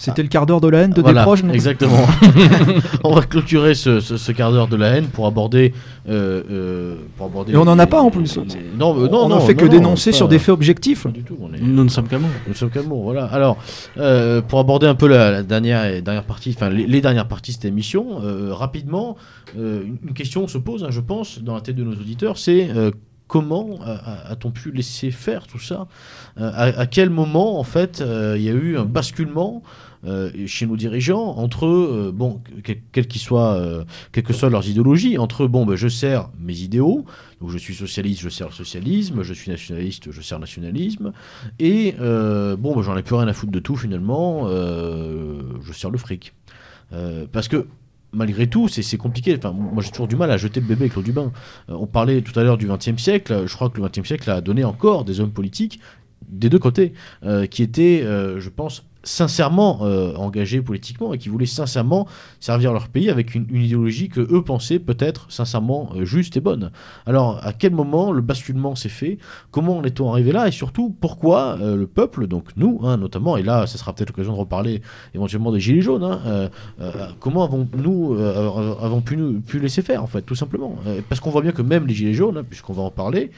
c'était 0.00 0.22
le 0.22 0.28
quart 0.28 0.46
d'heure 0.46 0.62
de 0.62 0.68
la 0.68 0.78
haine 0.78 0.92
de 0.92 1.02
voilà, 1.02 1.26
Desproges 1.26 1.44
Exactement. 1.52 2.06
on 3.04 3.14
va 3.14 3.20
clôturer 3.20 3.74
ce, 3.74 4.32
quart 4.32 4.50
d'heure 4.50 4.66
de 4.66 4.76
la 4.76 4.96
haine 4.96 5.08
pour 5.08 5.26
aborder. 5.26 5.74
Euh, 6.08 6.42
euh, 6.50 6.94
pour 7.18 7.26
aborder 7.26 7.52
Et 7.52 7.56
on 7.56 7.66
n'en 7.66 7.78
a 7.78 7.86
pas 7.86 8.00
en 8.00 8.10
plus. 8.10 8.38
Non, 8.78 8.94
non, 8.94 9.26
on 9.26 9.36
ne 9.36 9.40
fait 9.40 9.54
que 9.54 9.66
dénoncer 9.66 10.12
sur 10.12 10.26
des 10.26 10.38
faits 10.38 10.54
objectifs. 10.54 11.06
Du 11.06 11.22
tout, 11.22 11.36
Nous 11.60 11.84
ne 11.84 11.90
sommes 11.90 12.08
qu'amour. 12.08 12.30
Nous 12.48 12.54
sommes 12.54 12.70
qu'amour, 12.70 13.02
voilà. 13.02 13.26
Alors, 13.26 13.58
euh, 13.98 14.40
pour 14.40 14.58
aborder 14.58 14.86
un 14.86 14.94
peu 14.94 15.06
la, 15.06 15.42
dernière, 15.42 16.00
dernière 16.00 16.24
partie, 16.24 16.54
enfin 16.56 16.70
les, 16.70 17.00
dernières 17.02 17.28
parties 17.28 17.50
de 17.50 17.56
cette 17.56 17.66
émission, 17.66 18.22
rapidement, 18.52 19.16
une 19.54 20.14
question 20.14 20.48
se 20.48 20.56
pose, 20.56 20.82
hein, 20.82 20.90
je 20.90 21.00
pense, 21.00 21.42
dans 21.42 21.56
la 21.56 21.60
tête 21.60 21.76
de 21.76 21.84
nos 21.84 21.92
auditeurs, 21.92 22.38
c'est 22.38 22.70
comment 23.28 23.78
a-t-on 24.28 24.50
pu 24.50 24.72
laisser 24.72 25.10
faire 25.10 25.46
tout 25.46 25.60
ça? 25.60 25.88
À, 26.38 26.86
quel 26.86 27.10
moment, 27.10 27.60
en 27.60 27.64
fait, 27.64 28.02
il 28.36 28.42
y 28.42 28.48
a 28.48 28.52
eu 28.52 28.78
un 28.78 28.86
basculement 28.86 29.62
euh, 30.06 30.30
chez 30.46 30.64
nos 30.64 30.78
dirigeants 30.78 31.36
entre 31.36 31.66
euh, 31.66 32.10
bon 32.10 32.40
euh, 32.66 32.74
quelle 32.90 33.06
que 33.06 33.18
soient 33.18 34.48
leurs 34.48 34.66
idéologies 34.66 35.18
entre 35.18 35.46
bon 35.46 35.66
ben, 35.66 35.76
je 35.76 35.88
sers 35.88 36.30
mes 36.40 36.56
idéaux 36.56 37.04
donc 37.38 37.50
je 37.50 37.58
suis 37.58 37.74
socialiste 37.74 38.22
je 38.22 38.30
sers 38.30 38.46
le 38.46 38.54
socialisme 38.54 39.22
je 39.22 39.34
suis 39.34 39.50
nationaliste 39.50 40.10
je 40.10 40.22
sers 40.22 40.38
le 40.38 40.44
nationalisme 40.44 41.12
et 41.58 41.92
bon 41.98 42.74
ben, 42.74 42.80
j'en 42.80 42.96
ai 42.96 43.02
plus 43.02 43.14
rien 43.14 43.28
à 43.28 43.34
foutre 43.34 43.52
de 43.52 43.58
tout 43.58 43.76
finalement 43.76 44.48
je 44.48 45.72
sers 45.74 45.90
le 45.90 45.98
fric 45.98 46.32
parce 47.30 47.48
que 47.48 47.66
malgré 48.12 48.48
tout, 48.48 48.66
c'est 48.66 48.96
compliqué. 48.96 49.36
Enfin, 49.36 49.52
moi, 49.52 49.84
j'ai 49.84 49.90
toujours 49.90 50.08
du 50.08 50.16
mal 50.16 50.32
à 50.32 50.36
jeter 50.36 50.58
le 50.58 50.66
bébé 50.66 50.86
avec 50.86 50.96
l'eau 50.96 51.02
du 51.02 51.12
bain. 51.12 51.30
on 51.68 51.86
parlait 51.86 52.22
tout 52.22 52.36
à 52.40 52.42
l'heure 52.42 52.58
du 52.58 52.66
XXe 52.66 53.00
siècle. 53.00 53.44
Je 53.46 53.54
crois 53.54 53.70
que 53.70 53.80
le 53.80 53.86
XXe 53.86 54.04
siècle 54.04 54.28
a 54.30 54.40
donné 54.40 54.64
encore 54.64 55.04
des 55.04 55.20
hommes 55.20 55.30
politiques 55.30 55.78
des 56.28 56.48
deux 56.48 56.58
côtés, 56.58 56.92
qui 57.50 57.62
étaient, 57.62 58.02
je 58.02 58.48
pense, 58.48 58.84
sincèrement 59.02 59.80
euh, 59.82 60.14
engagés 60.16 60.60
politiquement 60.60 61.14
et 61.14 61.18
qui 61.18 61.28
voulaient 61.28 61.46
sincèrement 61.46 62.06
servir 62.38 62.72
leur 62.72 62.88
pays 62.88 63.10
avec 63.10 63.34
une, 63.34 63.46
idéologie 63.50 64.08
que 64.08 64.20
eux 64.20 64.42
pensaient 64.42 64.78
peut-être 64.78 65.30
sincèrement 65.30 65.90
euh, 65.96 66.04
juste 66.04 66.36
et 66.36 66.40
bonne. 66.40 66.70
Alors 67.06 67.44
à 67.44 67.52
quel 67.52 67.72
moment 67.72 68.12
le 68.12 68.20
basculement 68.20 68.74
s'est 68.74 68.88
fait? 68.88 69.18
Comment 69.50 69.78
en 69.78 69.84
est-on 69.84 70.10
arrivé 70.10 70.32
là? 70.32 70.48
Et 70.48 70.50
surtout 70.50 70.94
pourquoi 71.00 71.58
euh, 71.60 71.76
le 71.76 71.86
peuple, 71.86 72.26
donc 72.26 72.48
nous 72.56 72.80
hein, 72.82 72.96
notamment, 72.96 73.36
et 73.36 73.42
là 73.42 73.66
ce 73.66 73.78
sera 73.78 73.94
peut-être 73.94 74.10
l'occasion 74.10 74.32
de 74.32 74.38
reparler 74.38 74.82
éventuellement 75.14 75.52
des 75.52 75.60
gilets 75.60 75.82
jaunes, 75.82 76.04
hein, 76.04 76.50
comment 77.18 77.44
avons-nous 77.44 78.14
avons 78.14 79.00
pu, 79.00 79.16
pu 79.46 79.58
laisser 79.58 79.82
faire 79.82 80.02
en 80.02 80.06
fait 80.06 80.22
tout 80.22 80.34
simplement. 80.34 80.76
Parce 81.08 81.20
qu'on 81.20 81.30
voit 81.30 81.42
bien 81.42 81.52
que 81.52 81.62
même 81.62 81.86
les 81.86 81.94
gilets 81.94 82.14
jaunes, 82.14 82.38
hein, 82.38 82.44
puisqu'on 82.48 82.72
va 82.72 82.82
en 82.82 82.90
parler, 82.90 83.30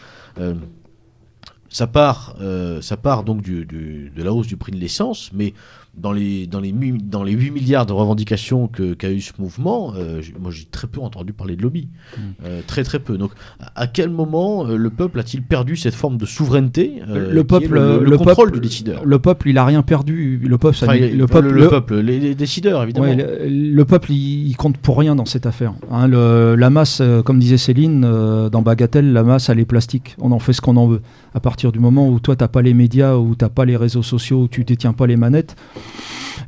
ça 1.73 1.87
part, 1.87 2.37
euh, 2.41 2.83
ça 2.83 2.99
part 2.99 3.25
donc 3.25 3.41
du, 3.43 3.65
de 3.65 4.23
la 4.23 4.33
hausse 4.33 4.47
du 4.47 4.57
prix 4.59 4.73
de 4.73 4.77
l'essence, 4.77 5.31
mais 5.33 5.55
dans 5.97 6.13
les, 6.13 6.47
dans, 6.47 6.61
les, 6.61 6.73
dans 6.73 7.23
les 7.23 7.33
8 7.33 7.51
milliards 7.51 7.87
de 7.87 7.93
revendications 7.93 8.69
qu'a 8.69 9.11
eu 9.11 9.21
ce 9.21 9.33
mouvement, 9.39 9.93
euh, 9.97 10.23
moi 10.41 10.51
j'ai 10.51 10.65
très 10.65 10.87
peu 10.87 11.01
entendu 11.01 11.33
parler 11.33 11.57
de 11.57 11.63
lobby. 11.63 11.89
Mm. 12.17 12.21
Euh, 12.45 12.61
très 12.67 12.83
très 12.85 12.99
peu. 12.99 13.17
Donc 13.17 13.33
à 13.75 13.87
quel 13.87 14.11
moment 14.11 14.65
le 14.65 14.91
peuple 14.91 15.19
a-t-il 15.21 15.43
perdu 15.43 15.77
cette 15.77 15.95
forme 15.95 16.19
de 16.19 16.27
souveraineté 16.27 17.03
Le 17.09 17.43
peuple, 17.45 17.75
le, 17.75 18.19
contrôle 18.19 18.53
du 18.53 18.61
décideur? 18.61 19.05
Le 19.05 19.19
peuple, 19.19 19.49
il 19.49 19.59
a 19.59 19.65
rien 19.65 19.83
perdu. 19.83 20.41
Le 20.45 20.59
peuple, 20.59 20.77
le, 20.87 21.27
peuple, 21.27 21.49
le, 21.49 21.69
peuple, 21.69 21.97
les, 21.97 22.35
décideurs 22.35 22.83
évidemment. 22.83 23.15
le, 23.17 23.85
peuple, 23.85 24.13
il, 24.13 24.55
compte 24.57 24.77
pour 24.77 24.99
rien 24.99 25.15
dans 25.15 25.27
cette 25.27 25.47
affaire. 25.47 25.73
Hein. 25.91 26.09
la 26.09 26.71
masse, 26.71 27.03
comme 27.25 27.39
disait 27.39 27.57
Céline 27.57 28.03
dans 28.03 28.63
Bagatelle, 28.63 29.13
la 29.13 29.23
masse 29.23 29.49
elle 29.49 29.59
est 29.59 29.65
plastique. 29.65 30.17
On 30.21 30.33
en 30.33 30.39
fait 30.39 30.53
ce 30.53 30.61
qu'on 30.61 30.77
en 30.77 30.87
veut. 30.87 31.01
À 31.35 31.41
partir 31.41 31.73
du 31.73 31.79
moment 31.79 32.09
où 32.09 32.21
toi 32.21 32.37
t'as 32.37 32.49
pas 32.49 32.63
les 32.63 32.75
médias, 32.75 33.17
où 33.17 33.35
t'as 33.35 33.49
pas 33.49 33.65
les 33.65 33.77
réseaux 33.77 34.03
sociaux, 34.03 34.43
où 34.43 34.49
tu 34.49 34.65
détiens 34.65 34.93
pas 34.93 35.07
les 35.07 35.17
manettes 35.17 35.57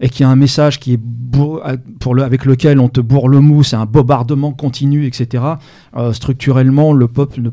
et 0.01 0.09
qu'il 0.09 0.23
y 0.23 0.25
a 0.25 0.29
un 0.29 0.37
message 0.37 0.81
qui 0.81 0.95
est 0.95 1.01
pour 1.99 2.15
le, 2.15 2.23
avec 2.23 2.45
lequel 2.45 2.79
on 2.79 2.89
te 2.89 3.01
bourre 3.01 3.29
le 3.29 3.41
mou, 3.41 3.63
c'est 3.63 3.77
un 3.77 3.87
bombardement 3.87 4.53
continu, 4.53 5.07
etc. 5.07 5.45
Euh, 5.97 6.13
structurellement, 6.13 6.93
le 6.93 7.09
peuple 7.09 7.41
ne 7.41 7.51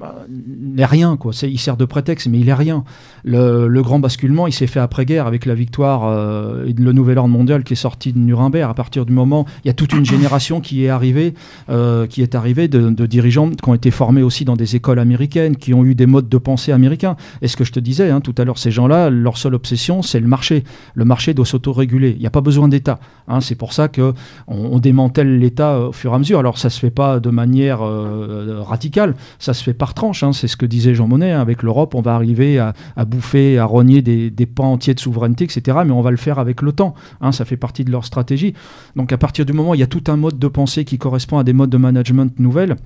bah, 0.00 0.24
n'est 0.30 0.86
rien, 0.86 1.18
quoi. 1.18 1.32
Il 1.42 1.58
sert 1.58 1.76
de 1.76 1.84
prétexte, 1.84 2.26
mais 2.26 2.40
il 2.40 2.48
est 2.48 2.54
rien. 2.54 2.84
Le, 3.22 3.82
grand 3.82 3.98
basculement, 3.98 4.46
il 4.46 4.52
s'est 4.52 4.66
fait 4.66 4.80
après-guerre 4.80 5.26
avec 5.26 5.44
la 5.44 5.54
victoire 5.54 6.06
euh, 6.06 6.66
et 6.66 6.72
le 6.72 6.92
nouvel 6.92 7.18
ordre 7.18 7.28
mondial 7.28 7.64
qui 7.64 7.74
est 7.74 7.76
sorti 7.76 8.14
de 8.14 8.18
Nuremberg. 8.18 8.70
À 8.70 8.72
partir 8.72 9.04
du 9.04 9.12
moment, 9.12 9.44
il 9.62 9.68
y 9.68 9.70
a 9.70 9.74
toute 9.74 9.92
une 9.92 10.06
génération 10.06 10.62
qui 10.62 10.86
est 10.86 10.88
arrivée, 10.88 11.34
euh, 11.68 12.06
qui 12.06 12.22
est 12.22 12.34
arrivée 12.34 12.66
de, 12.66 12.88
dirigeants 13.04 13.50
qui 13.50 13.68
ont 13.68 13.74
été 13.74 13.90
formés 13.90 14.22
aussi 14.22 14.46
dans 14.46 14.56
des 14.56 14.74
écoles 14.74 15.00
américaines, 15.00 15.56
qui 15.56 15.74
ont 15.74 15.84
eu 15.84 15.94
des 15.94 16.06
modes 16.06 16.30
de 16.30 16.38
pensée 16.38 16.72
américains. 16.72 17.16
Et 17.42 17.48
ce 17.48 17.58
que 17.58 17.64
je 17.64 17.72
te 17.72 17.80
disais 17.80 18.08
hein, 18.08 18.22
tout 18.22 18.34
à 18.38 18.44
l'heure, 18.44 18.58
ces 18.58 18.70
gens-là, 18.70 19.10
leur 19.10 19.36
seule 19.36 19.54
obsession, 19.54 20.00
c'est 20.00 20.20
le 20.20 20.28
marché. 20.28 20.64
Le 20.94 21.04
marché 21.04 21.34
doit 21.34 21.44
s'autoréguler. 21.44 22.12
Il 22.12 22.20
n'y 22.20 22.26
a 22.26 22.30
pas 22.30 22.40
besoin 22.40 22.68
d'État. 22.68 23.00
Hein. 23.28 23.42
C'est 23.42 23.54
pour 23.54 23.74
ça 23.74 23.88
que 23.88 24.14
on, 24.46 24.78
démantèle 24.78 25.38
l'État 25.38 25.78
au 25.78 25.92
fur 25.92 26.12
et 26.12 26.14
à 26.14 26.18
mesure. 26.18 26.38
Alors 26.38 26.56
ça 26.56 26.70
se 26.70 26.80
fait 26.80 26.90
pas 26.90 27.20
de 27.20 27.28
manière 27.28 27.80
radicale, 27.80 29.14
ça 29.38 29.52
se 29.52 29.62
fait 29.62 29.74
par 29.74 29.89
tranche. 29.94 30.22
Hein, 30.22 30.32
c'est 30.32 30.48
ce 30.48 30.56
que 30.56 30.66
disait 30.66 30.94
Jean 30.94 31.08
Monnet. 31.08 31.32
Hein. 31.32 31.40
avec 31.40 31.62
l'Europe, 31.62 31.94
on 31.94 32.00
va 32.00 32.14
arriver 32.14 32.58
à, 32.58 32.74
bouffer, 33.04 33.58
à 33.58 33.64
rogner 33.64 34.02
des, 34.02 34.46
pans 34.46 34.72
entiers 34.72 34.94
de 34.94 35.00
souveraineté, 35.00 35.44
etc. 35.44 35.78
Mais 35.84 35.92
on 35.92 36.02
va 36.02 36.10
le 36.10 36.16
faire 36.16 36.38
avec 36.38 36.62
l'OTAN. 36.62 36.94
Hein, 37.20 37.32
ça 37.32 37.44
fait 37.44 37.56
partie 37.56 37.84
de 37.84 37.90
leur 37.90 38.04
stratégie. 38.04 38.54
Donc 38.96 39.12
à 39.12 39.18
partir 39.18 39.44
du 39.46 39.52
moment 39.52 39.70
où 39.70 39.74
il 39.74 39.80
y 39.80 39.84
a 39.84 39.88
tout 39.88 40.04
un 40.08 40.16
mode 40.16 40.38
de 40.38 40.48
pensée 40.48 40.84
qui 40.84 40.98
correspond 40.98 41.38
à 41.38 41.44
des 41.44 41.52
modes 41.52 41.70
de 41.70 41.76
management 41.76 42.38
nouvelles, 42.38 42.76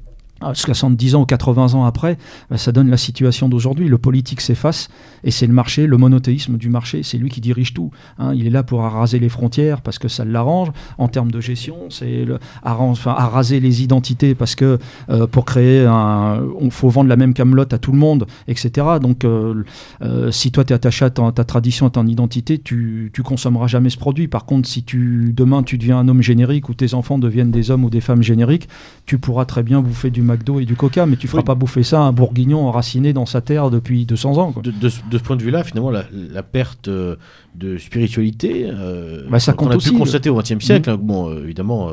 70 0.52 1.14
ans 1.14 1.22
ou 1.22 1.26
80 1.26 1.74
ans 1.74 1.84
après, 1.84 2.18
bah, 2.50 2.58
ça 2.58 2.72
donne 2.72 2.90
la 2.90 2.96
situation 2.96 3.48
d'aujourd'hui. 3.48 3.88
Le 3.88 3.98
politique 3.98 4.40
s'efface 4.40 4.88
et 5.22 5.30
c'est 5.30 5.46
le 5.46 5.52
marché, 5.52 5.86
le 5.86 5.96
monothéisme 5.96 6.56
du 6.56 6.68
marché, 6.68 7.02
c'est 7.02 7.18
lui 7.18 7.30
qui 7.30 7.40
dirige 7.40 7.72
tout. 7.72 7.90
Hein. 8.18 8.34
Il 8.34 8.46
est 8.46 8.50
là 8.50 8.62
pour 8.62 8.82
araser 8.82 9.18
les 9.18 9.28
frontières 9.28 9.80
parce 9.80 9.98
que 9.98 10.08
ça 10.08 10.24
l'arrange. 10.24 10.68
En 10.98 11.08
termes 11.08 11.30
de 11.30 11.40
gestion, 11.40 11.76
c'est 11.90 12.26
enfin, 12.62 13.12
araser 13.12 13.60
les 13.60 13.82
identités 13.82 14.34
parce 14.34 14.54
que 14.54 14.78
euh, 15.08 15.26
pour 15.26 15.44
créer 15.44 15.84
un. 15.86 16.42
Il 16.60 16.70
faut 16.70 16.88
vendre 16.88 17.08
la 17.08 17.16
même 17.16 17.34
camelote 17.34 17.72
à 17.72 17.78
tout 17.78 17.92
le 17.92 17.98
monde, 17.98 18.26
etc. 18.48 18.86
Donc 19.00 19.24
euh, 19.24 19.64
euh, 20.02 20.30
si 20.30 20.50
toi 20.50 20.64
tu 20.64 20.72
es 20.72 20.76
attaché 20.76 21.04
à 21.04 21.10
ta, 21.10 21.44
tradition, 21.44 21.86
à 21.86 21.90
ton 21.90 22.06
identité, 22.06 22.58
tu, 22.58 23.10
tu 23.12 23.22
consommeras 23.22 23.66
jamais 23.66 23.90
ce 23.90 23.98
produit. 23.98 24.28
Par 24.28 24.44
contre, 24.44 24.68
si 24.68 24.82
tu 24.82 25.32
demain 25.34 25.62
tu 25.62 25.78
deviens 25.78 25.98
un 25.98 26.08
homme 26.08 26.22
générique 26.22 26.68
ou 26.68 26.74
tes 26.74 26.94
enfants 26.94 27.18
deviennent 27.18 27.50
des 27.50 27.70
hommes 27.70 27.84
ou 27.84 27.90
des 27.90 28.00
femmes 28.00 28.22
génériques, 28.22 28.68
tu 29.06 29.18
pourras 29.18 29.44
très 29.44 29.62
bien 29.62 29.80
bouffer 29.80 30.10
du 30.10 30.22
McDo 30.24 30.60
et 30.60 30.64
du 30.64 30.76
Coca, 30.76 31.06
mais 31.06 31.16
tu 31.16 31.28
feras 31.28 31.42
pas 31.42 31.54
bouffer 31.54 31.82
ça 31.82 32.00
à 32.00 32.02
un 32.02 32.12
bourguignon 32.12 32.66
enraciné 32.66 33.12
dans 33.12 33.26
sa 33.26 33.40
terre 33.40 33.70
depuis 33.70 34.06
200 34.06 34.38
ans. 34.38 34.54
De, 34.62 34.88
ce 34.88 35.00
point 35.18 35.36
de 35.36 35.42
vue-là, 35.42 35.64
finalement, 35.64 35.90
la, 35.90 36.42
perte 36.42 36.88
euh, 36.88 37.16
de 37.54 37.78
spiritualité, 37.78 38.66
euh, 38.68 39.22
bah, 39.28 39.38
ça 39.38 39.52
compte 39.52 39.68
on 39.68 39.72
a 39.72 39.76
aussi, 39.76 39.90
pu 39.90 39.98
constater 39.98 40.30
au 40.30 40.36
XXe 40.36 40.58
siècle, 40.58 40.90
mmh. 40.90 40.92
hein, 40.92 40.98
bon, 41.00 41.30
euh, 41.30 41.44
évidemment, 41.44 41.90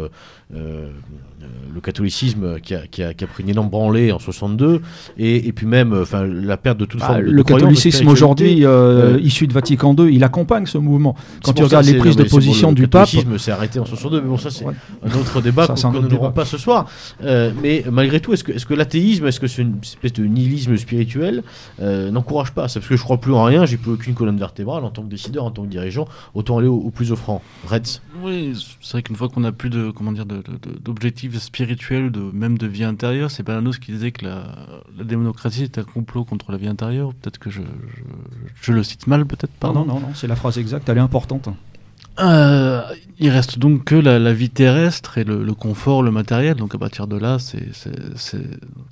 le 1.73 1.81
catholicisme 1.81 2.59
qui 2.59 2.75
a, 2.75 2.87
qui, 2.87 3.03
a, 3.03 3.13
qui 3.13 3.23
a, 3.23 3.27
pris 3.27 3.43
une 3.43 3.49
énorme 3.49 3.69
branlée 3.69 4.11
en 4.11 4.19
62 4.19 4.81
et, 5.17 5.47
et 5.47 5.51
puis 5.51 5.65
même 5.65 5.93
enfin 5.93 6.25
la 6.25 6.57
perte 6.57 6.77
de 6.77 6.85
toute 6.85 6.99
bah, 6.99 7.07
forme 7.07 7.25
de 7.25 7.31
le 7.31 7.43
catholicisme 7.43 8.07
aujourd'hui 8.07 8.65
euh, 8.65 9.19
issu 9.21 9.47
de 9.47 9.53
Vatican 9.53 9.95
II 9.97 10.13
il 10.13 10.23
accompagne 10.23 10.65
ce 10.65 10.77
mouvement. 10.77 11.15
Quand 11.43 11.53
tu 11.53 11.63
regardes 11.63 11.85
les 11.85 11.97
prises 11.97 12.15
de 12.15 12.23
position 12.23 12.71
du 12.71 12.87
pape 12.87 13.07
le 13.07 13.17
catholicisme 13.17 13.37
s'est 13.37 13.51
arrêté 13.51 13.79
en 13.79 13.85
62 13.85 14.21
mais 14.21 14.27
bon 14.27 14.37
ça 14.37 14.49
c'est 14.49 14.65
un 14.65 15.19
autre 15.19 15.41
débat 15.41 15.67
qu'on 15.81 16.01
ne 16.01 16.07
n'aurons 16.07 16.31
pas 16.31 16.45
ce 16.45 16.57
soir. 16.57 16.87
Euh, 17.23 17.51
mais 17.61 17.83
malgré 17.91 18.19
tout 18.19 18.33
est-ce 18.33 18.43
que, 18.43 18.51
est-ce 18.51 18.65
que 18.65 18.73
l'athéisme 18.73 19.27
est-ce 19.27 19.39
que 19.39 19.47
c'est 19.47 19.61
une 19.61 19.79
espèce 19.81 20.13
de 20.13 20.25
nihilisme 20.25 20.75
spirituel 20.77 21.43
euh, 21.81 22.11
n'encourage 22.11 22.51
pas 22.51 22.67
ça? 22.67 22.79
Parce 22.79 22.89
que 22.89 22.97
je 22.97 23.03
crois 23.03 23.17
plus 23.17 23.33
en 23.33 23.43
rien 23.43 23.65
j'ai 23.65 23.77
plus 23.77 23.91
aucune 23.91 24.13
colonne 24.13 24.37
vertébrale 24.37 24.83
en 24.83 24.89
tant 24.89 25.03
que 25.03 25.09
décideur 25.09 25.45
en 25.45 25.51
tant 25.51 25.63
que 25.63 25.69
dirigeant. 25.69 26.07
Autant 26.33 26.57
aller 26.57 26.67
au, 26.67 26.89
plus 26.89 27.11
offrant. 27.11 27.41
Reds. 27.67 28.01
Oui 28.23 28.53
c'est 28.81 28.91
vrai 28.93 29.03
qu'une 29.03 29.15
fois 29.15 29.29
qu'on 29.29 29.43
a 29.43 29.51
plus 29.51 29.69
de 29.69 29.91
comment 29.91 30.11
dire 30.11 30.25
d'objectifs 30.25 31.31
spirituels 31.51 32.09
spirituel, 32.09 32.11
de, 32.11 32.37
même 32.37 32.57
de 32.57 32.67
vie 32.67 32.83
intérieure. 32.83 33.29
C'est 33.29 33.43
Balanos 33.43 33.77
qui 33.77 33.91
disait 33.91 34.11
que 34.11 34.25
la, 34.25 34.55
démocratie 35.03 35.63
est 35.63 35.77
un 35.77 35.83
complot 35.83 36.23
contre 36.23 36.51
la 36.51 36.57
vie 36.57 36.67
intérieure. 36.67 37.13
Peut-être 37.13 37.39
que 37.39 37.49
je, 37.49 37.61
je, 38.61 38.71
le 38.71 38.83
cite 38.83 39.07
mal, 39.07 39.25
peut-être 39.25 39.53
pas. 39.53 39.71
Non, 39.71 39.85
non, 39.85 39.99
non, 39.99 40.13
c'est 40.13 40.27
la 40.27 40.35
phrase 40.35 40.57
exacte, 40.57 40.87
elle 40.89 40.97
est 40.97 41.01
importante. 41.01 41.49
Euh, 42.19 42.81
il 43.19 43.29
reste 43.29 43.57
donc 43.57 43.85
que 43.85 43.95
la, 43.95 44.33
vie 44.33 44.49
terrestre 44.49 45.17
et 45.17 45.23
le, 45.23 45.53
confort, 45.53 46.03
le 46.03 46.11
matériel. 46.11 46.55
Donc 46.55 46.75
à 46.75 46.77
partir 46.77 47.07
de 47.07 47.17
là, 47.17 47.37
c'est 47.39 47.69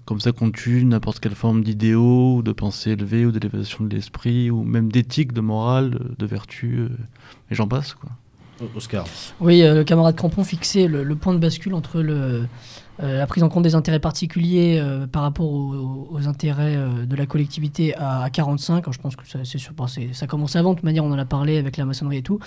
comme 0.05 0.19
ça 0.19 0.31
qu'on 0.31 0.51
tue 0.51 0.85
n'importe 0.85 1.19
quelle 1.19 1.35
forme 1.35 1.63
d'idéaux, 1.63 2.41
de 2.41 2.51
pensée 2.51 2.91
élevée, 2.91 3.25
ou 3.25 3.31
d'élévation 3.31 3.85
de 3.85 3.95
l'esprit, 3.95 4.49
ou 4.49 4.63
même 4.63 4.91
d'éthique, 4.91 5.33
de 5.33 5.41
morale, 5.41 5.97
de 6.17 6.25
vertu, 6.25 6.79
euh, 6.79 6.89
et 7.51 7.55
j'en 7.55 7.67
passe. 7.67 7.93
quoi. 7.93 8.09
Oscar. 8.75 9.05
Oui, 9.39 9.61
euh, 9.61 9.73
le 9.73 9.83
camarade 9.83 10.15
Crampon 10.15 10.43
fixait 10.43 10.87
le, 10.87 11.15
point 11.15 11.33
de 11.33 11.39
bascule 11.39 11.73
entre 11.73 12.01
euh, 12.01 12.45
la 12.99 13.27
prise 13.27 13.43
en 13.43 13.49
compte 13.49 13.63
des 13.63 13.75
intérêts 13.75 13.99
particuliers 13.99 14.79
euh, 14.79 15.07
par 15.07 15.21
rapport 15.21 15.49
aux, 15.49 16.27
intérêts 16.27 16.77
de 17.05 17.15
la 17.15 17.25
collectivité 17.25 17.95
à, 17.95 18.29
45. 18.31 18.85
je 18.91 18.99
pense 18.99 19.15
que 19.15 19.27
ça, 19.27 19.39
c'est 19.45 19.59
ça 20.13 20.27
commence 20.27 20.55
avant, 20.55 20.71
de 20.71 20.75
toute 20.75 20.83
manière, 20.83 21.05
on 21.05 21.11
en 21.11 21.17
a 21.17 21.25
parlé 21.25 21.57
avec 21.57 21.77
la 21.77 21.85
maçonnerie 21.85 22.17
et 22.17 22.21
tout. 22.21 22.39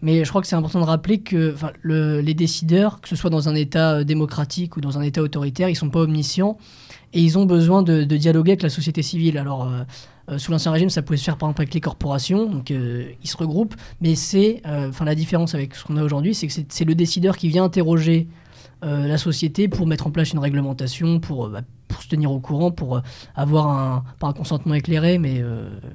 Mais 0.00 0.24
je 0.24 0.28
crois 0.30 0.40
que 0.40 0.46
c'est 0.46 0.56
important 0.56 0.80
de 0.80 0.86
rappeler 0.86 1.20
que 1.20 1.54
les 1.84 2.34
décideurs, 2.34 3.00
que 3.00 3.08
ce 3.08 3.16
soit 3.16 3.30
dans 3.30 3.48
un 3.48 3.54
État 3.54 4.04
démocratique 4.04 4.76
ou 4.76 4.80
dans 4.80 4.98
un 4.98 5.02
État 5.02 5.22
autoritaire, 5.22 5.68
ils 5.68 5.72
ne 5.72 5.78
sont 5.78 5.90
pas 5.90 6.00
omniscients 6.00 6.56
et 7.12 7.20
ils 7.20 7.38
ont 7.38 7.44
besoin 7.44 7.82
de, 7.82 8.04
de 8.04 8.16
dialoguer 8.16 8.52
avec 8.52 8.62
la 8.62 8.70
société 8.70 9.02
civile. 9.02 9.38
Alors 9.38 9.70
sous 10.36 10.50
l'Ancien 10.50 10.72
Régime, 10.72 10.90
ça 10.90 11.00
pouvait 11.00 11.16
se 11.16 11.24
faire 11.24 11.38
par 11.38 11.48
exemple 11.48 11.62
avec 11.62 11.74
les 11.74 11.80
corporations, 11.80 12.46
donc 12.46 12.70
euh, 12.70 13.10
ils 13.22 13.28
se 13.28 13.36
regroupent, 13.36 13.74
mais 14.00 14.14
c'est, 14.14 14.60
euh, 14.66 14.90
enfin 14.90 15.04
la 15.04 15.14
différence 15.14 15.54
avec 15.54 15.74
ce 15.74 15.84
qu'on 15.84 15.96
a 15.96 16.02
aujourd'hui, 16.02 16.34
c'est 16.34 16.46
que 16.46 16.52
c'est 16.68 16.84
le 16.84 16.94
décideur 16.94 17.36
qui 17.36 17.48
vient 17.48 17.64
interroger 17.64 18.28
la 18.80 19.18
société 19.18 19.66
pour 19.66 19.88
mettre 19.88 20.06
en 20.06 20.12
place 20.12 20.32
une 20.32 20.38
réglementation, 20.38 21.18
pour, 21.18 21.48
bah, 21.48 21.62
pour 21.88 22.00
se 22.00 22.06
tenir 22.06 22.30
au 22.30 22.38
courant, 22.38 22.70
pour 22.70 23.02
avoir 23.34 23.70
un, 23.70 24.04
pas 24.20 24.28
un 24.28 24.32
consentement 24.32 24.74
éclairé, 24.74 25.18
mais 25.18 25.42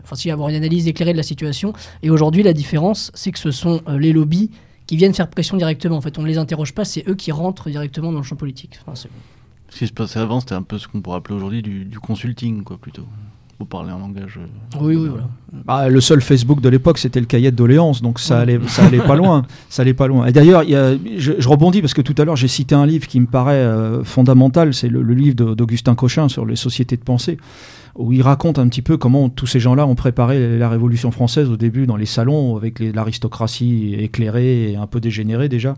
enfin 0.04 0.18
si 0.18 0.30
avoir 0.30 0.50
une 0.50 0.56
analyse 0.56 0.86
éclairée 0.90 1.14
de 1.14 1.18
la 1.18 1.24
situation. 1.24 1.72
Et 2.02 2.10
aujourd'hui, 2.10 2.44
la 2.44 2.52
différence, 2.52 3.10
c'est 3.14 3.32
que 3.32 3.40
ce 3.40 3.52
sont 3.52 3.82
les 3.88 4.12
lobbies 4.12 4.52
qui 4.86 4.98
viennent 4.98 5.14
faire 5.14 5.30
pression 5.30 5.56
directement. 5.56 5.96
En 5.96 6.02
fait, 6.02 6.20
on 6.20 6.24
ne 6.24 6.28
les 6.28 6.38
interroge 6.38 6.74
pas, 6.74 6.84
c'est 6.84 7.08
eux 7.08 7.16
qui 7.16 7.32
rentrent 7.32 7.70
directement 7.70 8.12
dans 8.12 8.18
le 8.18 8.26
champ 8.26 8.36
politique. 8.36 8.78
ce 8.94 9.08
qui 9.78 9.88
se 9.88 9.94
passait 9.94 10.20
avant, 10.20 10.42
c'était 10.42 10.56
un 10.56 10.62
peu 10.62 10.78
ce 10.78 10.90
qu'on 10.90 11.00
pourrait 11.02 11.20
appeler 11.20 11.36
aujourd'hui 11.36 11.62
du, 11.62 11.86
du 11.86 12.02
consulting, 12.02 12.64
quoi, 12.64 12.78
plutôt 12.78 13.06
parler 13.66 13.92
en 13.92 14.00
langage. 14.00 14.40
Euh, 14.40 14.78
oui, 14.82 14.96
oui, 14.96 15.10
voilà. 15.10 15.28
Bah, 15.66 15.90
le 15.90 16.02
seul 16.02 16.22
Facebook 16.22 16.62
de 16.62 16.70
l'époque, 16.70 16.98
c'était 16.98 17.20
le 17.20 17.26
cahier 17.26 17.52
de 17.52 17.56
doléances, 17.56 18.02
donc 18.02 18.20
ça 18.20 18.40
allait, 18.40 18.60
ça 18.68 18.86
allait 18.86 19.00
pas 19.00 19.16
loin. 19.18 19.46
Ça 19.70 19.84
allait 19.84 19.94
pas 19.94 20.08
loin. 20.08 20.26
Et 20.26 20.32
d'ailleurs, 20.32 20.64
je, 20.64 21.48
rebondis 21.48 21.82
parce 21.82 21.94
que 21.94 22.02
tout 22.02 22.16
à 22.18 22.26
l'heure, 22.26 22.36
j'ai 22.36 22.48
cité 22.48 22.76
un 22.76 22.86
livre 22.86 23.08
qui 23.08 23.20
me 23.20 23.28
paraît 23.28 23.56
euh, 23.56 24.04
fondamental, 24.04 24.74
c'est 24.74 24.90
le, 24.90 25.02
le, 25.02 25.14
livre 25.14 25.56
d'Augustin 25.56 25.96
Cochin 25.96 26.28
sur 26.28 26.46
les 26.46 26.56
sociétés 26.56 26.98
de 26.98 27.04
pensée 27.04 27.38
où 27.96 28.12
il 28.12 28.22
raconte 28.24 28.58
un 28.58 28.68
petit 28.68 28.82
peu 28.82 28.98
comment 28.98 29.30
tous 29.30 29.46
ces 29.46 29.60
gens-là 29.60 29.86
ont 29.86 29.96
préparé 29.96 30.58
la 30.58 30.68
Révolution 30.68 31.12
française 31.12 31.50
au 31.50 31.58
début 31.58 31.86
dans 31.86 31.96
les 31.96 32.08
salons 32.08 32.58
avec 32.58 32.80
l'aristocratie 32.80 33.96
éclairée 34.00 34.72
et 34.72 34.76
un 34.76 34.88
peu 34.88 35.00
dégénérée 35.00 35.48
déjà. 35.48 35.76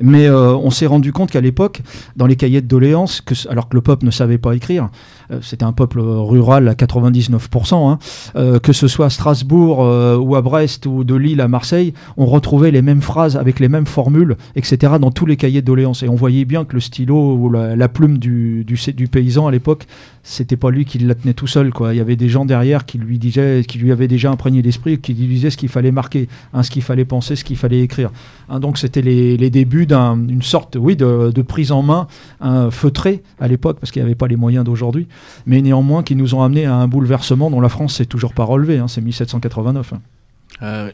Mais 0.00 0.26
euh, 0.26 0.54
on 0.54 0.70
s'est 0.70 0.86
rendu 0.86 1.12
compte 1.12 1.30
qu'à 1.30 1.40
l'époque, 1.40 1.80
dans 2.16 2.26
les 2.26 2.36
cahiers 2.36 2.60
de 2.60 2.66
doléances, 2.66 3.22
alors 3.48 3.68
que 3.68 3.76
le 3.76 3.80
peuple 3.80 4.04
ne 4.04 4.10
savait 4.10 4.38
pas 4.38 4.54
écrire, 4.54 4.90
euh, 5.30 5.38
c'était 5.40 5.64
un 5.64 5.72
peuple 5.72 6.00
rural 6.00 6.68
à 6.68 6.74
99%, 6.74 7.90
hein, 7.90 7.98
euh, 8.36 8.58
que 8.58 8.72
ce 8.74 8.86
soit 8.86 9.06
à 9.06 9.10
Strasbourg 9.10 9.78
ou 10.20 10.36
à 10.36 10.42
Brest 10.42 10.86
ou 10.86 11.04
de 11.04 11.14
Lille 11.14 11.40
à 11.40 11.48
Marseille, 11.48 11.94
on 12.16 12.26
retrouvait 12.26 12.70
les 12.70 12.82
mêmes 12.82 13.02
phrases 13.02 13.36
avec 13.36 13.60
les 13.60 13.68
mêmes 13.68 13.86
formules, 13.86 14.36
etc. 14.56 14.94
dans 15.00 15.10
tous 15.10 15.26
les 15.26 15.36
cahiers 15.36 15.62
de 15.62 15.66
doléances. 15.66 16.02
Et 16.02 16.08
on 16.08 16.14
voyait 16.14 16.44
bien 16.44 16.64
que 16.64 16.74
le 16.74 16.80
stylo 16.80 17.34
ou 17.34 17.50
la, 17.50 17.88
plume 17.88 18.18
du 18.18 18.64
paysan 19.10 19.46
à 19.46 19.50
l'époque 19.50 19.86
c'était 20.28 20.56
pas 20.56 20.70
lui 20.70 20.84
qui 20.84 20.98
la 20.98 21.14
tenait 21.14 21.34
tout 21.34 21.46
seul 21.46 21.72
quoi. 21.72 21.94
Il 21.94 21.98
y 21.98 22.00
avait 22.00 22.16
des 22.16 22.28
gens 22.28 22.44
derrière 22.44 22.84
qui 22.84 22.98
lui 22.98 23.16
disaient 23.18 23.62
qui 23.66 23.78
lui 23.78 23.92
avaient 23.92 24.08
déjà 24.08 24.30
imprégné 24.30 24.60
l'esprit 24.60 24.98
qui 24.98 25.14
lui 25.14 25.28
disaient 25.28 25.50
ce 25.50 25.56
qu'il 25.56 25.68
fallait 25.68 25.92
marquer 25.92 26.28
hein, 26.52 26.64
ce 26.64 26.70
qu'il 26.70 26.82
fallait 26.82 27.04
penser 27.04 27.36
ce 27.36 27.44
qu'il 27.44 27.56
fallait 27.56 27.80
écrire. 27.80 28.10
Hein, 28.48 28.58
donc 28.58 28.76
c'était 28.76 29.02
les, 29.02 29.50
débuts 29.50 29.86
d'une 29.86 30.42
sorte 30.42 30.76
oui 30.76 30.96
de, 30.96 31.42
prise 31.42 31.70
en 31.70 31.82
main 31.82 32.08
un 32.40 32.72
feutré 32.72 33.22
à 33.38 33.46
l'époque 33.46 33.78
parce 33.78 33.92
qu'il 33.92 34.02
n'y 34.02 34.06
avait 34.06 34.16
pas 34.16 34.26
les 34.26 34.34
moyens 34.34 34.64
d'aujourd'hui 34.64 35.06
mais 35.46 35.62
néanmoins 35.62 36.02
qui 36.02 36.16
nous 36.16 36.34
ont 36.34 36.42
amené 36.42 36.66
à 36.66 36.74
un 36.74 36.88
bouleversement 36.88 37.48
dont 37.48 37.60
la 37.60 37.68
France 37.68 37.94
s'est 37.94 38.06
toujours 38.06 38.34
pas 38.34 38.44
relevée 38.44 38.78
hein, 38.78 38.88
c'est 38.88 39.00
1789 39.00 39.94
ah 40.60 40.88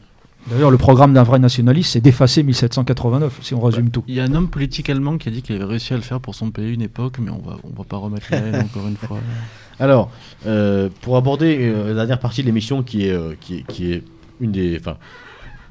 D'ailleurs, 0.47 0.71
le 0.71 0.77
programme 0.77 1.13
d'un 1.13 1.23
vrai 1.23 1.39
nationaliste, 1.39 1.93
c'est 1.93 2.01
d'effacer 2.01 2.43
1789, 2.43 3.39
si 3.41 3.53
on 3.53 3.61
résume 3.61 3.89
tout. 3.89 4.03
Il 4.07 4.15
y 4.15 4.19
a 4.19 4.23
un 4.23 4.33
homme 4.33 4.49
politique 4.49 4.89
allemand 4.89 5.17
qui 5.17 5.29
a 5.29 5.31
dit 5.31 5.41
qu'il 5.41 5.55
avait 5.55 5.63
réussi 5.63 5.93
à 5.93 5.95
le 5.95 6.01
faire 6.01 6.19
pour 6.19 6.35
son 6.35 6.51
pays 6.51 6.73
une 6.73 6.81
époque, 6.81 7.17
mais 7.19 7.31
on 7.31 7.39
va, 7.39 7.57
on 7.63 7.69
va 7.69 7.85
pas 7.85 7.97
remettre 7.97 8.27
la 8.31 8.37
haine 8.39 8.55
encore 8.55 8.87
une 8.87 8.97
fois. 8.97 9.19
Alors, 9.79 10.11
euh, 10.45 10.89
pour 11.01 11.17
aborder 11.17 11.57
euh, 11.61 11.89
la 11.89 12.05
dernière 12.05 12.19
partie 12.19 12.41
de 12.41 12.47
l'émission 12.47 12.83
qui 12.83 13.07
est, 13.07 13.11
euh, 13.11 13.35
qui 13.39 13.57
est, 13.57 13.67
qui 13.67 13.93
est 13.93 14.03
une 14.41 14.51
des, 14.51 14.77
enfin, 14.79 14.97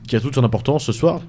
qui 0.08 0.16
a 0.16 0.20
toute 0.20 0.34
son 0.34 0.44
importance 0.44 0.84
ce 0.84 0.92
soir, 0.92 1.20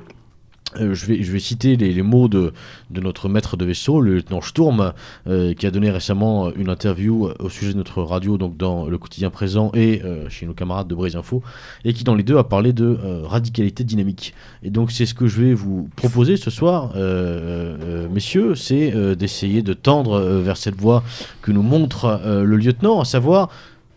euh, 0.79 0.93
je, 0.93 1.05
vais, 1.05 1.23
je 1.23 1.31
vais 1.31 1.39
citer 1.39 1.75
les, 1.75 1.93
les 1.93 2.01
mots 2.01 2.27
de, 2.27 2.53
de 2.89 3.01
notre 3.01 3.29
maître 3.29 3.57
de 3.57 3.65
vaisseau, 3.65 4.01
le 4.01 4.15
lieutenant 4.15 4.41
Sturm, 4.41 4.93
euh, 5.27 5.53
qui 5.53 5.65
a 5.65 5.71
donné 5.71 5.89
récemment 5.91 6.53
une 6.53 6.69
interview 6.69 7.29
au 7.39 7.49
sujet 7.49 7.73
de 7.73 7.77
notre 7.77 8.01
radio, 8.01 8.37
donc 8.37 8.57
dans 8.57 8.85
le 8.87 8.97
quotidien 8.97 9.29
présent 9.29 9.71
et 9.73 10.01
euh, 10.03 10.29
chez 10.29 10.45
nos 10.45 10.53
camarades 10.53 10.87
de 10.87 10.95
Brise 10.95 11.15
Info, 11.15 11.41
et 11.85 11.93
qui 11.93 12.03
dans 12.03 12.15
les 12.15 12.23
deux 12.23 12.37
a 12.37 12.43
parlé 12.43 12.73
de 12.73 12.85
euh, 12.85 13.21
radicalité 13.25 13.83
dynamique. 13.83 14.33
Et 14.63 14.69
donc 14.69 14.91
c'est 14.91 15.05
ce 15.05 15.13
que 15.13 15.27
je 15.27 15.41
vais 15.41 15.53
vous 15.53 15.89
proposer 15.95 16.37
ce 16.37 16.49
soir, 16.49 16.91
euh, 16.95 17.77
euh, 17.83 18.07
messieurs, 18.09 18.55
c'est 18.55 18.93
euh, 18.93 19.15
d'essayer 19.15 19.61
de 19.61 19.73
tendre 19.73 20.13
euh, 20.13 20.41
vers 20.41 20.57
cette 20.57 20.75
voie 20.75 21.03
que 21.41 21.51
nous 21.51 21.63
montre 21.63 22.05
euh, 22.05 22.43
le 22.43 22.57
lieutenant, 22.57 22.99
à 22.99 23.05
savoir 23.05 23.49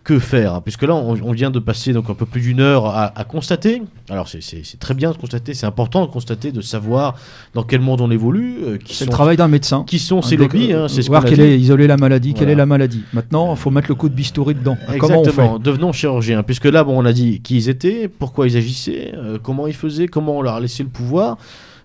que 0.06 0.18
faire 0.20 0.54
hein, 0.54 0.60
Puisque 0.62 0.82
là, 0.82 0.94
on, 0.94 1.16
on 1.22 1.32
vient 1.32 1.50
de 1.50 1.58
passer 1.58 1.92
donc 1.92 2.08
un 2.08 2.14
peu 2.14 2.26
plus 2.26 2.40
d'une 2.40 2.60
heure 2.60 2.86
à, 2.86 3.12
à 3.18 3.24
constater. 3.24 3.82
Alors, 4.08 4.28
c'est- 4.28 4.40
c'est 4.40 4.62
c'est 4.64 4.78
très 4.78 4.94
bien 4.94 5.10
de 5.10 5.16
constater, 5.16 5.52
c'est 5.52 5.66
important 5.66 6.06
de 6.06 6.10
constater, 6.10 6.52
de 6.52 6.60
savoir 6.60 7.16
dans 7.54 7.64
quel 7.64 7.80
monde 7.80 8.00
on 8.00 8.10
évolue, 8.10 8.56
euh, 8.64 8.78
qui, 8.78 8.94
C'est 8.94 9.04
le 9.04 9.10
travail 9.10 9.36
d'un 9.36 9.48
médecin. 9.48 9.84
qui 9.86 9.98
sont 9.98 10.22
ces 10.22 10.36
lobbies. 10.36 10.72
hein, 10.72 10.86
c'est 10.88 11.02
ce 11.02 11.08
voir 11.08 11.24
quelle 11.24 11.40
est, 11.40 11.58
isoler 11.58 11.86
la 11.88 11.96
maladie, 11.96 12.32
quelle 12.34 12.48
est 12.50 12.54
la 12.54 12.66
maladie. 12.66 13.02
Maintenant, 13.12 13.52
il 13.52 13.58
faut 13.58 13.70
mettre 13.70 13.88
le 13.88 13.96
coup 13.96 14.08
de 14.08 14.14
bistouri 14.14 14.54
dedans. 14.54 14.78
Comment 14.98 15.22
on 15.22 15.24
fait 15.24 15.48
Devenons 15.62 15.92
chirurgiens, 15.92 16.42
puisque 16.44 16.66
là, 16.66 16.84
bon, 16.84 16.96
on 17.02 17.04
a 17.04 17.12
dit 17.12 17.40
qui 17.42 17.56
ils 17.56 17.68
étaient, 17.68 18.08
pourquoi 18.08 18.46
ils 18.46 18.56
agissaient, 18.56 19.12
euh, 19.16 19.38
comment 19.42 19.66
ils 19.66 19.74
faisaient, 19.74 20.06
comment 20.06 20.38
on 20.38 20.42
leur 20.42 20.54
a 20.54 20.60
laissé 20.60 20.82
le 20.84 20.88
pouvoir. 20.88 21.36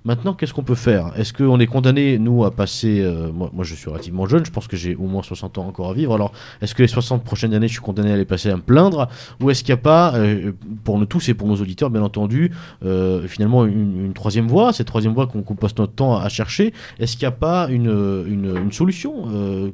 Maintenant, 0.04 0.34
qu'est-ce 0.34 0.54
qu'on 0.54 0.64
peut 0.64 0.74
faire? 0.74 1.12
Est-ce 1.16 1.32
qu'on 1.32 1.60
est 1.60 1.68
condamné, 1.68 2.18
nous, 2.18 2.44
à 2.44 2.50
passer... 2.50 3.02
euh, 3.02 3.32
moi, 3.32 3.52
je 3.62 3.76
suis 3.76 3.88
relativement 3.88 4.26
jeune, 4.26 4.44
je 4.44 4.50
pense 4.50 4.68
que 4.68 4.76
j'ai 4.76 4.96
au 4.96 5.04
moins 5.04 5.22
60 5.22 5.60
ans 5.60 5.68
encore 5.68 5.92
à 5.92 5.94
vivre. 5.94 6.16
Alors, 6.16 6.32
est-ce 6.60 6.74
que 6.74 6.82
les 6.82 6.88
60 6.88 7.24
prochaines 7.24 7.54
années, 7.54 7.68
je 7.68 7.74
suis 7.74 7.82
condamné 7.82 8.12
à 8.12 8.18
les 8.18 8.26
passer 8.26 8.50
à 8.50 8.56
me 8.56 8.64
plaindre? 8.64 9.10
Ou 9.42 9.52
est-ce 9.52 9.64
qu'il 9.64 9.76
n'y 9.76 9.80
a 9.80 9.84
pas, 9.84 10.16
euh, 10.16 10.54
pour 10.84 10.98
nous 10.98 11.06
tous 11.06 11.30
et 11.30 11.36
pour 11.36 11.48
nos 11.48 11.56
auditeurs, 11.56 11.92
bien 11.92 12.02
entendu, 12.02 12.52
euh, 12.84 13.28
finalement, 13.28 13.64
une, 13.64 14.12
troisième 14.16 14.48
voie 14.48 14.74
Cette 14.74 14.88
troisième 14.88 15.14
voie 15.14 15.28
qu'on 15.28 15.44
qu'on 15.44 15.56
passe 15.56 15.78
notre 15.78 15.94
temps 15.94 16.18
à, 16.18 16.30
chercher, 16.30 16.74
est-ce 17.00 17.16
qu'il 17.16 17.28
n'y 17.28 17.34
a 17.34 17.38
pas 17.38 17.68
une, 17.70 18.26
une, 18.28 18.72
solution? 18.72 19.26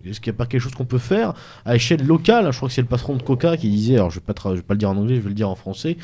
Est-ce 0.05 0.19
qu'il 0.19 0.31
n'y 0.31 0.35
a 0.35 0.37
pas 0.37 0.45
quelque 0.45 0.61
chose 0.61 0.75
qu'on 0.75 0.85
peut 0.85 0.97
faire 0.97 1.33
à 1.65 1.75
échelle 1.75 2.05
locale? 2.05 2.51
Je 2.51 2.57
crois 2.57 2.67
que 2.67 2.75
c'est 2.75 2.81
le 2.81 2.87
patron 2.87 3.15
de 3.15 3.23
Coca 3.23 3.55
qui 3.55 3.69
disait, 3.69 3.95
alors 3.95 4.09
je 4.09 4.19
ne 4.19 4.25
vais, 4.25 4.33
pas 4.33 4.53
vais 4.53 4.61
pas 4.61 4.73
le 4.73 4.77
dire 4.77 4.89
en 4.89 4.97
anglais, 4.97 5.15
je 5.15 5.21
vais 5.21 5.29
le 5.29 5.35
dire 5.35 5.49
en 5.49 5.55
français, 5.55 5.97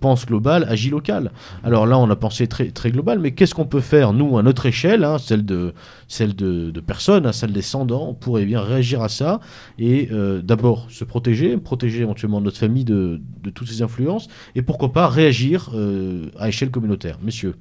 pense 0.00 0.26
global, 0.26 0.64
agis 0.68 0.90
local. 0.90 1.32
Alors 1.64 1.86
là, 1.86 1.98
on 1.98 2.08
a 2.08 2.16
pensé 2.16 2.46
très, 2.46 2.70
très 2.70 2.90
global, 2.90 3.18
mais 3.18 3.32
qu'est-ce 3.32 3.54
qu'on 3.54 3.63
peut 3.66 3.80
faire, 3.80 4.12
nous, 4.12 4.38
à 4.38 4.42
notre 4.42 4.66
échelle, 4.66 5.04
hein, 5.04 5.18
celle, 5.18 5.44
de, 5.44 5.74
celle 6.08 6.34
de, 6.34 6.80
personnes, 6.80 7.26
hein, 7.26 7.32
celle 7.32 7.50
des 7.50 7.60
descendants, 7.60 8.14
pour 8.14 8.38
eh 8.38 8.44
bien 8.44 8.60
réagir 8.60 9.02
à 9.02 9.08
ça 9.08 9.40
et 9.78 10.08
euh, 10.12 10.42
d'abord 10.42 10.86
se 10.90 11.04
protéger, 11.04 11.56
protéger 11.56 12.02
éventuellement 12.02 12.40
notre 12.40 12.58
famille 12.58 12.84
de, 12.84 13.20
de 13.42 13.50
toutes 13.50 13.68
ces 13.68 13.82
influences, 13.82 14.28
et 14.54 14.62
pourquoi 14.62 14.92
pas 14.92 15.08
réagir 15.08 15.70
euh, 15.74 16.30
à 16.38 16.48
échelle 16.48 16.70
communautaire. 16.70 17.18
Messieurs. 17.22 17.54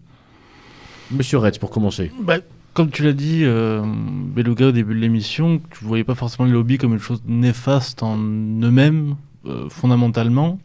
Monsieur 1.11 1.37
Retz, 1.37 1.57
pour 1.57 1.69
commencer. 1.69 2.11
Bah, 2.21 2.37
comme 2.73 2.89
tu 2.89 3.03
l'as 3.03 3.13
dit, 3.13 3.41
euh, 3.43 3.83
Beluga, 3.85 4.67
au 4.67 4.71
début 4.71 4.95
de 4.95 4.99
l'émission, 4.99 5.61
tu 5.69 5.85
voyais 5.85 6.03
pas 6.03 6.15
forcément 6.15 6.47
les 6.47 6.53
lobbies 6.53 6.79
comme 6.79 6.93
une 6.93 6.99
chose 6.99 7.21
néfaste 7.27 8.01
en 8.01 8.17
eux-mêmes, 8.17 9.15
euh, 9.45 9.69
fondamentalement. 9.69 10.59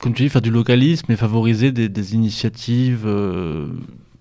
Comme 0.00 0.14
tu 0.14 0.22
dis, 0.22 0.28
faire 0.30 0.40
du 0.40 0.50
localisme 0.50 1.12
et 1.12 1.16
favoriser 1.16 1.72
des, 1.72 2.14
initiatives 2.14 3.06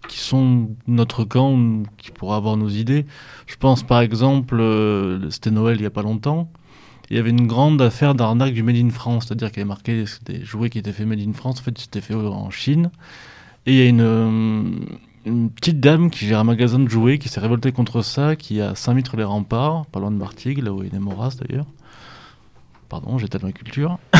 qui 0.10 0.19
sont 0.19 0.72
notre 0.88 1.23
camp, 1.23 1.84
qui 1.98 2.11
pourraient 2.11 2.36
avoir 2.36 2.57
nos 2.57 2.68
idées. 2.68 3.06
Je 3.48 3.56
pense 3.56 3.84
par 3.84 4.02
exemple, 4.02 4.60
euh, 4.60 5.30
c'était 5.30 5.52
Noël 5.52 5.77
il 5.77 5.84
y 5.84 5.86
a 5.86 5.91
pas 5.91 6.02
longtemps, 6.02 6.52
il 7.10 7.15
y 7.15 7.19
avait 7.19 7.30
une 7.30 7.48
grande 7.48 7.81
affaire 7.81 8.15
d'arnaque 8.15 8.53
du 8.53 8.64
Made 8.64 8.76
in 8.76 8.90
France, 8.90 9.27
c'est-à-dire 9.27 9.49
qu'il 9.49 9.60
y 9.60 9.61
avait 9.61 9.68
marqué 9.68 10.03
des 10.26 10.44
jouets 10.44 10.69
qui 10.69 10.80
étaient 10.80 10.91
faits 10.91 11.07
Made 11.07 11.22
in 11.22 11.34
France, 11.34 11.60
en 11.60 11.64
fait 11.64 11.77
c'était 11.77 12.02
fait 12.02 12.15
en 12.15 12.49
Chine. 12.49 12.91
Et 13.65 13.73
il 13.73 13.77
y 13.77 13.81
a 13.81 13.86
une, 13.86 14.02
euh, 14.02 15.49
petite 15.56 15.80
dame 15.80 16.10
qui 16.10 16.26
gère 16.26 16.40
un 16.40 16.44
magasin 16.44 16.80
de 16.80 16.90
jouets 16.90 17.19
qui 17.19 17.30
s'est 17.30 17.40
révoltée 17.40 17.72
contre 17.72 18.02
ça, 18.02 18.36
qui 18.36 18.61
a 18.61 18.73
5 18.73 18.95
mètres 18.95 19.15
les 19.15 19.23
remparts, 19.23 19.86
pas 19.88 19.99
loin 19.99 20.11
de 20.11 20.18
Martigues, 20.18 20.64
là 20.64 20.73
où 20.73 20.81
est 20.84 20.91
né 20.91 20.99
Maurras 20.99 21.36
d'ailleurs. 21.40 21.68
Pardon, 22.90 23.19
j'ai 23.19 23.27
tellement 23.27 23.52
culture. 23.52 23.99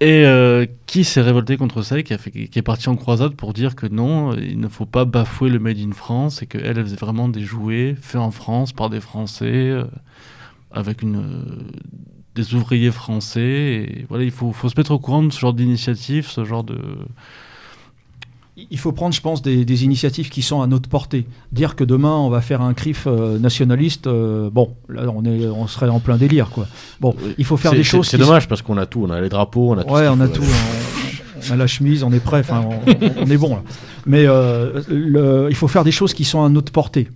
et 0.00 0.24
euh, 0.24 0.66
qui 0.86 1.02
s'est 1.02 1.20
révolté 1.20 1.56
contre 1.56 1.82
ça 1.82 1.98
et 1.98 2.04
qui, 2.04 2.14
a 2.14 2.18
fait, 2.18 2.30
qui 2.30 2.58
est 2.58 2.62
parti 2.62 2.88
en 2.88 2.94
croisade 2.94 3.34
pour 3.34 3.52
dire 3.52 3.74
que 3.74 3.86
non, 3.86 4.32
il 4.36 4.60
ne 4.60 4.68
faut 4.68 4.86
pas 4.86 5.04
bafouer 5.04 5.50
le 5.50 5.58
Made 5.58 5.78
in 5.78 5.92
France 5.92 6.40
et 6.42 6.46
qu'elle, 6.46 6.64
elle 6.64 6.82
faisait 6.84 6.96
vraiment 6.96 7.28
des 7.28 7.40
jouets 7.40 7.96
faits 8.00 8.20
en 8.20 8.30
France 8.30 8.72
par 8.72 8.90
des 8.90 9.00
Français, 9.00 9.46
euh, 9.52 9.84
avec 10.70 11.02
une, 11.02 11.16
euh, 11.16 11.80
des 12.36 12.54
ouvriers 12.54 12.92
français. 12.92 14.06
Voilà, 14.08 14.22
il 14.22 14.30
faut, 14.30 14.52
faut 14.52 14.68
se 14.68 14.74
mettre 14.76 14.92
au 14.92 15.00
courant 15.00 15.24
de 15.24 15.32
ce 15.32 15.40
genre 15.40 15.54
d'initiative, 15.54 16.28
ce 16.28 16.44
genre 16.44 16.62
de. 16.62 16.78
Il 18.70 18.78
faut 18.78 18.92
prendre, 18.92 19.14
je 19.14 19.20
pense, 19.20 19.40
des, 19.40 19.64
des 19.64 19.84
initiatives 19.84 20.30
qui 20.30 20.42
sont 20.42 20.60
à 20.62 20.66
notre 20.66 20.88
portée. 20.88 21.26
Dire 21.52 21.76
que 21.76 21.84
demain 21.84 22.16
on 22.16 22.28
va 22.28 22.40
faire 22.40 22.60
un 22.60 22.74
CRIF 22.74 23.04
euh, 23.06 23.38
nationaliste, 23.38 24.06
euh, 24.08 24.50
bon, 24.50 24.74
là 24.88 25.02
on, 25.14 25.24
est, 25.24 25.46
on 25.46 25.66
serait 25.68 25.88
en 25.88 26.00
plein 26.00 26.16
délire, 26.16 26.50
quoi. 26.50 26.66
Bon, 27.00 27.14
Oui. 27.22 27.34
il 27.38 27.44
faut 27.44 27.56
faire 27.56 27.72
des 27.72 27.84
choses. 27.84 28.08
C'est 28.08 28.18
dommage 28.18 28.48
parce 28.48 28.62
qu'on 28.62 28.76
a 28.76 28.86
tout, 28.86 29.04
on 29.06 29.10
a 29.10 29.20
les 29.20 29.28
drapeaux, 29.28 29.70
on 29.70 29.78
a 29.78 29.84
tout. 29.84 29.92
Ouais, 29.94 30.08
on 30.08 30.20
a 30.20 30.26
tout. 30.28 30.42
On, 30.42 31.50
on 31.50 31.52
a 31.52 31.56
la 31.56 31.66
chemise, 31.68 32.02
on 32.02 32.12
est 32.12 32.18
prêt. 32.20 32.40
Enfin, 32.40 32.64
on, 32.68 33.22
on 33.22 33.30
est 33.30 33.36
bon 33.36 33.50
là. 33.50 33.62
Mais 34.06 34.24
euh, 34.26 34.82
le- 34.88 35.46
il 35.50 35.54
faut 35.56 35.68
faire 35.68 35.84
des 35.84 35.92
choses 35.92 36.12
qui 36.12 36.24
sont 36.24 36.42
à 36.42 36.48
notre 36.48 36.72
portée. 36.72 37.08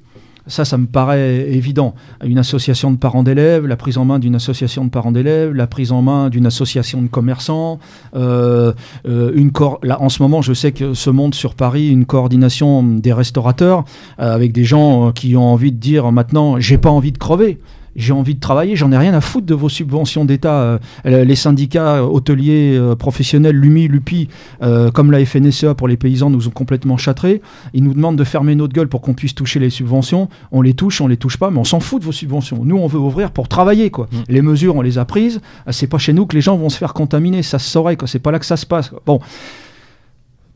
Ça, 0.47 0.64
ça 0.64 0.77
me 0.77 0.86
paraît 0.86 1.52
évident. 1.52 1.94
Une 2.24 2.39
association 2.39 2.90
de 2.90 2.97
parents 2.97 3.23
d'élèves, 3.23 3.66
la 3.66 3.77
prise 3.77 3.97
en 3.98 4.05
main 4.05 4.19
d'une 4.19 4.35
association 4.35 4.85
de 4.85 4.90
parents 4.90 5.12
d'élèves, 5.12 5.52
la 5.52 5.66
prise 5.66 5.93
en 5.93 6.02
main 6.02 6.31
d'une 6.31 6.47
association 6.47 7.01
de 7.01 7.09
commerçants. 7.09 7.78
euh, 8.16 8.73
euh, 9.06 9.32
une 9.35 9.52
là, 9.82 10.01
en 10.01 10.09
ce 10.09 10.23
moment, 10.23 10.43
je 10.43 10.52
sais 10.52 10.73
que 10.73 10.94
se 10.94 11.10
monte 11.10 11.35
sur 11.35 11.55
Paris 11.55 11.90
une 11.90 12.06
coordination 12.06 12.82
des 12.82 13.12
restaurateurs 13.12 13.85
euh, 14.19 14.35
avec 14.35 14.52
des 14.52 14.64
gens 14.64 15.12
qui 15.12 15.36
ont 15.36 15.52
envie 15.52 15.73
de 15.73 15.78
dire 15.78 16.10
maintenant, 16.10 16.59
j'ai 16.59 16.78
pas 16.78 16.90
envie 16.90 17.12
de 17.12 17.19
crever. 17.19 17.59
J'ai 17.97 18.12
envie 18.12 18.35
de 18.35 18.40
travailler, 18.40 18.77
j'en 18.77 18.90
ai 18.93 18.97
rien 18.98 19.14
à 19.14 19.20
foutre 19.20 19.47
de 19.47 19.55
vos 19.55 19.69
subventions 19.69 20.24
d'État. 20.24 20.78
Euh, 21.06 21.24
les 21.24 21.36
syndicats 21.36 22.05
hôteliers 22.05 22.77
euh, 22.77 22.94
professionnels, 22.97 23.56
l'UMI, 23.56 23.89
l'UPI, 23.89 24.28
euh, 24.62 24.90
comme 24.90 25.10
la 25.10 25.24
FNSEA 25.24 25.74
pour 25.74 25.89
les 25.89 25.97
paysans, 25.97 26.31
nous 26.31 26.48
ont 26.48 26.52
complètement 26.52 26.97
châtrés. 26.97 27.43
Ils 27.74 27.85
nous 27.85 27.94
demandent 27.94 28.16
de 28.16 28.24
fermer 28.24 28.55
notre 28.55 28.73
gueule 28.73 28.89
pour 28.89 29.01
qu'on 29.01 29.14
puisse 29.14 29.35
toucher 29.35 29.60
les 29.60 29.70
subventions. 29.70 30.28
On 30.52 30.62
les 30.62 30.74
touche, 30.74 31.01
on 31.01 31.06
les 31.06 31.16
touche 31.16 31.36
pas, 31.36 31.51
mais 31.51 31.59
on 31.59 31.64
s'en 31.64 31.81
fout 31.81 32.01
de 32.01 32.06
vos 32.06 32.12
subventions. 32.12 32.64
Nous, 32.64 32.77
on 32.77 32.86
veut 32.86 32.98
ouvrir 32.98 33.31
pour 33.31 33.48
travailler. 33.48 33.90
Quoi. 33.90 34.09
Mm. 34.10 34.16
Les 34.28 34.43
mesures, 34.43 34.77
on 34.77 34.82
les 34.82 34.98
a 34.98 35.05
prises. 35.05 35.40
Euh, 35.69 35.73
C'est 35.73 35.86
pas 35.86 35.98
chez 35.98 36.12
nous 36.12 36.27
que 36.27 36.35
les 36.35 36.40
gens 36.43 36.56
vont 36.56 36.69
se 36.70 36.78
faire 36.78 36.94
contaminer. 36.94 37.43
Ça 37.43 37.59
se 37.59 37.69
saurait. 37.69 37.97
quoi. 37.97 38.09
C'est 38.09 38.19
pas 38.19 38.31
là 38.31 38.39
que 38.39 38.47
ça 38.47 38.56
se 38.56 38.66
passe. 38.66 38.89
quoi. 38.89 39.02
Bon. 39.05 39.20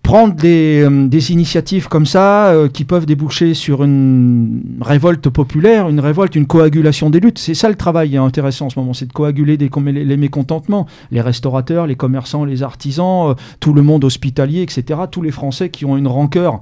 Prendre 0.06 0.34
des, 0.36 0.84
euh, 0.84 1.08
des 1.08 1.32
initiatives 1.32 1.88
comme 1.88 2.06
ça 2.06 2.46
euh, 2.46 2.68
qui 2.68 2.84
peuvent 2.84 3.06
déboucher 3.06 3.54
sur 3.54 3.82
une 3.82 4.62
révolte 4.80 5.28
populaire, 5.30 5.88
une 5.88 5.98
révolte, 5.98 6.36
une 6.36 6.46
coagulation 6.46 7.10
des 7.10 7.18
luttes. 7.18 7.40
C'est 7.40 7.54
ça 7.54 7.68
le 7.68 7.74
travail 7.74 8.16
intéressant 8.16 8.66
en 8.66 8.70
ce 8.70 8.78
moment, 8.78 8.94
c'est 8.94 9.06
de 9.06 9.12
coaguler 9.12 9.56
des, 9.56 9.68
les, 9.84 10.16
mécontentements. 10.16 10.86
Les 11.10 11.20
restaurateurs, 11.20 11.88
les 11.88 11.96
commerçants, 11.96 12.44
les 12.44 12.62
artisans, 12.62 13.30
euh, 13.30 13.34
tout 13.58 13.72
le 13.72 13.82
monde 13.82 14.04
hospitalier, 14.04 14.62
etc. 14.62 15.00
Tous 15.10 15.22
les 15.22 15.32
Français 15.32 15.70
qui 15.70 15.84
ont 15.84 15.96
une 15.96 16.06
rancœur 16.06 16.60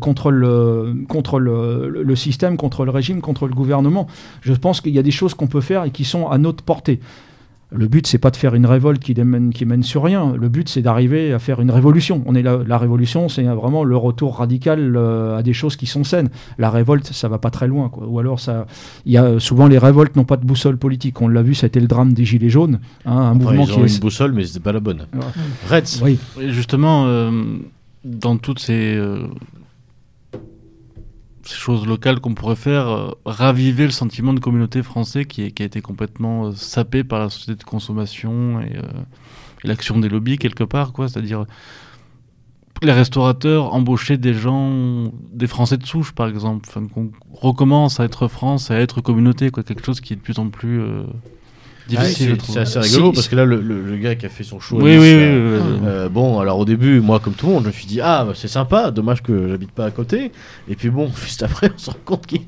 contre, 0.00 0.32
le, 0.32 1.04
contre 1.08 1.38
le 1.38 2.16
système, 2.16 2.56
contre 2.56 2.84
le 2.84 2.90
régime, 2.90 3.20
contre 3.20 3.46
le 3.46 3.54
gouvernement. 3.54 4.08
Je 4.40 4.52
pense 4.54 4.80
qu'il 4.80 4.92
y 4.92 4.98
a 4.98 5.04
des 5.04 5.12
choses 5.12 5.34
qu'on 5.34 5.46
peut 5.46 5.60
faire 5.60 5.84
et 5.84 5.90
qui 5.90 6.04
sont 6.04 6.28
à 6.28 6.36
notre 6.36 6.64
portée. 6.64 6.98
Le 7.72 7.88
but, 7.88 8.06
c'est 8.06 8.18
pas 8.18 8.30
de 8.30 8.36
faire 8.36 8.54
une 8.54 8.64
révolte 8.64 9.02
qui, 9.02 9.12
démène- 9.12 9.52
qui 9.52 9.64
mène 9.66 9.82
sur 9.82 10.04
rien. 10.04 10.34
Le 10.38 10.48
but, 10.48 10.68
c'est 10.68 10.82
d'arriver 10.82 11.32
à 11.32 11.40
faire 11.40 11.60
une 11.60 11.72
révolution. 11.72 12.22
On 12.24 12.36
est 12.36 12.42
là, 12.42 12.60
la 12.64 12.78
révolution, 12.78 13.28
c'est 13.28 13.42
vraiment 13.42 13.82
le 13.82 13.96
retour 13.96 14.36
radical 14.38 14.94
euh, 14.96 15.36
à 15.36 15.42
des 15.42 15.52
choses 15.52 15.74
qui 15.74 15.86
sont 15.86 16.04
saines. 16.04 16.28
La 16.58 16.70
révolte, 16.70 17.06
ça 17.12 17.26
va 17.28 17.38
pas 17.38 17.50
très 17.50 17.66
loin. 17.66 17.88
Quoi. 17.88 18.06
Ou 18.06 18.20
alors, 18.20 18.38
ça, 18.38 18.66
il 19.04 19.12
y 19.12 19.18
a 19.18 19.40
souvent 19.40 19.66
les 19.66 19.78
révoltes 19.78 20.14
n'ont 20.14 20.24
pas 20.24 20.36
de 20.36 20.44
boussole 20.46 20.76
politique. 20.76 21.20
On 21.20 21.26
l'a 21.26 21.42
vu, 21.42 21.54
c'était 21.54 21.80
le 21.80 21.88
drame 21.88 22.12
des 22.12 22.24
gilets 22.24 22.50
jaunes, 22.50 22.78
hein, 23.04 23.10
un 23.12 23.20
Enfin, 23.30 23.34
mouvement 23.34 23.62
ils 23.64 23.68
qui 23.72 23.78
ont 23.80 23.84
est. 23.84 23.92
une 23.94 24.00
boussole, 24.00 24.32
mais 24.32 24.44
c'était 24.46 24.60
pas 24.60 24.72
la 24.72 24.80
bonne. 24.80 25.06
Ouais. 25.12 25.20
Retz. 25.68 26.00
Oui. 26.04 26.18
Justement, 26.48 27.06
euh, 27.06 27.30
dans 28.04 28.36
toutes 28.36 28.60
ces, 28.60 28.94
euh, 28.96 29.26
ces 31.46 31.56
choses 31.56 31.86
locales 31.86 32.20
qu'on 32.20 32.34
pourrait 32.34 32.56
faire, 32.56 32.88
euh, 32.88 33.10
raviver 33.24 33.84
le 33.84 33.90
sentiment 33.90 34.32
de 34.32 34.40
communauté 34.40 34.82
français 34.82 35.24
qui, 35.24 35.52
qui 35.52 35.62
a 35.62 35.66
été 35.66 35.80
complètement 35.80 36.46
euh, 36.46 36.52
sapé 36.52 37.04
par 37.04 37.20
la 37.20 37.30
société 37.30 37.54
de 37.54 37.64
consommation 37.64 38.60
et, 38.60 38.76
euh, 38.76 38.82
et 39.64 39.68
l'action 39.68 39.98
des 39.98 40.08
lobbies 40.08 40.38
quelque 40.38 40.64
part, 40.64 40.92
quoi. 40.92 41.08
C'est-à-dire 41.08 41.46
les 42.82 42.92
restaurateurs 42.92 43.72
embaucher 43.72 44.18
des 44.18 44.34
gens, 44.34 45.10
des 45.32 45.46
Français 45.46 45.78
de 45.78 45.86
souche 45.86 46.12
par 46.12 46.28
exemple, 46.28 46.66
enfin, 46.68 46.86
qu'on 46.86 47.10
recommence 47.32 48.00
à 48.00 48.04
être 48.04 48.28
France, 48.28 48.70
à 48.70 48.78
être 48.78 49.00
communauté, 49.00 49.50
quoi, 49.50 49.62
quelque 49.62 49.84
chose 49.84 50.00
qui 50.00 50.12
est 50.12 50.16
de 50.16 50.20
plus 50.20 50.38
en 50.38 50.50
plus 50.50 50.82
difficile, 51.88 52.36
c'est 52.42 52.58
assez 52.60 52.78
rigolo 52.80 53.12
parce 53.12 53.28
que 53.28 53.36
là, 53.36 53.44
le, 53.44 53.60
le- 53.60 53.82
le 53.82 53.96
gars 53.96 54.14
qui 54.14 54.26
a 54.26 54.28
fait 54.28 54.44
son 54.44 54.60
show. 54.60 54.76
Oui, 54.76 54.96
oui, 54.96 54.98
oui, 54.98 55.14
oui, 55.14 55.58
oui. 55.60 55.78
euh, 55.86 56.08
bon, 56.08 56.40
alors 56.40 56.58
au 56.58 56.64
début, 56.64 57.00
moi, 57.00 57.20
comme 57.20 57.34
tout 57.34 57.46
le 57.46 57.52
monde, 57.54 57.62
je 57.64 57.68
me 57.68 57.72
suis 57.72 57.86
dit, 57.86 58.00
ah, 58.02 58.24
bah, 58.26 58.32
c'est 58.34 58.48
sympa, 58.48 58.90
dommage 58.90 59.22
que 59.22 59.48
j'habite 59.48 59.70
pas 59.70 59.86
à 59.86 59.90
côté. 59.90 60.32
Et 60.68 60.74
puis 60.74 60.90
bon, 60.90 61.08
juste 61.24 61.42
après, 61.42 61.70
on 61.74 61.78
se 61.78 61.90
rend 61.90 61.96
compte 62.04 62.26
qu'il 62.26 62.40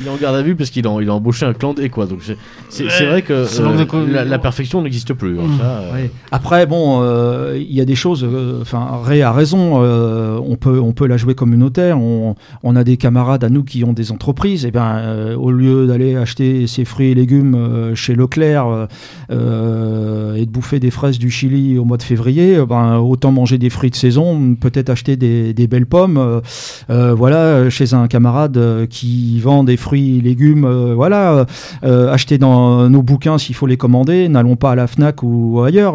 il 0.00 0.06
est 0.06 0.10
en 0.10 0.16
garde 0.16 0.36
à 0.36 0.42
vue 0.42 0.54
parce 0.56 0.70
qu'il 0.70 0.86
a, 0.86 0.96
il 1.00 1.08
a 1.08 1.14
embauché 1.14 1.46
un 1.46 1.52
clandé, 1.52 1.88
quoi. 1.88 2.06
Donc 2.06 2.20
c'est- 2.22 2.84
vrai 3.06 3.22
que 3.22 3.32
euh, 3.32 4.06
la, 4.10 4.24
la 4.24 4.38
perfection 4.38 4.82
n'existe 4.82 5.12
plus. 5.14 5.38
hein, 5.38 5.44
ça, 5.58 5.64
euh, 5.64 5.92
Ouais. 5.94 6.10
Après, 6.32 6.66
bon, 6.66 7.00
euh, 7.02 7.56
il 7.58 7.72
y 7.72 7.80
a 7.80 7.84
des 7.84 7.94
choses. 7.94 8.24
euh, 8.24 8.60
Enfin, 8.62 9.00
Ray 9.02 9.22
a 9.22 9.32
raison. 9.32 9.82
euh, 9.82 10.38
on 10.44 10.56
peut, 10.56 10.78
on 10.80 10.92
peut 10.92 11.06
la 11.06 11.16
jouer 11.16 11.34
communautaire. 11.34 11.98
On, 11.98 12.34
on 12.62 12.76
a 12.76 12.84
des 12.84 12.96
camarades 12.96 13.44
à 13.44 13.48
nous 13.48 13.64
qui 13.64 13.84
ont 13.84 13.92
des 13.92 14.12
entreprises. 14.12 14.64
Et 14.66 14.70
ben, 14.70 14.96
euh, 14.98 15.36
au 15.36 15.50
lieu 15.50 15.86
d'aller 15.86 16.16
acheter 16.16 16.66
ses 16.66 16.84
fruits 16.84 17.10
et 17.10 17.14
légumes 17.14 17.54
euh, 17.54 17.94
chez 17.94 18.14
Leclerc 18.14 18.79
euh, 18.80 18.86
euh, 19.32 20.34
et 20.34 20.46
de 20.46 20.50
bouffer 20.50 20.80
des 20.80 20.90
fraises 20.90 21.18
du 21.18 21.30
Chili 21.30 21.78
au 21.78 21.84
mois 21.84 21.96
de 21.96 22.02
février, 22.02 22.56
euh, 22.56 22.66
ben, 22.66 22.98
autant 22.98 23.32
manger 23.32 23.58
des 23.58 23.70
fruits 23.70 23.90
de 23.90 23.96
saison. 23.96 24.54
Peut-être 24.58 24.90
acheter 24.90 25.16
des, 25.16 25.66
belles 25.66 25.86
pommes. 25.86 26.42
voilà, 26.88 27.70
chez 27.70 27.94
un 27.94 28.08
camarade 28.08 28.86
qui 28.88 29.40
vend 29.40 29.64
des 29.64 29.76
fruits 29.76 30.20
légumes. 30.20 30.66
voilà, 30.94 31.46
acheter 31.82 32.38
dans 32.38 32.88
nos 32.88 33.02
bouquins 33.02 33.38
s'il 33.38 33.54
faut 33.54 33.66
les 33.66 33.76
commander. 33.76 34.28
N'allons 34.28 34.56
pas 34.56 34.72
à 34.72 34.74
la 34.74 34.86
Fnac 34.86 35.22
ou 35.22 35.62
ailleurs. 35.62 35.94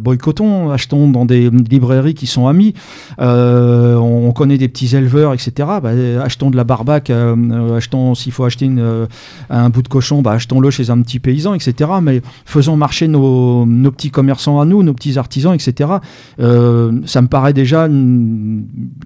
boycottons. 0.00 0.70
Achetons 0.70 1.08
dans 1.08 1.24
des 1.24 1.50
librairies 1.50 2.14
qui 2.14 2.26
sont 2.26 2.46
amis. 2.46 2.74
Euh, 3.20 3.94
on 3.96 4.32
connaît 4.32 4.58
des 4.58 4.68
petits 4.68 4.94
éleveurs, 4.96 5.32
etc. 5.32 5.52
Bah, 5.82 5.90
achetons 6.22 6.50
de 6.50 6.56
la 6.56 6.64
barbac. 6.64 7.10
achetons 7.10 8.14
s'il 8.14 8.32
faut 8.32 8.44
acheter 8.44 8.70
un 9.50 9.70
bout 9.70 9.82
de 9.82 9.88
cochon, 9.88 10.22
bah, 10.22 10.32
achetons-le 10.32 10.70
chez 10.70 10.90
un 10.90 11.00
petit 11.02 11.18
paysan, 11.18 11.54
etc. 11.54 11.90
faisons 12.44 12.76
marcher 12.76 13.08
nos, 13.08 13.64
nos 13.66 13.90
petits 13.90 14.10
commerçants 14.10 14.60
à 14.60 14.64
nous, 14.64 14.82
nos 14.82 14.94
petits 14.94 15.18
artisans, 15.18 15.54
etc. 15.54 15.90
Euh, 16.40 17.00
ça 17.06 17.22
me 17.22 17.28
paraît 17.28 17.52
déjà 17.52 17.88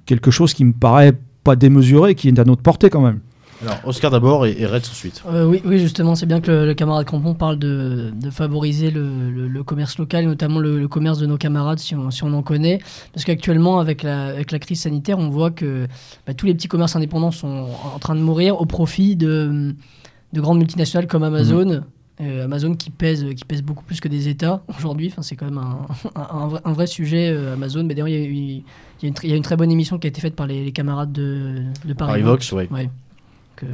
quelque 0.06 0.30
chose 0.30 0.54
qui 0.54 0.64
me 0.64 0.72
paraît 0.72 1.14
pas 1.44 1.56
démesuré, 1.56 2.14
qui 2.14 2.28
est 2.28 2.38
à 2.38 2.44
notre 2.44 2.62
portée 2.62 2.90
quand 2.90 3.00
même. 3.00 3.20
Alors, 3.62 3.76
Oscar 3.84 4.10
d'abord 4.10 4.46
et, 4.46 4.56
et 4.58 4.64
Red 4.64 4.80
ensuite. 4.90 5.22
Euh, 5.28 5.44
oui, 5.46 5.60
oui, 5.66 5.78
justement, 5.78 6.14
c'est 6.14 6.24
bien 6.24 6.40
que 6.40 6.50
le, 6.50 6.64
le 6.66 6.72
camarade 6.72 7.04
Crampon 7.04 7.34
parle 7.34 7.58
de, 7.58 8.10
de 8.18 8.30
favoriser 8.30 8.90
le, 8.90 9.30
le- 9.30 9.48
le 9.48 9.62
commerce 9.62 9.98
local, 9.98 10.24
et 10.24 10.26
notamment 10.26 10.60
le, 10.60 10.78
le 10.78 10.88
commerce 10.88 11.18
de 11.18 11.26
nos 11.26 11.36
camarades, 11.36 11.78
si 11.78 11.94
on, 11.94 12.10
si 12.10 12.24
on 12.24 12.32
en 12.32 12.42
connaît. 12.42 12.78
Parce 13.12 13.26
qu'actuellement, 13.26 13.78
avec 13.78 14.02
la, 14.02 14.28
avec 14.28 14.50
la 14.50 14.58
crise 14.60 14.80
sanitaire, 14.80 15.18
on 15.18 15.28
voit 15.28 15.50
que 15.50 15.86
bah, 16.26 16.32
tous 16.32 16.46
les 16.46 16.54
petits 16.54 16.68
commerces 16.68 16.96
indépendants 16.96 17.32
sont 17.32 17.66
en 17.94 17.98
train 17.98 18.14
de 18.14 18.20
mourir 18.22 18.58
au 18.58 18.64
profit 18.64 19.14
de, 19.14 19.74
de 20.32 20.40
grandes 20.40 20.56
multinationales 20.58 21.06
comme 21.06 21.22
Amazon. 21.22 21.82
Euh, 22.20 22.44
Amazon 22.44 22.74
qui 22.74 22.90
pèse, 22.90 23.24
qui 23.34 23.44
pèse 23.46 23.62
beaucoup 23.62 23.82
plus 23.84 23.98
que 24.00 24.08
des 24.08 24.28
États 24.28 24.62
aujourd'hui. 24.78 25.08
Enfin, 25.10 25.22
c'est 25.22 25.36
quand 25.36 25.46
même 25.46 25.56
un, 25.58 25.86
un- 26.14 26.36
un 26.42 26.48
vrai, 26.48 26.60
un 26.66 26.72
vrai 26.72 26.86
sujet, 26.86 27.30
euh, 27.30 27.54
Amazon. 27.54 27.82
Mais 27.84 27.94
d'ailleurs, 27.94 28.08
il 28.08 28.14
y, 28.14 28.18
a 28.18 28.26
y 29.02 29.08
une 29.08 29.14
tr- 29.14 29.20
il 29.24 29.30
y 29.30 29.32
a 29.32 29.36
une 29.36 29.42
très 29.42 29.56
bonne 29.56 29.70
émission 29.72 29.98
qui 29.98 30.06
a 30.06 30.10
été 30.10 30.20
faite 30.20 30.36
par 30.36 30.46
les, 30.46 30.62
les 30.64 30.72
camarades 30.72 31.12
de, 31.12 31.62
de 31.86 31.92
Paris. 31.94 32.10
Paris 32.12 32.22
Vox, 32.22 32.52
ouais. 32.52 32.68
Ouais. 32.70 32.90
Que- 33.56 33.64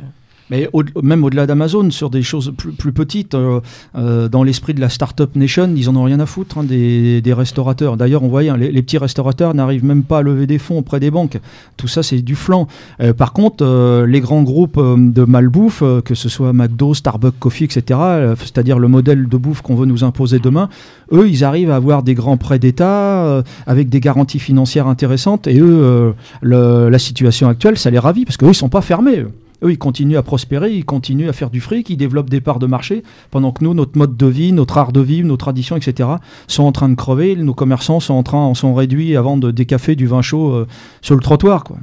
Mais 0.51 0.69
au- 0.73 0.83
même 1.03 1.25
au-delà 1.25 1.47
d'Amazon, 1.47 1.91
sur 1.91 2.09
des 2.09 2.23
choses 2.23 2.53
plus, 2.57 2.71
plus 2.73 2.93
petites, 2.93 3.35
euh, 3.35 3.61
euh, 3.97 4.29
dans 4.29 4.45
l'esprit 4.45 4.75
de 4.75 4.81
la 4.81 4.89
Startup 4.89 5.35
Nation, 5.35 5.69
ils 5.77 5.89
en 5.91 5.97
ont 5.97 6.05
rien 6.05 6.21
à 6.21 6.27
foutre 6.27 6.59
hein, 6.59 6.63
des, 6.65 7.21
des 7.21 7.33
restaurateurs. 7.33 7.97
D'ailleurs, 7.97 8.23
on 8.23 8.29
voit, 8.29 8.43
hein, 8.43 8.57
les, 8.57 8.71
les 8.71 8.83
petits 8.83 8.99
restaurateurs 8.99 9.55
n'arrivent 9.55 9.85
même 9.85 10.05
pas 10.05 10.19
à 10.19 10.23
lever 10.23 10.47
des 10.47 10.59
fonds 10.59 10.79
auprès 10.79 11.01
des 11.01 11.11
banques. 11.11 11.41
Tout 11.77 11.89
ça, 11.89 12.05
c'est 12.05 12.23
du 12.23 12.37
flanc. 12.37 12.69
Euh, 13.01 13.13
par 13.13 13.33
contre, 13.33 13.65
euh, 13.67 14.07
les 14.07 14.21
grands 14.21 14.43
groupes 14.45 14.79
euh, 14.79 14.97
de 14.97 15.25
malbouffe, 15.25 15.83
euh, 15.83 16.01
que 16.01 16.15
ce 16.15 16.29
soit 16.29 16.53
McDo, 16.53 16.95
Starbucks, 16.95 17.39
Coffee, 17.41 17.65
etc., 17.65 17.99
c'est-à-dire 18.39 18.79
le 18.79 18.87
modèle 18.89 19.29
de 19.29 19.37
bouffe 19.37 19.63
qu'on 19.63 19.75
veut 19.75 19.87
nous 19.87 20.05
imposer 20.05 20.39
demain, 20.39 20.69
eux, 21.13 21.29
ils 21.29 21.43
arrivent 21.45 21.71
à 21.71 21.77
avoir 21.77 22.03
des 22.05 22.15
grands 22.15 22.37
prêts 22.37 22.59
d'État 22.61 23.43
avec 23.67 23.89
des 23.89 24.01
garanties 24.01 24.39
financières 24.39 24.87
intéressantes. 24.87 25.47
Et 25.49 25.59
eux, 25.59 26.15
le- 26.41 26.89
la 26.89 26.99
situation 26.99 27.49
actuelle, 27.49 27.77
ça 27.79 27.91
les 27.91 27.99
ravit 27.99 28.25
parce 28.25 28.37
qu'eux, 28.37 28.49
ils 28.49 28.55
sont 28.55 28.69
pas 28.69 28.81
fermés. 28.81 29.25
Eux. 29.63 29.73
Ils 29.73 29.79
continuent 29.79 30.17
à 30.17 30.23
prospérer, 30.23 30.75
ils 30.75 30.85
continuent 30.85 31.29
à 31.29 31.33
faire 31.33 31.51
du 31.51 31.61
fric, 31.61 31.91
ils 31.91 31.97
développent 31.97 32.31
des 32.31 32.41
parts 32.41 32.59
de 32.59 32.67
marché, 32.67 33.03
pendant 33.31 33.53
que 33.53 33.65
nous, 33.65 33.75
notre 33.75 33.97
mode 33.97 34.17
de 34.17 34.27
vie, 34.27 34.53
notre 34.53 34.79
art 34.79 34.93
de 34.93 35.01
vivre, 35.01 35.27
nos 35.27 35.37
traditions, 35.37 35.77
etc., 35.77 36.09
sont 36.47 36.65
en 36.65 36.73
train 36.73 36.89
de 36.89 36.95
crever. 36.95 37.37
Nos 37.37 37.55
commerçants 37.55 38.01
sont 38.01 38.15
en 38.15 38.23
train, 38.23 38.55
sont 38.55 38.75
réduits 38.75 39.17
à 39.17 39.23
vendre 39.23 39.51
des 39.51 39.67
cafés, 39.67 39.97
du 39.97 40.07
vin 40.07 40.23
chaud 40.23 40.53
euh, 40.53 40.67
sur 41.03 41.15
le 41.15 41.21
trottoir. 41.21 41.65
Quoi. 41.65 41.79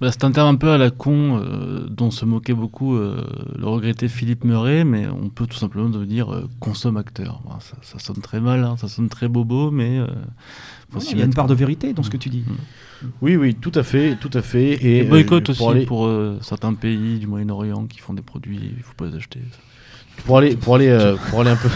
Bah, 0.00 0.10
c'est 0.10 0.24
un 0.24 0.32
terme 0.32 0.48
un 0.48 0.56
peu 0.56 0.70
à 0.70 0.78
la 0.78 0.90
con 0.90 1.40
euh, 1.40 1.86
dont 1.88 2.10
se 2.10 2.24
moquait 2.24 2.54
beaucoup 2.54 2.96
euh, 2.96 3.24
le 3.56 3.66
regretté 3.66 4.08
Philippe 4.08 4.44
Meuret, 4.44 4.84
mais 4.84 5.06
on 5.06 5.28
peut 5.28 5.46
tout 5.46 5.56
simplement 5.56 5.88
devenir 5.88 6.42
consomme-acteur. 6.60 7.40
Bon, 7.44 7.52
ça, 7.60 7.76
ça 7.82 7.98
sonne 7.98 8.20
très 8.22 8.40
mal, 8.40 8.64
hein, 8.64 8.76
ça 8.76 8.88
sonne 8.88 9.08
très 9.08 9.28
bobo, 9.28 9.70
mais 9.70 10.00
Il 11.10 11.18
y 11.18 11.22
a 11.22 11.24
une 11.24 11.34
part 11.34 11.46
de 11.46 11.54
vérité 11.54 11.92
dans 11.92 12.02
ce 12.02 12.10
que 12.10 12.16
tu 12.16 12.28
dis. 12.28 12.44
Oui, 13.20 13.36
oui, 13.36 13.54
tout 13.54 13.72
à 13.74 13.82
fait, 13.82 14.16
tout 14.16 14.30
à 14.32 14.40
fait. 14.42 14.72
Et 14.72 14.98
Et 14.98 15.00
euh, 15.02 15.08
boycott 15.08 15.44
pour 15.56 15.66
aussi 15.66 15.76
aller- 15.76 15.86
pour 15.86 16.06
euh, 16.06 16.38
certains 16.42 16.72
pays 16.74 17.18
du 17.18 17.26
Moyen-Orient 17.26 17.84
qui 17.86 17.98
font 18.00 18.14
des 18.14 18.22
produits, 18.22 18.58
il 18.76 18.82
faut 18.82 18.94
pas 18.96 19.06
les 19.06 19.16
acheter. 19.16 19.40
pour 20.26 20.38
aller, 20.38 20.56
pour 20.56 20.76
aller, 20.76 20.88
euh, 20.88 21.16
pour 21.30 21.40
aller 21.40 21.50
un 21.50 21.56
peu, 21.56 21.68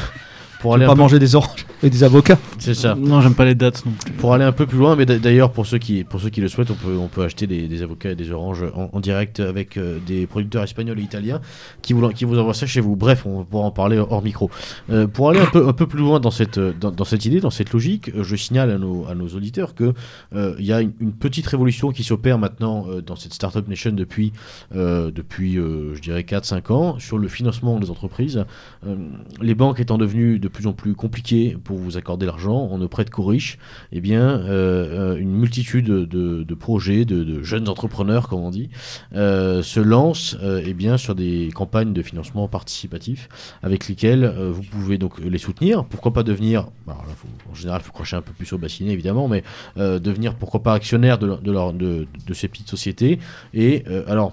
pour 0.60 0.74
aller 0.74 0.86
pas 0.86 0.92
peu, 0.94 0.98
manger 0.98 1.18
des 1.18 1.34
oranges 1.34 1.66
et 1.82 1.90
des 1.90 2.02
avocats. 2.04 2.38
c'est 2.58 2.74
ça. 2.74 2.94
Non, 2.94 3.20
j'aime 3.20 3.34
pas 3.34 3.44
les 3.44 3.54
dates 3.54 3.84
non 3.86 3.92
plus. 3.92 4.12
Pour 4.14 4.34
aller 4.34 4.44
un 4.44 4.52
peu 4.52 4.66
plus 4.66 4.78
loin, 4.78 4.96
mais 4.96 5.06
d'a- 5.06 5.18
d'ailleurs 5.18 5.52
pour 5.52 5.66
ceux 5.66 5.78
qui 5.78 6.04
pour 6.04 6.20
ceux 6.20 6.30
qui 6.30 6.40
le 6.40 6.48
souhaitent, 6.48 6.70
on 6.70 6.74
peut 6.74 6.96
on 6.96 7.08
peut 7.08 7.22
acheter 7.22 7.46
des, 7.46 7.68
des 7.68 7.82
avocats 7.82 8.10
et 8.10 8.14
des 8.16 8.30
oranges 8.32 8.64
en, 8.74 8.90
en 8.92 9.00
direct 9.00 9.40
avec 9.40 9.76
euh, 9.76 9.98
des 10.06 10.26
producteurs 10.26 10.64
espagnols 10.64 10.98
et 10.98 11.02
italiens 11.02 11.40
qui 11.82 11.92
vous 11.92 12.08
qui 12.10 12.24
vous 12.24 12.38
envoient 12.38 12.54
ça 12.54 12.66
chez 12.66 12.80
vous. 12.80 12.96
Bref, 12.96 13.24
on 13.26 13.44
pourra 13.44 13.64
en 13.64 13.70
parler 13.70 13.98
hors 13.98 14.22
micro. 14.22 14.50
Euh, 14.90 15.06
pour 15.06 15.30
aller 15.30 15.40
un 15.40 15.46
peu 15.46 15.68
un 15.68 15.72
peu 15.72 15.86
plus 15.86 16.00
loin 16.00 16.18
dans 16.20 16.30
cette 16.30 16.58
euh, 16.58 16.72
dans, 16.80 16.90
dans 16.90 17.04
cette 17.04 17.24
idée, 17.24 17.40
dans 17.40 17.50
cette 17.50 17.72
logique, 17.72 18.10
je 18.20 18.36
signale 18.36 18.70
à 18.70 18.78
nos 18.78 19.06
à 19.06 19.14
nos 19.14 19.28
auditeurs 19.28 19.74
que 19.74 19.92
euh, 20.34 20.54
il 20.58 20.64
y 20.66 20.72
a 20.72 20.80
une, 20.80 20.92
une 21.00 21.12
petite 21.12 21.46
révolution 21.46 21.92
qui 21.92 22.02
s'opère 22.04 22.38
maintenant 22.38 22.86
euh, 22.88 23.00
dans 23.02 23.16
cette 23.16 23.34
startup 23.34 23.68
nation 23.68 23.92
depuis 23.92 24.32
euh, 24.74 25.10
depuis 25.12 25.58
euh, 25.58 25.94
je 25.94 26.00
dirais 26.00 26.24
4 26.24 26.44
5 26.44 26.70
ans 26.70 26.98
sur 26.98 27.18
le 27.18 27.28
financement 27.28 27.78
des 27.78 27.90
entreprises. 27.90 28.44
Euh, 28.86 28.96
les 29.40 29.54
banques 29.54 29.80
étant 29.80 29.98
devenues 29.98 30.38
de 30.38 30.47
plus 30.48 30.66
en 30.66 30.72
plus 30.72 30.94
compliquées 30.94 31.56
pour 31.62 31.76
vous 31.76 31.96
accorder 31.96 32.26
l'argent, 32.26 32.68
on 32.70 32.78
ne 32.78 32.86
prête 32.86 33.10
qu'aux 33.10 33.24
riches. 33.24 33.58
Eh 33.92 34.00
bien, 34.00 34.22
euh, 34.22 35.14
euh, 35.14 35.16
une 35.16 35.32
multitude 35.32 35.86
de, 35.86 36.54
projets, 36.54 37.04
de, 37.04 37.42
jeunes 37.42 37.68
entrepreneurs, 37.68 38.28
comme 38.28 38.40
on 38.40 38.50
dit, 38.50 38.70
euh, 39.14 39.62
se 39.62 39.80
lancent 39.80 40.36
eh 40.42 40.74
bien, 40.74 40.96
sur 40.96 41.14
des 41.14 41.50
campagnes 41.54 41.92
de 41.92 42.02
financement 42.02 42.48
participatif 42.48 43.28
avec 43.62 43.88
lesquelles 43.88 44.26
vous 44.26 44.62
pouvez 44.62 44.98
donc 44.98 45.18
les 45.18 45.38
soutenir. 45.38 45.84
Pourquoi 45.84 46.12
pas 46.12 46.22
devenir, 46.22 46.68
faut- 46.86 47.50
en 47.50 47.54
général, 47.54 47.80
il 47.82 47.86
faut 47.86 47.92
crocher 47.92 48.16
un 48.16 48.22
peu 48.22 48.32
plus 48.32 48.52
au 48.52 48.58
bassinet, 48.58 48.92
évidemment, 48.92 49.28
mais 49.28 49.42
devenir, 49.76 50.34
pourquoi 50.34 50.62
pas, 50.62 50.74
actionnaire 50.74 51.18
de, 51.18 51.36
de, 51.36 52.34
ces 52.34 52.48
petites 52.48 52.68
sociétés. 52.68 53.18
Et 53.54 53.84
alors, 54.06 54.32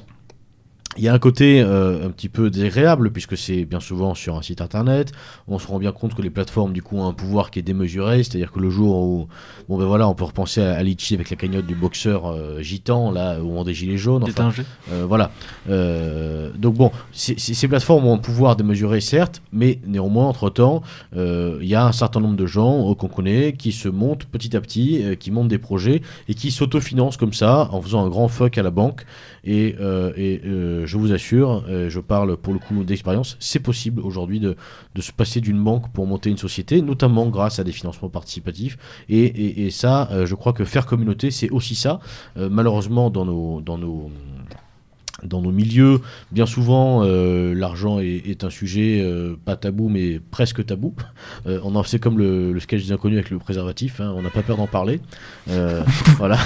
il 0.98 1.04
y 1.04 1.08
a 1.08 1.14
un 1.14 1.20
côté 1.20 1.62
euh, 1.62 2.06
un 2.08 2.10
petit 2.10 2.30
peu 2.30 2.50
désagréable 2.50 3.12
puisque 3.12 3.38
c'est 3.38 3.66
bien 3.66 3.80
souvent 3.80 4.14
sur 4.16 4.36
un 4.36 4.42
site 4.42 4.62
internet. 4.62 5.12
On 5.48 5.60
se 5.60 5.68
rend 5.68 5.80
bien 5.80 5.92
compte 5.92 6.14
que 6.16 6.22
les 6.22 6.30
plateformes 6.30 6.74
du 6.74 6.82
coup 6.82 6.98
ont 6.98 7.08
un 7.08 7.14
pouvoir 7.14 7.52
qui 7.52 7.60
est 7.60 7.64
démesuré, 7.64 8.24
c'est-à-dire 8.24 8.52
que 8.52 8.60
le 8.60 8.70
jour 8.70 8.96
où 9.04 9.28
bon 9.68 9.78
ben 9.78 9.86
voilà, 9.86 10.08
on 10.08 10.14
peut 10.16 10.24
repenser 10.26 10.62
à, 10.62 10.74
à 10.76 10.84
Litchi 10.84 11.14
avec 11.16 11.30
la 11.30 11.36
cagnotte 11.36 11.66
du 11.66 11.76
boxeur 11.76 12.28
euh, 12.28 12.62
gitan 12.62 13.12
là 13.12 13.40
où 13.42 13.52
on 13.58 13.64
des 13.64 13.74
gilets 13.74 13.98
jaunes. 13.98 14.24
enfin, 14.32 14.50
euh, 14.92 15.06
voilà. 15.08 15.32
Euh, 15.70 16.52
donc 16.58 16.76
bon, 16.76 16.92
c'est- 17.12 17.40
ces 17.40 17.68
plateformes 17.68 18.06
ont 18.08 18.14
un 18.14 18.18
pouvoir 18.18 18.56
démesuré, 18.56 19.02
certes, 19.02 19.42
mais 19.52 19.80
néanmoins, 19.86 20.26
entre-temps, 20.28 20.82
euh, 21.16 21.58
il 21.62 21.68
y 21.68 21.76
a 21.76 21.86
un 21.86 21.92
certain 21.92 22.20
nombre 22.20 22.36
de 22.38 22.46
gens 22.46 22.92
euh, 22.92 22.96
qu'on 22.96 23.08
connaît 23.08 23.54
qui 23.54 23.72
se 23.72 23.90
montent 23.90 24.26
petit 24.26 24.56
à 24.56 24.62
petit, 24.62 25.04
euh, 25.04 25.16
qui 25.16 25.32
montent 25.32 25.48
des 25.48 25.58
projets 25.58 26.02
et 26.30 26.34
qui 26.34 26.52
s'autofinancent 26.52 27.18
comme 27.18 27.34
ça 27.34 27.70
en 27.72 27.82
faisant 27.82 28.06
un 28.06 28.10
grand 28.10 28.28
fuck 28.28 28.58
à 28.58 28.64
la 28.64 28.72
banque. 28.72 29.06
Et, 29.46 29.76
euh, 29.80 30.12
euh, 30.18 30.86
je 30.86 30.98
vous 30.98 31.14
assure, 31.14 31.64
euh, 31.70 31.90
je 31.90 32.00
parle 32.00 32.36
pour 32.36 32.54
le 32.54 32.60
coup 32.60 32.84
d'expérience, 32.84 33.38
c'est 33.40 33.60
possible 33.60 34.02
aujourd'hui 34.02 34.40
de, 34.40 34.56
de 34.96 35.02
se 35.02 35.12
passer 35.12 35.40
d'une 35.40 35.64
banque 35.64 35.92
pour 35.94 36.08
monter 36.08 36.32
une 36.32 36.38
société, 36.38 36.82
notamment 36.82 37.28
grâce 37.28 37.60
à 37.60 37.64
des 37.64 37.72
financements 37.72 38.10
participatifs. 38.10 38.78
Et, 39.08 39.70
ça, 39.70 40.10
je 40.26 40.36
crois 40.36 40.54
que 40.54 40.64
faire 40.64 40.86
communauté, 40.86 41.32
c'est 41.32 41.50
aussi 41.50 41.76
ça. 41.76 42.00
Malheureusement, 42.36 43.10
dans 43.10 43.26
nos, 43.26 43.62
dans 43.62 43.78
nos 43.78 44.10
dans 45.24 45.42
nos 45.42 45.52
milieux, 45.52 46.02
bien 46.32 46.46
souvent, 46.46 47.04
l'argent 47.04 48.00
est, 48.00 48.44
un 48.44 48.50
sujet 48.50 49.06
pas 49.44 49.56
tabou, 49.56 49.90
mais 49.90 50.20
presque 50.32 50.66
tabou. 50.66 50.94
On 51.46 51.76
en 51.76 51.84
c'est 51.84 52.00
comme 52.00 52.18
le, 52.18 52.58
sketch 52.60 52.86
des 52.86 52.92
inconnus 52.92 53.18
avec 53.18 53.32
le 53.32 53.40
préservatif. 53.40 54.00
hein, 54.00 54.14
on 54.16 54.22
n'a 54.22 54.30
pas 54.30 54.44
peur 54.44 54.58
d'en 54.58 54.68
parler. 54.68 55.02
Voilà. 56.18 56.38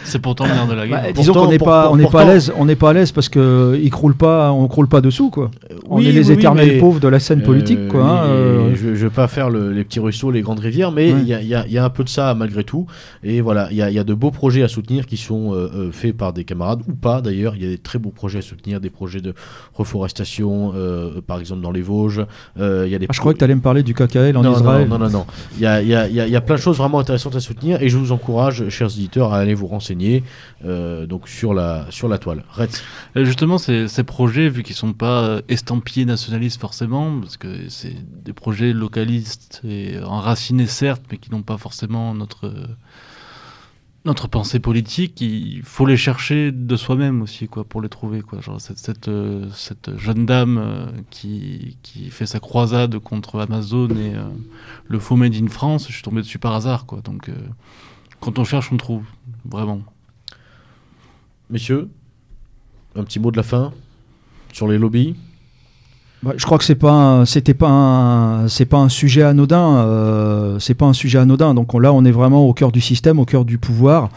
Euh, 0.00 0.04
C'est 0.04 0.18
pourtant 0.18 0.44
le 0.46 0.52
nerf 0.52 0.66
de 0.66 0.74
la 0.74 0.86
guerre. 0.86 1.02
Bah, 1.02 1.12
disons 1.12 1.32
qu'on 1.32 1.48
n'est 1.48 1.58
pas, 1.58 1.90
on 1.90 1.96
n'est 1.96 2.06
pas 2.06 2.22
à 2.22 2.24
l'aise, 2.24 2.52
on 2.56 2.64
n'est 2.64 2.76
pas 2.76 2.90
à 2.90 2.92
l'aise 2.92 3.12
parce 3.12 3.28
que 3.28 3.78
ils 3.82 3.90
croulent 3.90 4.14
pas, 4.16 4.50
on 4.52 4.66
croule 4.68 4.88
pas 4.88 5.00
dessous 5.00 5.30
quoi. 5.30 5.50
on 5.88 5.98
Oui, 5.98 6.08
est 6.08 6.12
les 6.12 6.28
oui, 6.28 6.34
éternels 6.34 6.68
mais- 6.74 6.78
pauvres 6.78 7.00
de 7.00 7.08
la 7.08 7.18
scène 7.20 7.42
politique 7.42 7.78
Euh, 7.78 7.88
quoi. 7.90 8.02
hein, 8.02 8.24
euh, 8.28 8.74
Je 8.74 8.88
ne 8.88 8.94
vais 8.94 9.10
pas 9.10 9.28
faire 9.28 9.50
le- 9.50 9.72
les 9.72 9.84
petits 9.84 10.00
ruisseaux, 10.00 10.30
les 10.30 10.40
grandes 10.42 10.60
rivières, 10.60 10.92
mais 10.92 11.08
il 11.10 11.14
Ouais. 11.14 11.22
y, 11.24 11.34
a, 11.34 11.40
il 11.64 11.70
y 11.70 11.74
y 11.74 11.78
a 11.78 11.84
un 11.84 11.90
peu 11.90 12.04
de 12.04 12.08
ça 12.08 12.34
malgré 12.34 12.64
tout. 12.64 12.86
Et 13.24 13.40
voilà, 13.40 13.68
il 13.70 13.76
y 13.76 13.82
a, 13.82 13.90
il 13.90 13.94
y 13.94 13.98
a 13.98 14.04
de 14.04 14.14
beaux 14.14 14.30
projets 14.30 14.62
à 14.62 14.68
soutenir 14.68 15.06
qui 15.06 15.16
sont 15.16 15.52
euh, 15.54 15.68
euh, 15.74 15.92
faits 15.92 16.16
par 16.16 16.32
des 16.32 16.44
camarades 16.44 16.80
ou 16.88 16.92
pas 16.94 17.20
d'ailleurs. 17.20 17.54
Il 17.56 17.62
y 17.62 17.66
a 17.66 17.70
des 17.70 17.78
très 17.78 17.98
beaux 17.98 18.10
projets 18.10 18.38
à 18.38 18.42
soutenir, 18.42 18.80
des 18.80 18.90
projets 18.90 19.20
de 19.20 19.34
reforestation, 19.74 20.72
euh, 20.76 21.20
par 21.26 21.38
exemple 21.40 21.62
dans 21.62 21.70
les 21.70 21.82
Vosges. 21.82 22.24
Euh, 22.58 22.84
il 22.86 22.92
y 22.92 22.94
a 22.94 22.98
des 22.98 23.06
ah, 23.08 23.12
je 23.12 23.18
crois 23.20 23.32
que 23.32 23.38
tu 23.38 23.44
allais 23.44 23.54
me 23.54 23.60
parler 23.60 23.82
du 23.82 23.94
KKL 23.94 24.36
en 24.36 24.42
non, 24.42 24.52
Israël. 24.52 24.88
Non, 24.88 24.98
non, 24.98 25.10
non. 25.10 25.26
Il 25.56 25.62
y 25.62 25.66
a, 25.66 25.82
il 25.82 25.88
y 25.88 26.36
a- 26.36 26.40
plein 26.40 26.54
de 26.56 26.60
choses 26.60 26.78
vraiment 26.78 26.98
intéressantes 27.00 27.36
à 27.36 27.40
soutenir 27.40 27.82
et 27.82 27.88
je 27.90 27.98
vous 27.98 28.12
encourage, 28.12 28.68
chers 28.70 28.88
éditeurs, 28.88 29.32
à 29.34 29.38
aller 29.38 29.52
vous 29.54 29.66
renseigner 29.66 29.89
euh, 30.64 31.06
donc 31.06 31.28
sur 31.28 31.54
la, 31.54 31.86
sur 31.90 32.08
la 32.08 32.18
toile. 32.18 32.44
Et 33.14 33.24
justement, 33.24 33.58
ces, 33.58 34.04
projets, 34.04 34.48
vu 34.48 34.62
qu'ils 34.62 34.76
sont 34.76 34.92
pas 34.92 35.40
estampillés 35.48 36.04
nationalistes 36.04 36.60
forcément, 36.60 37.20
parce 37.20 37.36
que 37.36 37.68
c'est 37.68 37.96
des 38.24 38.32
projets 38.32 38.72
localistes 38.72 39.60
et 39.64 39.98
enracinés 40.00 40.66
certes, 40.66 41.02
mais 41.10 41.18
qui 41.18 41.30
n'ont 41.30 41.42
pas 41.42 41.58
forcément 41.58 42.14
notre 42.14 42.52
notre 44.06 44.28
pensée 44.28 44.60
politique, 44.60 45.20
il 45.20 45.60
faut 45.62 45.84
les 45.84 45.98
chercher 45.98 46.52
de 46.52 46.74
soi-même 46.74 47.20
aussi, 47.20 47.48
quoi, 47.48 47.64
pour 47.64 47.82
les 47.82 47.90
trouver, 47.90 48.22
quoi. 48.22 48.40
Genre 48.40 48.58
cette 48.58 48.78
cette, 48.78 49.08
euh, 49.08 49.48
jeune 49.98 50.24
dame 50.24 50.56
euh, 50.56 50.86
qui 51.10 51.76
qui 51.82 52.08
fait 52.08 52.24
sa 52.24 52.40
croisade 52.40 52.98
contre 52.98 53.40
Amazon 53.40 53.90
et 53.90 54.14
le 54.86 54.98
faux 54.98 55.16
made 55.16 55.34
in 55.34 55.48
France, 55.48 55.86
je 55.88 55.92
suis 55.92 56.02
tombé 56.02 56.22
dessus 56.22 56.38
par 56.38 56.54
hasard, 56.54 56.86
quoi. 56.86 57.02
Donc 57.02 57.30
quand 58.20 58.38
on 58.38 58.44
cherche, 58.44 58.70
on 58.70 58.76
trouve 58.76 59.04
vraiment. 59.44 59.82
Messieurs, 61.48 61.88
un 62.94 63.04
petit 63.04 63.18
mot 63.18 63.30
de 63.30 63.36
la 63.36 63.42
fin 63.42 63.72
sur 64.52 64.68
les 64.68 64.78
lobbies. 64.78 65.16
Bah, 66.22 66.32
je 66.36 66.44
crois 66.44 66.58
que 66.58 66.64
c'est 66.64 66.74
pas, 66.74 67.24
c'était 67.24 67.54
pas, 67.54 67.68
un- 67.70 68.48
c'est 68.48 68.66
pas 68.66 68.76
un 68.76 68.90
sujet 68.90 69.22
anodin. 69.22 69.76
euh, 69.78 70.58
c'est 70.58 70.74
pas 70.74 70.84
un 70.86 70.92
sujet 70.92 71.18
anodin. 71.18 71.54
Donc 71.54 71.72
on- 71.74 71.78
là, 71.78 71.92
on 71.94 72.04
est 72.04 72.10
vraiment 72.10 72.46
au 72.46 72.52
cœur 72.52 72.72
du 72.72 72.80
système, 72.82 73.18
au 73.18 73.24
cœur 73.24 73.44
du 73.46 73.56
pouvoir. 73.58 74.10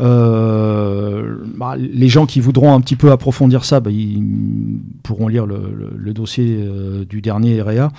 Euh, 0.00 1.36
bah, 1.56 1.74
les 1.76 2.08
gens 2.08 2.26
qui 2.26 2.40
voudront 2.40 2.72
un 2.74 2.80
petit 2.80 2.94
peu 2.94 3.10
approfondir 3.10 3.64
ça, 3.64 3.80
bah, 3.80 3.90
ils 3.90 4.22
pourront 5.02 5.26
lire 5.26 5.46
le, 5.46 5.56
le- 5.56 5.92
le 5.96 6.12
dossier 6.14 6.58
euh, 6.60 7.04
du 7.04 7.20
dernier 7.20 7.60
REA. 7.60 7.90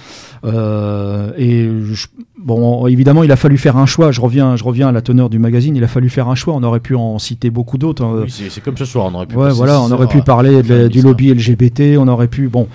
Et 1.38 1.70
je- 1.92 2.08
bon, 2.42 2.88
évidemment, 2.88 3.24
il 3.24 3.32
a 3.32 3.36
fallu 3.36 3.58
faire 3.58 3.76
un 3.78 3.86
choix. 3.86 4.12
Je 4.12 4.22
reviens, 4.22 4.56
je 4.56 4.64
reviens 4.64 4.88
à 4.88 4.92
la 4.94 5.02
teneur 5.02 5.30
du 5.30 5.40
magazine. 5.40 5.76
Il 5.76 5.84
a 5.84 5.88
fallu 5.88 6.10
faire 6.10 6.30
un 6.30 6.36
choix. 6.36 6.54
On 6.56 6.64
aurait 6.64 6.80
pu 6.80 6.96
en 6.96 7.20
citer 7.20 7.50
beaucoup 7.50 7.78
d'autres. 7.78 8.04
hein. 8.06 8.22
Oui, 8.24 8.34
c'est 8.50 8.62
comme 8.64 8.78
ce 8.78 8.86
soir, 8.86 9.10
on 9.12 9.16
aurait 9.16 9.26
pu. 9.26 9.36
Ouais, 9.36 9.52
voilà, 9.52 9.82
on 9.82 9.92
aurait 9.92 10.08
pu 10.08 10.22
parler 10.22 10.62
de- 10.64 10.88
du 10.88 11.02
lobby 11.02 11.30
LGBT, 11.34 11.98
on 11.98 12.08
aurait 12.08 12.28
pu. 12.30 12.48
Bon, 12.48 12.68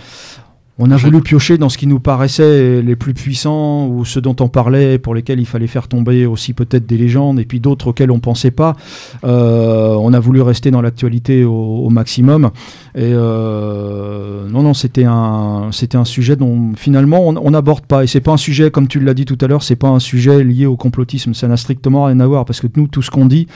on 0.77 0.91
a 0.91 0.97
voulu 0.97 1.21
piocher 1.21 1.57
dans 1.57 1.69
ce 1.69 1.79
qui 1.79 1.87
nous 1.87 2.01
paraissait 2.01 2.83
les 2.83 2.97
plus 2.97 3.15
puissants 3.15 3.87
ou 3.87 4.05
ceux 4.05 4.21
dont 4.21 4.35
on 4.41 4.49
parlait, 4.49 4.99
pour 4.99 5.15
lesquels 5.15 5.39
il 5.39 5.47
fallait 5.47 5.69
faire 5.69 5.87
tomber 5.87 6.27
aussi 6.27 6.53
peut-être 6.53 6.85
des 6.85 6.97
légendes, 6.97 7.39
et 7.39 7.45
puis 7.45 7.61
d'autres 7.61 7.89
auxquels 7.89 8.11
on 8.11 8.19
pensait 8.19 8.51
pas. 8.51 8.75
Euh, 9.23 9.95
on 9.95 10.13
a 10.13 10.19
voulu 10.19 10.43
rester 10.43 10.73
dans 10.73 10.83
l'actualité 10.83 11.45
au, 11.45 11.89
maximum. 11.91 12.51
Et 12.97 13.13
euh, 13.13 14.49
non, 14.49 14.63
non, 14.63 14.75
c'était 14.75 15.05
un, 15.05 15.71
sujet 16.05 16.35
dont 16.35 16.73
finalement 16.77 17.29
on 17.29 17.51
n'aborde 17.53 17.87
pas. 17.87 18.03
Et 18.03 18.09
c'est 18.09 18.21
pas 18.21 18.33
un 18.33 18.37
sujet, 18.37 18.73
comme 18.73 18.89
tu 18.89 18.99
l'as 18.99 19.15
dit 19.15 19.27
tout 19.27 19.39
à 19.43 19.47
l'heure, 19.47 19.63
c'est 19.63 19.77
pas 19.77 19.89
un 19.89 20.01
sujet 20.01 20.43
lié 20.43 20.67
au 20.67 20.77
complotisme. 20.77 21.35
Ça 21.35 21.47
n'a 21.47 21.57
strictement 21.57 22.07
rien 22.07 22.19
à 22.19 22.27
voir 22.27 22.45
parce 22.45 22.61
que 22.61 22.67
nous, 22.75 22.89
tout 22.89 23.03
ce 23.03 23.13
qu'on 23.13 23.27
dit, 23.27 23.47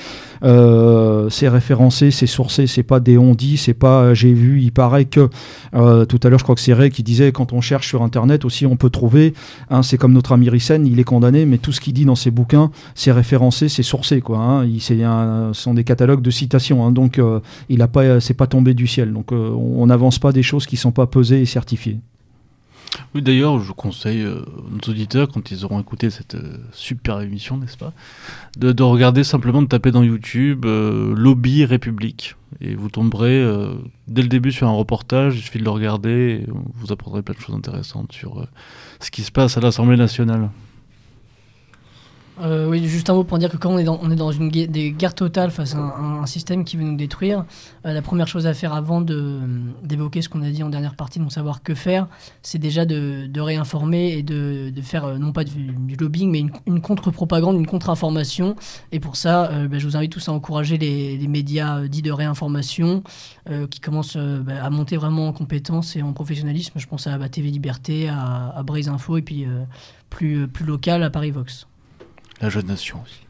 c'est 0.43 1.49
référencé, 1.49 2.11
c'est 2.11 2.27
sourcé, 2.27 2.67
c'est 2.67 2.83
pas 2.83 3.01
des 3.01 3.19
on 3.19 3.35
c'est 3.57 3.75
pas 3.75 4.03
euh, 4.03 4.15
j'ai 4.15 4.33
vu, 4.33 4.61
il 4.61 4.73
paraît 4.73 5.05
que. 5.05 5.29
Euh, 5.75 6.05
tout 6.05 6.19
à 6.23 6.29
l'heure, 6.29 6.39
je 6.39 6.45
crois 6.45 6.55
que 6.55 6.61
c'est 6.61 6.73
Ray 6.73 6.91
qui 6.91 7.03
disait 7.03 7.33
quand 7.33 7.53
on 7.53 7.61
cherche 7.61 7.89
sur 7.89 8.03
internet 8.03 8.45
aussi, 8.45 8.67
on 8.67 8.77
peut 8.77 8.91
trouver. 8.91 9.35
hein, 9.71 9.83
c'est 9.83 9.99
comme 9.99 10.13
notre 10.13 10.33
ami 10.33 10.49
Rissen, 10.49 10.87
il 10.87 10.99
est 10.99 11.05
condamné, 11.05 11.47
mais 11.47 11.59
tout 11.59 11.73
ce 11.73 11.81
qu'il 11.81 11.93
dit 11.93 12.05
dans 12.05 12.17
ses 12.17 12.31
bouquins, 12.31 12.71
c'est 12.95 13.13
référencé, 13.13 13.69
c'est 13.69 13.83
sourcé 13.83 14.21
quoi. 14.21 14.39
hein. 14.39 14.67
Ce 14.79 15.53
sont 15.53 15.75
des 15.75 15.85
catalogues 15.85 16.23
de 16.23 16.31
citations, 16.31 16.85
hein, 16.85 16.93
donc 16.93 17.19
euh, 17.19 17.41
il 17.69 17.83
a 17.83 17.89
pas, 17.89 18.21
c'est 18.21 18.35
pas 18.35 18.47
tombé 18.47 18.75
du 18.75 18.87
ciel. 18.87 19.13
Donc 19.13 19.33
euh, 19.33 19.51
on 19.51 19.87
n'avance 19.87 20.19
pas 20.19 20.33
des 20.33 20.43
choses 20.43 20.67
qui 20.67 20.77
sont 20.77 20.93
pas 20.93 21.07
pesées 21.07 21.41
et 21.41 21.47
certifiées. 21.47 21.99
Oui, 23.15 23.23
d'ailleurs, 23.23 23.59
je 23.59 23.73
conseille 23.73 24.23
euh, 24.23 24.43
nos 24.71 24.93
auditeurs, 24.93 25.29
quand 25.29 25.51
ils 25.51 25.65
auront 25.65 25.81
écouté 25.81 26.11
cette 26.11 26.35
euh, 26.35 26.59
super 26.73 27.21
émission, 27.21 27.57
n'est-ce 27.57 27.79
pas, 27.79 27.93
de, 28.59 28.73
de 28.73 28.83
regarder 28.83 29.25
simplement, 29.25 29.63
de 29.63 29.67
taper 29.67 29.91
dans 29.91 30.03
YouTube 30.03 30.67
euh, 30.67 31.15
Lobby 31.15 31.65
République. 31.65 32.37
Et 32.61 32.75
vous 32.75 32.89
tomberez 32.89 33.45
dès 34.09 34.23
le 34.23 34.29
début 34.29 34.53
sur 34.53 34.67
un 34.67 34.73
reportage, 34.73 35.37
il 35.37 35.43
suffit 35.43 35.59
de 35.59 35.65
le 35.65 35.71
regarder, 35.71 36.43
et 36.43 36.47
vous 36.77 36.93
apprendrez 36.93 37.21
plein 37.21 37.35
de 37.35 37.41
choses 37.41 37.55
intéressantes 37.55 38.13
sur 38.13 38.47
ce 39.01 39.11
qui 39.11 39.23
se 39.23 39.31
passe 39.31 39.59
à 39.59 39.61
l'Assemblée 39.61 39.99
nationale. 39.99 40.49
Euh, 42.41 42.69
oui, 42.69 42.87
juste 42.87 43.11
un 43.11 43.15
mot 43.15 43.25
pour 43.25 43.39
dire 43.39 43.51
que 43.51 43.57
quand 43.57 43.71
on 43.71 43.79
est 43.79 43.85
dans, 43.85 43.99
on 44.03 44.11
est 44.11 44.17
dans 44.17 44.31
une 44.31 44.49
guerre, 44.49 44.69
des 44.69 44.93
guerres 44.93 45.15
totales 45.15 45.51
face 45.51 45.75
à 45.75 45.79
un, 45.79 46.23
un 46.23 46.27
système 46.27 46.65
qui 46.65 46.77
veut 46.77 46.85
nous 46.85 46.97
détruire, 46.97 47.45
euh, 47.85 47.93
la 47.93 48.03
première 48.03 48.29
chose 48.29 48.47
à 48.47 48.55
faire 48.55 48.75
avant 48.75 49.01
d'évoquer 49.01 50.23
ce 50.23 50.29
qu'on 50.29 50.43
a 50.43 50.51
dit 50.51 50.63
en 50.63 50.69
dernière 50.69 50.95
partie, 50.95 51.21
non 51.21 51.31
savoir 51.31 51.63
que 51.63 51.75
faire, 51.75 52.07
c'est 52.43 52.59
déjà 52.59 52.85
de, 52.85 53.27
de 53.27 53.41
réinformer 53.41 54.13
et 54.13 54.23
de, 54.23 54.71
de 54.75 54.83
faire 54.83 55.05
euh, 55.05 55.19
non 55.19 55.33
pas 55.33 55.45
du, 55.45 55.97
lobbying, 55.99 56.31
mais 56.31 56.45
une, 56.67 56.81
contre-propagande, 56.81 57.57
une 57.57 57.67
contre-information. 57.67 58.57
Et 58.93 59.01
pour 59.01 59.17
ça, 59.17 59.51
euh, 59.51 59.69
bah, 59.69 59.79
je 59.79 59.87
vous 59.87 59.97
invite 59.97 60.13
tous 60.13 60.29
à 60.29 60.33
encourager 60.33 60.79
les, 60.79 61.17
les 61.17 61.29
médias 61.29 61.81
euh, 61.81 61.89
dits 61.89 62.03
de 62.03 62.13
réinformation 62.13 63.03
qui 63.71 63.81
commencent 63.81 64.19
bah, 64.19 64.63
à 64.63 64.69
monter 64.69 64.99
vraiment 64.99 65.29
en 65.29 65.33
compétences 65.33 65.97
et 65.97 66.03
en 66.03 66.13
professionnalisme. 66.13 66.79
Je 66.79 66.87
pense 66.87 67.07
à 67.07 67.17
bah, 67.17 67.31
TV 67.31 67.51
Liberté, 67.51 68.07
à, 68.09 68.53
à 68.55 68.63
Braise 68.63 68.91
Info 68.91 69.17
et 69.17 69.23
puis 69.23 69.47
plus, 70.11 70.47
plus 70.49 70.67
local 70.67 71.03
à 71.03 71.09
Paris 71.09 71.31
Vox. 71.31 71.67
La 72.41 72.49
jeune 72.49 72.67
nation 72.67 72.99
aussi. 73.05 73.29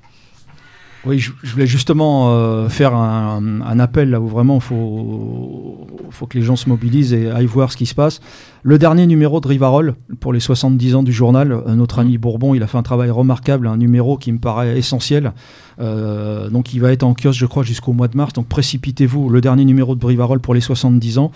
Oui, 1.06 1.20
je, 1.20 1.32
voulais 1.44 1.66
justement 1.66 2.32
euh, 2.32 2.68
faire 2.68 2.94
un, 2.94 3.78
appel 3.78 4.10
là 4.10 4.20
où 4.20 4.26
vraiment 4.26 4.56
il 4.56 4.60
faut, 4.60 5.86
faut 6.10 6.26
que 6.26 6.36
les 6.36 6.44
gens 6.44 6.56
se 6.56 6.68
mobilisent 6.68 7.12
et 7.12 7.30
aillent 7.30 7.47
voir 7.47 7.70
ce 7.70 7.76
qui 7.76 7.86
se 7.86 7.94
passe. 7.94 8.20
Le 8.62 8.78
dernier 8.78 9.06
numéro 9.06 9.40
de 9.40 9.47
Rivarol, 9.47 9.94
pour 10.18 10.32
les 10.32 10.40
70 10.40 10.97
ans 10.97 11.02
du 11.05 11.12
journal, 11.12 11.62
notre 11.68 12.01
ami 12.01 12.18
Bourbon, 12.18 12.55
il 12.55 12.62
a 12.64 12.66
fait 12.66 12.78
un 12.78 12.82
travail 12.82 13.10
remarquable, 13.10 13.68
un 13.68 13.76
numéro 13.76 14.18
qui 14.18 14.32
me 14.32 14.39
paraît 14.39 14.76
essentiel. 14.76 15.32
Euh, 15.80 16.51
donc 16.51 16.74
il 16.74 16.80
va 16.80 16.90
être 16.93 17.05
en 17.05 17.14
kiosque, 17.14 17.39
je 17.39 17.47
crois, 17.47 17.62
jusqu'au 17.62 17.93
mois 17.93 18.09
de 18.09 18.16
mars. 18.16 18.32
Donc 18.32 18.48
précipitez-vous, 18.48 19.28
le 19.28 19.40
dernier 19.40 19.64
numéro 19.64 19.94
de 19.94 20.01
Brivarol 20.01 20.40
pour 20.40 20.55
les 20.55 20.60
70 20.60 21.18
ans. 21.18 21.30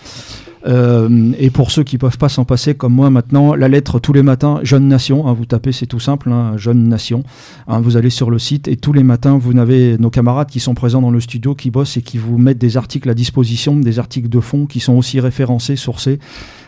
Euh, 0.65 1.31
et 1.37 1.49
pour 1.49 1.71
ceux 1.71 1.83
qui 1.83 1.97
peuvent 1.97 2.17
pas 2.17 2.29
s'en 2.29 2.45
passer, 2.45 2.75
comme 2.75 2.93
moi 2.93 3.09
maintenant, 3.09 3.55
la 3.55 3.67
lettre 3.67 3.99
tous 3.99 4.13
les 4.13 4.23
matins, 4.23 4.59
Jeune 4.63 4.87
Nation, 4.87 5.27
hein, 5.27 5.33
vous 5.33 5.45
tapez, 5.45 5.71
c'est 5.71 5.85
tout 5.85 5.99
simple, 5.99 6.31
hein, 6.31 6.53
Jeune 6.57 6.87
Nation. 6.87 7.23
Hein, 7.67 7.81
vous 7.81 7.97
allez 7.97 8.09
sur 8.09 8.29
le 8.29 8.39
site 8.39 8.67
et 8.67 8.77
tous 8.77 8.93
les 8.93 9.03
matins, 9.03 9.37
vous 9.37 9.57
avez 9.57 9.97
nos 9.97 10.09
camarades 10.09 10.49
qui 10.49 10.59
sont 10.59 10.73
présents 10.73 11.01
dans 11.01 11.11
le 11.11 11.19
studio, 11.19 11.55
qui 11.55 11.69
bossent 11.69 11.97
et 11.97 12.01
qui 12.01 12.17
vous 12.17 12.37
mettent 12.37 12.59
des 12.59 12.77
articles 12.77 13.09
à 13.09 13.13
disposition, 13.13 13.75
des 13.75 13.99
articles 13.99 14.29
de 14.29 14.39
fond 14.39 14.65
qui 14.65 14.79
sont 14.79 14.93
aussi 14.93 15.19
référencés, 15.19 15.75
sourcés, 15.75 16.19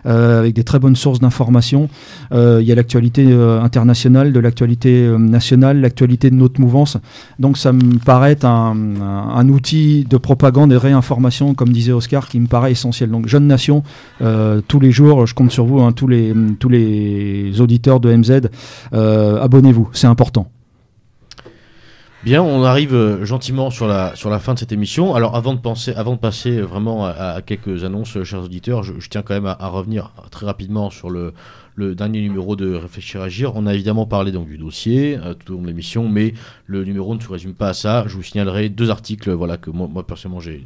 avec 0.06 0.54
des 0.54 0.64
très 0.64 0.80
bonnes 0.80 0.96
sources 0.96 1.20
d'informations. 1.20 1.90
Euh, 2.32 2.60
Il 2.62 2.68
y 2.68 2.72
a 2.72 2.76
l'actualité 2.76 3.26
euh, 3.30 3.62
internationale, 3.62 4.32
de 4.32 4.40
l'actualité 4.40 5.06
euh, 5.06 5.18
nationale, 5.18 5.82
l'actualité 5.82 6.30
de 6.30 6.36
notre 6.36 6.60
mouvance. 6.62 6.98
Donc 7.40 7.58
ça 7.58 7.72
me 7.74 7.98
paraît 8.04 8.44
un, 8.46 8.76
un- 9.36 9.50
outil 9.50 10.06
de 10.10 10.18
propagande 10.18 10.72
et 10.74 10.78
réinformation, 10.78 11.54
comme 11.54 11.70
disait 11.70 11.92
Oscar, 11.92 12.28
qui 12.28 12.40
me 12.40 12.48
paraît 12.48 12.72
essentiel. 12.72 13.10
Donc 13.12 13.28
Jeune 13.28 13.48
Nation, 13.48 13.84
euh, 14.22 14.62
tous 14.68 14.80
les 14.80 14.92
jours, 14.92 15.26
je 15.28 15.34
compte 15.34 15.52
sur 15.52 15.66
vous, 15.66 15.82
hein, 15.82 15.92
tous, 15.92 16.08
les, 16.08 16.34
tous 16.60 16.70
les 16.70 17.62
auditeurs 17.62 18.00
de 18.00 18.14
MZ, 18.16 18.50
euh, 18.94 19.42
abonnez-vous, 19.42 19.90
c'est 19.94 20.08
important. 20.08 20.48
Bien, 22.26 22.42
on 22.42 22.64
arrive 22.64 22.96
euh, 22.96 23.24
gentiment 23.24 23.70
sur 23.70 23.86
la, 23.88 24.16
sur 24.16 24.32
la 24.32 24.40
fin 24.40 24.56
de 24.56 24.60
cette 24.60 24.72
émission. 24.72 25.14
Alors, 25.14 25.36
avant 25.36 25.54
de, 25.54 25.60
penser, 25.60 25.94
avant 25.94 26.14
de 26.14 26.18
passer 26.18 26.58
euh, 26.58 26.64
vraiment 26.64 27.06
à, 27.06 27.40
quelques 27.46 27.84
annonces, 27.84 28.18
euh, 28.18 28.24
chers 28.24 28.42
auditeurs, 28.42 28.82
je, 28.82 28.94
tiens 29.08 29.22
quand 29.22 29.36
même 29.36 29.46
à 29.46 29.68
revenir 29.68 30.10
très 30.32 30.48
rapidement 30.48 30.90
sur 30.90 31.12
le, 31.12 31.36
le 31.76 31.94
dernier 31.94 32.22
numéro 32.22 32.56
de 32.56 32.74
Réfléchir 32.74 33.22
Agir. 33.22 33.54
On 33.56 33.68
a 33.68 33.74
évidemment 33.74 34.06
parlé 34.06 34.32
donc, 34.32 34.48
du 34.48 34.58
dossier 34.58 35.18
euh, 35.18 35.34
tout 35.34 35.54
au 35.54 35.56
long 35.58 35.62
de 35.64 35.68
l'émission, 35.68 36.08
mais 36.08 36.34
le 36.66 36.84
numéro 36.84 37.14
ne 37.16 37.20
se 37.20 37.30
résume 37.30 37.54
pas 37.54 37.70
à 37.70 37.74
ça. 37.74 38.06
Je 38.08 38.16
vous 38.16 38.24
signalerai 38.24 38.70
deux 38.70 38.90
articles 38.90 39.32
voilà, 39.32 39.58
que 39.58 39.70
moi, 39.70 40.06
personnellement 40.08 40.40
j'ai 40.40 40.64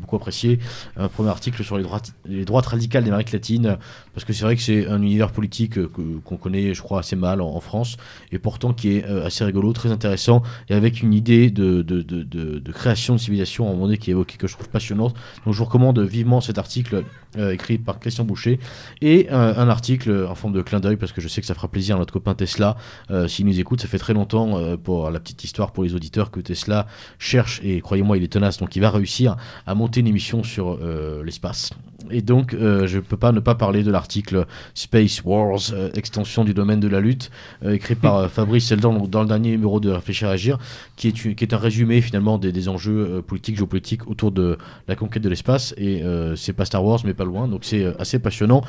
beaucoup 0.00 0.16
apprécié. 0.16 0.58
Un 0.96 1.08
premier 1.08 1.28
article 1.28 1.62
sur 1.62 1.76
les 1.76 1.82
droites, 1.82 2.14
les 2.26 2.44
radicales 2.46 3.04
d'Amérique 3.04 3.32
latine, 3.32 3.76
parce 4.14 4.24
que 4.24 4.32
c'est 4.32 4.44
vrai 4.44 4.56
que 4.56 4.62
c'est 4.62 4.86
un 4.88 5.02
univers 5.02 5.30
politique 5.32 5.78
euh, 5.78 5.90
qu'on 6.24 6.36
connaît, 6.36 6.74
je 6.74 6.82
crois, 6.82 7.00
assez 7.00 7.16
mal 7.16 7.40
en, 7.40 7.48
en 7.48 7.60
France, 7.60 7.96
et 8.32 8.38
pourtant 8.38 8.72
qui 8.72 8.96
est 8.96 9.04
euh, 9.04 9.26
assez 9.26 9.44
rigolo, 9.44 9.72
très 9.72 9.92
intéressant, 9.92 10.42
et 10.68 10.74
avec 10.74 11.02
une 11.02 11.12
idée 11.12 11.50
de, 11.50 11.82
de, 11.82 12.02
de, 12.02 12.22
de- 12.22 12.72
création 12.72 13.14
de 13.14 13.20
civilisation 13.20 13.66
moment 13.66 13.86
donné 13.86 13.98
qui 13.98 14.10
est 14.10 14.12
évoquée, 14.12 14.36
que 14.36 14.46
je 14.46 14.54
trouve 14.54 14.68
passionnante. 14.68 15.14
Donc 15.44 15.54
je 15.54 15.58
vous 15.58 15.64
recommande 15.64 15.98
vivement 16.00 16.40
cet 16.40 16.58
article 16.58 17.04
euh, 17.38 17.52
écrit 17.52 17.78
par 17.78 17.98
Christian 17.98 18.24
Boucher, 18.24 18.58
et 19.00 19.28
un, 19.30 19.56
un 19.56 19.68
article 19.68 20.26
en 20.28 20.34
forme 20.34 20.52
de 20.52 20.62
clin 20.62 20.80
d'œil, 20.80 20.96
parce 20.96 21.12
que 21.12 21.20
je 21.20 21.28
sais 21.28 21.40
que 21.40 21.46
ça 21.46 21.54
fera 21.54 21.68
plaisir 21.68 21.96
à 21.96 21.98
notre 21.98 22.12
copain 22.12 22.34
Tesla, 22.34 22.76
euh, 23.10 23.28
s'il 23.28 23.46
nous 23.46 23.58
écoute, 23.58 23.80
ça 23.80 23.88
fait 23.88 23.98
très 23.98 24.14
longtemps, 24.14 24.58
euh, 24.58 24.76
pour 24.76 25.10
la 25.10 25.20
petite 25.20 25.44
histoire 25.44 25.72
pour 25.72 25.84
les 25.84 25.94
auditeurs, 25.94 26.30
que 26.30 26.40
Tesla 26.40 26.86
cherche, 27.18 27.60
et 27.62 27.80
croyez-moi, 27.80 28.16
il 28.16 28.24
est 28.24 28.32
tenace, 28.32 28.58
donc 28.58 28.76
il 28.76 28.80
va 28.80 28.90
réussir 28.90 29.36
à 29.66 29.74
monter 29.74 30.00
une 30.00 30.06
émission 30.06 30.42
sur 30.42 30.78
euh, 30.80 31.22
l'espace. 31.24 31.70
Et 32.10 32.22
donc, 32.22 32.54
euh, 32.54 32.86
je 32.86 32.96
ne 32.96 33.02
peux 33.02 33.16
pas 33.16 33.32
ne 33.32 33.40
pas 33.40 33.54
parler 33.54 33.82
de 33.82 33.90
l'article 33.90 34.46
Space 34.74 35.22
Wars, 35.24 35.58
euh, 35.72 35.90
extension 35.94 36.44
du 36.44 36.54
domaine 36.54 36.80
de 36.80 36.88
la 36.88 37.00
lutte, 37.00 37.30
euh, 37.64 37.72
écrit 37.74 37.94
par 37.94 38.30
Fabrice 38.30 38.66
Seldan 38.66 38.92
donc 38.94 39.10
dans 39.10 39.22
le 39.22 39.28
dernier 39.28 39.50
numéro 39.50 39.80
de 39.80 39.90
Réfléchir 39.90 40.28
à 40.28 40.32
Agir, 40.32 40.58
qui 40.96 41.08
est, 41.08 41.24
une- 41.24 41.34
qui 41.34 41.44
est 41.44 41.54
un 41.54 41.58
résumé 41.58 42.00
finalement 42.00 42.38
des, 42.38 42.52
des 42.52 42.68
enjeux 42.68 43.22
politiques, 43.26 43.56
géopolitiques 43.56 44.08
autour 44.08 44.32
de 44.32 44.58
la 44.88 44.96
conquête 44.96 45.22
de 45.22 45.28
l'espace. 45.28 45.74
Et 45.78 46.02
c'est 46.36 46.52
pas 46.52 46.64
Star 46.64 46.84
Wars, 46.84 47.00
mais 47.04 47.14
pas 47.14 47.24
loin. 47.24 47.48
Donc 47.48 47.64
c'est 47.64 47.86
assez 48.00 48.18
passionnant. 48.18 48.62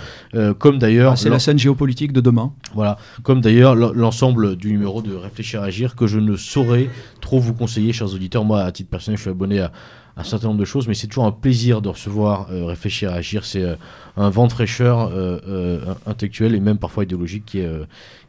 Comme 0.60 0.78
d'ailleurs, 0.80 1.14
Ah, 1.14 1.16
c'est 1.16 1.30
la 1.30 1.40
scène 1.40 1.60
géopolitique 1.60 2.12
de 2.14 2.22
demain. 2.22 2.52
voilà, 2.74 2.98
comme 3.24 3.42
d'ailleurs 3.42 3.76
l'ensemble 3.76 4.56
du 4.56 4.72
numéro 4.72 5.02
de 5.02 5.14
Réfléchir 5.16 5.62
à 5.62 5.66
Agir 5.66 5.96
que 5.96 6.08
je 6.08 6.20
ne 6.20 6.36
saurais 6.36 6.90
trop 7.22 7.40
vous 7.40 7.54
conseiller, 7.54 7.94
chers 7.94 8.14
auditeurs. 8.14 8.46
Moi, 8.46 8.62
à 8.62 8.72
titre 8.72 8.90
personnel, 8.90 9.18
je 9.18 9.22
suis 9.24 9.32
abonné 9.32 9.60
à 9.60 9.72
un 10.18 10.24
certain 10.24 10.48
nombre 10.48 10.60
de 10.60 10.66
choses, 10.66 10.88
mais 10.88 10.96
c'est 10.96 11.08
toujours 11.08 11.26
un 11.26 11.32
plaisir 11.32 11.82
de 11.82 11.90
recevoir 11.90 12.48
euh, 12.52 12.66
Réfléchir 12.66 13.14
Agir. 13.14 13.46
C'est 13.46 13.62
euh, 13.62 13.76
un 14.18 14.30
vent 14.30 14.48
de 14.48 14.52
fraîcheur 14.52 15.12
euh, 15.14 15.80
intellectuel 16.08 16.56
et 16.56 16.60
même 16.60 16.80
parfois 16.80 17.04
idéologique 17.04 17.46
qui 17.46 17.60
est, 17.60 17.70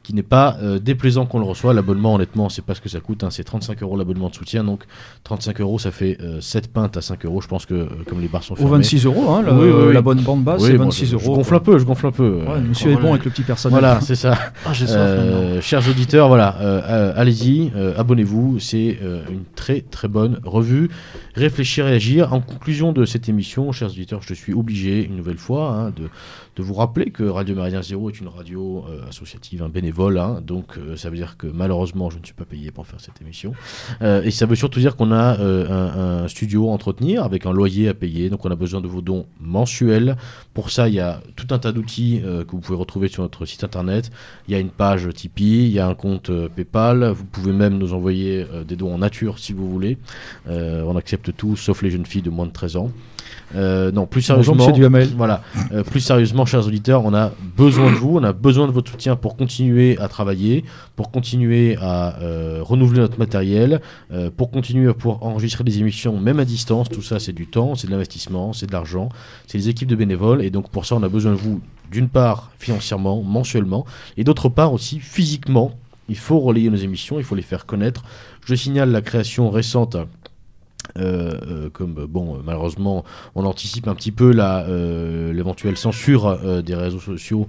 qui 0.08 0.14
n'est 0.14 0.22
pas 0.22 0.56
euh, 0.62 0.78
déplaisant 0.78 1.26
qu'on 1.26 1.38
le 1.38 1.44
reçoit. 1.44 1.74
L'abonnement, 1.74 2.14
honnêtement, 2.14 2.48
c'est 2.48 2.64
pas 2.64 2.74
ce 2.74 2.80
que 2.80 2.88
ça 2.88 2.98
coûte. 2.98 3.24
hein. 3.24 3.28
C'est 3.30 3.44
35 3.44 3.82
euros 3.82 3.94
l'abonnement 3.94 4.30
de 4.30 4.34
soutien. 4.34 4.64
Donc 4.64 4.84
35 5.24 5.60
euros, 5.60 5.78
ça 5.78 5.90
fait 5.90 6.16
euh, 6.22 6.40
7 6.40 6.72
pintes 6.72 6.96
à 6.96 7.02
5 7.02 7.26
euros. 7.26 7.42
Je 7.42 7.46
pense 7.46 7.66
que 7.66 7.74
euh, 7.74 7.86
comme 8.08 8.22
les 8.22 8.28
bars 8.28 8.42
sont 8.42 8.56
fermés. 8.56 8.70
26 8.70 9.04
euros, 9.04 9.28
hein, 9.32 9.42
le- 9.42 9.52
Oui, 9.52 9.68
oui, 9.70 9.84
oui. 9.88 9.92
la 9.92 10.00
bonne 10.00 10.22
bande 10.22 10.42
basse, 10.44 10.62
Oui, 10.62 10.68
c'est 10.70 10.78
bon, 10.78 10.84
26 10.84 11.06
je, 11.08 11.14
euros. 11.16 11.24
Je 11.24 11.28
gonfle 11.28 11.48
quoi. 11.50 11.56
un 11.58 11.60
peu, 11.60 11.78
je 11.78 11.84
gonfle 11.84 12.06
un 12.06 12.10
peu. 12.12 12.30
Ouais, 12.38 12.44
euh, 12.48 12.60
monsieur 12.62 12.88
est 12.88 12.92
voilà. 12.94 13.06
bon 13.08 13.12
avec 13.12 13.24
le 13.26 13.30
petit 13.32 13.42
personnel. 13.42 13.78
voilà, 13.80 14.00
c'est 14.00 14.14
ça. 14.14 14.32
Ah, 14.64 14.72
soif. 14.72 14.88
Euh, 14.90 15.60
chers 15.60 15.86
auditeurs, 15.86 16.28
voilà, 16.28 16.56
euh, 16.62 16.80
euh, 16.88 17.12
allez-y, 17.14 17.70
euh, 17.76 17.92
abonnez-vous. 17.98 18.58
C'est 18.60 18.98
euh, 19.02 19.20
une 19.30 19.44
très 19.54 19.82
très 19.82 20.08
bonne 20.08 20.40
revue. 20.42 20.88
Réfléchir 21.34 21.86
et 21.86 21.92
agir. 21.94 22.32
En 22.32 22.40
conclusion 22.40 22.92
de 22.92 23.04
cette 23.04 23.28
émission, 23.28 23.70
chers 23.72 23.90
auditeurs, 23.90 24.20
je 24.22 24.32
suis 24.32 24.54
obligé 24.54 25.04
une 25.04 25.16
nouvelle 25.16 25.36
fois 25.36 25.70
hein, 25.74 25.90
de, 25.94 26.08
de 26.58 26.62
vous 26.64 26.74
rappeler 26.74 27.12
que 27.12 27.22
Radio 27.22 27.54
Méridien 27.54 27.82
Zéro 27.82 28.10
est 28.10 28.18
une 28.18 28.26
radio 28.26 28.84
euh, 28.90 29.08
associative, 29.08 29.62
un 29.62 29.68
bénévole. 29.68 30.18
hein. 30.18 30.40
donc 30.44 30.76
euh, 30.76 30.96
ça 30.96 31.08
veut 31.08 31.14
dire 31.14 31.36
que 31.36 31.46
malheureusement, 31.46 32.10
je 32.10 32.18
ne 32.18 32.24
suis 32.24 32.34
pas 32.34 32.44
payé 32.44 32.72
pour 32.72 32.84
faire 32.84 33.00
cette 33.00 33.20
émission. 33.20 33.52
Euh, 34.02 34.22
et 34.24 34.32
ça 34.32 34.44
veut 34.44 34.56
surtout 34.56 34.80
dire 34.80 34.96
qu'on 34.96 35.12
a 35.12 35.38
un, 35.38 36.24
un 36.24 36.28
studio 36.28 36.68
à 36.68 36.72
entretenir 36.72 37.22
avec 37.22 37.46
un 37.46 37.52
loyer 37.52 37.86
à 37.88 37.94
payer. 37.94 38.28
Donc 38.28 38.44
on 38.44 38.50
a 38.50 38.56
besoin 38.56 38.80
de 38.80 38.88
vos 38.88 39.00
dons 39.02 39.26
mensuels. 39.40 40.16
Pour 40.52 40.72
ça, 40.72 40.88
il 40.88 40.94
y 40.94 41.00
a 41.00 41.20
tout 41.36 41.46
un 41.54 41.60
tas 41.60 41.70
d'outils 41.70 42.22
que 42.22 42.50
vous 42.50 42.58
pouvez 42.58 42.76
retrouver 42.78 43.06
sur 43.06 43.22
notre 43.22 43.46
site 43.46 43.62
internet. 43.62 44.10
Il 44.48 44.52
y 44.52 44.56
a 44.56 44.58
une 44.58 44.70
page 44.70 45.08
Tipeee, 45.14 45.66
il 45.66 45.72
y 45.72 45.78
a 45.78 45.86
un 45.86 45.94
compte 45.94 46.32
PayPal. 46.56 47.04
Vous 47.10 47.24
pouvez 47.24 47.52
même 47.52 47.78
nous 47.78 47.92
envoyer 47.92 48.44
des 48.66 48.74
dons 48.74 48.92
en 48.92 48.98
nature 48.98 49.38
si 49.38 49.52
vous 49.52 49.70
voulez. 49.70 49.96
On 50.46 50.96
accepte 50.96 51.36
tout, 51.36 51.54
sauf 51.54 51.82
les 51.82 51.90
jeunes 51.90 52.06
filles 52.06 52.22
de 52.22 52.30
moins 52.30 52.46
de 52.46 52.52
13 52.52 52.76
ans. 52.76 52.90
Euh, 53.54 53.90
non, 53.90 54.06
plus 54.06 54.22
sérieusement, 54.22 54.70
Duhamel. 54.70 55.08
voilà. 55.16 55.42
Euh, 55.72 55.82
plus 55.82 56.00
sérieusement, 56.00 56.46
chers 56.46 56.66
auditeurs, 56.66 57.04
on 57.04 57.14
a 57.14 57.32
besoin 57.56 57.90
de 57.90 57.96
vous, 57.96 58.18
on 58.18 58.24
a 58.24 58.32
besoin 58.32 58.66
de 58.66 58.72
votre 58.72 58.90
soutien 58.90 59.16
pour 59.16 59.36
continuer 59.36 59.98
à 59.98 60.08
travailler, 60.08 60.64
pour 60.96 61.10
continuer 61.10 61.76
à 61.80 62.18
euh, 62.20 62.58
renouveler 62.62 63.00
notre 63.00 63.18
matériel, 63.18 63.80
pour 64.36 64.50
continuer 64.50 64.88
à 64.88 64.94
pouvoir 64.94 65.22
enregistrer 65.22 65.64
des 65.64 65.78
émissions 65.78 66.18
même 66.18 66.40
à 66.40 66.44
distance. 66.44 66.88
Tout 66.88 67.02
ça, 67.02 67.18
c'est 67.18 67.32
du 67.32 67.46
temps, 67.46 67.74
c'est 67.74 67.86
de 67.86 67.92
l'investissement, 67.92 68.52
c'est 68.52 68.66
de 68.66 68.72
l'argent, 68.72 69.08
c'est 69.46 69.58
des 69.58 69.68
équipes 69.68 69.88
de 69.88 69.96
bénévoles. 69.96 70.42
Et 70.42 70.50
donc 70.50 70.70
pour 70.70 70.86
ça, 70.86 70.96
on 70.96 71.02
a 71.02 71.08
besoin 71.08 71.32
de 71.32 71.36
vous, 71.36 71.60
d'une 71.90 72.08
part 72.08 72.50
financièrement, 72.58 73.22
mensuellement, 73.22 73.84
et 74.16 74.24
d'autre 74.24 74.48
part 74.48 74.72
aussi 74.72 75.00
physiquement. 75.00 75.72
Il 76.10 76.16
faut 76.16 76.40
relayer 76.40 76.70
nos 76.70 76.76
émissions, 76.76 77.18
il 77.18 77.24
faut 77.24 77.34
les 77.34 77.42
faire 77.42 77.66
connaître. 77.66 78.02
Je 78.46 78.54
signale 78.54 78.90
la 78.90 79.02
création 79.02 79.50
récente 79.50 79.98
euh, 80.96 81.38
euh, 81.46 81.70
comme 81.70 81.98
euh, 81.98 82.06
bon 82.08 82.40
malheureusement 82.44 83.04
on 83.34 83.44
anticipe 83.44 83.88
un 83.88 83.94
petit 83.94 84.12
peu 84.12 84.32
la, 84.32 84.66
l'éventuelle 84.68 85.76
censure 85.76 86.62
des 86.62 86.74
réseaux 86.74 87.00
sociaux 87.00 87.46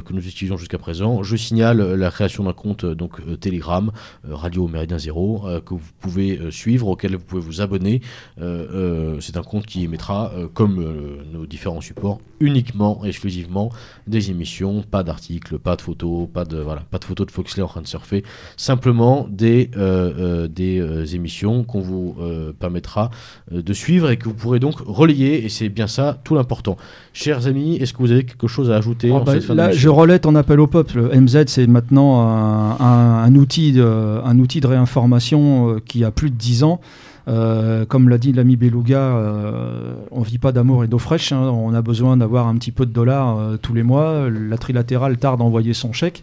que 0.00 0.12
nous 0.12 0.26
utilisons 0.26 0.56
jusqu'à 0.56 0.78
présent. 0.78 1.22
Je 1.22 1.36
signale 1.36 1.80
euh, 1.80 1.96
la 1.96 2.10
création 2.10 2.44
d'un 2.44 2.52
compte 2.52 2.84
euh, 2.84 2.94
donc 2.94 3.20
euh, 3.20 3.36
Telegram 3.36 3.90
euh, 4.26 4.34
Radio 4.34 4.68
Méridien 4.68 4.98
Zéro 4.98 5.42
euh, 5.46 5.60
que 5.60 5.74
vous 5.74 5.80
pouvez 6.00 6.38
euh, 6.38 6.50
suivre, 6.50 6.88
auquel 6.88 7.16
vous 7.16 7.24
pouvez 7.24 7.40
vous 7.42 7.60
abonner. 7.60 8.00
Euh, 8.40 8.66
euh, 8.72 9.20
c'est 9.20 9.36
un 9.36 9.42
compte 9.42 9.66
qui 9.66 9.84
émettra 9.84 10.32
euh, 10.34 10.48
comme 10.52 10.80
euh, 10.80 11.22
nos 11.32 11.46
différents 11.46 11.80
supports 11.80 12.20
uniquement 12.40 13.00
et 13.04 13.08
exclusivement 13.08 13.70
des 14.06 14.30
émissions, 14.30 14.82
pas 14.82 15.02
d'articles, 15.02 15.58
pas 15.58 15.76
de 15.76 15.82
photos, 15.82 16.28
pas 16.32 16.44
de 16.44 16.58
voilà, 16.58 16.82
pas 16.90 16.98
de 16.98 17.04
photos 17.04 17.26
de 17.26 17.32
Foxley 17.32 17.62
en 17.62 17.68
train 17.68 17.82
de 17.82 17.86
surfer, 17.86 18.24
simplement 18.56 19.26
des 19.28 19.70
euh, 19.76 20.44
euh, 20.44 20.48
des 20.48 20.78
euh, 20.78 21.04
émissions 21.06 21.64
qu'on 21.64 21.80
vous 21.80 22.16
euh, 22.20 22.52
permettra 22.52 23.10
euh, 23.52 23.62
de 23.62 23.72
suivre 23.72 24.10
et 24.10 24.16
que 24.16 24.24
vous 24.24 24.34
pourrez 24.34 24.60
donc 24.60 24.76
relayer 24.86 25.44
et 25.44 25.48
c'est 25.48 25.68
bien 25.68 25.86
ça 25.86 26.20
tout 26.24 26.34
l'important. 26.34 26.76
Chers 27.12 27.46
amis, 27.46 27.76
est-ce 27.76 27.92
que 27.92 27.98
vous 27.98 28.12
avez 28.12 28.24
quelque 28.24 28.46
chose 28.46 28.70
à 28.70 28.76
ajouter 28.76 29.10
Oh, 29.10 29.16
en 29.16 29.24
bah, 29.24 29.32
cette 29.34 29.44
fin 29.44 29.54
là, 29.54 29.72
je 29.78 29.88
relais 29.88 30.18
ton 30.18 30.34
appel 30.34 30.60
au 30.60 30.66
peuple. 30.66 31.08
MZ, 31.16 31.44
c'est 31.46 31.66
maintenant 31.66 32.20
un, 32.80 33.34
outil 33.36 33.72
de, 33.72 34.20
un 34.24 34.38
outil 34.38 34.60
de 34.60 34.66
réinformation 34.66 35.70
euh, 35.70 35.80
qui 35.84 36.04
a 36.04 36.10
plus 36.10 36.30
de 36.30 36.34
10 36.34 36.64
ans. 36.64 36.80
Euh, 37.28 37.84
comme 37.84 38.08
l'a 38.08 38.16
dit 38.16 38.32
l'ami 38.32 38.56
Beluga, 38.56 38.98
euh, 38.98 39.94
on 40.10 40.22
vit 40.22 40.38
pas 40.38 40.50
d'amour 40.50 40.82
et 40.84 40.88
d'eau 40.88 40.98
fraîche. 40.98 41.30
hein. 41.32 41.50
On 41.52 41.74
a 41.74 41.82
besoin 41.82 42.16
d'avoir 42.16 42.46
un 42.48 42.54
petit 42.56 42.72
peu 42.72 42.86
de 42.86 42.92
dollars 42.92 43.38
euh, 43.38 43.56
tous 43.60 43.74
les 43.74 43.82
mois. 43.82 44.28
La 44.30 44.56
trilatérale 44.56 45.18
tarde 45.18 45.40
d'envoyer 45.40 45.74
son 45.74 45.92
chèque. 45.92 46.22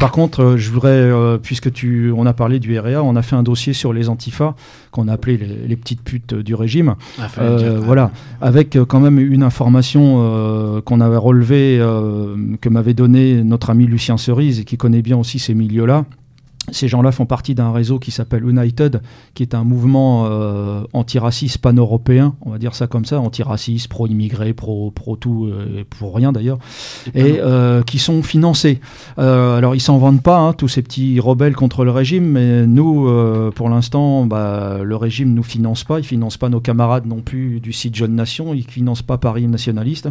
Par 0.00 0.12
contre, 0.12 0.54
je 0.56 0.70
voudrais, 0.70 1.10
puisque 1.42 1.72
tu, 1.72 2.12
on 2.16 2.24
a 2.26 2.32
parlé 2.32 2.60
du 2.60 2.78
REA, 2.78 3.02
on 3.02 3.16
a 3.16 3.22
fait 3.22 3.36
un 3.36 3.42
dossier 3.42 3.72
sur 3.72 3.92
les 3.92 4.08
antifas 4.08 4.54
qu'on 4.92 5.08
a 5.08 5.12
appelé 5.14 5.36
les, 5.36 5.66
les 5.66 5.76
petites 5.76 6.02
putes 6.02 6.34
du 6.34 6.54
régime. 6.54 6.94
Ah, 7.18 7.28
dire. 7.56 7.80
voilà, 7.80 8.10
avec 8.40 8.78
quand 8.88 9.00
même 9.00 9.18
une 9.18 9.42
information 9.42 10.80
qu'on 10.84 11.00
avait 11.00 11.16
relevée, 11.16 11.78
que 12.60 12.68
m'avait 12.68 12.94
donné 12.94 13.42
notre 13.42 13.70
ami 13.70 13.86
Lucien 13.86 14.16
Cerise, 14.16 14.60
et 14.60 14.64
qui 14.64 14.76
connaît 14.76 15.02
bien 15.02 15.16
aussi 15.16 15.38
ces 15.38 15.54
milieux-là. 15.54 16.04
Ces 16.72 16.88
gens-là 16.88 17.12
font 17.12 17.26
partie 17.26 17.54
d'un 17.54 17.72
réseau 17.72 17.98
qui 17.98 18.10
s'appelle 18.10 18.42
United, 18.48 19.02
qui 19.34 19.42
est 19.42 19.54
un 19.54 19.64
mouvement 19.64 20.24
euh, 20.26 20.82
antiraciste 20.94 21.58
pan-européen, 21.58 22.34
on 22.40 22.50
va 22.50 22.58
dire 22.58 22.74
ça 22.74 22.86
comme 22.86 23.04
ça, 23.04 23.20
antiraciste, 23.20 23.88
pro-immigré, 23.88 24.54
pro, 24.54 24.90
pro 24.90 25.16
tout, 25.16 25.46
euh, 25.46 25.80
et 25.80 25.84
pour 25.84 26.14
rien 26.14 26.32
d'ailleurs, 26.32 26.58
et 27.14 27.38
euh, 27.38 27.82
qui 27.82 27.98
sont 27.98 28.22
financés. 28.22 28.80
Euh, 29.18 29.58
alors 29.58 29.74
ils 29.74 29.80
s'en 29.80 29.98
vendent 29.98 30.22
pas, 30.22 30.38
hein, 30.38 30.52
tous 30.54 30.68
ces 30.68 30.80
petits 30.80 31.20
rebelles 31.20 31.54
contre 31.54 31.84
le 31.84 31.90
régime, 31.90 32.24
mais 32.24 32.66
nous, 32.66 33.10
pour 33.54 33.68
l'instant, 33.68 34.24
bah, 34.24 34.78
le 34.82 34.96
régime 34.96 35.34
nous 35.34 35.42
finance 35.42 35.84
pas, 35.84 35.98
il 35.98 36.04
finance 36.04 36.38
pas 36.38 36.48
nos 36.48 36.60
camarades 36.60 37.06
non 37.06 37.20
plus 37.20 37.60
du 37.60 37.74
site 37.74 37.94
Jeune 37.94 38.14
Nation, 38.14 38.54
il 38.54 38.64
finance 38.64 39.02
pas 39.02 39.18
Paris 39.18 39.46
nationaliste, 39.48 40.08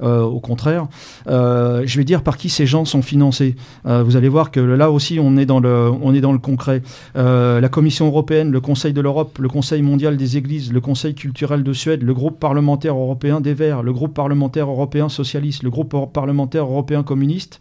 au 0.00 0.40
contraire. 0.40 0.86
Je 1.26 1.96
vais 1.96 2.04
dire 2.04 2.22
par 2.22 2.36
qui 2.36 2.48
ces 2.48 2.66
gens 2.66 2.84
sont 2.84 3.02
financés. 3.02 3.56
Vous 3.84 4.16
allez 4.16 4.28
voir 4.28 4.50
que 4.52 4.60
là 4.60 4.90
aussi, 4.90 5.18
on 5.20 5.36
est 5.36 5.46
dans 5.46 5.60
le, 5.60 5.87
on 5.90 6.14
est 6.14 6.20
dans 6.20 6.32
le 6.32 6.38
concret. 6.38 6.82
Euh, 7.16 7.60
la 7.60 7.68
Commission 7.68 8.06
européenne, 8.06 8.50
le 8.50 8.60
Conseil 8.60 8.92
de 8.92 9.00
l'Europe, 9.00 9.38
le 9.38 9.48
Conseil 9.48 9.82
mondial 9.82 10.16
des 10.16 10.36
Églises, 10.36 10.72
le 10.72 10.80
Conseil 10.80 11.14
culturel 11.14 11.62
de 11.62 11.72
Suède, 11.72 12.02
le 12.02 12.14
groupe 12.14 12.38
parlementaire 12.38 12.94
européen 12.94 13.40
des 13.40 13.54
Verts, 13.54 13.82
le 13.82 13.92
groupe 13.92 14.14
parlementaire 14.14 14.68
européen 14.68 15.08
socialiste, 15.08 15.62
le 15.62 15.70
groupe 15.70 15.94
parlementaire 16.12 16.64
européen 16.64 17.02
communiste 17.02 17.60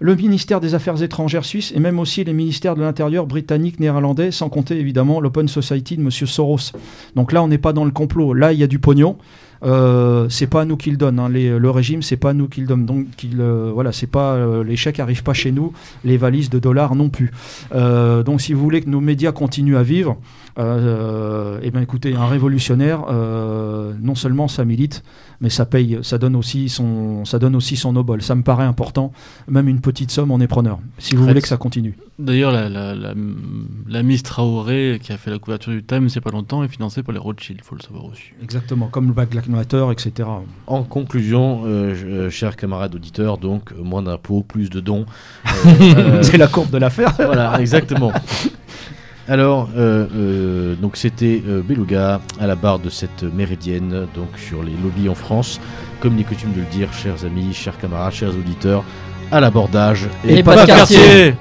le 0.00 0.16
ministère 0.16 0.60
des 0.60 0.74
Affaires 0.74 1.02
étrangères 1.02 1.44
suisse 1.44 1.72
et 1.76 1.78
même 1.78 1.98
aussi 1.98 2.24
les 2.24 2.32
ministères 2.32 2.74
de 2.74 2.80
l'Intérieur 2.80 3.26
britanniques, 3.26 3.78
néerlandais, 3.78 4.30
sans 4.30 4.48
compter 4.48 4.78
évidemment 4.78 5.20
l'Open 5.20 5.46
Society 5.46 5.98
de 5.98 6.02
M. 6.02 6.10
Soros. 6.10 6.72
Donc 7.16 7.32
là, 7.32 7.42
on 7.42 7.48
n'est 7.48 7.58
pas 7.58 7.74
dans 7.74 7.84
le 7.84 7.90
complot. 7.90 8.32
Là, 8.32 8.54
il 8.54 8.58
y 8.58 8.62
a 8.62 8.66
du 8.66 8.78
pognon. 8.78 9.18
Euh, 9.62 10.26
c'est 10.28 10.46
pas 10.46 10.62
à 10.62 10.64
nous 10.64 10.76
qu'il 10.76 10.96
donne. 10.96 11.18
hein. 11.18 11.28
Le 11.28 11.70
régime, 11.70 12.02
c'est 12.02 12.16
pas 12.16 12.30
à 12.30 12.32
nous 12.32 12.48
qu'il 12.48 12.66
donne. 12.66 12.86
Donc, 12.86 13.06
euh, 13.38 13.70
voilà, 13.72 13.92
c'est 13.92 14.06
pas 14.06 14.34
euh, 14.34 14.64
les 14.64 14.76
chèques 14.76 15.00
arrivent 15.00 15.22
pas 15.22 15.34
chez 15.34 15.52
nous, 15.52 15.72
les 16.04 16.16
valises 16.16 16.50
de 16.50 16.58
dollars 16.58 16.94
non 16.94 17.08
plus. 17.08 17.30
Euh, 17.74 18.22
donc, 18.22 18.40
si 18.40 18.52
vous 18.52 18.62
voulez 18.62 18.80
que 18.80 18.88
nos 18.88 19.00
médias 19.00 19.32
continuent 19.32 19.76
à 19.76 19.82
vivre, 19.82 20.16
eh 20.58 21.70
ben, 21.70 21.80
écoutez, 21.80 22.14
un 22.14 22.26
révolutionnaire, 22.26 23.04
non 23.10 24.14
seulement 24.14 24.46
ça 24.46 24.64
milite, 24.64 25.02
mais 25.40 25.48
ça 25.50 25.64
paye, 25.66 25.98
ça 26.02 26.18
donne 26.18 26.36
aussi 26.36 26.68
son, 26.68 27.24
ça 27.24 27.38
donne 27.38 27.56
aussi 27.56 27.76
son 27.76 27.96
obol. 27.96 28.20
Ça 28.22 28.34
me 28.34 28.42
paraît 28.42 28.64
important. 28.64 29.12
Même 29.48 29.68
une 29.68 29.80
petite 29.80 30.10
somme, 30.10 30.30
on 30.30 30.40
est 30.40 30.46
preneur. 30.46 30.78
Si 30.98 31.14
vous 31.16 31.24
voulez 31.26 31.40
que 31.40 31.48
ça 31.48 31.56
continue. 31.56 31.96
D'ailleurs, 32.18 32.52
la, 32.52 32.68
la, 32.68 32.94
la, 32.94 33.14
la 33.88 34.02
Miss 34.02 34.22
Traoré, 34.22 35.00
qui 35.02 35.12
a 35.12 35.16
fait 35.16 35.30
la 35.30 35.38
couverture 35.38 35.72
du 35.72 35.82
Time, 35.82 36.10
c'est 36.10 36.20
pas 36.20 36.30
longtemps, 36.30 36.62
est 36.62 36.68
financée 36.68 37.02
par 37.02 37.14
les 37.14 37.18
Rothschild, 37.18 37.60
il 37.62 37.64
faut 37.64 37.74
le 37.74 37.80
savoir 37.82 38.04
aussi. 38.04 38.24
Exactement, 38.42 38.88
comme 38.88 39.06
le 39.06 39.12
Black 39.14 39.48
Matter, 39.48 39.86
etc. 39.90 40.28
En 40.66 40.82
conclusion, 40.82 41.62
euh, 41.64 41.94
euh, 42.04 42.30
chers 42.30 42.56
camarades 42.56 42.94
auditeurs, 42.94 43.38
donc 43.38 43.72
euh, 43.72 43.82
moins 43.82 44.02
d'impôts, 44.02 44.42
plus 44.42 44.68
de 44.70 44.80
dons. 44.80 45.06
Euh, 45.80 46.22
C'est 46.22 46.36
la 46.36 46.46
courbe 46.48 46.70
de 46.70 46.78
l'affaire. 46.78 47.14
voilà, 47.16 47.58
exactement. 47.60 48.12
Alors, 49.28 49.68
euh, 49.76 50.06
euh, 50.14 50.74
donc 50.74 50.96
c'était 50.96 51.42
euh, 51.46 51.62
Beluga 51.62 52.20
à 52.40 52.46
la 52.46 52.56
barre 52.56 52.78
de 52.78 52.90
cette 52.90 53.22
méridienne, 53.22 54.06
donc 54.14 54.28
sur 54.36 54.62
les 54.62 54.72
lobbies 54.82 55.08
en 55.08 55.14
France. 55.14 55.60
Comme 56.00 56.16
il 56.16 56.22
est 56.22 56.24
coutume 56.24 56.52
de 56.52 56.60
le 56.60 56.66
dire, 56.66 56.92
chers 56.92 57.24
amis, 57.24 57.52
chers 57.52 57.78
camarades, 57.78 58.12
chers 58.12 58.30
auditeurs, 58.30 58.82
à 59.30 59.40
l'abordage 59.40 60.08
Et 60.26 60.42
pas 60.42 60.62
de 60.62 60.66
quartier. 60.66 61.34